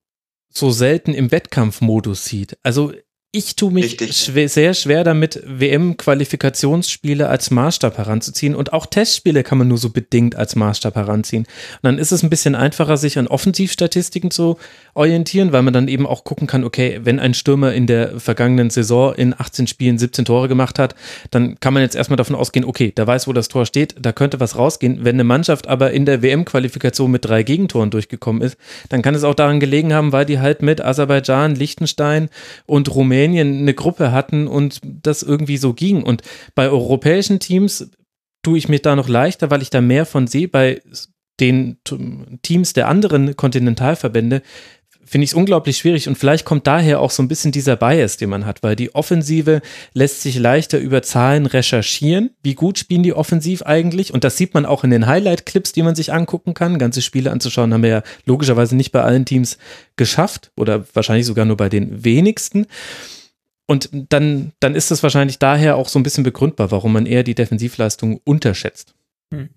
so 0.49 0.71
selten 0.71 1.15
im 1.15 1.31
Wettkampfmodus 1.31 2.25
sieht. 2.25 2.59
Also 2.63 2.93
ich 3.35 3.57
tue 3.57 3.73
mich 3.73 3.97
schwer, 4.13 4.49
sehr 4.49 4.75
schwer 4.75 5.03
damit, 5.03 5.43
WM-Qualifikationsspiele 5.45 7.29
als 7.29 7.51
Maßstab 7.51 7.99
heranzuziehen 7.99 8.55
und 8.55 8.73
auch 8.73 8.87
Testspiele 8.87 9.43
kann 9.43 9.59
man 9.59 9.67
nur 9.67 9.77
so 9.77 9.91
bedingt 9.91 10.37
als 10.37 10.55
Maßstab 10.55 10.95
heranziehen. 10.95 11.43
Und 11.43 11.83
dann 11.83 11.99
ist 11.99 12.13
es 12.13 12.23
ein 12.23 12.31
bisschen 12.31 12.55
einfacher, 12.55 12.97
sich 12.97 13.19
an 13.19 13.27
Offensivstatistiken 13.27 14.31
zu 14.31 14.57
orientieren, 14.95 15.53
weil 15.53 15.63
man 15.63 15.75
dann 15.75 15.89
eben 15.89 16.07
auch 16.07 16.23
gucken 16.23 16.47
kann, 16.47 16.63
okay, 16.63 17.01
wenn 17.03 17.19
ein 17.19 17.35
Stürmer 17.35 17.75
in 17.75 17.89
der 17.89 18.21
vergangenen 18.21 18.71
Saison 18.71 19.13
in 19.17 19.35
18 19.37 19.67
Spielen 19.67 19.99
17 19.99 20.27
Tore 20.27 20.47
gemacht 20.47 20.79
hat, 20.79 20.95
dann 21.33 21.59
kann 21.59 21.75
man 21.75 21.83
jetzt 21.83 21.97
erstmal 21.97 22.17
davon 22.17 22.37
ausgehen, 22.37 22.65
okay, 22.65 22.93
der 22.97 23.09
weiß, 23.09 23.27
wo 23.27 23.33
das 23.33 23.49
Tor 23.49 23.67
steht, 23.67 23.97
da 24.01 24.13
könnte 24.13 24.39
was 24.39 24.57
rausgehen. 24.57 25.01
Wenn 25.03 25.17
eine 25.17 25.25
Mannschaft 25.25 25.67
aber 25.67 25.91
in 25.91 26.07
der 26.07 26.23
WM-Qualifikation 26.23 27.11
mit 27.11 27.25
drei 27.25 27.43
Gegentoren 27.43 27.91
durchgekommen 27.91 28.43
ist, 28.43 28.57
dann 28.91 29.03
kann 29.03 29.17
es 29.17 29.25
auch 29.25 29.35
daran 29.35 29.59
gelegen 29.59 29.93
haben, 29.93 30.13
weil 30.13 30.25
die 30.25 30.39
halt 30.39 30.63
mit 30.63 30.81
Aserbaidschan, 30.81 31.57
Liechtenstein 31.57 32.29
und 32.67 32.95
Rumänien 32.95 33.24
Rumänien 33.25 33.59
eine 33.59 33.75
Gruppe 33.75 34.13
hatten 34.13 34.47
und 34.47 34.81
das 34.83 35.23
irgendwie 35.23 35.57
so 35.57 35.73
ging. 35.73 36.03
Und 36.03 36.23
bei 36.55 36.69
europäischen 36.69 37.41
Teams 37.41 37.91
tue 38.43 38.59
ich 38.59 38.69
mir 38.69 38.79
da 38.79 38.97
noch 38.97 39.09
leichter, 39.09 39.51
weil 39.51 39.63
ich 39.63 39.71
da 39.71 39.81
mehr 39.81 40.07
von 40.07 40.27
sehe. 40.27 40.49
Bei 40.49 40.83
den 41.41 41.79
Teams 42.43 42.75
der 42.75 42.89
anderen 42.89 43.37
Kontinentalverbände 43.37 44.43
finde 45.07 45.25
ich 45.25 45.31
es 45.31 45.35
unglaublich 45.35 45.79
schwierig 45.79 46.09
und 46.09 46.17
vielleicht 46.17 46.45
kommt 46.45 46.67
daher 46.67 47.01
auch 47.01 47.11
so 47.11 47.23
ein 47.23 47.29
bisschen 47.29 47.53
dieser 47.53 47.77
Bias, 47.77 48.17
den 48.17 48.31
man 48.31 48.47
hat, 48.47 48.63
weil 48.63 48.77
die 48.77 48.95
Offensive 48.95 49.63
lässt 49.93 50.23
sich 50.23 50.39
leichter 50.39 50.79
über 50.79 51.03
Zahlen 51.03 51.47
recherchieren. 51.47 52.31
Wie 52.43 52.55
gut 52.55 52.79
spielen 52.79 53.03
die 53.03 53.13
offensiv 53.13 53.63
eigentlich? 53.63 54.13
Und 54.13 54.25
das 54.25 54.37
sieht 54.37 54.55
man 54.55 54.67
auch 54.67 54.85
in 54.85 54.91
den 54.91 55.07
Highlight-Clips, 55.07 55.73
die 55.73 55.83
man 55.83 55.95
sich 55.95 56.13
angucken 56.13 56.55
kann. 56.55 56.79
Ganze 56.79 57.03
Spiele 57.03 57.31
anzuschauen 57.31 57.73
haben 57.73 57.83
wir 57.83 57.91
ja 57.91 58.03
logischerweise 58.25 58.77
nicht 58.77 58.93
bei 58.93 59.03
allen 59.03 59.25
Teams 59.25 59.59
geschafft 59.97 60.51
oder 60.57 60.85
wahrscheinlich 60.95 61.27
sogar 61.27 61.45
nur 61.45 61.57
bei 61.57 61.69
den 61.69 62.05
wenigsten. 62.05 62.67
Und 63.67 63.89
dann, 63.93 64.53
dann 64.61 64.75
ist 64.75 64.91
es 64.91 65.03
wahrscheinlich 65.03 65.39
daher 65.39 65.77
auch 65.77 65.89
so 65.89 65.99
ein 65.99 66.03
bisschen 66.03 66.25
begründbar, 66.25 66.71
warum 66.71 66.93
man 66.93 67.07
eher 67.07 67.23
die 67.23 67.35
Defensivleistung 67.35 68.21
unterschätzt. 68.25 68.95
Hm. 69.33 69.49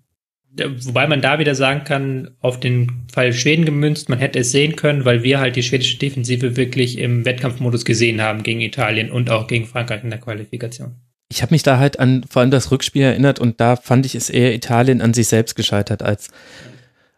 Wobei 0.58 1.06
man 1.06 1.20
da 1.20 1.38
wieder 1.38 1.54
sagen 1.54 1.84
kann, 1.84 2.30
auf 2.40 2.60
den 2.60 3.06
Fall 3.12 3.32
Schweden 3.32 3.64
gemünzt, 3.64 4.08
man 4.08 4.18
hätte 4.18 4.38
es 4.38 4.50
sehen 4.50 4.76
können, 4.76 5.04
weil 5.04 5.22
wir 5.22 5.40
halt 5.40 5.56
die 5.56 5.62
schwedische 5.62 5.98
Defensive 5.98 6.56
wirklich 6.56 6.98
im 6.98 7.24
Wettkampfmodus 7.24 7.84
gesehen 7.84 8.20
haben 8.20 8.42
gegen 8.42 8.60
Italien 8.60 9.10
und 9.10 9.30
auch 9.30 9.46
gegen 9.46 9.66
Frankreich 9.66 10.02
in 10.04 10.10
der 10.10 10.20
Qualifikation. 10.20 10.96
Ich 11.30 11.42
habe 11.42 11.54
mich 11.54 11.62
da 11.62 11.78
halt 11.78 11.98
an 11.98 12.24
vor 12.28 12.40
allem 12.40 12.50
das 12.50 12.70
Rückspiel 12.70 13.02
erinnert 13.02 13.38
und 13.38 13.60
da 13.60 13.76
fand 13.76 14.06
ich 14.06 14.14
es 14.14 14.30
eher 14.30 14.54
Italien 14.54 15.00
an 15.00 15.12
sich 15.12 15.28
selbst 15.28 15.54
gescheitert 15.54 16.02
als 16.02 16.28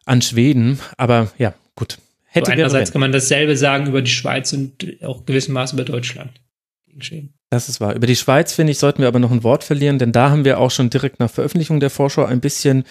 an 0.04 0.20
Schweden. 0.20 0.80
Aber 0.96 1.30
ja, 1.38 1.54
gut. 1.76 1.98
Hätte 2.26 2.46
so 2.46 2.52
einerseits 2.52 2.92
kann 2.92 3.00
man 3.00 3.12
dasselbe 3.12 3.56
sagen 3.56 3.86
über 3.86 4.02
die 4.02 4.10
Schweiz 4.10 4.52
und 4.52 4.84
auch 5.02 5.26
gewissen 5.26 5.52
Maß 5.52 5.72
über 5.72 5.84
Deutschland 5.84 6.40
gegen 6.86 7.02
Schweden. 7.02 7.34
Das 7.50 7.68
ist 7.68 7.80
wahr. 7.80 7.94
Über 7.94 8.06
die 8.06 8.16
Schweiz, 8.16 8.52
finde 8.52 8.70
ich, 8.70 8.78
sollten 8.78 9.02
wir 9.02 9.08
aber 9.08 9.18
noch 9.18 9.32
ein 9.32 9.42
Wort 9.42 9.64
verlieren, 9.64 9.98
denn 9.98 10.12
da 10.12 10.30
haben 10.30 10.44
wir 10.44 10.58
auch 10.58 10.70
schon 10.70 10.90
direkt 10.90 11.18
nach 11.18 11.30
Veröffentlichung 11.30 11.80
der 11.80 11.90
Vorschau 11.90 12.24
ein 12.24 12.40
bisschen 12.40 12.84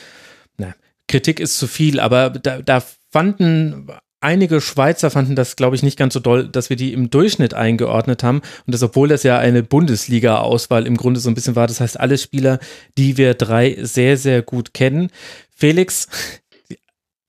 Kritik 1.10 1.42
ist 1.42 1.58
zu 1.58 1.68
viel, 1.68 2.00
aber 2.00 2.30
da, 2.30 2.62
da 2.62 2.82
fanden 3.12 3.90
einige 4.22 4.62
Schweizer 4.62 5.10
fanden 5.10 5.36
das, 5.36 5.56
glaube 5.56 5.76
ich, 5.76 5.84
nicht 5.84 5.98
ganz 5.98 6.14
so 6.14 6.20
doll, 6.20 6.48
dass 6.48 6.70
wir 6.70 6.78
die 6.78 6.94
im 6.94 7.10
Durchschnitt 7.10 7.54
eingeordnet 7.54 8.24
haben. 8.24 8.42
Und 8.66 8.74
das, 8.74 8.84
obwohl 8.84 9.08
das 9.08 9.24
ja 9.24 9.38
eine 9.40 9.64
Bundesliga-Auswahl 9.64 10.86
im 10.86 10.98
Grunde 10.98 11.20
so 11.20 11.30
ein 11.30 11.36
bisschen 11.36 11.56
war. 11.56 11.68
Das 11.68 11.80
heißt, 11.80 12.00
alle 12.00 12.18
Spieler, 12.18 12.60
die 12.98 13.18
wir 13.18 13.34
drei 13.34 13.78
sehr, 13.82 14.18
sehr 14.18 14.42
gut 14.42 14.74
kennen. 14.74 15.10
Felix, 15.56 16.08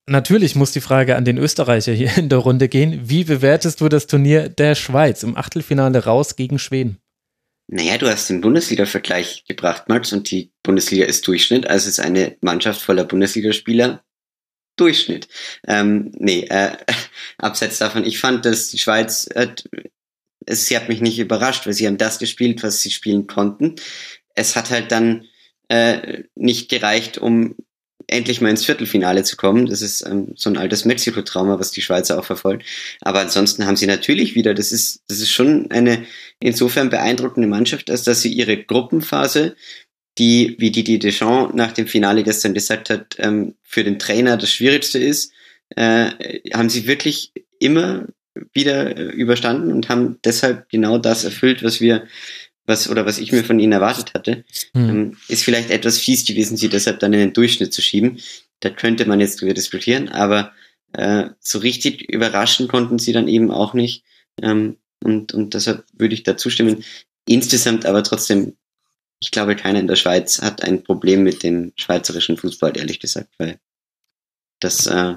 natürlich 0.07 0.57
muss 0.57 0.73
die 0.73 0.81
Frage 0.81 1.17
an 1.17 1.25
den 1.25 1.39
Österreicher 1.39 1.93
hier 1.93 2.17
in 2.17 2.29
der 2.29 2.39
Runde 2.39 2.69
gehen. 2.69 3.01
Wie 3.05 3.25
bewertest 3.25 3.81
du 3.81 3.89
das 3.89 4.07
Turnier 4.07 4.49
der 4.49 4.75
Schweiz 4.75 5.23
im 5.23 5.37
Achtelfinale 5.37 6.05
raus 6.05 6.37
gegen 6.37 6.59
Schweden? 6.59 6.99
Naja, 7.73 7.99
du 7.99 8.11
hast 8.11 8.29
den 8.29 8.41
Bundesliga-Vergleich 8.41 9.45
gebracht, 9.47 9.89
Max, 9.89 10.13
und 10.13 10.29
die 10.33 10.51
Bundesliga 10.65 11.05
ist 11.05 11.25
Durchschnitt, 11.29 11.69
also 11.69 11.89
ist 11.89 12.01
eine 12.01 12.37
Mannschaft 12.41 12.81
voller 12.83 13.05
Bundesligaspieler 13.05 14.03
Durchschnitt. 14.75 15.29
Ähm, 15.69 16.11
nee, 16.19 16.47
äh, 16.51 16.77
abseits 17.39 17.79
davon, 17.79 18.05
ich 18.05 18.19
fand, 18.19 18.45
dass 18.45 18.71
die 18.71 18.79
Schweiz, 18.79 19.29
äh, 19.29 19.55
es, 20.47 20.67
sie 20.67 20.75
hat 20.75 20.89
mich 20.89 21.01
nicht 21.01 21.21
überrascht, 21.21 21.65
weil 21.65 21.73
sie 21.73 21.87
haben 21.87 21.97
das 21.97 22.19
gespielt, 22.19 22.61
was 22.65 22.81
sie 22.81 22.91
spielen 22.91 23.29
konnten. 23.29 23.77
Es 24.35 24.57
hat 24.57 24.71
halt 24.71 24.91
dann 24.91 25.27
äh, 25.69 26.25
nicht 26.35 26.71
gereicht, 26.71 27.19
um 27.19 27.55
endlich 28.07 28.41
mal 28.41 28.51
ins 28.51 28.65
Viertelfinale 28.65 29.23
zu 29.25 29.37
kommen. 29.37 29.67
Das 29.67 29.83
ist 29.83 30.07
ähm, 30.07 30.33
so 30.37 30.51
ein 30.51 30.57
altes 30.57 30.85
Mexiko-Trauma, 30.85 31.59
was 31.59 31.71
die 31.71 31.83
Schweizer 31.83 32.19
auch 32.19 32.25
verfolgt. 32.25 32.65
Aber 33.01 33.21
ansonsten 33.21 33.67
haben 33.67 33.77
sie 33.77 33.87
natürlich 33.87 34.35
wieder, 34.35 34.55
das 34.55 34.73
ist, 34.73 35.03
das 35.09 35.21
ist 35.21 35.31
schon 35.31 35.71
eine 35.71 36.05
insofern 36.41 36.91
beeindruckende 36.91 37.49
Mannschaft, 37.49 37.91
als 37.91 38.05
dass 38.05 38.23
sie 38.23 38.33
ihre 38.33 38.63
Gruppenphase, 38.63 39.57
die, 40.19 40.57
wie 40.59 40.71
Didier 40.71 40.99
Deschamps 40.99 41.55
nach 41.55 41.73
dem 41.73 41.87
Finale 41.87 42.25
gestern 42.25 42.55
gesagt 42.55 42.91
hat, 42.91 43.17
ähm, 43.19 43.55
für 43.63 43.85
den 43.85 43.99
Trainer 43.99 44.37
das 44.37 44.53
Schwierigste 44.53 44.99
ist, 44.99 45.33
äh, 45.77 46.11
haben 46.53 46.69
sie 46.69 46.87
wirklich 46.87 47.33
immer 47.59 48.07
wieder 48.53 48.97
äh, 48.97 49.03
überstanden 49.13 49.73
und 49.73 49.89
haben 49.89 50.19
deshalb 50.25 50.69
genau 50.69 50.99
das 50.99 51.25
erfüllt, 51.25 51.63
was 51.63 51.81
wir 51.81 52.07
was 52.71 52.89
oder 52.89 53.05
was 53.05 53.19
ich 53.19 53.33
mir 53.33 53.45
von 53.45 53.59
ihnen 53.59 53.73
erwartet 53.73 54.15
hatte, 54.15 54.45
hm. 54.75 54.89
ähm, 54.89 55.17
ist 55.29 55.45
vielleicht 55.45 55.71
etwas 55.71 55.99
fies 55.99 56.25
gewesen, 56.25 56.57
sie 56.57 56.71
deshalb 56.71 57.01
dann 57.01 57.13
in 57.13 57.21
den 57.21 57.33
Durchschnitt 57.35 57.75
zu 57.75 57.83
schieben. 57.83 58.19
Da 58.61 58.71
könnte 58.71 59.07
man 59.07 59.21
jetzt 59.21 59.41
drüber 59.41 59.53
diskutieren, 59.53 60.09
aber 60.09 60.53
äh, 60.93 61.31
so 61.41 61.59
richtig 61.59 62.11
überraschen 62.11 62.69
konnten 62.69 62.99
sie 62.99 63.13
dann 63.13 63.29
eben 63.29 63.51
auch 63.51 63.75
nicht. 63.75 64.05
Ähm, 64.41 64.79
und, 65.03 65.35
und 65.35 65.55
deshalb 65.55 65.85
würde 65.93 66.15
ich 66.15 66.23
da 66.23 66.37
zustimmen. 66.37 66.85
Insgesamt 67.27 67.87
aber 67.87 68.03
trotzdem, 68.03 68.57
ich 69.21 69.31
glaube, 69.31 69.57
keiner 69.57 69.81
in 69.81 69.87
der 69.87 69.97
Schweiz 69.97 70.41
hat 70.41 70.63
ein 70.63 70.83
Problem 70.83 71.23
mit 71.23 71.43
dem 71.43 71.73
schweizerischen 71.77 72.37
Fußball, 72.37 72.77
ehrlich 72.77 73.01
gesagt, 73.01 73.29
weil 73.39 73.59
das, 74.61 74.87
äh, 74.87 75.15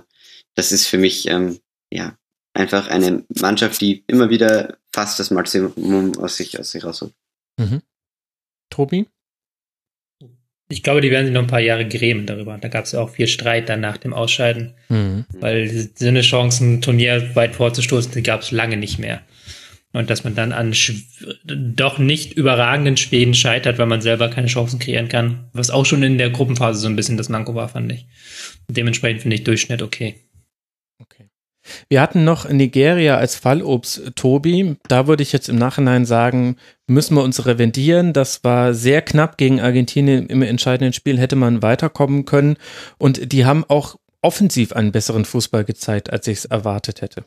das 0.55 0.71
ist 0.71 0.88
für 0.88 0.97
mich 0.97 1.27
ähm, 1.27 1.59
ja 1.89 2.17
einfach 2.53 2.88
eine 2.88 3.25
Mannschaft, 3.30 3.81
die 3.81 4.03
immer 4.07 4.30
wieder 4.30 4.77
fast 4.91 5.19
das 5.19 5.31
Maximum 5.31 6.17
aus 6.17 6.38
sich, 6.38 6.59
aus 6.59 6.71
sich 6.71 6.84
rausholt. 6.84 7.13
Mhm. 7.57 7.81
Tobi? 8.69 9.07
Ich 10.69 10.81
glaube, 10.81 11.01
die 11.01 11.11
werden 11.11 11.25
sich 11.25 11.34
noch 11.34 11.41
ein 11.41 11.47
paar 11.47 11.59
Jahre 11.59 11.88
grämen 11.88 12.25
darüber. 12.25 12.57
Da 12.57 12.67
gab 12.67 12.85
es 12.85 12.93
ja 12.93 13.01
auch 13.01 13.11
viel 13.11 13.27
Streit 13.27 13.69
dann 13.69 13.81
nach 13.81 13.97
dem 13.97 14.13
Ausscheiden, 14.13 14.73
mhm. 14.89 15.25
weil 15.34 15.89
so 15.93 16.07
eine 16.07 16.21
Chance, 16.21 16.63
ein 16.63 16.81
Turnier 16.81 17.35
weit 17.35 17.55
vorzustoßen, 17.55 18.11
die 18.13 18.23
gab 18.23 18.41
es 18.41 18.51
lange 18.51 18.77
nicht 18.77 18.97
mehr. 18.97 19.21
Und 19.91 20.09
dass 20.09 20.23
man 20.23 20.34
dann 20.34 20.51
an 20.51 20.73
doch 21.45 21.99
nicht 21.99 22.34
überragenden 22.34 22.97
Schweden 22.97 23.35
scheitert, 23.35 23.77
weil 23.77 23.85
man 23.85 24.01
selber 24.01 24.30
keine 24.30 24.47
Chancen 24.47 24.80
kreieren 24.80 25.07
kann, 25.07 25.49
was 25.53 25.69
auch 25.69 25.85
schon 25.85 26.01
in 26.01 26.17
der 26.17 26.31
Gruppenphase 26.31 26.80
so 26.80 26.88
ein 26.88 26.95
bisschen 26.95 27.17
das 27.17 27.30
Manko 27.30 27.53
war, 27.53 27.69
fand 27.69 27.91
ich. 27.91 28.07
dementsprechend 28.67 29.21
finde 29.21 29.35
ich 29.35 29.43
Durchschnitt 29.43 29.84
okay. 29.84 30.15
Okay. 30.97 31.30
Wir 31.90 32.02
hatten 32.02 32.23
noch 32.23 32.49
Nigeria 32.49 33.18
als 33.18 33.35
Fallobst, 33.35 34.14
Tobi. 34.15 34.76
Da 34.88 35.07
würde 35.07 35.23
ich 35.23 35.31
jetzt 35.31 35.49
im 35.49 35.56
Nachhinein 35.57 36.06
sagen, 36.06 36.57
müssen 36.88 37.15
wir 37.15 37.23
uns 37.23 37.45
revendieren. 37.45 38.14
Das 38.14 38.44
war 38.44 38.73
sehr 38.73 39.02
knapp 39.02 39.38
gegen 39.38 39.61
Argentinien 39.61 40.27
im 40.27 40.41
entscheidenden 40.41 40.94
Spiel, 40.94 41.19
hätte 41.19 41.35
man 41.35 41.61
weiterkommen 41.61 42.26
können. 42.26 42.57
Und 42.98 43.31
die 43.31 43.45
haben 43.45 43.64
auch 43.68 43.95
offensiv 44.22 44.73
einen 44.73 44.91
besseren 44.91 45.26
Fußball 45.26 45.64
gezeigt, 45.65 46.11
als 46.11 46.27
ich 46.27 46.40
es 46.40 46.45
erwartet 46.45 47.02
hätte. 47.02 47.26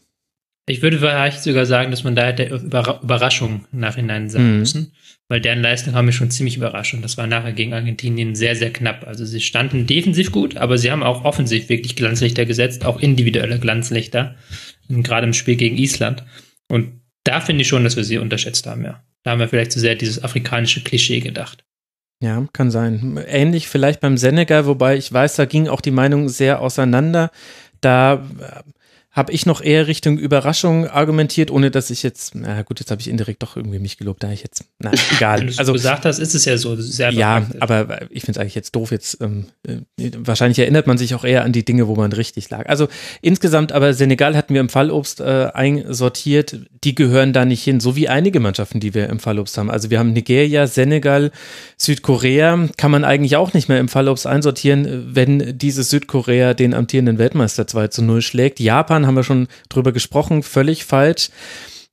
Ich 0.68 0.82
würde 0.82 0.98
vielleicht 0.98 1.42
sogar 1.44 1.64
sagen, 1.64 1.92
dass 1.92 2.02
man 2.02 2.16
da 2.16 2.24
hätte 2.24 2.46
Überraschung 2.46 3.66
nachhinein 3.70 4.28
sagen 4.28 4.54
mhm. 4.54 4.58
müssen, 4.58 4.92
weil 5.28 5.40
deren 5.40 5.60
Leistung 5.60 5.94
haben 5.94 6.06
mich 6.06 6.16
schon 6.16 6.30
ziemlich 6.30 6.56
überrascht 6.56 6.94
und 6.94 7.02
das 7.02 7.16
war 7.16 7.26
nachher 7.26 7.52
gegen 7.52 7.72
Argentinien 7.72 8.34
sehr, 8.34 8.54
sehr 8.54 8.72
knapp. 8.72 9.06
Also 9.06 9.24
sie 9.24 9.40
standen 9.40 9.86
defensiv 9.86 10.30
gut, 10.30 10.56
aber 10.56 10.78
sie 10.78 10.90
haben 10.90 11.02
auch 11.02 11.24
offensiv 11.24 11.68
wirklich 11.68 11.96
Glanzlichter 11.96 12.46
gesetzt, 12.46 12.84
auch 12.84 13.00
individuelle 13.00 13.58
Glanzlichter, 13.58 14.36
gerade 14.88 15.26
im 15.26 15.32
Spiel 15.32 15.56
gegen 15.56 15.76
Island. 15.76 16.24
Und 16.68 17.00
da 17.24 17.40
finde 17.40 17.62
ich 17.62 17.68
schon, 17.68 17.84
dass 17.84 17.96
wir 17.96 18.04
sie 18.04 18.18
unterschätzt 18.18 18.66
haben, 18.66 18.84
ja. 18.84 19.02
Da 19.24 19.32
haben 19.32 19.40
wir 19.40 19.48
vielleicht 19.48 19.72
zu 19.72 19.80
sehr 19.80 19.96
dieses 19.96 20.22
afrikanische 20.22 20.84
Klischee 20.84 21.18
gedacht. 21.18 21.64
Ja, 22.22 22.46
kann 22.52 22.70
sein. 22.70 23.20
Ähnlich 23.26 23.68
vielleicht 23.68 24.00
beim 24.00 24.16
Senegal, 24.16 24.66
wobei 24.66 24.96
ich 24.96 25.12
weiß, 25.12 25.34
da 25.34 25.44
ging 25.44 25.66
auch 25.66 25.80
die 25.80 25.90
Meinung 25.90 26.28
sehr 26.28 26.60
auseinander. 26.60 27.30
Da 27.80 28.24
habe 29.16 29.32
ich 29.32 29.46
noch 29.46 29.62
eher 29.62 29.86
Richtung 29.86 30.18
Überraschung 30.18 30.86
argumentiert, 30.88 31.50
ohne 31.50 31.70
dass 31.70 31.88
ich 31.88 32.02
jetzt, 32.02 32.34
na 32.34 32.60
gut, 32.60 32.80
jetzt 32.80 32.90
habe 32.90 33.00
ich 33.00 33.08
indirekt 33.08 33.42
doch 33.42 33.56
irgendwie 33.56 33.78
mich 33.78 33.96
gelobt, 33.96 34.22
da 34.22 34.30
ich 34.30 34.42
jetzt, 34.42 34.66
na 34.78 34.92
egal. 35.16 35.40
Wenn 35.40 35.46
du 35.46 35.54
also 35.56 35.72
gesagt 35.72 36.04
hast, 36.04 36.18
ist 36.18 36.34
es 36.34 36.44
ja 36.44 36.58
so. 36.58 36.74
ja, 36.74 37.46
aber 37.60 38.02
ich 38.10 38.24
finde 38.24 38.32
es 38.32 38.38
eigentlich 38.38 38.54
jetzt 38.54 38.76
doof. 38.76 38.90
Jetzt 38.90 39.22
ähm, 39.22 39.46
äh, 39.66 40.10
wahrscheinlich 40.18 40.58
erinnert 40.58 40.86
man 40.86 40.98
sich 40.98 41.14
auch 41.14 41.24
eher 41.24 41.44
an 41.44 41.52
die 41.52 41.64
Dinge, 41.64 41.88
wo 41.88 41.96
man 41.96 42.12
richtig 42.12 42.50
lag. 42.50 42.68
Also 42.68 42.88
insgesamt, 43.22 43.72
aber 43.72 43.94
Senegal 43.94 44.36
hatten 44.36 44.52
wir 44.52 44.60
im 44.60 44.68
Fallobst 44.68 45.20
äh, 45.20 45.48
einsortiert. 45.54 46.60
Die 46.84 46.94
gehören 46.94 47.32
da 47.32 47.46
nicht 47.46 47.64
hin, 47.64 47.80
so 47.80 47.96
wie 47.96 48.10
einige 48.10 48.38
Mannschaften, 48.38 48.80
die 48.80 48.92
wir 48.92 49.08
im 49.08 49.18
Fallobst 49.18 49.56
haben. 49.56 49.70
Also 49.70 49.88
wir 49.88 49.98
haben 49.98 50.12
Nigeria, 50.12 50.66
Senegal, 50.66 51.32
Südkorea. 51.78 52.68
Kann 52.76 52.90
man 52.90 53.04
eigentlich 53.04 53.36
auch 53.36 53.54
nicht 53.54 53.70
mehr 53.70 53.80
im 53.80 53.88
Fallobst 53.88 54.26
einsortieren, 54.26 55.06
wenn 55.14 55.56
dieses 55.56 55.88
Südkorea 55.88 56.52
den 56.52 56.74
amtierenden 56.74 57.16
Weltmeister 57.16 57.66
2 57.66 57.88
zu 57.88 58.02
0 58.02 58.20
schlägt. 58.20 58.60
Japan 58.60 59.05
haben 59.06 59.16
wir 59.16 59.24
schon 59.24 59.48
drüber 59.68 59.92
gesprochen, 59.92 60.42
völlig 60.42 60.84
falsch. 60.84 61.30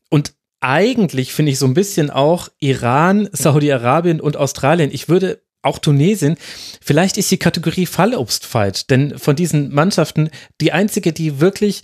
Und 0.09 0.33
eigentlich 0.59 1.33
finde 1.33 1.51
ich 1.51 1.59
so 1.59 1.65
ein 1.65 1.73
bisschen 1.73 2.09
auch 2.09 2.49
Iran, 2.59 3.29
Saudi-Arabien 3.31 4.21
und 4.21 4.37
Australien. 4.37 4.89
Ich 4.93 5.09
würde 5.09 5.41
auch 5.61 5.79
Tunesien, 5.79 6.37
vielleicht 6.81 7.17
ist 7.17 7.31
die 7.31 7.37
Kategorie 7.37 7.85
Fallobst 7.85 8.45
falsch, 8.45 8.85
denn 8.87 9.17
von 9.17 9.35
diesen 9.35 9.73
Mannschaften, 9.73 10.29
die 10.59 10.73
einzige, 10.73 11.13
die 11.13 11.39
wirklich 11.39 11.83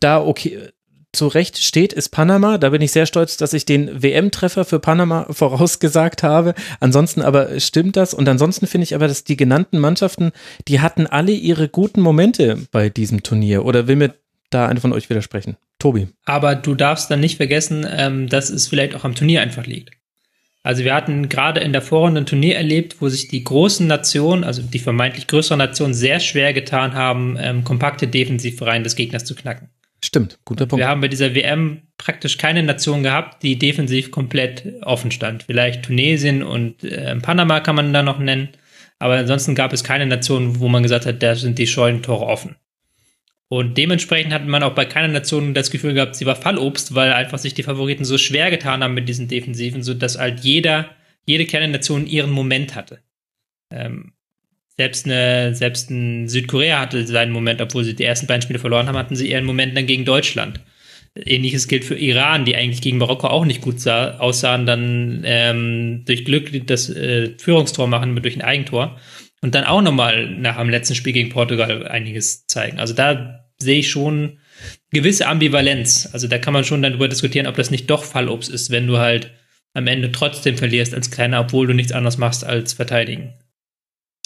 da 0.00 0.22
okay 0.22 0.70
zurecht 1.12 1.58
steht, 1.58 1.92
ist 1.92 2.10
Panama. 2.10 2.58
Da 2.58 2.68
bin 2.70 2.82
ich 2.82 2.92
sehr 2.92 3.06
stolz, 3.06 3.36
dass 3.38 3.54
ich 3.54 3.64
den 3.64 4.02
WM-Treffer 4.02 4.64
für 4.64 4.78
Panama 4.78 5.26
vorausgesagt 5.30 6.22
habe. 6.22 6.54
Ansonsten 6.80 7.22
aber 7.22 7.58
stimmt 7.60 7.96
das. 7.96 8.12
Und 8.12 8.28
ansonsten 8.28 8.66
finde 8.66 8.84
ich 8.84 8.94
aber, 8.94 9.08
dass 9.08 9.24
die 9.24 9.36
genannten 9.36 9.78
Mannschaften, 9.78 10.32
die 10.68 10.80
hatten 10.80 11.06
alle 11.06 11.32
ihre 11.32 11.68
guten 11.68 12.02
Momente 12.02 12.58
bei 12.70 12.90
diesem 12.90 13.22
Turnier. 13.22 13.64
Oder 13.64 13.88
will 13.88 13.96
mir 13.96 14.14
da 14.50 14.66
eine 14.66 14.80
von 14.80 14.92
euch 14.92 15.10
widersprechen. 15.10 15.56
Tobi. 15.78 16.08
Aber 16.24 16.54
du 16.54 16.74
darfst 16.74 17.10
dann 17.10 17.20
nicht 17.20 17.36
vergessen, 17.36 17.86
ähm, 17.88 18.28
dass 18.28 18.50
es 18.50 18.68
vielleicht 18.68 18.94
auch 18.94 19.04
am 19.04 19.14
Turnier 19.14 19.42
einfach 19.42 19.66
liegt. 19.66 19.90
Also 20.62 20.84
wir 20.84 20.94
hatten 20.94 21.28
gerade 21.28 21.60
in 21.60 21.72
der 21.72 21.82
Vorrunde 21.82 22.20
ein 22.20 22.26
Turnier 22.26 22.56
erlebt, 22.56 22.96
wo 23.00 23.08
sich 23.08 23.28
die 23.28 23.44
großen 23.44 23.86
Nationen, 23.86 24.44
also 24.44 24.60
die 24.60 24.80
vermeintlich 24.80 25.26
größeren 25.26 25.58
Nationen, 25.58 25.94
sehr 25.94 26.20
schwer 26.20 26.52
getan 26.52 26.94
haben, 26.94 27.36
ähm, 27.40 27.64
kompakte 27.64 28.08
Defensivreihen 28.08 28.84
des 28.84 28.96
Gegners 28.96 29.24
zu 29.24 29.34
knacken. 29.34 29.70
Stimmt, 30.04 30.38
guter 30.44 30.66
Punkt. 30.66 30.80
Wir 30.80 30.88
haben 30.88 31.00
bei 31.00 31.08
dieser 31.08 31.34
WM 31.34 31.82
praktisch 31.96 32.38
keine 32.38 32.62
Nation 32.62 33.02
gehabt, 33.02 33.42
die 33.42 33.58
defensiv 33.58 34.10
komplett 34.10 34.64
offen 34.82 35.10
stand. 35.10 35.44
Vielleicht 35.44 35.84
Tunesien 35.86 36.42
und 36.42 36.84
äh, 36.84 37.16
Panama 37.16 37.60
kann 37.60 37.76
man 37.76 37.92
da 37.92 38.02
noch 38.02 38.18
nennen. 38.18 38.50
Aber 39.00 39.14
ansonsten 39.14 39.54
gab 39.54 39.72
es 39.72 39.84
keine 39.84 40.06
Nation, 40.06 40.60
wo 40.60 40.68
man 40.68 40.82
gesagt 40.82 41.06
hat, 41.06 41.22
da 41.22 41.34
sind 41.34 41.58
die 41.58 41.66
Scheunentore 41.66 42.26
offen. 42.26 42.56
Und 43.50 43.78
dementsprechend 43.78 44.32
hat 44.32 44.46
man 44.46 44.62
auch 44.62 44.74
bei 44.74 44.84
keiner 44.84 45.08
Nation 45.08 45.54
das 45.54 45.70
Gefühl 45.70 45.94
gehabt, 45.94 46.16
sie 46.16 46.26
war 46.26 46.36
Fallobst, 46.36 46.94
weil 46.94 47.12
einfach 47.12 47.38
sich 47.38 47.54
die 47.54 47.62
Favoriten 47.62 48.04
so 48.04 48.18
schwer 48.18 48.50
getan 48.50 48.82
haben 48.82 48.94
mit 48.94 49.08
diesen 49.08 49.26
Defensiven, 49.26 49.82
sodass 49.82 50.18
halt 50.18 50.40
jeder, 50.40 50.90
jede 51.24 51.46
Kernnation 51.46 52.06
ihren 52.06 52.30
Moment 52.30 52.74
hatte. 52.74 53.00
Ähm, 53.72 54.12
selbst, 54.76 55.06
eine, 55.06 55.54
selbst 55.54 55.90
ein 55.90 56.28
Südkorea 56.28 56.80
hatte 56.80 57.06
seinen 57.06 57.32
Moment, 57.32 57.60
obwohl 57.62 57.84
sie 57.84 57.96
die 57.96 58.04
ersten 58.04 58.26
beiden 58.26 58.42
Spiele 58.42 58.58
verloren 58.58 58.86
haben, 58.86 58.98
hatten 58.98 59.16
sie 59.16 59.30
ihren 59.30 59.44
Moment 59.44 59.76
dann 59.76 59.86
gegen 59.86 60.04
Deutschland. 60.04 60.60
Ähnliches 61.16 61.68
gilt 61.68 61.84
für 61.84 61.96
Iran, 61.96 62.44
die 62.44 62.54
eigentlich 62.54 62.82
gegen 62.82 62.98
Marokko 62.98 63.28
auch 63.28 63.44
nicht 63.44 63.62
gut 63.62 63.80
sah, 63.80 64.18
aussahen, 64.18 64.66
dann 64.66 65.22
ähm, 65.24 66.04
durch 66.04 66.24
Glück 66.24 66.50
das 66.66 66.90
äh, 66.90 67.36
Führungstor 67.38 67.88
machen 67.88 68.14
durch 68.22 68.36
ein 68.36 68.42
Eigentor 68.42 68.98
und 69.42 69.54
dann 69.54 69.64
auch 69.64 69.82
nochmal 69.82 70.28
nach 70.28 70.58
dem 70.58 70.70
letzten 70.70 70.94
Spiel 70.94 71.12
gegen 71.12 71.30
Portugal 71.30 71.86
einiges 71.86 72.46
zeigen. 72.46 72.78
Also 72.78 72.94
da 72.94 73.44
sehe 73.58 73.80
ich 73.80 73.90
schon 73.90 74.38
gewisse 74.90 75.26
Ambivalenz. 75.26 76.08
Also 76.12 76.28
da 76.28 76.38
kann 76.38 76.52
man 76.52 76.64
schon 76.64 76.82
dann 76.82 76.92
darüber 76.92 77.08
diskutieren, 77.08 77.46
ob 77.46 77.56
das 77.56 77.70
nicht 77.70 77.88
doch 77.90 78.04
Fallobst 78.04 78.50
ist, 78.50 78.70
wenn 78.70 78.86
du 78.86 78.98
halt 78.98 79.32
am 79.74 79.86
Ende 79.86 80.10
trotzdem 80.12 80.56
verlierst 80.56 80.94
als 80.94 81.10
Kleiner, 81.10 81.40
obwohl 81.40 81.66
du 81.66 81.74
nichts 81.74 81.92
anderes 81.92 82.18
machst 82.18 82.44
als 82.44 82.72
verteidigen. 82.72 83.34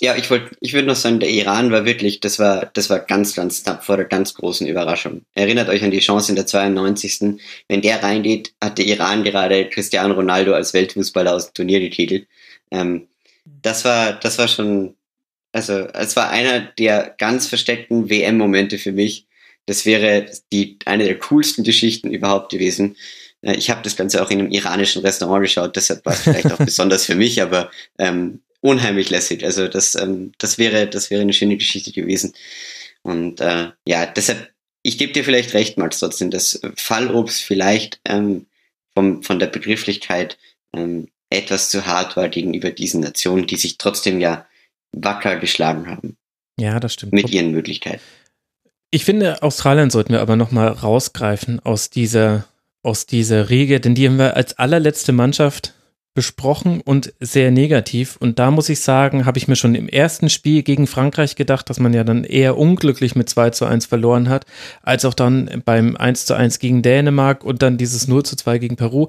Ja, 0.00 0.16
ich 0.16 0.28
wollte, 0.30 0.56
ich 0.60 0.72
würde 0.72 0.88
noch 0.88 0.96
sagen, 0.96 1.20
der 1.20 1.30
Iran 1.30 1.70
war 1.70 1.84
wirklich, 1.84 2.18
das 2.18 2.40
war, 2.40 2.66
das 2.72 2.90
war 2.90 2.98
ganz, 2.98 3.36
ganz 3.36 3.62
knapp 3.62 3.84
vor 3.84 3.96
der 3.96 4.06
ganz 4.06 4.34
großen 4.34 4.66
Überraschung. 4.66 5.22
Erinnert 5.34 5.68
euch 5.68 5.84
an 5.84 5.92
die 5.92 6.00
Chance 6.00 6.32
in 6.32 6.36
der 6.36 6.46
92. 6.46 7.38
Wenn 7.68 7.82
der 7.82 8.02
reingeht, 8.02 8.52
hat 8.60 8.78
der 8.78 8.86
Iran 8.86 9.22
gerade 9.22 9.68
Cristiano 9.68 10.14
Ronaldo 10.14 10.54
als 10.54 10.74
Weltfußballer 10.74 11.32
aus 11.32 11.46
dem 11.46 11.54
Turnier 11.54 11.78
getitelt. 11.78 12.26
Ähm, 12.72 13.06
das 13.44 13.84
war, 13.84 14.14
das 14.14 14.38
war 14.38 14.48
schon, 14.48 14.96
also 15.52 15.86
es 15.92 16.16
war 16.16 16.30
einer 16.30 16.60
der 16.60 17.14
ganz 17.18 17.46
versteckten 17.46 18.08
WM-Momente 18.08 18.78
für 18.78 18.92
mich. 18.92 19.26
Das 19.66 19.86
wäre 19.86 20.26
die 20.52 20.78
eine 20.86 21.04
der 21.04 21.18
coolsten 21.18 21.62
Geschichten 21.62 22.10
überhaupt 22.10 22.50
gewesen. 22.50 22.96
Äh, 23.42 23.56
ich 23.56 23.70
habe 23.70 23.82
das 23.82 23.96
Ganze 23.96 24.22
auch 24.22 24.30
in 24.30 24.40
einem 24.40 24.50
iranischen 24.50 25.02
Restaurant 25.02 25.42
geschaut, 25.42 25.76
deshalb 25.76 26.04
war 26.04 26.14
es 26.14 26.20
vielleicht 26.20 26.52
auch 26.52 26.58
besonders 26.64 27.04
für 27.04 27.14
mich, 27.14 27.42
aber 27.42 27.70
ähm, 27.98 28.40
unheimlich 28.60 29.10
lässig. 29.10 29.44
Also 29.44 29.68
das, 29.68 29.94
ähm, 29.94 30.32
das 30.38 30.58
wäre, 30.58 30.86
das 30.86 31.10
wäre 31.10 31.22
eine 31.22 31.32
schöne 31.32 31.56
Geschichte 31.56 31.92
gewesen. 31.92 32.32
Und 33.02 33.40
äh, 33.40 33.70
ja, 33.86 34.06
deshalb, 34.06 34.50
ich 34.82 34.98
gebe 34.98 35.12
dir 35.12 35.24
vielleicht 35.24 35.54
recht, 35.54 35.76
Max, 35.76 35.98
trotzdem, 35.98 36.30
dass 36.30 36.60
Fallobst 36.76 37.42
vielleicht 37.42 38.00
ähm, 38.04 38.46
vom, 38.94 39.22
von 39.22 39.38
der 39.38 39.48
Begrifflichkeit 39.48 40.38
ähm, 40.74 41.08
etwas 41.30 41.70
zu 41.70 41.86
hart 41.86 42.16
war 42.16 42.28
gegenüber 42.28 42.70
diesen 42.70 43.00
Nationen, 43.00 43.46
die 43.46 43.56
sich 43.56 43.78
trotzdem 43.78 44.20
ja 44.20 44.46
wacker 44.92 45.36
geschlagen 45.36 45.88
haben. 45.88 46.16
Ja, 46.58 46.80
das 46.80 46.94
stimmt. 46.94 47.12
Mit 47.12 47.30
ihren 47.30 47.50
Möglichkeiten. 47.50 48.00
Ich 48.90 49.04
finde, 49.04 49.42
Australien 49.42 49.90
sollten 49.90 50.12
wir 50.12 50.20
aber 50.20 50.36
nochmal 50.36 50.68
rausgreifen 50.68 51.60
aus 51.60 51.88
dieser, 51.88 52.44
aus 52.82 53.06
dieser 53.06 53.48
Riege, 53.48 53.80
denn 53.80 53.94
die 53.94 54.06
haben 54.06 54.18
wir 54.18 54.36
als 54.36 54.58
allerletzte 54.58 55.12
Mannschaft 55.12 55.74
besprochen 56.14 56.82
und 56.82 57.14
sehr 57.20 57.50
negativ. 57.50 58.16
Und 58.16 58.38
da 58.38 58.50
muss 58.50 58.68
ich 58.68 58.80
sagen, 58.80 59.24
habe 59.24 59.38
ich 59.38 59.48
mir 59.48 59.56
schon 59.56 59.74
im 59.74 59.88
ersten 59.88 60.28
Spiel 60.28 60.62
gegen 60.62 60.86
Frankreich 60.86 61.36
gedacht, 61.36 61.70
dass 61.70 61.80
man 61.80 61.94
ja 61.94 62.04
dann 62.04 62.24
eher 62.24 62.58
unglücklich 62.58 63.16
mit 63.16 63.30
2 63.30 63.50
zu 63.50 63.64
1 63.64 63.86
verloren 63.86 64.28
hat, 64.28 64.44
als 64.82 65.06
auch 65.06 65.14
dann 65.14 65.62
beim 65.64 65.96
1 65.96 66.26
zu 66.26 66.34
1 66.34 66.58
gegen 66.58 66.82
Dänemark 66.82 67.44
und 67.44 67.62
dann 67.62 67.78
dieses 67.78 68.08
0 68.08 68.24
zu 68.24 68.36
2 68.36 68.58
gegen 68.58 68.76
Peru 68.76 69.08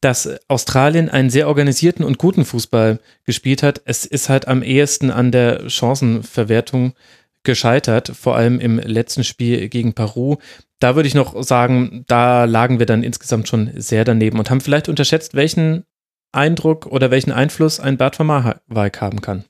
dass 0.00 0.28
Australien 0.48 1.08
einen 1.08 1.30
sehr 1.30 1.48
organisierten 1.48 2.04
und 2.04 2.18
guten 2.18 2.44
Fußball 2.44 3.00
gespielt 3.24 3.62
hat. 3.62 3.82
Es 3.84 4.04
ist 4.04 4.28
halt 4.28 4.46
am 4.46 4.62
ehesten 4.62 5.10
an 5.10 5.32
der 5.32 5.68
Chancenverwertung 5.68 6.94
gescheitert, 7.42 8.12
vor 8.14 8.36
allem 8.36 8.60
im 8.60 8.78
letzten 8.78 9.24
Spiel 9.24 9.68
gegen 9.68 9.94
Peru. 9.94 10.36
Da 10.78 10.94
würde 10.94 11.08
ich 11.08 11.14
noch 11.14 11.42
sagen, 11.42 12.04
da 12.06 12.44
lagen 12.44 12.78
wir 12.78 12.86
dann 12.86 13.02
insgesamt 13.02 13.48
schon 13.48 13.72
sehr 13.74 14.04
daneben 14.04 14.38
und 14.38 14.50
haben 14.50 14.60
vielleicht 14.60 14.88
unterschätzt, 14.88 15.34
welchen 15.34 15.84
Eindruck 16.30 16.86
oder 16.86 17.10
welchen 17.10 17.32
Einfluss 17.32 17.80
ein 17.80 17.96
Bert 17.96 18.18
van 18.18 18.26
Marwijk 18.26 19.00
haben 19.00 19.20
kann. 19.20 19.44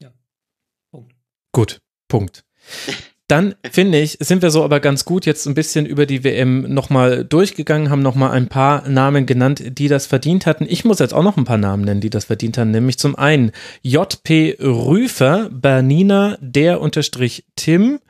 Ja. 0.00 0.12
Punkt. 0.90 1.14
Gut, 1.52 1.80
Punkt. 2.08 2.44
Dann 3.26 3.54
finde 3.70 4.00
ich, 4.00 4.18
sind 4.20 4.42
wir 4.42 4.50
so 4.50 4.62
aber 4.64 4.80
ganz 4.80 5.06
gut 5.06 5.24
jetzt 5.24 5.46
ein 5.46 5.54
bisschen 5.54 5.86
über 5.86 6.04
die 6.04 6.24
WM 6.24 6.62
nochmal 6.74 7.24
durchgegangen, 7.24 7.88
haben 7.88 8.02
nochmal 8.02 8.32
ein 8.32 8.48
paar 8.48 8.86
Namen 8.86 9.24
genannt, 9.24 9.62
die 9.78 9.88
das 9.88 10.04
verdient 10.04 10.44
hatten. 10.44 10.66
Ich 10.68 10.84
muss 10.84 10.98
jetzt 10.98 11.14
auch 11.14 11.22
noch 11.22 11.38
ein 11.38 11.46
paar 11.46 11.56
Namen 11.56 11.84
nennen, 11.84 12.02
die 12.02 12.10
das 12.10 12.26
verdient 12.26 12.58
haben, 12.58 12.70
nämlich 12.70 12.98
zum 12.98 13.16
einen 13.16 13.52
JP 13.80 14.58
Rüfer, 14.60 15.48
Bernina, 15.50 16.36
der 16.40 16.82
unterstrich 16.82 17.46
Tim, 17.56 18.00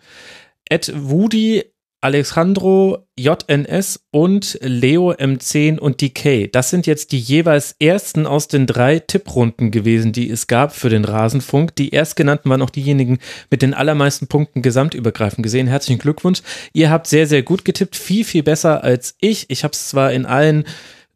Ed 0.69 0.93
Woody, 0.97 1.63
Alexandro, 2.05 3.07
JNS 3.19 4.05
und 4.11 4.59
Leo 4.61 5.13
M10 5.13 5.79
und 5.79 6.03
DK. 6.03 6.53
Das 6.53 6.69
sind 6.69 6.87
jetzt 6.87 7.13
die 7.13 7.19
jeweils 7.19 7.77
ersten 7.81 8.27
aus 8.27 8.47
den 8.47 8.67
drei 8.67 8.99
Tipprunden 8.99 9.71
gewesen, 9.71 10.13
die 10.13 10.29
es 10.29 10.47
gab 10.47 10.75
für 10.75 10.91
den 10.91 11.07
Rasenfunk. 11.07 11.75
Die 11.77 11.95
erstgenannten 11.95 12.51
waren 12.51 12.61
auch 12.61 12.69
diejenigen 12.69 13.21
mit 13.51 13.63
den 13.63 13.73
allermeisten 13.73 14.27
Punkten 14.27 14.61
gesamtübergreifend 14.61 15.43
gesehen. 15.43 15.67
Herzlichen 15.67 15.99
Glückwunsch. 15.99 16.43
Ihr 16.75 16.91
habt 16.91 17.07
sehr, 17.07 17.27
sehr 17.27 17.43
gut 17.43 17.65
getippt. 17.65 17.97
Viel, 17.97 18.27
viel 18.27 18.43
besser 18.43 18.85
als 18.85 19.17
ich. 19.21 19.49
Ich 19.49 19.65
habe 19.65 19.73
es 19.73 19.89
zwar 19.89 20.13
in 20.13 20.27
allen 20.27 20.65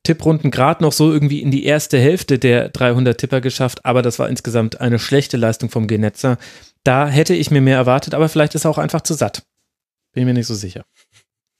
Tipprunden 0.04 0.50
gerade 0.50 0.82
noch 0.82 0.92
so 0.92 1.12
irgendwie 1.12 1.42
in 1.42 1.50
die 1.50 1.66
erste 1.66 1.98
Hälfte 1.98 2.38
der 2.38 2.70
300 2.70 3.20
Tipper 3.20 3.42
geschafft, 3.42 3.84
aber 3.84 4.00
das 4.00 4.18
war 4.18 4.30
insgesamt 4.30 4.80
eine 4.80 4.98
schlechte 4.98 5.36
Leistung 5.36 5.68
vom 5.68 5.86
Genetzer. 5.86 6.38
Da 6.82 7.08
hätte 7.08 7.34
ich 7.34 7.50
mir 7.50 7.60
mehr 7.60 7.76
erwartet, 7.76 8.14
aber 8.14 8.30
vielleicht 8.30 8.54
ist 8.54 8.64
er 8.64 8.70
auch 8.70 8.78
einfach 8.78 9.02
zu 9.02 9.12
satt. 9.12 9.42
Bin 10.18 10.26
mir 10.26 10.34
nicht 10.34 10.48
so 10.48 10.56
sicher. 10.56 10.84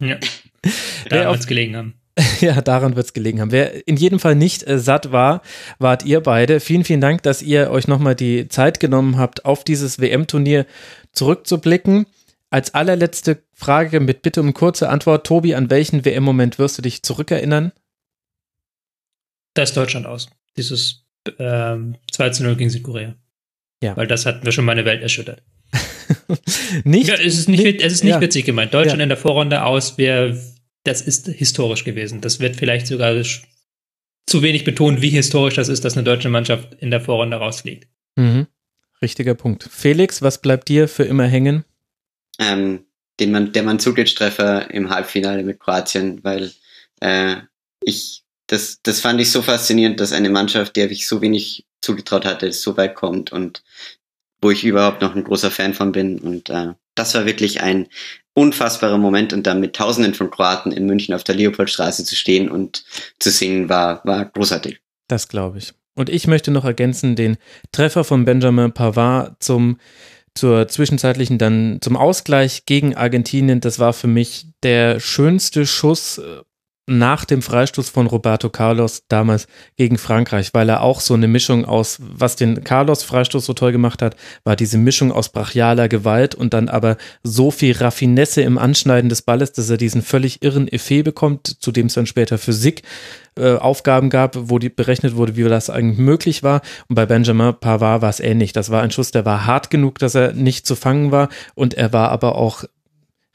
Ja. 0.02 0.18
Daran 1.09 1.30
wird 1.30 1.40
es 1.40 1.47
gelegen 1.47 1.76
haben. 1.76 1.94
Ja, 2.40 2.60
daran 2.60 2.97
wird 2.97 3.06
es 3.06 3.12
gelegen 3.12 3.40
haben. 3.40 3.52
Wer 3.52 3.86
in 3.86 3.97
jedem 3.97 4.18
Fall 4.18 4.35
nicht 4.35 4.66
äh, 4.66 4.80
satt 4.80 5.12
war, 5.12 5.43
wart 5.78 6.05
ihr 6.05 6.20
beide. 6.20 6.59
Vielen, 6.59 6.82
vielen 6.82 7.01
Dank, 7.01 7.22
dass 7.22 7.40
ihr 7.40 7.70
euch 7.70 7.86
nochmal 7.86 8.16
die 8.16 8.48
Zeit 8.48 8.80
genommen 8.80 9.16
habt, 9.16 9.44
auf 9.44 9.62
dieses 9.62 10.01
WM-Turnier 10.01 10.66
zurückzublicken. 11.12 12.06
Als 12.51 12.74
allerletzte 12.74 13.44
Frage 13.55 14.01
mit 14.01 14.22
Bitte 14.22 14.40
um 14.40 14.52
kurze 14.55 14.89
Antwort. 14.89 15.24
Tobi, 15.24 15.55
an 15.55 15.70
welchen 15.70 16.05
WM-Moment 16.05 16.59
wirst 16.59 16.78
du 16.78 16.82
dich 16.82 17.05
zurückerinnern? 17.05 17.70
Das 19.55 19.72
Deutschland 19.72 20.06
aus. 20.06 20.28
Dieses 20.56 21.05
ähm, 21.39 21.94
2 22.10 22.30
zu 22.30 22.43
0 22.43 22.56
gegen 22.56 22.70
Südkorea. 22.70 23.14
Ja. 23.80 23.97
Weil 23.97 24.09
das 24.09 24.26
hat 24.26 24.43
mir 24.43 24.51
schon 24.51 24.64
meine 24.64 24.85
Welt 24.85 25.02
erschüttert. 25.02 25.44
nicht, 26.85 27.09
ja, 27.09 27.15
es 27.15 27.39
ist 27.39 27.49
nicht, 27.49 27.62
nicht 27.62 27.82
es 27.82 27.93
ist 27.95 28.05
nicht 28.05 28.15
ja. 28.15 28.20
witzig 28.20 28.45
gemeint. 28.45 28.73
Deutschland 28.74 28.99
ja. 28.99 29.03
in 29.05 29.09
der 29.09 29.19
Vorrunde 29.19 29.65
aus, 29.65 29.99
wir, 29.99 30.39
das 30.85 31.03
ist 31.03 31.28
historisch 31.28 31.85
gewesen. 31.85 32.20
Das 32.20 32.40
wird 32.40 32.57
vielleicht 32.57 32.86
sogar 32.86 33.15
zu 34.27 34.43
wenig 34.43 34.65
betont, 34.65 35.03
wie 35.03 35.11
historisch 35.11 35.55
das 35.55 35.69
ist, 35.69 35.85
dass 35.85 35.97
eine 35.97 36.05
deutsche 36.05 36.28
Mannschaft 36.28 36.74
in 36.81 36.90
der 36.90 37.01
Vorrunde 37.01 37.36
rausfliegt. 37.36 37.89
Mhm. 38.16 38.47
Richtiger 39.01 39.35
Punkt. 39.35 39.69
Felix, 39.70 40.23
was 40.23 40.40
bleibt 40.40 40.69
dir 40.69 40.89
für 40.89 41.05
immer 41.05 41.27
hängen? 41.27 41.65
Ähm, 42.39 42.85
den 43.20 43.31
man, 43.31 43.53
der 43.53 43.62
Mandzukic-Treffer 43.62 44.70
im 44.73 44.90
Halbfinale 44.90 45.43
mit 45.43 45.61
Kroatien, 45.61 46.23
weil 46.24 46.53
äh, 47.01 47.36
ich 47.82 48.24
das, 48.49 48.81
das 48.82 49.01
fand 49.01 49.20
ich 49.20 49.31
so 49.31 49.43
faszinierend, 49.43 50.01
dass 50.01 50.12
eine 50.12 50.31
Mannschaft, 50.31 50.74
der 50.77 50.90
ich 50.90 51.07
so 51.07 51.20
wenig 51.20 51.66
zugetraut 51.81 52.24
hatte, 52.24 52.53
so 52.53 52.77
weit 52.77 52.95
kommt 52.95 53.31
und 53.31 53.62
wo 54.40 54.51
ich 54.51 54.65
überhaupt 54.65 55.02
noch 55.02 55.15
ein 55.15 55.24
großer 55.24 55.51
Fan 55.51 55.74
von 55.74 55.93
bin. 55.93 56.19
Und 56.19 56.51
äh, 56.51 56.74
das 56.94 57.15
war 57.15 57.27
wirklich 57.27 57.60
ein 57.60 57.89
unfassbarer 58.35 58.98
Moment 58.98 59.32
und 59.32 59.47
dann 59.47 59.60
mit 59.60 59.74
Tausenden 59.74 60.15
von 60.15 60.31
Kroaten 60.31 60.70
in 60.70 60.86
München 60.86 61.15
auf 61.15 61.24
der 61.24 61.35
Leopoldstraße 61.35 62.05
zu 62.05 62.15
stehen 62.15 62.48
und 62.48 62.85
zu 63.19 63.31
singen, 63.31 63.69
war, 63.69 64.01
war 64.05 64.24
großartig. 64.27 64.81
Das 65.09 65.28
glaube 65.28 65.59
ich. 65.59 65.73
Und 65.94 66.09
ich 66.09 66.28
möchte 66.28 66.52
noch 66.52 66.65
ergänzen, 66.65 67.16
den 67.16 67.36
Treffer 67.73 68.05
von 68.05 68.24
Benjamin 68.24 68.73
Pavard 68.73 69.43
zum 69.43 69.78
zur 70.39 70.69
zwischenzeitlichen 70.69 71.36
dann 71.36 71.78
zum 71.81 71.97
Ausgleich 71.97 72.65
gegen 72.65 72.94
Argentinien, 72.94 73.59
das 73.59 73.81
war 73.81 73.93
für 73.93 74.06
mich 74.06 74.47
der 74.62 75.01
schönste 75.01 75.66
Schuss 75.66 76.19
äh, 76.19 76.43
nach 76.89 77.24
dem 77.24 77.43
Freistoß 77.43 77.90
von 77.90 78.06
Roberto 78.06 78.48
Carlos 78.48 79.05
damals 79.09 79.47
gegen 79.77 79.98
Frankreich, 79.98 80.55
weil 80.55 80.69
er 80.69 80.82
auch 80.82 81.01
so 81.01 81.15
eine 81.15 81.28
Mischung 81.28 81.65
aus, 81.65 81.98
was 82.01 82.36
den 82.36 82.65
Carlos-Freistoß 82.65 83.44
so 83.44 83.52
toll 83.52 83.73
gemacht 83.73 84.02
hat, 84.02 84.16
war 84.44 84.56
diese 84.56 84.78
Mischung 84.78 85.12
aus 85.12 85.28
brachialer 85.28 85.89
Gewalt 85.89 86.35
und 86.35 86.55
dann 86.55 86.69
aber 86.69 86.97
so 87.23 87.51
viel 87.51 87.77
Raffinesse 87.77 88.43
im 88.43 88.59
Anschneiden 88.59 89.09
des 89.09 89.23
Balles, 89.23 89.52
dass 89.52 89.70
er 89.70 89.77
diesen 89.77 90.02
völlig 90.02 90.43
irren 90.43 90.69
Effet 90.69 91.02
bekommt, 91.02 91.56
zu 91.60 91.73
dem 91.73 91.86
es 91.86 91.94
dann 91.94 92.06
später 92.06 92.39
Physik 92.39 92.82
äh, 93.39 93.56
Aufgaben 93.56 94.10
gab, 94.10 94.36
wo 94.51 94.59
die 94.59 94.69
berechnet 94.69 95.15
wurde, 95.15 95.36
wie 95.36 95.44
das 95.44 95.70
eigentlich 95.70 95.98
möglich 95.98 96.43
war. 96.43 96.62
Und 96.89 96.97
bei 96.97 97.06
Benjamin 97.06 97.55
Pavard 97.55 98.02
war 98.02 98.10
es 98.10 98.20
ähnlich. 98.20 98.52
Das 98.52 98.70
war 98.70 98.82
ein 98.82 98.90
Schuss, 98.90 99.10
der 99.10 99.24
war 99.24 99.47
hart 99.47 99.70
genug, 99.70 99.98
dass 99.98 100.15
er 100.15 100.32
nicht 100.32 100.66
zu 100.66 100.74
fangen 100.74 101.12
war 101.12 101.28
und 101.55 101.74
er 101.74 101.93
war 101.93 102.10
aber 102.10 102.35
auch 102.35 102.65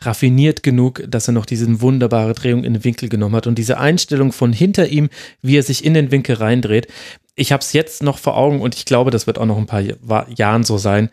raffiniert 0.06 0.64
genug, 0.64 1.04
dass 1.08 1.28
er 1.28 1.34
noch 1.34 1.46
diese 1.46 1.82
wunderbare 1.82 2.34
Drehung 2.34 2.64
in 2.64 2.74
den 2.74 2.84
Winkel 2.84 3.10
genommen 3.10 3.36
hat 3.36 3.48
und 3.48 3.58
diese 3.58 3.78
Einstellung 3.78 4.32
von 4.32 4.54
hinter 4.54 4.88
ihm, 4.88 5.10
wie 5.42 5.58
er 5.58 5.64
sich 5.64 5.84
in 5.84 5.94
den 5.94 6.12
Winkel 6.12 6.36
reindreht. 6.36 6.88
Ich 7.36 7.52
habe 7.52 7.62
es 7.62 7.74
jetzt 7.74 8.04
noch 8.04 8.20
vor 8.20 8.38
Augen 8.38 8.62
und 8.62 8.76
ich 8.76 8.86
glaube, 8.86 9.10
das 9.10 9.26
wird 9.26 9.40
auch 9.40 9.46
noch 9.46 9.58
ein 9.58 9.66
paar 9.66 9.82
Jahren 10.30 10.64
so 10.64 10.78
sein 10.78 11.10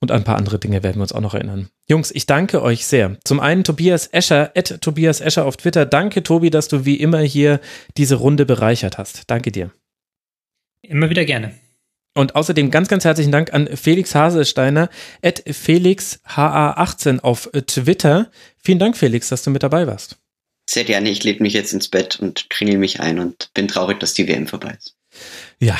und 0.00 0.10
ein 0.10 0.24
paar 0.24 0.36
andere 0.36 0.58
Dinge 0.58 0.82
werden 0.82 0.96
wir 0.96 1.02
uns 1.02 1.12
auch 1.12 1.20
noch 1.20 1.34
erinnern. 1.34 1.68
Jungs, 1.88 2.10
ich 2.10 2.26
danke 2.26 2.62
euch 2.62 2.84
sehr. 2.86 3.16
Zum 3.24 3.40
einen 3.40 3.64
Tobias 3.64 4.06
Escher, 4.06 4.52
at 4.54 4.82
Tobias 4.82 5.20
Escher 5.22 5.46
auf 5.46 5.56
Twitter. 5.56 5.86
Danke, 5.86 6.22
Tobi, 6.22 6.50
dass 6.50 6.68
du 6.68 6.84
wie 6.84 6.96
immer 6.96 7.20
hier 7.20 7.60
diese 7.96 8.16
Runde 8.16 8.44
bereichert 8.44 8.98
hast. 8.98 9.30
Danke 9.30 9.50
dir. 9.50 9.70
Immer 10.82 11.08
wieder 11.08 11.24
gerne. 11.24 11.54
Und 12.14 12.34
außerdem 12.34 12.70
ganz, 12.70 12.88
ganz 12.88 13.04
herzlichen 13.04 13.32
Dank 13.32 13.54
an 13.54 13.68
Felix 13.74 14.14
Hasesteiner, 14.14 14.90
at 15.22 15.42
FelixHA18 15.46 17.20
auf 17.20 17.50
Twitter. 17.66 18.30
Vielen 18.62 18.78
Dank, 18.78 18.96
Felix, 18.96 19.28
dass 19.30 19.42
du 19.42 19.50
mit 19.50 19.62
dabei 19.62 19.86
warst. 19.86 20.18
Sehr 20.68 20.84
gerne. 20.84 21.10
Ich 21.10 21.24
lege 21.24 21.42
mich 21.42 21.54
jetzt 21.54 21.72
ins 21.72 21.88
Bett 21.88 22.20
und 22.20 22.50
kringel 22.50 22.78
mich 22.78 23.00
ein 23.00 23.18
und 23.18 23.50
bin 23.54 23.66
traurig, 23.66 23.98
dass 24.00 24.14
die 24.14 24.28
WM 24.28 24.46
vorbei 24.46 24.76
ist. 24.78 24.94
Ja, 25.58 25.76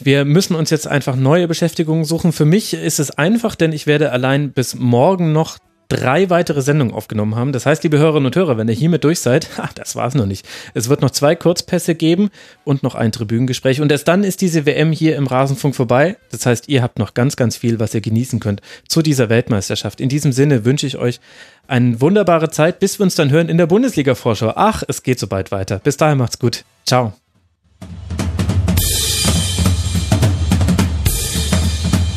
wir 0.00 0.24
müssen 0.24 0.54
uns 0.54 0.70
jetzt 0.70 0.86
einfach 0.86 1.16
neue 1.16 1.48
Beschäftigungen 1.48 2.04
suchen. 2.04 2.32
Für 2.32 2.44
mich 2.44 2.74
ist 2.74 2.98
es 2.98 3.10
einfach, 3.10 3.54
denn 3.54 3.72
ich 3.72 3.86
werde 3.86 4.12
allein 4.12 4.52
bis 4.52 4.74
morgen 4.74 5.32
noch 5.32 5.58
drei 5.88 6.30
weitere 6.30 6.62
Sendungen 6.62 6.94
aufgenommen 6.94 7.36
haben. 7.36 7.52
Das 7.52 7.66
heißt, 7.66 7.82
liebe 7.82 7.98
Hörerinnen 7.98 8.26
und 8.26 8.36
Hörer, 8.36 8.56
wenn 8.56 8.68
ihr 8.68 8.74
hiermit 8.74 9.04
durch 9.04 9.20
seid, 9.20 9.48
ach, 9.58 9.72
das 9.74 9.96
war 9.96 10.06
es 10.06 10.14
noch 10.14 10.26
nicht. 10.26 10.46
Es 10.74 10.88
wird 10.88 11.02
noch 11.02 11.10
zwei 11.10 11.34
Kurzpässe 11.34 11.94
geben 11.94 12.30
und 12.64 12.82
noch 12.82 12.94
ein 12.94 13.12
Tribünengespräch. 13.12 13.80
Und 13.80 13.92
erst 13.92 14.08
dann 14.08 14.24
ist 14.24 14.40
diese 14.40 14.66
WM 14.66 14.92
hier 14.92 15.16
im 15.16 15.26
Rasenfunk 15.26 15.74
vorbei. 15.74 16.16
Das 16.30 16.46
heißt, 16.46 16.68
ihr 16.68 16.82
habt 16.82 16.98
noch 16.98 17.14
ganz, 17.14 17.36
ganz 17.36 17.56
viel, 17.56 17.78
was 17.78 17.94
ihr 17.94 18.00
genießen 18.00 18.40
könnt 18.40 18.60
zu 18.88 19.02
dieser 19.02 19.28
Weltmeisterschaft. 19.28 20.00
In 20.00 20.08
diesem 20.08 20.32
Sinne 20.32 20.64
wünsche 20.64 20.86
ich 20.86 20.96
euch 20.96 21.20
eine 21.66 22.00
wunderbare 22.00 22.50
Zeit, 22.50 22.78
bis 22.78 22.98
wir 22.98 23.04
uns 23.04 23.14
dann 23.14 23.30
hören 23.30 23.48
in 23.48 23.58
der 23.58 23.66
Bundesliga-Vorschau. 23.66 24.52
Ach, 24.56 24.82
es 24.86 25.02
geht 25.02 25.18
so 25.18 25.26
bald 25.26 25.50
weiter. 25.50 25.78
Bis 25.78 25.96
dahin 25.96 26.18
macht's 26.18 26.38
gut. 26.38 26.64
Ciao. 26.86 27.12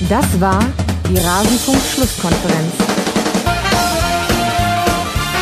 Das 0.09 0.39
war 0.39 0.65
die 1.09 1.17
Rasenfunk-Schlusskonferenz. 1.17 2.86